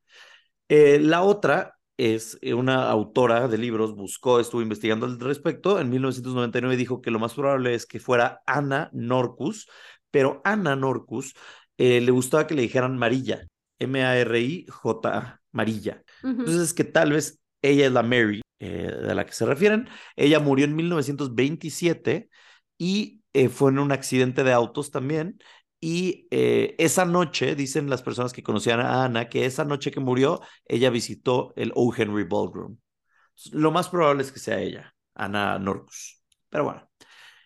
Eh, 0.69 0.99
la 1.01 1.23
otra 1.23 1.77
es 1.97 2.39
eh, 2.43 2.55
una 2.55 2.91
autora 2.91 3.49
de 3.49 3.59
libros, 3.59 3.95
buscó, 3.95 4.41
estuvo 4.41 4.63
investigando 4.63 5.07
al 5.07 5.21
respecto. 5.21 5.81
En 5.81 5.91
1999 5.91 6.77
dijo 6.77 7.03
que 7.03 7.11
lo 7.11 7.19
más 7.19 7.35
probable 7.35 7.75
es 7.75 7.87
que 7.87 8.01
fuera 8.01 8.43
Ana 8.47 8.91
Norcus, 8.93 9.69
pero 10.11 10.41
Ana 10.45 10.77
Norcus 10.77 11.35
eh, 11.79 12.01
le 12.01 12.11
gustaba 12.13 12.47
que 12.47 12.55
le 12.55 12.63
dijeran 12.63 12.99
Marilla, 12.99 13.47
M-A-R-I-J, 13.79 15.41
Marilla. 15.53 16.03
Entonces 16.23 16.63
es 16.63 16.75
que 16.75 16.85
tal 16.85 17.13
vez 17.13 17.41
ella 17.63 17.87
es 17.87 17.93
la 17.93 18.03
Mary 18.03 18.43
eh, 18.59 18.91
de 19.03 19.15
la 19.15 19.27
que 19.27 19.33
se 19.33 19.47
refieren. 19.47 19.89
Ella 20.17 20.41
murió 20.41 20.65
en 20.65 20.77
1927 20.77 22.29
y 22.79 23.23
eh, 23.33 23.49
fue 23.49 23.71
en 23.71 23.79
un 23.79 23.93
accidente 23.93 24.45
de 24.45 24.53
autos 24.53 24.91
también. 24.91 25.39
Y 25.81 26.27
eh, 26.31 26.75
esa 26.79 27.05
noche, 27.05 27.55
dicen 27.55 27.91
las 27.91 28.03
personas 28.03 28.33
que 28.33 28.43
conocían 28.43 28.81
a 28.81 29.05
Ana, 29.05 29.29
que 29.29 29.45
esa 29.45 29.65
noche 29.65 29.91
que 29.91 30.01
murió, 30.01 30.41
ella 30.65 30.91
visitó 30.91 31.53
el 31.57 31.73
O. 31.75 31.95
Henry 31.95 32.25
Ballroom. 32.25 32.79
Lo 33.53 33.71
más 33.71 33.89
probable 33.89 34.23
es 34.23 34.33
que 34.33 34.39
sea 34.39 34.61
ella, 34.61 34.95
Ana 35.15 35.59
Norcus. 35.59 36.23
Pero 36.49 36.65
bueno, 36.65 36.91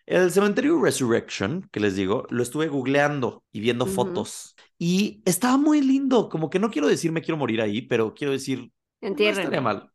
el 0.07 0.31
cementerio 0.31 0.81
Resurrection, 0.81 1.69
que 1.73 1.81
les 1.81 1.97
digo, 1.97 2.27
lo 2.31 2.43
estuve 2.43 2.69
googleando 2.69 3.45
y 3.51 3.61
viendo 3.61 3.87
fotos. 3.87 4.55
Y 4.81 5.23
estaba 5.27 5.59
muy 5.59 5.83
lindo, 5.83 6.31
como 6.31 6.51
que 6.51 6.59
no 6.61 6.71
quiero 6.73 6.89
decir 6.89 7.13
me 7.13 7.23
quiero 7.23 7.39
morir 7.39 7.63
ahí, 7.63 7.83
pero 7.83 8.15
quiero 8.15 8.33
decir, 8.35 8.61
no 8.61 8.71
Entiérrenme. 9.09 9.45
estaría 9.45 9.61
mal. 9.61 9.93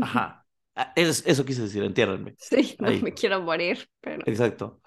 Ajá. 0.00 0.46
Ah, 0.76 0.92
es- 0.96 1.24
eso 1.26 1.44
quise 1.46 1.62
decir, 1.62 1.82
entiérrenme. 1.84 2.36
Sí, 2.50 2.76
no 2.80 2.88
Ahí. 2.88 3.02
me 3.02 3.12
quiero 3.14 3.40
morir, 3.42 3.88
pero. 4.00 4.24
Exacto. 4.26 4.80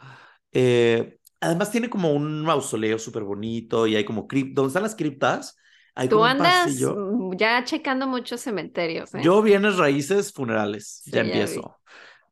Eh, 0.52 1.20
además 1.41 1.72
tiene 1.72 1.89
como 1.89 2.14
un 2.14 2.41
mausoleo 2.43 3.00
súper 3.00 3.24
bonito 3.24 3.88
y 3.88 3.95
hay 3.95 4.06
como 4.06 4.28
criptas, 4.28 4.56
donde 4.56 4.68
están 4.70 4.84
las 4.84 4.95
criptas, 4.95 5.58
hay 5.95 6.10
Tú 6.10 6.16
como 6.16 6.26
un 6.26 6.32
andas 6.32 6.45
pasillo. 6.64 6.95
ya 7.38 7.64
checando 7.64 8.08
muchos 8.08 8.41
cementerios, 8.41 9.14
¿eh? 9.16 9.22
Yo 9.24 9.41
vienes 9.41 9.78
raíces 9.78 10.32
funerales, 10.34 11.02
Sí, 11.04 11.12
ya 11.12 11.22
ya 11.28 11.45
vi. 11.45 11.62
empiezo. 11.62 11.80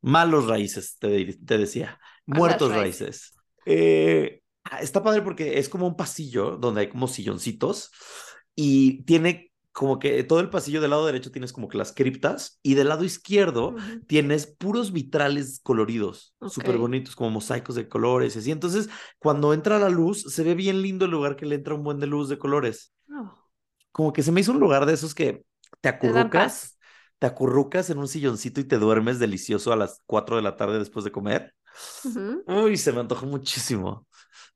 Malos 0.02 0.46
raíces, 0.46 0.96
te, 0.98 1.34
te 1.44 1.58
decía. 1.58 2.00
Malas 2.26 2.38
Muertos 2.38 2.68
raíces. 2.68 3.00
raíces. 3.00 3.34
Eh, 3.66 4.42
está 4.80 5.02
padre 5.02 5.22
porque 5.22 5.58
es 5.58 5.68
como 5.68 5.86
un 5.86 5.96
pasillo 5.96 6.56
donde 6.56 6.82
hay 6.82 6.88
como 6.88 7.08
silloncitos 7.08 7.90
y 8.54 9.02
tiene 9.04 9.52
como 9.72 9.98
que 9.98 10.24
todo 10.24 10.40
el 10.40 10.50
pasillo 10.50 10.80
del 10.80 10.90
lado 10.90 11.06
derecho 11.06 11.30
tienes 11.30 11.52
como 11.52 11.68
que 11.68 11.78
las 11.78 11.92
criptas 11.92 12.58
y 12.62 12.74
del 12.74 12.88
lado 12.88 13.04
izquierdo 13.04 13.76
Ujú. 13.76 14.02
tienes 14.06 14.46
puros 14.46 14.92
vitrales 14.92 15.60
coloridos, 15.62 16.34
Ok. 16.40 16.58
súper 16.58 16.78
bonitos, 16.78 17.14
como 17.14 17.30
mosaicos 17.30 17.76
de 17.76 17.88
colores 17.88 18.34
y 18.36 18.40
así. 18.40 18.50
Entonces, 18.50 18.88
cuando 19.20 19.54
entra 19.54 19.78
la 19.78 19.88
luz, 19.88 20.22
se 20.22 20.42
ve 20.42 20.54
bien 20.54 20.82
lindo 20.82 21.04
el 21.04 21.12
lugar 21.12 21.36
que 21.36 21.46
le 21.46 21.54
entra 21.56 21.74
un 21.74 21.84
buen 21.84 22.00
de 22.00 22.08
luz 22.08 22.28
de 22.28 22.38
colores. 22.38 22.92
Oh, 23.10 23.48
Como 23.92 24.12
que 24.12 24.22
se 24.22 24.32
me 24.32 24.40
hizo 24.40 24.52
un 24.52 24.60
lugar 24.60 24.86
de 24.86 24.94
esos 24.94 25.14
que 25.14 25.44
te 25.80 25.88
acurrucas, 25.88 26.78
te 27.18 27.26
acurrucas 27.26 27.90
en 27.90 27.98
un 27.98 28.08
silloncito 28.08 28.60
y 28.60 28.64
te 28.64 28.78
duermes 28.78 29.18
delicioso 29.18 29.72
a 29.72 29.76
las 29.76 30.02
4 30.06 30.36
de 30.36 30.42
la 30.42 30.56
tarde 30.56 30.78
después 30.78 31.04
de 31.04 31.12
comer. 31.12 31.54
ujú. 32.04 32.44
Uy, 32.46 32.78
se 32.78 32.92
me 32.92 33.00
antojó 33.00 33.26
muchísimo. 33.26 34.07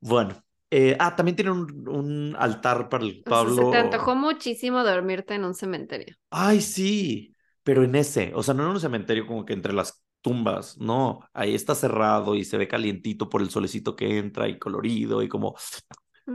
Bueno, 0.03 0.35
eh, 0.71 0.97
ah, 0.99 1.15
también 1.17 1.37
tiene 1.37 1.51
un, 1.53 1.89
un 1.89 2.37
altar 2.39 2.89
para 2.89 3.05
el 3.05 3.23
O 3.25 3.35
sea, 3.35 3.39
Pablo. 3.39 3.55
se 3.65 3.65
te 3.65 3.77
antojó 3.79 4.15
muchísimo 4.15 4.85
dormirte 4.85 5.35
en 5.35 5.45
un 5.45 5.55
cementerio. 5.55 6.17
Ay, 6.31 6.61
sí, 6.61 7.35
pero 7.63 7.85
en 7.85 7.95
ese, 7.95 8.33
o 8.35 8.43
sea, 8.43 8.55
no 8.55 8.65
en 8.65 8.71
un 8.71 8.81
cementerio 8.81 9.27
como 9.27 9.45
que 9.45 9.53
entre 9.53 9.73
las 9.73 10.03
tumbas, 10.23 10.79
no, 10.79 11.29
ahí 11.35 11.55
está 11.55 11.75
cerrado 11.75 12.35
y 12.35 12.45
se 12.45 12.57
ve 12.57 12.69
calientito 12.69 13.29
por 13.29 13.43
el 13.43 13.51
solecito 13.51 13.97
que 13.97 14.19
entra 14.19 14.49
y 14.49 14.59
colorido 14.59 15.23
y 15.23 15.29
como, 15.29 15.55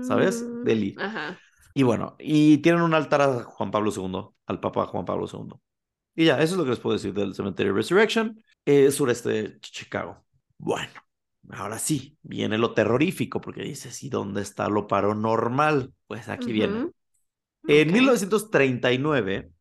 ¿sabes? 0.01 0.43
Mm, 0.43 0.63
Deli. 0.63 0.95
Ajá. 0.97 1.39
Y 1.73 1.83
bueno, 1.83 2.15
y 2.19 2.57
tienen 2.59 2.81
un 2.81 2.93
altar 2.93 3.21
a 3.21 3.43
Juan 3.43 3.71
Pablo 3.71 3.91
II, 3.91 4.35
al 4.47 4.59
Papa 4.59 4.85
Juan 4.87 5.05
Pablo 5.05 5.27
II. 5.27 5.59
Y 6.15 6.25
ya, 6.25 6.41
eso 6.41 6.53
es 6.55 6.57
lo 6.57 6.63
que 6.63 6.71
les 6.71 6.79
puedo 6.79 6.95
decir 6.95 7.13
del 7.13 7.35
cementerio 7.35 7.73
Resurrection, 7.73 8.43
eh, 8.65 8.91
sureste 8.91 9.29
de 9.29 9.59
Chicago. 9.61 10.25
Bueno, 10.57 10.91
ahora 11.51 11.79
sí, 11.79 12.17
viene 12.23 12.57
lo 12.57 12.73
terrorífico, 12.73 13.41
porque 13.41 13.63
dices, 13.63 14.03
¿y 14.03 14.09
dónde 14.09 14.41
está 14.41 14.69
lo 14.69 14.87
paranormal? 14.87 15.93
Pues 16.07 16.29
aquí 16.29 16.51
viene. 16.51 16.85
Ujú. 16.85 16.93
En 17.67 17.91
Ok. 17.91 17.93
1939, 17.93 19.51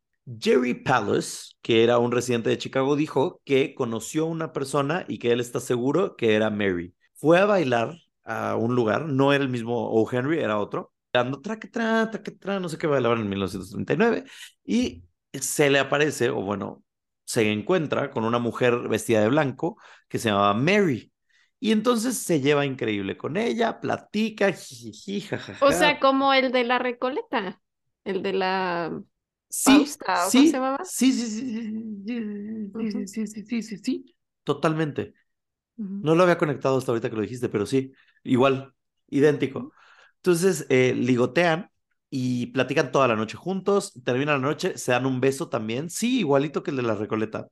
Jerry 0.40 0.74
Palace, 0.74 1.54
que 1.62 1.84
era 1.84 1.98
un 1.98 2.12
residente 2.12 2.50
de 2.50 2.58
Chicago, 2.58 2.96
dijo 2.96 3.40
que 3.44 3.74
conoció 3.74 4.24
a 4.24 4.26
una 4.28 4.52
persona 4.52 5.04
y 5.08 5.18
que 5.18 5.32
él 5.32 5.40
está 5.40 5.60
seguro 5.60 6.16
que 6.16 6.34
era 6.34 6.50
Mary. 6.50 6.94
Fue 7.14 7.38
a 7.40 7.46
bailar 7.46 7.96
a 8.24 8.56
un 8.56 8.74
lugar, 8.74 9.06
no 9.06 9.32
era 9.32 9.42
el 9.44 9.50
mismo 9.50 9.90
O. 9.90 10.08
Henry, 10.10 10.38
era 10.40 10.58
otro, 10.58 10.92
dando 11.12 11.40
traquetra, 11.40 12.10
traquetra, 12.10 12.60
no 12.60 12.68
sé 12.68 12.78
qué 12.78 12.86
bailaban 12.86 13.20
en 13.20 13.28
1939, 13.28 14.24
y 14.64 15.04
se 15.32 15.70
le 15.70 15.78
aparece, 15.78 16.30
o 16.30 16.42
bueno, 16.42 16.84
se 17.24 17.50
encuentra 17.52 18.10
con 18.10 18.24
una 18.24 18.38
mujer 18.38 18.88
vestida 18.88 19.20
de 19.20 19.28
blanco 19.28 19.78
que 20.08 20.18
se 20.18 20.28
llamaba 20.28 20.54
Mary. 20.54 21.12
Y 21.60 21.72
entonces 21.72 22.18
se 22.18 22.40
lleva 22.40 22.66
increíble 22.66 23.16
con 23.16 23.36
ella, 23.36 23.80
platica, 23.80 24.52
jijiji, 24.52 25.20
jajaja. 25.22 25.56
O 25.58 25.72
sea, 25.72 25.98
como 26.00 26.32
el 26.34 26.52
de 26.52 26.64
la 26.64 26.78
Recoleta, 26.78 27.60
el 28.04 28.22
de 28.22 28.32
la 28.32 29.02
Sí, 29.48 30.02
Fausta, 30.04 30.28
¿o 30.28 30.34
cómo 30.34 30.52
sí, 30.52 30.66
sí, 30.82 31.12
sí, 31.12 31.28
sí, 31.28 31.36
sí, 32.06 32.72
sí, 32.74 32.74
Ujú. 32.74 33.00
sí, 33.06 33.26
sí, 33.26 33.26
sí, 33.26 33.42
sí, 33.44 33.62
sí, 33.62 33.78
sí, 33.78 34.16
totalmente. 34.44 35.14
No 36.02 36.14
lo 36.14 36.24
había 36.24 36.38
conectado 36.38 36.78
hasta 36.78 36.92
ahorita 36.92 37.10
que 37.10 37.16
lo 37.16 37.22
dijiste, 37.22 37.48
pero 37.50 37.66
sí, 37.66 37.92
igual, 38.24 38.74
idéntico. 39.08 39.70
Entonces, 40.16 40.66
eh, 40.70 40.94
ligotean 40.96 41.70
y 42.18 42.46
platican 42.46 42.90
toda 42.92 43.08
la 43.08 43.14
noche 43.14 43.36
juntos, 43.36 43.92
termina 44.02 44.32
la 44.32 44.38
noche, 44.38 44.78
se 44.78 44.90
dan 44.90 45.04
un 45.04 45.20
beso 45.20 45.50
también, 45.50 45.90
sí, 45.90 46.20
igualito 46.20 46.62
que 46.62 46.70
el 46.70 46.78
de 46.78 46.82
la 46.82 46.94
Recoleta. 46.94 47.48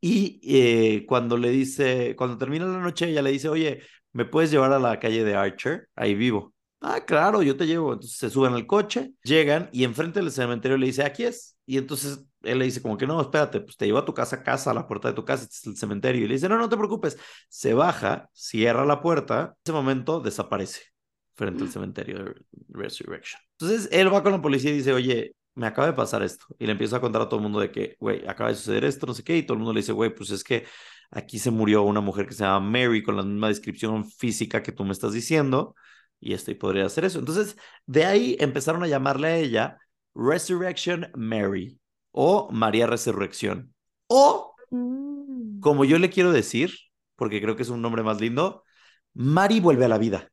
Y 0.00 0.40
eh, 0.44 1.04
cuando 1.04 1.36
le 1.36 1.50
dice, 1.50 2.14
cuando 2.14 2.38
termina 2.38 2.64
la 2.64 2.78
noche, 2.78 3.08
ella 3.08 3.22
le 3.22 3.32
dice, 3.32 3.48
oye, 3.48 3.82
¿me 4.12 4.24
puedes 4.24 4.52
llevar 4.52 4.72
a 4.72 4.78
la 4.78 5.00
calle 5.00 5.24
de 5.24 5.34
Archer? 5.34 5.88
Ahí 5.96 6.14
vivo. 6.14 6.54
Ah, 6.80 7.04
claro, 7.04 7.42
yo 7.42 7.56
te 7.56 7.66
llevo. 7.66 7.94
Entonces 7.94 8.18
se 8.18 8.30
suben 8.30 8.54
al 8.54 8.68
coche, 8.68 9.14
llegan 9.24 9.68
y 9.72 9.82
enfrente 9.82 10.20
del 10.20 10.30
cementerio 10.30 10.76
le 10.76 10.86
dice, 10.86 11.02
aquí 11.02 11.24
es. 11.24 11.56
Y 11.66 11.76
entonces 11.76 12.24
él 12.42 12.60
le 12.60 12.66
dice 12.66 12.82
como 12.82 12.96
que 12.96 13.08
no, 13.08 13.20
espérate, 13.20 13.62
pues 13.62 13.76
te 13.76 13.86
llevo 13.86 13.98
a 13.98 14.04
tu 14.04 14.14
casa, 14.14 14.44
casa, 14.44 14.70
a 14.70 14.74
la 14.74 14.86
puerta 14.86 15.08
de 15.08 15.14
tu 15.14 15.24
casa, 15.24 15.42
este 15.42 15.56
es 15.56 15.66
el 15.66 15.76
cementerio. 15.76 16.24
Y 16.24 16.28
le 16.28 16.34
dice, 16.34 16.48
no, 16.48 16.56
no 16.56 16.68
te 16.68 16.76
preocupes. 16.76 17.18
Se 17.48 17.74
baja, 17.74 18.30
cierra 18.32 18.84
la 18.84 19.02
puerta, 19.02 19.56
en 19.56 19.62
ese 19.64 19.72
momento 19.72 20.20
desaparece 20.20 20.91
frente 21.34 21.64
al 21.64 21.70
cementerio 21.70 22.24
de 22.24 22.34
Resurrection. 22.68 23.40
Entonces 23.58 23.88
él 23.92 24.12
va 24.12 24.22
con 24.22 24.32
la 24.32 24.42
policía 24.42 24.70
y 24.70 24.76
dice, 24.76 24.92
oye, 24.92 25.34
me 25.54 25.66
acaba 25.66 25.86
de 25.88 25.92
pasar 25.94 26.22
esto. 26.22 26.46
Y 26.58 26.66
le 26.66 26.72
empieza 26.72 26.96
a 26.96 27.00
contar 27.00 27.22
a 27.22 27.28
todo 27.28 27.36
el 27.36 27.42
mundo 27.42 27.60
de 27.60 27.70
que, 27.70 27.96
güey, 28.00 28.26
acaba 28.26 28.50
de 28.50 28.56
suceder 28.56 28.84
esto, 28.84 29.06
no 29.06 29.14
sé 29.14 29.22
qué. 29.22 29.36
Y 29.36 29.42
todo 29.42 29.54
el 29.54 29.58
mundo 29.60 29.72
le 29.74 29.80
dice, 29.80 29.92
güey, 29.92 30.14
pues 30.14 30.30
es 30.30 30.42
que 30.44 30.64
aquí 31.10 31.38
se 31.38 31.50
murió 31.50 31.82
una 31.82 32.00
mujer 32.00 32.26
que 32.26 32.34
se 32.34 32.44
llama 32.44 32.60
Mary 32.60 33.02
con 33.02 33.16
la 33.16 33.22
misma 33.22 33.48
descripción 33.48 34.04
física 34.08 34.62
que 34.62 34.72
tú 34.72 34.84
me 34.84 34.92
estás 34.92 35.12
diciendo. 35.12 35.74
Y 36.20 36.34
este 36.34 36.54
podría 36.54 36.86
hacer 36.86 37.04
eso. 37.04 37.18
Entonces, 37.18 37.56
de 37.86 38.04
ahí 38.04 38.36
empezaron 38.38 38.82
a 38.82 38.86
llamarle 38.86 39.28
a 39.28 39.36
ella 39.36 39.78
Resurrection 40.14 41.10
Mary 41.14 41.78
o 42.12 42.48
María 42.50 42.86
Resurrección. 42.86 43.74
O, 44.06 44.54
Mm. 44.70 45.60
como 45.60 45.84
yo 45.84 45.98
le 45.98 46.08
quiero 46.08 46.32
decir, 46.32 46.72
porque 47.16 47.42
creo 47.42 47.56
que 47.56 47.62
es 47.62 47.68
un 47.68 47.82
nombre 47.82 48.02
más 48.02 48.20
lindo, 48.20 48.64
Mari 49.12 49.60
vuelve 49.60 49.84
a 49.84 49.88
la 49.88 49.98
vida. 49.98 50.31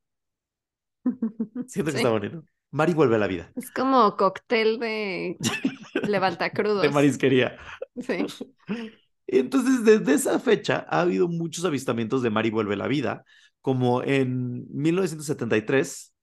Siento 1.68 1.92
que 1.92 1.98
Sí. 1.98 1.98
está 1.98 2.10
bonito. 2.10 2.44
Mari 2.72 2.94
vuelve 2.94 3.16
a 3.16 3.20
la 3.20 3.28
vida. 3.28 3.52
Es 3.56 3.72
como 3.72 4.16
cóctel 4.16 4.80
de 4.80 5.38
levantacrudos. 6.08 6.82
De 6.84 6.90
marisquería. 6.90 7.58
Sí. 8.00 8.26
Entonces, 9.28 9.84
desde 9.84 10.14
esa 10.14 10.40
fecha 10.40 10.86
ha 10.90 11.02
habido 11.02 11.28
muchos 11.28 11.66
avistamientos 11.66 12.22
de 12.24 12.30
Mari 12.30 12.50
vuelve 12.50 12.74
a 12.74 12.78
la 12.78 12.88
vida, 12.88 13.26
como 13.62 14.02
en 14.04 14.66
1973, 14.72 16.14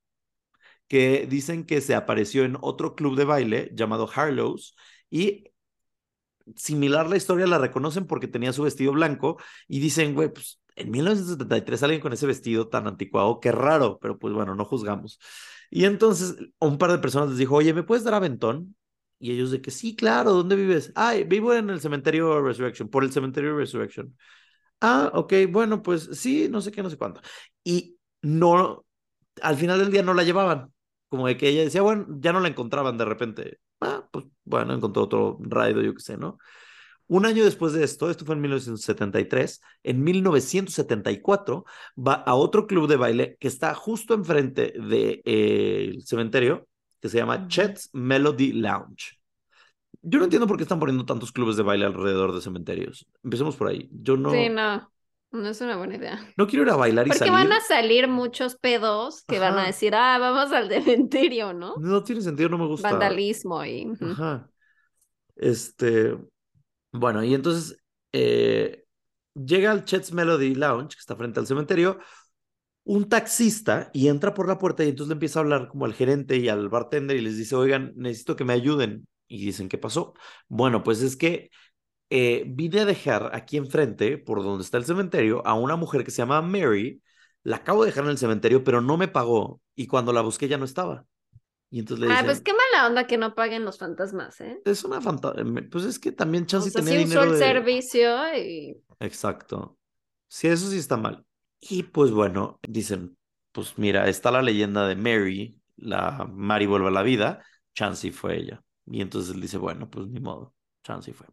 que 0.88 1.26
dicen 1.28 1.64
que 1.64 1.80
se 1.80 1.94
apareció 1.94 2.44
en 2.44 2.56
otro 2.60 2.94
club 2.94 3.16
de 3.16 3.24
baile 3.24 3.70
llamado 3.74 4.08
Harlow's 4.12 4.76
y 5.10 5.50
similar 6.54 7.08
la 7.08 7.16
historia 7.16 7.46
la 7.46 7.58
reconocen 7.58 8.06
porque 8.06 8.28
tenía 8.28 8.52
su 8.52 8.62
vestido 8.62 8.92
blanco 8.92 9.38
y 9.68 9.80
dicen, 9.80 10.14
güey, 10.14 10.32
pues 10.32 10.60
en 10.76 10.90
1973 10.90 11.82
alguien 11.82 12.00
con 12.00 12.12
ese 12.12 12.26
vestido 12.26 12.68
tan 12.68 12.86
anticuado, 12.86 13.40
qué 13.40 13.52
raro, 13.52 13.98
pero 14.00 14.18
pues 14.18 14.34
bueno, 14.34 14.54
no 14.54 14.64
juzgamos. 14.64 15.18
Y 15.70 15.84
entonces 15.84 16.36
un 16.60 16.78
par 16.78 16.92
de 16.92 16.98
personas 16.98 17.30
les 17.30 17.38
dijo, 17.38 17.56
oye, 17.56 17.74
¿me 17.74 17.82
puedes 17.82 18.04
dar 18.04 18.14
aventón? 18.14 18.76
Y 19.18 19.32
ellos 19.32 19.50
de 19.50 19.60
que 19.62 19.70
sí, 19.70 19.96
claro, 19.96 20.32
¿dónde 20.32 20.56
vives? 20.56 20.92
Ay, 20.94 21.24
vivo 21.24 21.54
en 21.54 21.70
el 21.70 21.80
cementerio 21.80 22.40
Resurrection, 22.42 22.88
por 22.88 23.02
el 23.04 23.12
cementerio 23.12 23.56
Resurrection. 23.56 24.16
Ah, 24.80 25.10
ok, 25.14 25.34
bueno, 25.50 25.82
pues 25.82 26.08
sí, 26.12 26.48
no 26.50 26.60
sé 26.60 26.70
qué, 26.72 26.82
no 26.82 26.90
sé 26.90 26.98
cuánto. 26.98 27.20
Y 27.64 27.98
no, 28.22 28.84
al 29.42 29.56
final 29.56 29.78
del 29.78 29.90
día 29.90 30.02
no 30.02 30.14
la 30.14 30.22
llevaban. 30.24 30.72
Como 31.08 31.26
de 31.26 31.36
que 31.36 31.48
ella 31.48 31.62
decía, 31.64 31.82
bueno, 31.82 32.06
ya 32.20 32.32
no 32.32 32.40
la 32.40 32.48
encontraban 32.48 32.98
de 32.98 33.04
repente. 33.04 33.58
Ah, 33.80 34.06
pues 34.10 34.26
bueno, 34.44 34.74
encontró 34.74 35.04
otro 35.04 35.38
raido, 35.40 35.82
yo 35.82 35.94
qué 35.94 36.00
sé, 36.00 36.16
¿no? 36.16 36.38
Un 37.08 37.24
año 37.24 37.44
después 37.44 37.72
de 37.72 37.84
esto, 37.84 38.10
esto 38.10 38.24
fue 38.24 38.34
en 38.34 38.40
1973, 38.40 39.60
en 39.84 40.02
1974 40.02 41.64
va 41.96 42.14
a 42.14 42.34
otro 42.34 42.66
club 42.66 42.88
de 42.88 42.96
baile 42.96 43.36
que 43.38 43.48
está 43.48 43.74
justo 43.74 44.14
enfrente 44.14 44.72
del 44.76 46.02
cementerio, 46.04 46.66
que 47.00 47.08
se 47.08 47.18
llama. 47.18 47.46
Chet's 47.48 47.90
Melody 47.92 48.52
Lounge. 48.52 49.18
Yo 50.02 50.18
no 50.18 50.24
entiendo 50.24 50.46
por 50.46 50.56
qué 50.56 50.62
están 50.64 50.80
poniendo 50.80 51.04
tantos 51.04 51.32
clubes 51.32 51.56
de 51.56 51.62
baile 51.62 51.84
alrededor 51.86 52.34
de 52.34 52.40
cementerios. 52.40 53.06
Empecemos 53.22 53.56
por 53.56 53.68
ahí. 53.68 53.88
Yo 53.92 54.16
no, 54.16 54.30
Sí, 54.30 54.48
no. 54.48 54.90
No 55.32 55.48
es 55.48 55.60
una 55.60 55.76
buena 55.76 55.96
idea. 55.96 56.20
no 56.36 56.46
quiero 56.46 56.64
ir 56.64 56.70
a 56.70 56.76
bailar 56.76 57.06
y 57.06 57.10
Porque 57.10 57.18
salir. 57.18 57.32
van 57.34 57.52
a 57.52 57.60
salir 57.60 58.08
muchos 58.08 58.56
pedos 58.56 59.24
que 59.26 59.38
van 59.38 59.58
a 59.58 59.66
decir, 59.66 59.94
ah, 59.94 60.16
vamos 60.18 60.52
al 60.52 60.68
cementerio, 60.70 61.52
¿no? 61.52 61.74
No 61.78 62.02
tiene 62.04 62.20
sentido, 62.22 62.48
no 62.48 62.58
me 62.58 62.66
gusta. 62.66 62.90
Vandalismo 62.90 63.64
y... 63.64 63.92
Ajá. 64.00 64.48
Este, 65.34 66.16
bueno, 66.98 67.22
y 67.24 67.34
entonces 67.34 67.78
eh, 68.12 68.84
llega 69.34 69.70
al 69.70 69.84
Chet's 69.84 70.12
Melody 70.12 70.54
Lounge, 70.54 70.94
que 70.96 71.00
está 71.00 71.16
frente 71.16 71.40
al 71.40 71.46
cementerio, 71.46 71.98
un 72.84 73.08
taxista 73.08 73.90
y 73.92 74.08
entra 74.08 74.32
por 74.34 74.48
la 74.48 74.58
puerta 74.58 74.84
y 74.84 74.90
entonces 74.90 75.08
le 75.08 75.14
empieza 75.14 75.40
a 75.40 75.42
hablar 75.42 75.68
como 75.68 75.86
al 75.86 75.94
gerente 75.94 76.36
y 76.36 76.48
al 76.48 76.68
bartender 76.68 77.16
y 77.16 77.20
les 77.20 77.36
dice, 77.36 77.56
oigan, 77.56 77.92
necesito 77.96 78.36
que 78.36 78.44
me 78.44 78.52
ayuden. 78.52 79.06
Y 79.28 79.44
dicen, 79.44 79.68
¿qué 79.68 79.78
pasó? 79.78 80.14
Bueno, 80.48 80.84
pues 80.84 81.02
es 81.02 81.16
que 81.16 81.50
eh, 82.10 82.44
vine 82.46 82.80
a 82.80 82.84
dejar 82.84 83.30
aquí 83.34 83.56
enfrente, 83.56 84.18
por 84.18 84.42
donde 84.42 84.64
está 84.64 84.78
el 84.78 84.84
cementerio, 84.84 85.44
a 85.46 85.54
una 85.54 85.76
mujer 85.76 86.04
que 86.04 86.10
se 86.12 86.18
llama 86.18 86.42
Mary. 86.42 87.02
La 87.42 87.56
acabo 87.56 87.82
de 87.84 87.90
dejar 87.90 88.04
en 88.04 88.10
el 88.10 88.18
cementerio, 88.18 88.64
pero 88.64 88.80
no 88.80 88.96
me 88.96 89.08
pagó. 89.08 89.60
Y 89.74 89.86
cuando 89.88 90.12
la 90.12 90.22
busqué 90.22 90.48
ya 90.48 90.58
no 90.58 90.64
estaba. 90.64 91.06
Y 91.70 91.80
entonces 91.80 92.06
le 92.06 92.12
Ah, 92.12 92.22
dicen, 92.22 92.26
pues 92.26 92.40
qué 92.40 92.52
mala 92.52 92.86
onda 92.88 93.06
que 93.06 93.18
no 93.18 93.34
paguen 93.34 93.64
los 93.64 93.78
fantasmas, 93.78 94.40
¿eh? 94.40 94.60
es 94.64 94.84
una 94.84 95.00
fantasía. 95.00 95.44
Pues 95.70 95.84
es 95.84 95.98
que 95.98 96.12
también 96.12 96.44
O 96.44 96.46
Chansey 96.46 96.70
sea, 96.70 96.82
tenía 96.82 97.00
sí 97.00 97.04
usó 97.04 97.22
dinero 97.22 97.24
el 97.24 97.32
de... 97.32 97.38
servicio 97.38 98.34
y... 98.36 98.82
Exacto. 99.00 99.78
Sí, 100.28 100.48
eso 100.48 100.68
sí 100.70 100.78
está 100.78 100.96
mal. 100.96 101.24
Y 101.60 101.84
pues 101.84 102.10
bueno, 102.10 102.58
dicen, 102.66 103.16
pues 103.52 103.78
mira, 103.78 104.08
está 104.08 104.30
la 104.30 104.42
leyenda 104.42 104.86
de 104.86 104.96
Mary, 104.96 105.60
la 105.76 106.26
Mary 106.30 106.66
vuelve 106.66 106.88
a 106.88 106.90
la 106.90 107.02
vida, 107.02 107.44
Chansey 107.74 108.10
fue 108.10 108.36
ella. 108.38 108.62
Y 108.86 109.00
entonces 109.00 109.34
él 109.34 109.40
dice, 109.40 109.58
bueno, 109.58 109.90
pues 109.90 110.06
ni 110.08 110.20
modo, 110.20 110.54
Chansey 110.84 111.12
fue. 111.14 111.26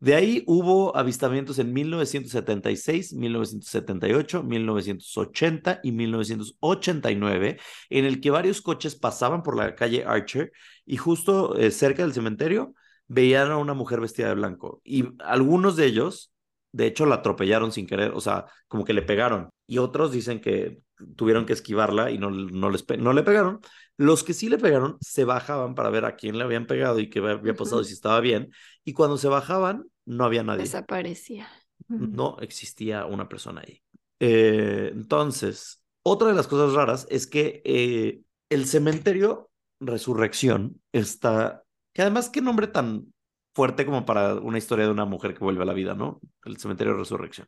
De 0.00 0.14
ahí 0.14 0.44
hubo 0.46 0.96
avistamientos 0.96 1.58
en 1.58 1.72
1976, 1.72 3.12
1978, 3.14 4.44
1980 4.44 5.80
y 5.82 5.90
1989, 5.92 7.58
en 7.90 8.04
el 8.04 8.20
que 8.20 8.30
varios 8.30 8.60
coches 8.62 8.94
pasaban 8.94 9.42
por 9.42 9.56
la 9.56 9.74
calle 9.74 10.04
Archer 10.04 10.52
y 10.86 10.96
justo 10.98 11.56
eh, 11.56 11.72
cerca 11.72 12.02
del 12.02 12.12
cementerio 12.12 12.74
veían 13.08 13.50
a 13.50 13.56
una 13.56 13.74
mujer 13.74 14.00
vestida 14.00 14.28
de 14.28 14.34
blanco. 14.36 14.80
Y 14.84 15.04
algunos 15.18 15.74
de 15.74 15.86
ellos, 15.86 16.32
de 16.72 16.86
hecho, 16.86 17.04
la 17.06 17.16
atropellaron 17.16 17.72
sin 17.72 17.86
querer, 17.86 18.12
o 18.12 18.20
sea, 18.20 18.46
como 18.68 18.84
que 18.84 18.92
le 18.92 19.02
pegaron. 19.02 19.50
Y 19.66 19.78
otros 19.78 20.12
dicen 20.12 20.40
que 20.40 20.80
tuvieron 21.16 21.46
que 21.46 21.52
esquivarla 21.52 22.10
y 22.10 22.18
no, 22.18 22.30
no, 22.30 22.70
les 22.70 22.84
no 22.98 23.12
le 23.12 23.22
pegaron. 23.22 23.60
Los 23.96 24.22
que 24.24 24.32
sí 24.34 24.48
le 24.48 24.58
pegaron 24.58 24.96
se 25.00 25.24
bajaban 25.24 25.74
para 25.74 25.90
ver 25.90 26.04
a 26.04 26.16
quién 26.16 26.38
le 26.38 26.44
habían 26.44 26.66
pegado 26.66 27.00
y 27.00 27.10
qué 27.10 27.18
había 27.20 27.54
pasado 27.54 27.80
y 27.80 27.82
Ujú. 27.82 27.88
si 27.88 27.94
estaba 27.94 28.20
bien. 28.20 28.50
Y 28.88 28.94
cuando 28.94 29.18
se 29.18 29.28
bajaban, 29.28 29.84
no 30.06 30.24
había 30.24 30.42
nadie. 30.42 30.62
Desaparecía. 30.62 31.46
No 31.88 32.38
existía 32.40 33.04
una 33.04 33.28
persona 33.28 33.60
ahí. 33.60 33.82
Eh, 34.18 34.88
entonces, 34.94 35.84
otra 36.02 36.28
de 36.28 36.34
las 36.34 36.48
cosas 36.48 36.72
raras 36.72 37.06
es 37.10 37.26
que 37.26 37.60
eh, 37.66 38.22
el 38.48 38.64
cementerio 38.64 39.50
Resurrección 39.78 40.80
está, 40.90 41.64
que 41.92 42.00
además 42.00 42.30
qué 42.30 42.40
nombre 42.40 42.66
tan 42.66 43.12
fuerte 43.54 43.84
como 43.84 44.06
para 44.06 44.36
una 44.36 44.56
historia 44.56 44.86
de 44.86 44.92
una 44.92 45.04
mujer 45.04 45.34
que 45.34 45.44
vuelve 45.44 45.64
a 45.64 45.66
la 45.66 45.74
vida, 45.74 45.92
¿no? 45.94 46.22
El 46.46 46.56
cementerio 46.56 46.94
Resurrección. 46.94 47.46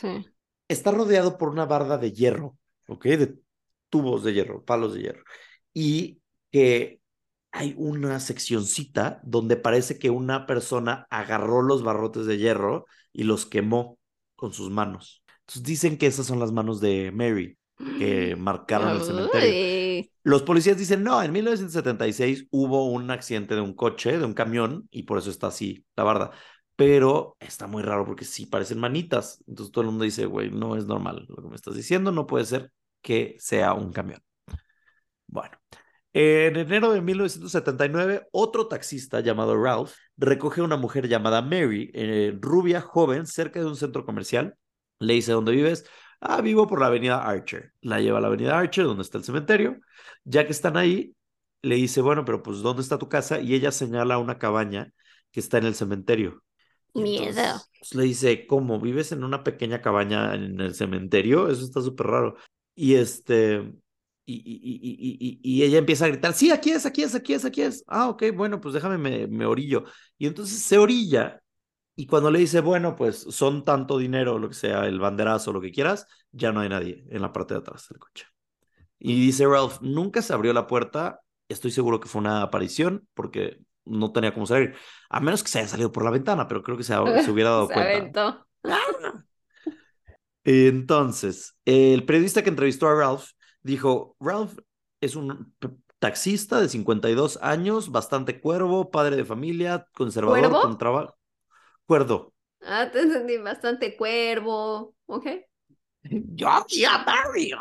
Sí. 0.00 0.26
Está 0.66 0.90
rodeado 0.90 1.38
por 1.38 1.50
una 1.50 1.64
barda 1.64 1.96
de 1.96 2.10
hierro, 2.10 2.58
¿ok? 2.88 3.04
De 3.04 3.38
tubos 3.88 4.24
de 4.24 4.34
hierro, 4.34 4.64
palos 4.64 4.94
de 4.94 5.02
hierro. 5.02 5.22
Y 5.72 6.20
que 6.50 7.01
hay 7.52 7.74
una 7.76 8.18
seccioncita 8.18 9.20
donde 9.22 9.56
parece 9.56 9.98
que 9.98 10.10
una 10.10 10.46
persona 10.46 11.06
agarró 11.10 11.62
los 11.62 11.82
barrotes 11.82 12.26
de 12.26 12.38
hierro 12.38 12.86
y 13.12 13.24
los 13.24 13.46
quemó 13.46 13.98
con 14.34 14.52
sus 14.52 14.70
manos. 14.70 15.22
Entonces 15.40 15.62
dicen 15.62 15.98
que 15.98 16.06
esas 16.06 16.26
son 16.26 16.40
las 16.40 16.50
manos 16.50 16.80
de 16.80 17.12
Mary 17.12 17.58
que 17.98 18.36
marcaron 18.36 18.96
el 18.96 19.02
cementerio. 19.02 20.08
Los 20.22 20.42
policías 20.42 20.78
dicen, 20.78 21.02
no, 21.02 21.22
en 21.22 21.32
1976 21.32 22.46
hubo 22.50 22.86
un 22.86 23.10
accidente 23.10 23.54
de 23.54 23.60
un 23.60 23.74
coche, 23.74 24.18
de 24.18 24.24
un 24.24 24.34
camión, 24.34 24.88
y 24.90 25.02
por 25.02 25.18
eso 25.18 25.30
está 25.30 25.48
así 25.48 25.84
la 25.96 26.04
barda. 26.04 26.30
Pero 26.76 27.36
está 27.38 27.66
muy 27.66 27.82
raro 27.82 28.06
porque 28.06 28.24
sí 28.24 28.46
parecen 28.46 28.78
manitas. 28.78 29.44
Entonces 29.46 29.72
todo 29.72 29.82
el 29.82 29.90
mundo 29.90 30.04
dice, 30.04 30.26
güey, 30.26 30.50
no 30.50 30.76
es 30.76 30.86
normal 30.86 31.26
lo 31.28 31.42
que 31.42 31.48
me 31.48 31.56
estás 31.56 31.74
diciendo, 31.74 32.12
no 32.12 32.26
puede 32.26 32.44
ser 32.46 32.72
que 33.02 33.36
sea 33.38 33.74
un 33.74 33.92
camión. 33.92 34.22
Bueno, 35.26 35.56
en 36.12 36.56
enero 36.56 36.92
de 36.92 37.00
1979, 37.00 38.28
otro 38.32 38.68
taxista 38.68 39.20
llamado 39.20 39.56
Ralph 39.56 39.94
recoge 40.16 40.60
a 40.60 40.64
una 40.64 40.76
mujer 40.76 41.08
llamada 41.08 41.40
Mary, 41.40 41.90
eh, 41.94 42.36
rubia, 42.38 42.82
joven, 42.82 43.26
cerca 43.26 43.60
de 43.60 43.66
un 43.66 43.76
centro 43.76 44.04
comercial. 44.04 44.54
Le 44.98 45.14
dice, 45.14 45.32
¿dónde 45.32 45.52
vives? 45.52 45.86
Ah, 46.20 46.40
vivo 46.42 46.66
por 46.66 46.80
la 46.80 46.86
avenida 46.86 47.22
Archer. 47.22 47.72
La 47.80 48.00
lleva 48.00 48.18
a 48.18 48.20
la 48.20 48.28
avenida 48.28 48.58
Archer, 48.58 48.84
donde 48.84 49.02
está 49.02 49.18
el 49.18 49.24
cementerio. 49.24 49.80
Ya 50.24 50.44
que 50.44 50.52
están 50.52 50.76
ahí, 50.76 51.16
le 51.62 51.76
dice, 51.76 52.00
bueno, 52.02 52.24
pero 52.24 52.42
pues, 52.42 52.58
¿dónde 52.58 52.82
está 52.82 52.98
tu 52.98 53.08
casa? 53.08 53.40
Y 53.40 53.54
ella 53.54 53.72
señala 53.72 54.18
una 54.18 54.38
cabaña 54.38 54.92
que 55.30 55.40
está 55.40 55.58
en 55.58 55.64
el 55.64 55.74
cementerio. 55.74 56.44
Miedo. 56.94 57.26
entonces, 57.26 57.70
pues, 57.78 57.94
le 57.94 58.04
dice, 58.04 58.46
¿cómo? 58.46 58.78
¿Vives 58.78 59.12
en 59.12 59.24
una 59.24 59.42
pequeña 59.42 59.80
cabaña 59.80 60.34
en 60.34 60.60
el 60.60 60.74
cementerio? 60.74 61.48
Eso 61.48 61.64
está 61.64 61.80
súper 61.80 62.06
raro. 62.06 62.36
Y 62.74 62.94
este, 62.94 63.72
Y, 64.24 64.34
y, 64.34 65.18
y, 65.20 65.40
y, 65.42 65.64
ella 65.64 65.78
empieza 65.78 66.04
a 66.04 66.08
gritar, 66.08 66.32
sí, 66.32 66.50
aquí 66.52 66.70
es, 66.70 66.86
aquí 66.86 67.02
es, 67.02 67.14
aquí 67.14 67.34
es, 67.34 67.44
aquí 67.44 67.62
es. 67.62 67.82
Ah, 67.88 68.08
ok, 68.08 68.24
bueno, 68.34 68.60
pues 68.60 68.72
déjame, 68.74 68.96
me, 68.96 69.26
me 69.26 69.46
orillo. 69.46 69.84
Y 70.16 70.26
entonces 70.28 70.62
se 70.62 70.78
orilla 70.78 71.42
y 71.96 72.06
cuando 72.06 72.30
le 72.30 72.38
dice, 72.38 72.60
bueno, 72.60 72.94
pues 72.96 73.18
son 73.18 73.64
tanto 73.64 73.98
dinero, 73.98 74.38
lo 74.38 74.48
que 74.48 74.54
sea, 74.54 74.86
el 74.86 74.98
banderazo, 74.98 75.52
lo 75.52 75.60
que 75.60 75.72
quieras, 75.72 76.06
ya 76.30 76.52
no 76.52 76.60
hay 76.60 76.68
nadie 76.68 77.04
en 77.10 77.20
la 77.20 77.32
parte 77.32 77.54
de 77.54 77.60
atrás 77.60 77.88
del 77.88 77.98
coche. 77.98 78.26
Y 78.98 79.20
dice 79.26 79.46
Ralph, 79.46 79.80
nunca 79.82 80.22
se 80.22 80.32
abrió 80.32 80.52
la 80.52 80.66
puerta, 80.66 81.20
estoy 81.48 81.70
seguro 81.72 82.00
que 82.00 82.08
fue 82.08 82.20
una 82.20 82.42
aparición 82.42 83.06
porque 83.14 83.60
no 83.84 84.12
tenía 84.12 84.32
cómo 84.32 84.46
salir, 84.46 84.74
a 85.10 85.20
menos 85.20 85.42
que 85.42 85.48
se 85.50 85.58
haya 85.58 85.68
salido 85.68 85.90
por 85.92 86.04
la 86.04 86.10
ventana, 86.10 86.46
pero 86.48 86.62
creo 86.62 86.76
que 86.76 86.84
se, 86.84 86.94
se 86.94 87.30
hubiera 87.30 87.50
dado 87.50 87.66
Se 87.74 87.74
cuenta. 87.74 88.28
aventó. 88.28 88.46
Entonces, 90.44 91.56
el 91.64 92.04
periodista 92.04 92.42
que 92.42 92.50
entrevistó 92.50 92.88
a 92.88 92.94
Ralph 92.94 93.26
dijo, 93.62 94.16
Ralph 94.20 94.58
es 95.00 95.16
un 95.16 95.54
taxista 95.98 96.60
de 96.60 96.68
52 96.68 97.38
años, 97.42 97.90
bastante 97.90 98.40
cuervo, 98.40 98.90
padre 98.90 99.16
de 99.16 99.24
familia, 99.24 99.86
conservador, 99.94 100.40
¿Cuervo? 100.40 100.62
con 100.62 100.78
trabajo. 100.78 101.16
Cuerdo. 101.86 102.32
Ah, 102.60 102.88
te 102.92 103.00
entendí 103.00 103.38
bastante 103.38 103.96
cuervo. 103.96 104.94
Ok. 105.06 105.26
Yo 106.02 106.48
aquí 106.48 106.84
a 106.84 107.04
Barry. 107.04 107.52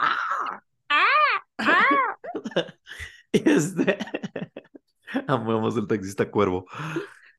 Este... 3.31 3.97
Amamos 5.27 5.75
el 5.77 5.87
taxista 5.87 6.29
cuervo. 6.29 6.65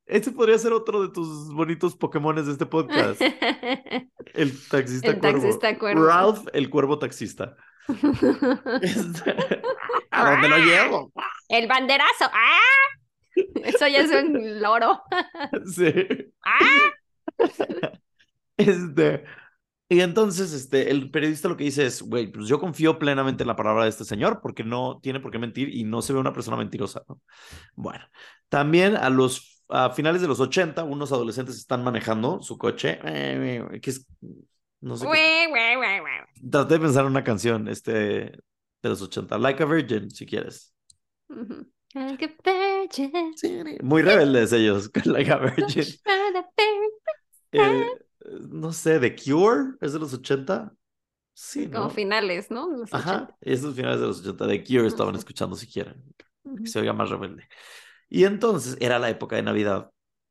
Ese 0.05 0.31
podría 0.31 0.59
ser 0.59 0.73
otro 0.73 1.03
de 1.03 1.09
tus 1.09 1.53
bonitos 1.55 1.97
Pokémones 1.97 2.47
de 2.47 2.53
este 2.53 2.67
podcast. 2.67 3.21
El 4.35 4.69
taxista 4.69 5.09
El 5.09 5.19
cuervo. 5.19 5.41
taxista 5.41 5.79
cuervo. 5.79 6.05
Ralph, 6.05 6.47
el 6.53 6.69
cuervo 6.71 6.99
taxista. 6.99 7.57
Este, 8.83 9.37
¿A 10.11 10.31
dónde 10.31 10.49
lo 10.49 10.59
llevo? 10.59 11.13
El 11.49 11.67
banderazo. 11.67 12.31
¡Ah! 12.33 12.59
Eso 13.65 13.87
ya 13.89 14.01
es 14.01 14.11
un 14.11 14.61
loro. 14.61 15.03
Sí. 15.67 15.93
¡Ah! 16.45 16.93
Este. 18.57 19.25
Y 19.89 20.01
entonces, 20.01 20.53
este, 20.53 20.91
el 20.91 21.11
periodista 21.11 21.49
lo 21.49 21.57
que 21.57 21.65
dice 21.65 21.85
es, 21.85 22.01
güey, 22.01 22.33
pues 22.33 22.47
yo 22.47 22.59
confío 22.59 22.99
plenamente 22.99 23.43
en 23.43 23.49
la 23.49 23.57
palabra 23.57 23.85
de 23.85 23.91
este 23.91 24.05
señor 24.05 24.41
porque 24.41 24.65
no 24.65 25.01
tiene 25.03 25.21
por 25.21 25.31
qué 25.31 25.39
mentir 25.39 25.69
y 25.75 25.85
no 25.85 26.01
se 26.01 26.15
ve 26.15 26.19
una 26.19 26.33
persona 26.33 26.57
mentirosa, 26.57 27.03
¿no? 27.09 27.21
Bueno, 27.75 28.05
también 28.49 28.97
a 28.97 29.11
los 29.11 29.53
a 29.69 29.91
finales 29.91 30.21
de 30.21 30.29
los 30.29 30.39
80, 30.39 30.85
unos 30.85 31.13
adolescentes 31.13 31.57
están 31.57 31.83
manejando 31.83 32.43
su 32.43 32.59
coche, 32.59 33.01
eh, 33.05 33.81
que 33.81 33.91
es, 33.91 34.07
no 34.83 34.97
sé, 34.99 35.09
qué- 35.09 35.19
traté 36.51 36.75
de 36.75 36.81
pensar 36.81 37.05
en 37.05 37.11
una 37.13 37.25
canción, 37.25 37.69
este, 37.69 37.93
de 37.93 38.89
los 38.89 39.03
80, 39.03 39.39
Like 39.39 39.63
a 39.63 39.67
Virgin, 39.67 40.11
si 40.11 40.27
quieres. 40.27 40.75
Like 41.95 42.23
a 42.23 42.29
virgin. 42.45 43.35
Sí, 43.35 43.63
muy 43.83 44.03
rebeldes 44.03 44.53
ellos, 44.53 44.89
con 44.89 45.13
Like 45.13 45.31
a 45.33 45.39
Virgin. 45.39 45.85
Eh, 47.53 47.85
no 48.51 48.73
sé, 48.73 48.99
The 49.01 49.15
Cure, 49.17 49.77
¿es 49.81 49.93
de 49.93 49.99
los 49.99 50.15
80? 50.15 50.73
Sí, 51.35 51.69
Como 51.71 51.85
¿no? 51.85 51.91
finales, 51.91 52.51
¿no? 52.51 52.69
Los 52.71 52.93
Ajá, 52.93 53.21
80. 53.23 53.39
esos 53.41 53.75
finales 53.75 54.01
de 54.01 54.07
los 54.07 54.21
80 54.21 54.47
de 54.47 54.65
Cure 54.65 54.87
estaban 54.87 55.15
escuchando 55.17 55.57
si 55.57 55.67
quieren, 55.67 56.03
que 56.63 56.69
se 56.71 56.81
oiga 56.81 56.93
más 56.93 57.11
rebelde. 57.11 57.49
Y 58.09 58.25
entonces 58.25 58.77
era 58.81 58.99
la 58.99 59.11
época 59.11 59.37
de 59.37 59.43
Navidad 59.43 59.91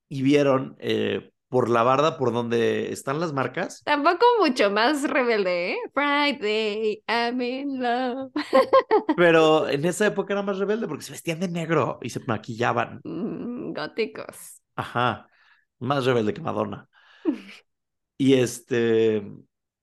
y 0.10 0.22
vieron 0.24 0.76
eh, 0.80 1.32
por 1.52 1.70
la 1.70 1.84
barda 1.84 2.18
por 2.18 2.32
donde 2.32 2.94
están 2.94 3.20
las 3.20 3.34
marcas. 3.34 3.82
Tampoco 3.84 4.26
mucho 4.40 4.72
más 4.72 5.04
rebelde, 5.04 5.74
¿eh? 5.74 5.78
Friday, 5.94 7.04
I'm 7.10 7.42
in 7.42 7.84
love. 7.84 8.32
Pero 9.18 9.68
en 9.68 9.84
esa 9.84 10.08
época 10.08 10.32
era 10.34 10.44
más 10.44 10.58
rebelde 10.60 10.88
porque 10.88 11.04
se 11.04 11.12
vestían 11.12 11.42
de 11.42 11.50
negro 11.50 12.00
y 12.02 12.10
se 12.10 12.22
maquillaban. 12.26 13.02
Mm, 13.04 13.74
góticos. 13.74 14.62
Ajá, 14.78 15.28
más 15.80 16.06
rebelde 16.06 16.34
que 16.34 16.40
Madonna. 16.42 16.88
Y 18.18 18.36
este, 18.36 19.18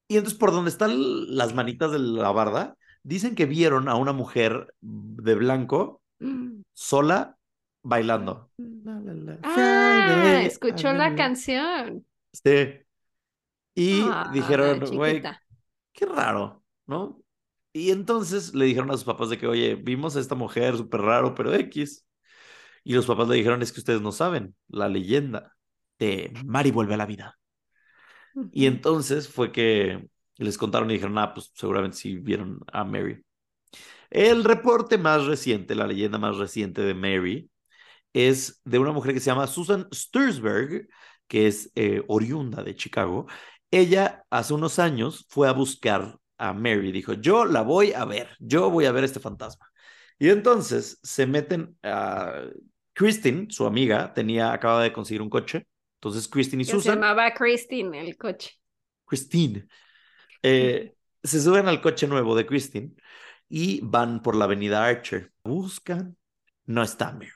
y 0.08 0.16
entonces 0.16 0.38
por 0.38 0.52
donde 0.52 0.70
están 0.70 1.36
las 1.36 1.54
manitas 1.54 1.92
de 1.92 1.98
la 1.98 2.30
barda, 2.30 2.76
dicen 3.02 3.34
que 3.34 3.44
vieron 3.46 3.88
a 3.90 3.96
una 3.96 4.12
mujer 4.12 4.72
de 4.80 5.34
blanco 5.34 6.00
Mm. 6.20 6.62
sola 6.74 7.37
bailando. 7.82 8.50
La, 8.58 9.00
la, 9.00 9.14
la, 9.14 9.38
Ah, 9.42 10.08
Friday, 10.22 10.46
escuchó 10.46 10.92
la 10.92 11.14
canción. 11.14 12.04
Sí. 12.32 12.80
Y 13.74 14.02
Ah, 14.10 14.30
dijeron, 14.32 14.80
güey, 14.96 15.22
qué 15.92 16.06
raro, 16.06 16.64
¿no? 16.86 17.22
Y 17.72 17.90
entonces 17.90 18.54
le 18.54 18.64
dijeron 18.66 18.90
a 18.90 18.94
sus 18.94 19.04
papás 19.04 19.30
de 19.30 19.38
que, 19.38 19.46
oye, 19.46 19.74
vimos 19.76 20.16
a 20.16 20.20
esta 20.20 20.34
mujer 20.34 20.76
súper 20.76 21.02
raro, 21.02 21.34
pero 21.34 21.54
X. 21.54 22.04
Y 22.84 22.94
los 22.94 23.06
papás 23.06 23.28
le 23.28 23.36
dijeron, 23.36 23.62
es 23.62 23.72
que 23.72 23.80
ustedes 23.80 24.02
no 24.02 24.12
saben 24.12 24.56
la 24.68 24.88
leyenda 24.88 25.56
de 25.98 26.32
Mari 26.46 26.70
vuelve 26.72 26.94
a 26.94 26.96
la 26.98 27.06
vida. 27.06 27.38
Y 28.52 28.66
entonces 28.66 29.28
fue 29.28 29.52
que 29.52 30.08
les 30.36 30.58
contaron 30.58 30.90
y 30.90 30.94
dijeron, 30.94 31.18
ah, 31.18 31.34
pues 31.34 31.50
seguramente 31.54 31.96
sí 31.96 32.18
vieron 32.18 32.60
a 32.72 32.84
Mary. 32.84 33.22
El 34.10 34.44
reporte 34.44 34.98
más 34.98 35.26
reciente, 35.26 35.74
la 35.74 35.86
leyenda 35.86 36.18
más 36.18 36.38
reciente 36.38 36.82
de 36.82 36.94
Mary, 36.94 37.50
es 38.12 38.60
de 38.64 38.78
una 38.78 38.92
mujer 38.92 39.14
que 39.14 39.20
se 39.20 39.26
llama 39.26 39.46
Susan 39.46 39.86
Stursberg, 39.92 40.88
que 41.26 41.46
es 41.46 41.70
eh, 41.74 42.02
oriunda 42.08 42.62
de 42.62 42.74
Chicago. 42.74 43.26
Ella 43.70 44.24
hace 44.30 44.54
unos 44.54 44.78
años 44.78 45.26
fue 45.28 45.48
a 45.48 45.52
buscar 45.52 46.18
a 46.38 46.52
Mary, 46.52 46.92
dijo, 46.92 47.14
yo 47.14 47.44
la 47.44 47.62
voy 47.62 47.92
a 47.92 48.04
ver, 48.04 48.28
yo 48.38 48.70
voy 48.70 48.86
a 48.86 48.92
ver 48.92 49.04
este 49.04 49.20
fantasma. 49.20 49.66
Y 50.18 50.30
entonces 50.30 50.98
se 51.02 51.26
meten 51.26 51.76
a 51.82 52.44
Christine, 52.92 53.46
su 53.50 53.66
amiga, 53.66 54.12
tenía, 54.14 54.52
acaba 54.52 54.82
de 54.82 54.92
conseguir 54.92 55.22
un 55.22 55.30
coche. 55.30 55.66
Entonces 55.96 56.28
Christine 56.28 56.62
y 56.62 56.66
Que 56.66 56.72
se 56.72 56.76
Susan 56.78 56.94
llamaba 56.96 57.32
Christine 57.34 58.00
el 58.00 58.16
coche. 58.16 58.58
Christine. 59.04 59.66
Eh, 60.42 60.94
se 61.22 61.40
suben 61.40 61.68
al 61.68 61.80
coche 61.80 62.06
nuevo 62.06 62.36
de 62.36 62.46
Christine 62.46 62.94
y 63.48 63.80
van 63.82 64.22
por 64.22 64.36
la 64.36 64.44
avenida 64.44 64.84
Archer. 64.86 65.32
Buscan, 65.44 66.16
no 66.66 66.82
está 66.82 67.12
Mary. 67.12 67.30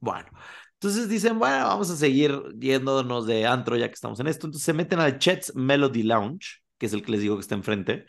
Bueno, 0.00 0.28
entonces 0.74 1.08
dicen, 1.08 1.38
bueno, 1.38 1.66
vamos 1.66 1.90
a 1.90 1.96
seguir 1.96 2.40
yéndonos 2.58 3.26
de 3.26 3.46
antro 3.46 3.76
ya 3.76 3.88
que 3.88 3.94
estamos 3.94 4.20
en 4.20 4.28
esto. 4.28 4.46
Entonces 4.46 4.64
se 4.64 4.72
meten 4.72 5.00
al 5.00 5.18
Chet's 5.18 5.54
Melody 5.56 6.04
Lounge, 6.04 6.62
que 6.78 6.86
es 6.86 6.92
el 6.92 7.02
que 7.02 7.12
les 7.12 7.20
digo 7.20 7.36
que 7.36 7.40
está 7.40 7.54
enfrente, 7.56 8.06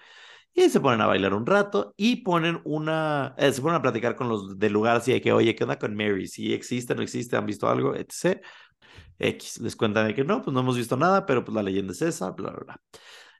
y 0.53 0.69
se 0.69 0.79
ponen 0.79 1.01
a 1.01 1.07
bailar 1.07 1.33
un 1.33 1.45
rato 1.45 1.93
y 1.97 2.17
ponen 2.17 2.61
una, 2.65 3.35
eh, 3.37 3.51
se 3.51 3.61
ponen 3.61 3.77
a 3.77 3.81
platicar 3.81 4.15
con 4.15 4.29
los 4.29 4.57
del 4.59 4.73
lugar 4.73 4.97
así 4.97 5.11
de 5.11 5.21
que, 5.21 5.31
oye, 5.31 5.55
¿qué 5.55 5.63
onda 5.63 5.79
con 5.79 5.95
Mary? 5.95 6.27
Si 6.27 6.53
existe, 6.53 6.95
no 6.95 7.01
existe, 7.01 7.37
han 7.37 7.45
visto 7.45 7.69
algo, 7.69 7.95
etc. 7.95 8.41
X, 9.19 9.59
les 9.61 9.75
cuentan 9.75 10.07
de 10.07 10.15
que 10.15 10.23
no, 10.23 10.41
pues 10.41 10.53
no 10.53 10.61
hemos 10.61 10.77
visto 10.77 10.97
nada, 10.97 11.25
pero 11.25 11.43
pues 11.43 11.55
la 11.55 11.63
leyenda 11.63 11.93
es 11.93 12.01
esa, 12.01 12.31
bla, 12.31 12.51
bla, 12.51 12.63
bla. 12.65 12.81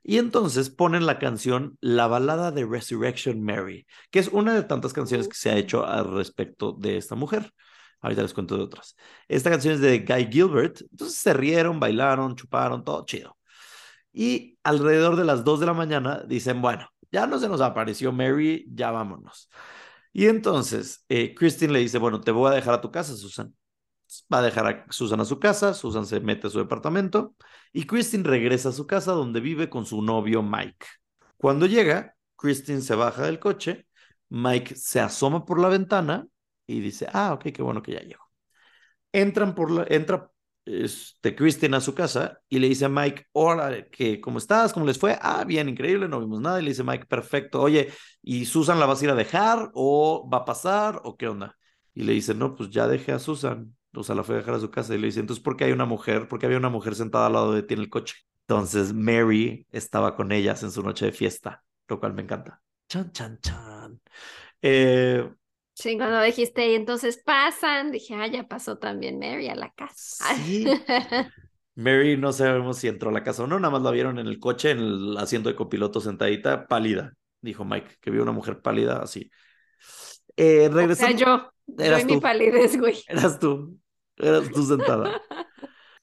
Y 0.03 0.17
entonces 0.17 0.69
ponen 0.69 1.05
la 1.05 1.19
canción 1.19 1.77
La 1.81 2.07
balada 2.07 2.51
de 2.51 2.65
Resurrection 2.65 3.41
Mary, 3.43 3.85
que 4.11 4.19
es 4.19 4.29
una 4.29 4.53
de 4.53 4.63
tantas 4.63 4.93
canciones 4.93 5.27
que 5.27 5.35
se 5.35 5.49
ha 5.49 5.57
hecho 5.57 5.85
al 5.85 6.11
respecto 6.13 6.73
de 6.73 6.97
esta 6.97 7.15
mujer. 7.15 7.53
Ahorita 8.01 8.21
les 8.21 8.33
cuento 8.33 8.55
de 8.57 8.63
otras. 8.63 8.95
Esta 9.27 9.49
canción 9.49 9.73
es 9.75 9.81
de 9.81 9.99
Guy 9.99 10.29
Gilbert. 10.31 10.81
Entonces 10.91 11.17
se 11.17 11.33
rieron, 11.33 11.79
bailaron, 11.79 12.35
chuparon, 12.35 12.83
todo 12.83 13.05
chido. 13.05 13.37
Y 14.11 14.57
alrededor 14.63 15.15
de 15.15 15.25
las 15.25 15.43
2 15.43 15.59
de 15.59 15.65
la 15.65 15.73
mañana 15.73 16.23
dicen, 16.27 16.61
bueno, 16.61 16.89
ya 17.11 17.27
no 17.27 17.39
se 17.39 17.49
nos 17.49 17.61
apareció 17.61 18.11
Mary, 18.11 18.65
ya 18.73 18.91
vámonos. 18.91 19.49
Y 20.13 20.27
entonces 20.27 21.05
eh, 21.09 21.35
Christine 21.35 21.73
le 21.73 21.79
dice, 21.79 21.97
bueno, 21.97 22.21
te 22.21 22.31
voy 22.31 22.51
a 22.51 22.55
dejar 22.55 22.73
a 22.75 22.81
tu 22.81 22.91
casa, 22.91 23.15
Susan. 23.15 23.53
Va 24.33 24.39
a 24.39 24.41
dejar 24.41 24.67
a 24.67 24.85
Susan 24.89 25.19
a 25.19 25.25
su 25.25 25.39
casa, 25.39 25.73
Susan 25.73 26.05
se 26.05 26.19
mete 26.19 26.47
a 26.47 26.49
su 26.49 26.57
departamento 26.57 27.35
y 27.71 27.85
Christine 27.85 28.23
regresa 28.23 28.69
a 28.69 28.71
su 28.71 28.87
casa 28.87 29.11
donde 29.11 29.39
vive 29.39 29.69
con 29.69 29.85
su 29.85 30.01
novio 30.01 30.41
Mike. 30.41 30.87
Cuando 31.37 31.67
llega, 31.67 32.15
Christine 32.35 32.81
se 32.81 32.95
baja 32.95 33.23
del 33.23 33.39
coche, 33.39 33.87
Mike 34.29 34.75
se 34.75 34.99
asoma 34.99 35.45
por 35.45 35.59
la 35.59 35.69
ventana 35.69 36.27
y 36.69 36.79
dice, 36.79 37.07
ah, 37.11 37.33
ok, 37.33 37.51
qué 37.53 37.61
bueno 37.61 37.81
que 37.81 37.93
ya 37.93 38.01
llegó. 38.01 38.23
Entran 39.11 39.55
por 39.55 39.71
la, 39.71 39.85
entra 39.89 40.31
este, 40.65 41.35
Christine 41.35 41.77
a 41.77 41.81
su 41.81 41.95
casa 41.95 42.39
y 42.47 42.59
le 42.59 42.69
dice 42.69 42.85
a 42.85 42.89
Mike, 42.89 43.25
hola, 43.31 43.87
que, 43.89 44.21
¿cómo 44.21 44.37
estás? 44.37 44.71
¿Cómo 44.71 44.85
les 44.85 44.99
fue? 44.99 45.17
Ah, 45.21 45.43
bien, 45.45 45.67
increíble, 45.67 46.07
no 46.07 46.19
vimos 46.19 46.41
nada. 46.41 46.59
Y 46.59 46.63
le 46.63 46.69
dice 46.69 46.83
Mike, 46.83 47.05
perfecto, 47.07 47.61
oye, 47.61 47.91
¿y 48.21 48.45
Susan 48.45 48.79
la 48.79 48.85
vas 48.85 49.01
a 49.01 49.05
ir 49.05 49.11
a 49.11 49.15
dejar 49.15 49.71
o 49.73 50.29
va 50.31 50.39
a 50.39 50.45
pasar 50.45 51.01
o 51.03 51.17
qué 51.17 51.27
onda? 51.27 51.57
Y 51.93 52.03
le 52.03 52.13
dice, 52.13 52.35
no, 52.35 52.55
pues 52.55 52.69
ya 52.69 52.87
dejé 52.87 53.13
a 53.13 53.19
Susan. 53.19 53.75
O 53.95 54.03
sea, 54.03 54.13
la 54.13 54.23
fue 54.23 54.35
a 54.35 54.37
dejar 54.39 54.53
a 54.53 54.59
su 54.59 54.69
casa. 54.69 54.93
Y 54.93 54.99
le 54.99 55.07
dice, 55.07 55.19
entonces, 55.19 55.43
¿por 55.43 55.57
qué 55.57 55.65
hay 55.65 55.71
una 55.71 55.85
mujer? 55.85 56.27
¿Por 56.27 56.39
qué 56.39 56.45
había 56.45 56.59
una 56.59 56.69
mujer 56.69 56.93
sentada 56.93 57.25
al 57.25 57.33
lado 57.33 57.53
de 57.53 57.63
ti 57.63 57.73
en 57.73 57.79
el 57.79 57.89
coche? 57.89 58.15
Entonces, 58.41 58.93
Mary 58.93 59.65
estaba 59.71 60.15
con 60.15 60.31
ellas 60.31 60.61
en 60.63 60.71
su 60.71 60.83
noche 60.83 61.05
de 61.05 61.11
fiesta, 61.11 61.63
lo 61.87 61.99
cual 61.99 62.13
me 62.13 62.21
encanta. 62.21 62.61
Chan, 62.87 63.11
chan, 63.11 63.39
chan. 63.41 64.01
Eh, 64.61 65.29
Sí, 65.81 65.95
cuando 65.97 66.21
dijiste, 66.21 66.67
y 66.69 66.75
entonces 66.75 67.17
pasan, 67.23 67.91
dije, 67.91 68.13
ah, 68.15 68.27
ya 68.27 68.47
pasó 68.47 68.77
también 68.77 69.17
Mary 69.17 69.47
a 69.47 69.55
la 69.55 69.71
casa. 69.73 70.25
Sí. 70.35 70.65
Mary 71.75 72.17
no 72.17 72.33
sabemos 72.33 72.77
si 72.77 72.87
entró 72.87 73.09
a 73.09 73.13
la 73.13 73.23
casa 73.23 73.43
o 73.43 73.47
no, 73.47 73.59
nada 73.59 73.71
más 73.71 73.81
la 73.83 73.91
vieron 73.91 74.19
en 74.19 74.27
el 74.27 74.39
coche, 74.39 74.71
en 74.71 74.79
el 74.79 75.17
asiento 75.17 75.49
de 75.49 75.55
copiloto 75.55 76.01
sentadita, 76.01 76.67
pálida, 76.67 77.13
dijo 77.41 77.63
Mike, 77.63 77.97
que 78.01 78.11
vio 78.11 78.23
una 78.23 78.33
mujer 78.33 78.61
pálida 78.61 79.01
así. 79.01 79.31
Eh, 80.35 80.69
O 80.69 80.95
sea, 80.95 81.11
yo. 81.11 81.51
Eras 81.77 82.01
Yo 82.01 82.03
y 82.03 82.05
mi 82.05 82.13
tú. 82.15 82.21
palidez, 82.21 82.77
güey. 82.77 83.03
Eras 83.07 83.39
tú. 83.39 83.77
Eras 84.17 84.49
tú 84.51 84.63
sentada. 84.65 85.21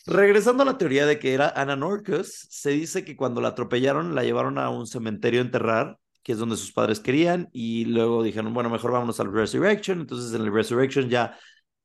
Regresando 0.06 0.62
a 0.62 0.66
la 0.66 0.78
teoría 0.78 1.06
de 1.06 1.18
que 1.18 1.34
era 1.34 1.48
Anna 1.50 1.76
Norcus, 1.76 2.46
se 2.50 2.70
dice 2.70 3.04
que 3.04 3.16
cuando 3.16 3.40
la 3.40 3.48
atropellaron 3.48 4.14
la 4.14 4.22
llevaron 4.22 4.58
a 4.58 4.70
un 4.70 4.86
cementerio 4.86 5.40
a 5.40 5.44
enterrar, 5.44 5.98
que 6.26 6.32
es 6.32 6.38
donde 6.38 6.56
sus 6.56 6.72
padres 6.72 6.98
querían, 6.98 7.48
y 7.52 7.84
luego 7.84 8.20
dijeron, 8.24 8.52
bueno, 8.52 8.68
mejor 8.68 8.90
vámonos 8.90 9.20
al 9.20 9.32
Resurrection. 9.32 10.00
Entonces 10.00 10.34
en 10.34 10.44
el 10.44 10.52
Resurrection 10.52 11.08
ya, 11.08 11.38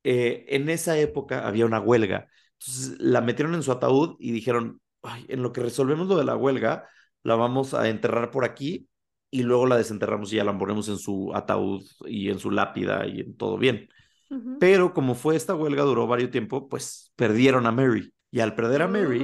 eh, 0.03 0.45
en 0.47 0.67
esa 0.67 0.97
época 0.97 1.47
había 1.47 1.67
una 1.67 1.79
huelga. 1.79 2.25
Entonces 2.57 2.99
la 2.99 3.21
metieron 3.21 3.53
en 3.53 3.61
su 3.61 3.71
ataúd 3.71 4.15
y 4.17 4.31
dijeron, 4.31 4.81
"Ay, 5.03 5.27
en 5.27 5.43
lo 5.43 5.53
que 5.53 5.61
resolvemos 5.61 6.07
lo 6.07 6.17
de 6.17 6.23
la 6.23 6.35
huelga, 6.35 6.87
la 7.21 7.35
vamos 7.35 7.75
a 7.75 7.87
enterrar 7.87 8.31
por 8.31 8.43
aquí 8.43 8.87
y 9.29 9.43
luego 9.43 9.67
la 9.67 9.77
desenterramos 9.77 10.33
y 10.33 10.37
ya 10.37 10.43
la 10.43 10.57
ponemos 10.57 10.89
en 10.89 10.97
su 10.97 11.31
ataúd 11.35 11.83
y 12.07 12.31
en 12.31 12.39
su 12.39 12.49
lápida 12.49 13.05
y 13.05 13.19
en 13.19 13.37
todo 13.37 13.59
bien. 13.59 13.89
Ujú. 14.31 14.57
Pero 14.59 14.95
como 14.95 15.13
fue 15.13 15.35
esta 15.35 15.53
huelga, 15.53 15.83
duró 15.83 16.07
varios 16.07 16.31
tiempo, 16.31 16.67
pues 16.67 17.13
perdieron 17.15 17.67
a 17.67 17.71
Mary. 17.71 18.11
Y 18.31 18.39
al 18.39 18.55
perder 18.55 18.81
a 18.81 18.87
Mary, 18.87 19.23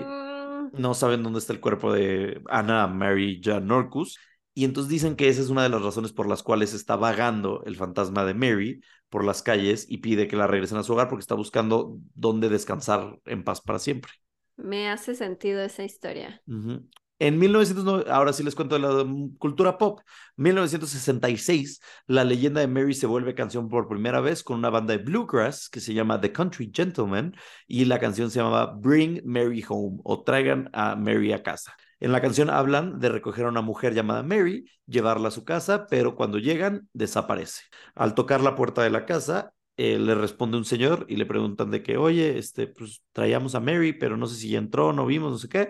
Mm, 0.68 0.80
no 0.80 0.94
saben 0.94 1.24
dónde 1.24 1.40
está 1.40 1.54
el 1.54 1.60
cuerpo 1.60 1.92
de 1.92 2.40
Anna 2.50 2.86
Mary 2.86 3.42
Jan 3.44 3.66
Norcus. 3.66 4.20
Y 4.58 4.66
entonces 4.66 4.90
dicen 4.90 5.16
que 5.16 5.30
esa 5.30 5.40
es 5.44 5.50
una 5.50 5.62
de 5.62 5.70
las 5.70 5.84
razones 5.84 6.14
por 6.14 6.28
las 6.28 6.42
cuales 6.42 6.74
está 6.74 6.96
vagando 6.96 7.62
el 7.68 7.76
fantasma 7.76 8.26
de 8.26 8.34
Mary 8.34 8.82
por 9.08 9.24
las 9.24 9.44
calles 9.44 9.86
y 9.88 10.00
pide 10.00 10.28
que 10.28 10.36
la 10.36 10.48
regresen 10.48 10.80
a 10.80 10.84
su 10.84 10.94
hogar 10.94 11.10
porque 11.10 11.22
está 11.22 11.36
buscando 11.36 12.00
dónde 12.16 12.50
descansar 12.50 13.20
en 13.26 13.44
paz 13.44 13.62
para 13.62 13.78
siempre. 13.78 14.14
Me 14.56 14.90
hace 14.90 15.14
sentido 15.14 15.62
esa 15.62 15.84
historia. 15.84 16.42
Ujú. 16.48 16.90
En 17.20 17.38
1909, 17.38 18.06
ahora 18.10 18.34
sí 18.34 18.42
les 18.42 18.56
cuento 18.56 18.80
de 18.80 18.82
la 18.82 19.06
cultura 19.38 19.78
pop. 19.78 20.00
1966, 20.38 21.80
la 22.08 22.24
leyenda 22.24 22.60
de 22.60 22.68
Mary 22.68 22.96
se 22.96 23.06
vuelve 23.06 23.36
canción 23.36 23.70
por 23.70 23.88
primera 23.88 24.22
vez 24.22 24.42
con 24.42 24.58
una 24.58 24.72
banda 24.72 24.98
de 24.98 25.04
bluegrass 25.04 25.70
que 25.70 25.82
se 25.82 25.94
llama 25.94 26.20
The 26.20 26.32
Country 26.32 26.72
Gentlemen 26.74 27.36
y 27.68 27.86
la 27.86 28.00
canción 28.00 28.32
se 28.32 28.40
llamaba 28.40 28.74
Bring 28.76 29.22
Mary 29.24 29.64
Home 29.70 30.00
o 30.04 30.24
Traigan 30.24 30.68
a 30.74 30.96
Mary 30.96 31.32
a 31.32 31.44
casa. 31.44 31.76
En 32.00 32.12
la 32.12 32.22
canción 32.22 32.50
hablan 32.50 33.00
de 33.00 33.10
recoger 33.10 33.46
a 33.46 33.50
una 33.50 33.62
mujer 33.62 33.94
llamada 33.94 34.24
Mary, 34.24 34.66
llevarla 34.86 35.30
a 35.30 35.32
su 35.32 35.44
casa, 35.44 35.88
pero 35.88 36.16
cuando 36.16 36.38
llegan 36.38 36.88
desaparece. 36.94 37.64
Al 37.96 38.14
tocar 38.14 38.42
la 38.42 38.56
puerta 38.56 38.84
de 38.84 38.90
la 38.92 39.06
casa, 39.06 39.54
eh, 39.78 39.98
le 40.00 40.16
responde 40.16 40.58
un 40.58 40.66
señor 40.66 41.06
y 41.10 41.16
le 41.16 41.26
preguntan 41.26 41.72
de 41.72 41.84
que, 41.84 41.98
oye, 41.98 42.38
este, 42.38 42.68
pues 42.68 43.04
traíamos 43.14 43.56
a 43.56 43.60
Mary, 43.60 43.94
pero 43.94 44.18
no 44.18 44.28
sé 44.28 44.36
si 44.36 44.50
ya 44.50 44.60
entró, 44.60 44.94
no 44.94 45.06
vimos, 45.06 45.32
no 45.32 45.38
sé 45.38 45.50
qué 45.50 45.70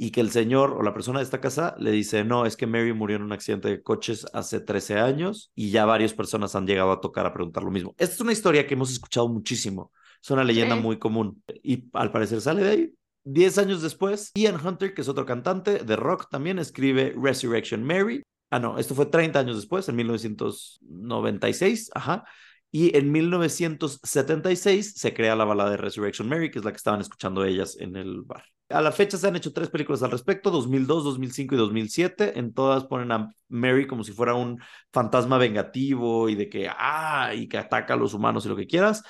y 0.00 0.12
que 0.12 0.20
el 0.20 0.30
señor 0.30 0.72
o 0.78 0.82
la 0.82 0.94
persona 0.94 1.18
de 1.18 1.24
esta 1.24 1.40
casa 1.40 1.74
le 1.78 1.90
dice, 1.90 2.22
no, 2.24 2.46
es 2.46 2.56
que 2.56 2.66
Mary 2.68 2.92
murió 2.92 3.16
en 3.16 3.22
un 3.24 3.32
accidente 3.32 3.68
de 3.68 3.82
coches 3.82 4.26
hace 4.32 4.60
13 4.60 4.98
años 4.98 5.50
y 5.56 5.70
ya 5.70 5.84
varias 5.86 6.14
personas 6.14 6.54
han 6.54 6.66
llegado 6.66 6.92
a 6.92 7.00
tocar 7.00 7.26
a 7.26 7.32
preguntar 7.34 7.64
lo 7.64 7.70
mismo. 7.72 7.94
Esta 7.98 8.14
es 8.14 8.20
una 8.20 8.32
historia 8.32 8.66
que 8.66 8.74
hemos 8.74 8.92
escuchado 8.92 9.28
muchísimo, 9.28 9.92
es 10.22 10.30
una 10.30 10.44
leyenda 10.44 10.76
Sí. 10.76 10.82
muy 10.82 10.98
común 10.98 11.42
y 11.62 11.88
al 11.94 12.12
parecer 12.12 12.40
sale 12.40 12.62
de 12.62 12.70
ahí. 12.70 12.94
Diez 13.24 13.58
años 13.58 13.82
después, 13.82 14.30
Ian 14.34 14.64
Hunter, 14.64 14.94
que 14.94 15.02
es 15.02 15.08
otro 15.08 15.26
cantante 15.26 15.80
de 15.80 15.96
rock 15.96 16.28
también, 16.30 16.58
escribe 16.58 17.14
Resurrection 17.16 17.82
Mary. 17.84 18.22
Ah, 18.50 18.58
no, 18.58 18.78
esto 18.78 18.94
fue 18.94 19.06
30 19.06 19.38
años 19.38 19.56
después, 19.56 19.88
en 19.88 19.96
1996, 19.96 21.90
ajá. 21.94 22.24
Y 22.70 22.96
en 22.96 23.10
1976 23.12 24.94
se 24.96 25.14
crea 25.14 25.36
la 25.36 25.44
balada 25.44 25.70
de 25.70 25.76
Resurrection 25.78 26.28
Mary, 26.28 26.50
que 26.50 26.58
es 26.58 26.64
la 26.64 26.70
que 26.70 26.76
estaban 26.76 27.00
escuchando 27.00 27.44
ellas 27.44 27.76
en 27.78 27.96
el 27.96 28.22
bar. 28.22 28.44
A 28.68 28.82
la 28.82 28.92
fecha 28.92 29.16
se 29.16 29.26
han 29.26 29.36
hecho 29.36 29.54
tres 29.54 29.70
películas 29.70 30.02
al 30.02 30.10
respecto, 30.10 30.50
2002, 30.50 31.04
2005 31.04 31.54
y 31.54 31.58
2007. 31.58 32.38
En 32.38 32.52
todas 32.52 32.84
ponen 32.84 33.12
a 33.12 33.32
Mary 33.48 33.86
como 33.86 34.04
si 34.04 34.12
fuera 34.12 34.34
un 34.34 34.60
fantasma 34.92 35.38
vengativo 35.38 36.28
y 36.28 36.34
de 36.34 36.50
que, 36.50 36.68
ah, 36.70 37.32
y 37.34 37.48
que 37.48 37.56
ataca 37.56 37.94
a 37.94 37.96
los 37.96 38.12
humanos 38.12 38.44
y 38.44 38.50
lo 38.50 38.56
que 38.56 38.66
quieras. 38.66 39.02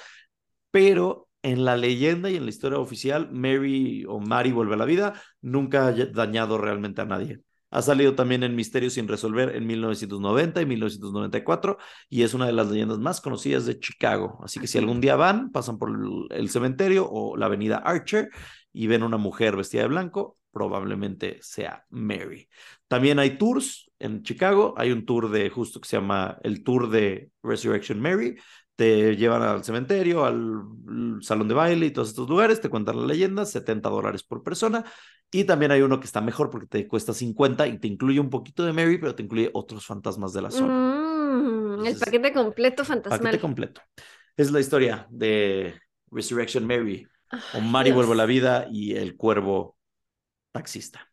Pero 0.70 1.27
en 1.42 1.64
la 1.64 1.76
leyenda 1.76 2.30
y 2.30 2.36
en 2.36 2.44
la 2.44 2.50
historia 2.50 2.78
oficial, 2.78 3.30
Mary 3.32 4.04
o 4.08 4.20
Mary 4.20 4.52
vuelve 4.52 4.74
a 4.74 4.78
la 4.78 4.84
vida, 4.84 5.14
nunca 5.40 5.86
ha 5.86 5.92
dañado 5.92 6.58
realmente 6.58 7.00
a 7.00 7.04
nadie. 7.04 7.40
Ha 7.70 7.82
salido 7.82 8.14
también 8.14 8.42
en 8.42 8.56
Misterios 8.56 8.94
sin 8.94 9.08
resolver 9.08 9.54
en 9.54 9.66
1990 9.66 10.62
y 10.62 10.66
1994 10.66 11.76
y 12.08 12.22
es 12.22 12.32
una 12.32 12.46
de 12.46 12.52
las 12.52 12.70
leyendas 12.70 12.98
más 12.98 13.20
conocidas 13.20 13.66
de 13.66 13.78
Chicago. 13.78 14.38
Así 14.42 14.58
que 14.58 14.66
si 14.66 14.78
algún 14.78 15.02
día 15.02 15.16
van, 15.16 15.50
pasan 15.50 15.78
por 15.78 15.90
el, 16.30 16.48
cementerio 16.48 17.06
o 17.10 17.36
la 17.36 17.46
avenida 17.46 17.76
Archer 17.76 18.30
y 18.72 18.86
ven 18.86 19.02
una 19.02 19.18
mujer 19.18 19.54
vestida 19.54 19.82
de 19.82 19.88
blanco, 19.88 20.38
probablemente 20.50 21.38
sea 21.42 21.84
Mary. 21.90 22.48
También 22.88 23.18
hay 23.18 23.36
tours 23.36 23.90
en 23.98 24.22
Chicago. 24.22 24.74
Hay 24.76 24.90
un 24.90 25.04
tour 25.04 25.30
de 25.30 25.50
justo 25.50 25.80
que 25.80 25.88
se 25.88 25.98
llama 25.98 26.38
el 26.42 26.64
Tour 26.64 26.88
de 26.88 27.30
Resurrection 27.42 28.00
Mary. 28.00 28.36
Te 28.78 29.16
llevan 29.16 29.42
al 29.42 29.64
cementerio, 29.64 30.24
al 30.24 30.62
salón 31.20 31.48
de 31.48 31.54
baile 31.54 31.86
y 31.86 31.90
todos 31.90 32.10
estos 32.10 32.28
lugares, 32.28 32.60
te 32.60 32.68
cuentan 32.68 33.00
la 33.00 33.06
leyenda, 33.06 33.44
70 33.44 33.88
dólares 33.88 34.22
por 34.22 34.44
persona. 34.44 34.84
Y 35.32 35.42
también 35.42 35.72
hay 35.72 35.82
uno 35.82 35.98
que 35.98 36.06
está 36.06 36.20
mejor 36.20 36.48
porque 36.48 36.68
te 36.68 36.86
cuesta 36.86 37.12
50 37.12 37.66
y 37.66 37.78
te 37.80 37.88
incluye 37.88 38.20
un 38.20 38.30
poquito 38.30 38.64
de 38.64 38.72
Mary, 38.72 38.98
pero 38.98 39.16
te 39.16 39.24
incluye 39.24 39.50
otros 39.52 39.84
fantasmas 39.84 40.32
de 40.32 40.42
la 40.42 40.52
zona. 40.52 40.72
Mm, 40.72 41.86
el 41.86 41.98
paquete 41.98 42.32
completo 42.32 42.84
fantasmal. 42.84 43.18
Paquete 43.18 43.40
completo. 43.40 43.80
Es 44.36 44.52
la 44.52 44.60
historia 44.60 45.08
de 45.10 45.74
Resurrection 46.12 46.64
Mary, 46.64 47.04
o 47.54 47.60
Mary 47.60 47.90
vuelve 47.90 48.12
a 48.12 48.16
la 48.16 48.26
vida 48.26 48.68
y 48.70 48.94
el 48.94 49.16
cuervo 49.16 49.76
taxista. 50.52 51.07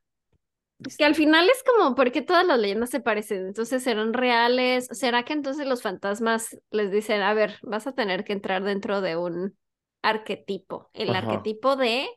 Es 0.84 0.98
que 0.98 1.06
al 1.06 1.16
final 1.16 1.50
es 1.50 1.64
como, 1.64 1.96
¿por 1.96 2.12
qué 2.12 2.22
todas 2.22 2.46
las 2.46 2.60
leyendas 2.60 2.90
se 2.90 3.00
parecen? 3.00 3.48
Entonces, 3.48 3.82
¿serán 3.84 4.14
reales? 4.14 4.88
¿Será 4.92 5.24
que 5.24 5.34
entonces 5.34 5.66
los 5.68 5.82
fantasmas 5.82 6.58
les 6.70 6.92
dicen, 6.92 7.22
a 7.22 7.34
ver, 7.34 7.58
vas 7.64 7.88
a 7.88 7.94
tener 7.94 8.24
que 8.24 8.34
entrar 8.34 8.64
dentro 8.64 9.02
de 9.02 9.16
un 9.18 9.58
arquetipo? 10.02 10.90
El 10.94 11.16
Ajá. 11.16 11.16
arquetipo 11.16 11.76
de 11.76 12.08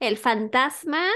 el 0.00 0.18
fantasma 0.18 1.06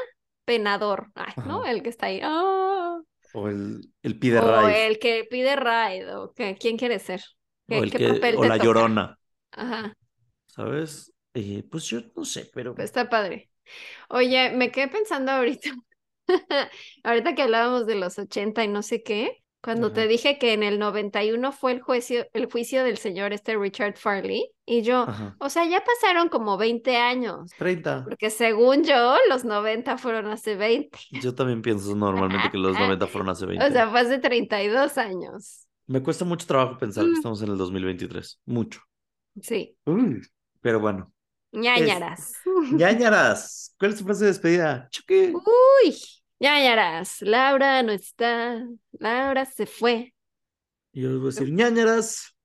penador, 0.45 1.13
Ay, 1.15 1.35
¿no? 1.45 1.65
El 1.67 1.83
que 1.83 1.91
está 1.91 2.07
ahí. 2.07 2.21
"Ah", 2.23 2.99
O 3.33 3.49
el, 3.49 3.93
el 4.03 4.19
pide 4.19 4.41
O 4.47 4.49
ride. 4.49 4.81
el 4.85 4.99
que 5.03 5.25
pide 5.31 5.57
ride, 5.57 6.15
o 6.17 6.33
que, 6.35 6.57
¿quién 6.61 6.77
quiere 6.79 6.99
ser? 6.99 7.23
¿Qué, 7.69 7.77
O, 7.77 7.83
el 7.83 7.91
qué 7.91 7.99
que, 7.99 8.09
papel 8.09 8.41
o 8.41 8.41
te 8.41 8.51
la 8.51 8.57
toca? 8.61 8.65
llorona, 8.65 9.19
Ajá, 9.53 9.95
¿sabes? 10.47 11.13
Eh, 11.35 11.63
pues 11.71 11.85
yo 11.87 12.01
no 12.17 12.25
sé, 12.25 12.51
pero 12.55 12.75
está 12.77 13.09
padre. 13.09 13.51
Oye, 14.11 14.51
me 14.53 14.71
quedé 14.73 14.89
pensando 14.89 15.33
ahorita, 15.33 15.71
ahorita 17.05 17.35
que 17.35 17.43
hablábamos 17.43 17.87
de 17.87 17.95
los 17.97 18.19
80 18.19 18.65
y 18.65 18.69
no 18.69 18.83
sé 18.83 19.03
qué, 19.03 19.39
cuando 19.61 19.93
te 19.93 20.01
Ajá. 20.01 20.09
dije 20.09 20.39
que 20.39 20.55
en 20.55 20.65
el 20.65 20.79
91 20.81 21.53
fue 21.53 21.73
el 21.73 21.81
juicio, 21.81 22.27
el 22.33 22.47
juicio 22.51 22.83
del 22.83 22.99
señor 22.99 23.33
este 23.33 23.57
Richard 23.57 23.97
Farley, 23.97 24.51
y 24.67 24.83
yo, 24.83 25.03
Ajá. 25.03 25.37
o 25.39 25.49
sea, 25.51 25.65
ya 25.67 25.85
pasaron 25.85 26.29
como 26.29 26.57
20 26.57 26.97
años, 26.97 27.51
30. 27.59 28.03
porque 28.05 28.31
según 28.31 28.83
yo, 28.83 29.17
los 29.29 29.45
90 29.45 29.99
fueron 29.99 30.27
hace 30.27 30.57
20, 30.57 30.99
Yo 31.23 31.35
también 31.35 31.63
pienso 31.63 31.95
normalmente 31.95 32.51
que 32.51 32.59
los 32.59 32.77
90 32.77 33.07
fueron 33.07 33.31
hace 33.31 33.47
20. 33.47 33.65
o 33.69 33.71
sea, 33.71 33.89
fue 33.89 34.01
hace 34.01 34.19
32 34.19 34.99
años. 34.99 35.67
Me 35.87 36.03
cuesta 36.03 36.25
mucho 36.25 36.47
trabajo 36.47 36.79
pensar 36.79 37.05
que 37.05 37.11
Mm. 37.11 37.15
estamos 37.15 37.43
en 37.43 37.51
el 37.51 37.59
2023. 37.59 38.41
Mucho. 38.47 38.81
Sí, 39.41 39.77
Pero 40.61 40.81
bueno. 40.81 41.13
ñañaras. 41.53 42.35
Ñañaras, 42.73 43.75
¿cuál 43.79 43.93
es 43.93 43.99
tu 43.99 44.05
frase 44.05 44.25
de 44.25 44.31
despedida? 44.31 44.89
Chucky. 44.91 45.33
Uy, 45.35 45.97
ñañaras, 46.43 47.23
Laura 47.23 47.83
no 47.83 47.93
está, 47.93 48.67
Laura 48.93 49.45
se 49.45 49.67
fue. 49.67 50.15
Y 50.93 51.03
yo 51.03 51.09
les 51.11 51.19
voy 51.19 51.29
a 51.29 51.31
decir, 51.33 51.53
ñañaras. 51.53 52.37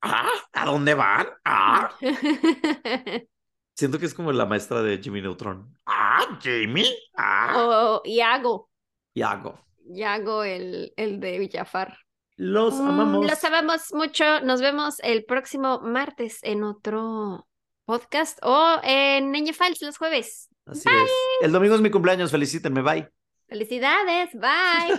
Ah, 0.00 0.28
¿a 0.52 0.66
dónde 0.66 0.94
van? 0.94 1.26
Ah. 1.44 1.90
Siento 3.74 3.98
que 3.98 4.06
es 4.06 4.14
como 4.14 4.30
la 4.32 4.46
maestra 4.46 4.82
de 4.82 4.98
Jimmy 4.98 5.22
Neutron. 5.22 5.74
Ah, 5.86 6.38
Jamie. 6.42 6.94
Ah. 7.16 7.54
O 7.56 8.02
Iago, 8.04 8.70
Yago. 9.14 9.64
Iago 9.90 10.44
el, 10.44 10.92
el 10.96 11.18
de 11.18 11.38
Villafar. 11.38 11.96
Los 12.36 12.74
Mm, 12.74 12.88
amamos. 12.88 13.26
Los 13.26 13.42
amamos 13.44 13.92
mucho. 13.92 14.40
Nos 14.42 14.60
vemos 14.60 15.00
el 15.00 15.24
próximo 15.24 15.80
martes 15.80 16.38
en 16.42 16.62
otro 16.62 17.48
podcast 17.84 18.38
o 18.42 18.78
en 18.84 19.32
Niña 19.32 19.52
los 19.80 19.96
jueves. 19.98 20.48
Así 20.66 20.88
es. 20.88 21.10
El 21.40 21.50
domingo 21.50 21.74
es 21.74 21.80
mi 21.80 21.90
cumpleaños. 21.90 22.30
Felicítenme. 22.30 22.82
Bye. 22.82 23.08
Felicidades, 23.48 24.28
bye. 24.34 24.94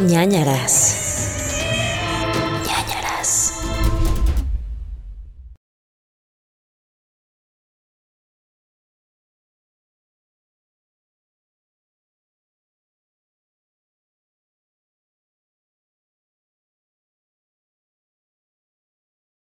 ñañaras. 0.08 1.17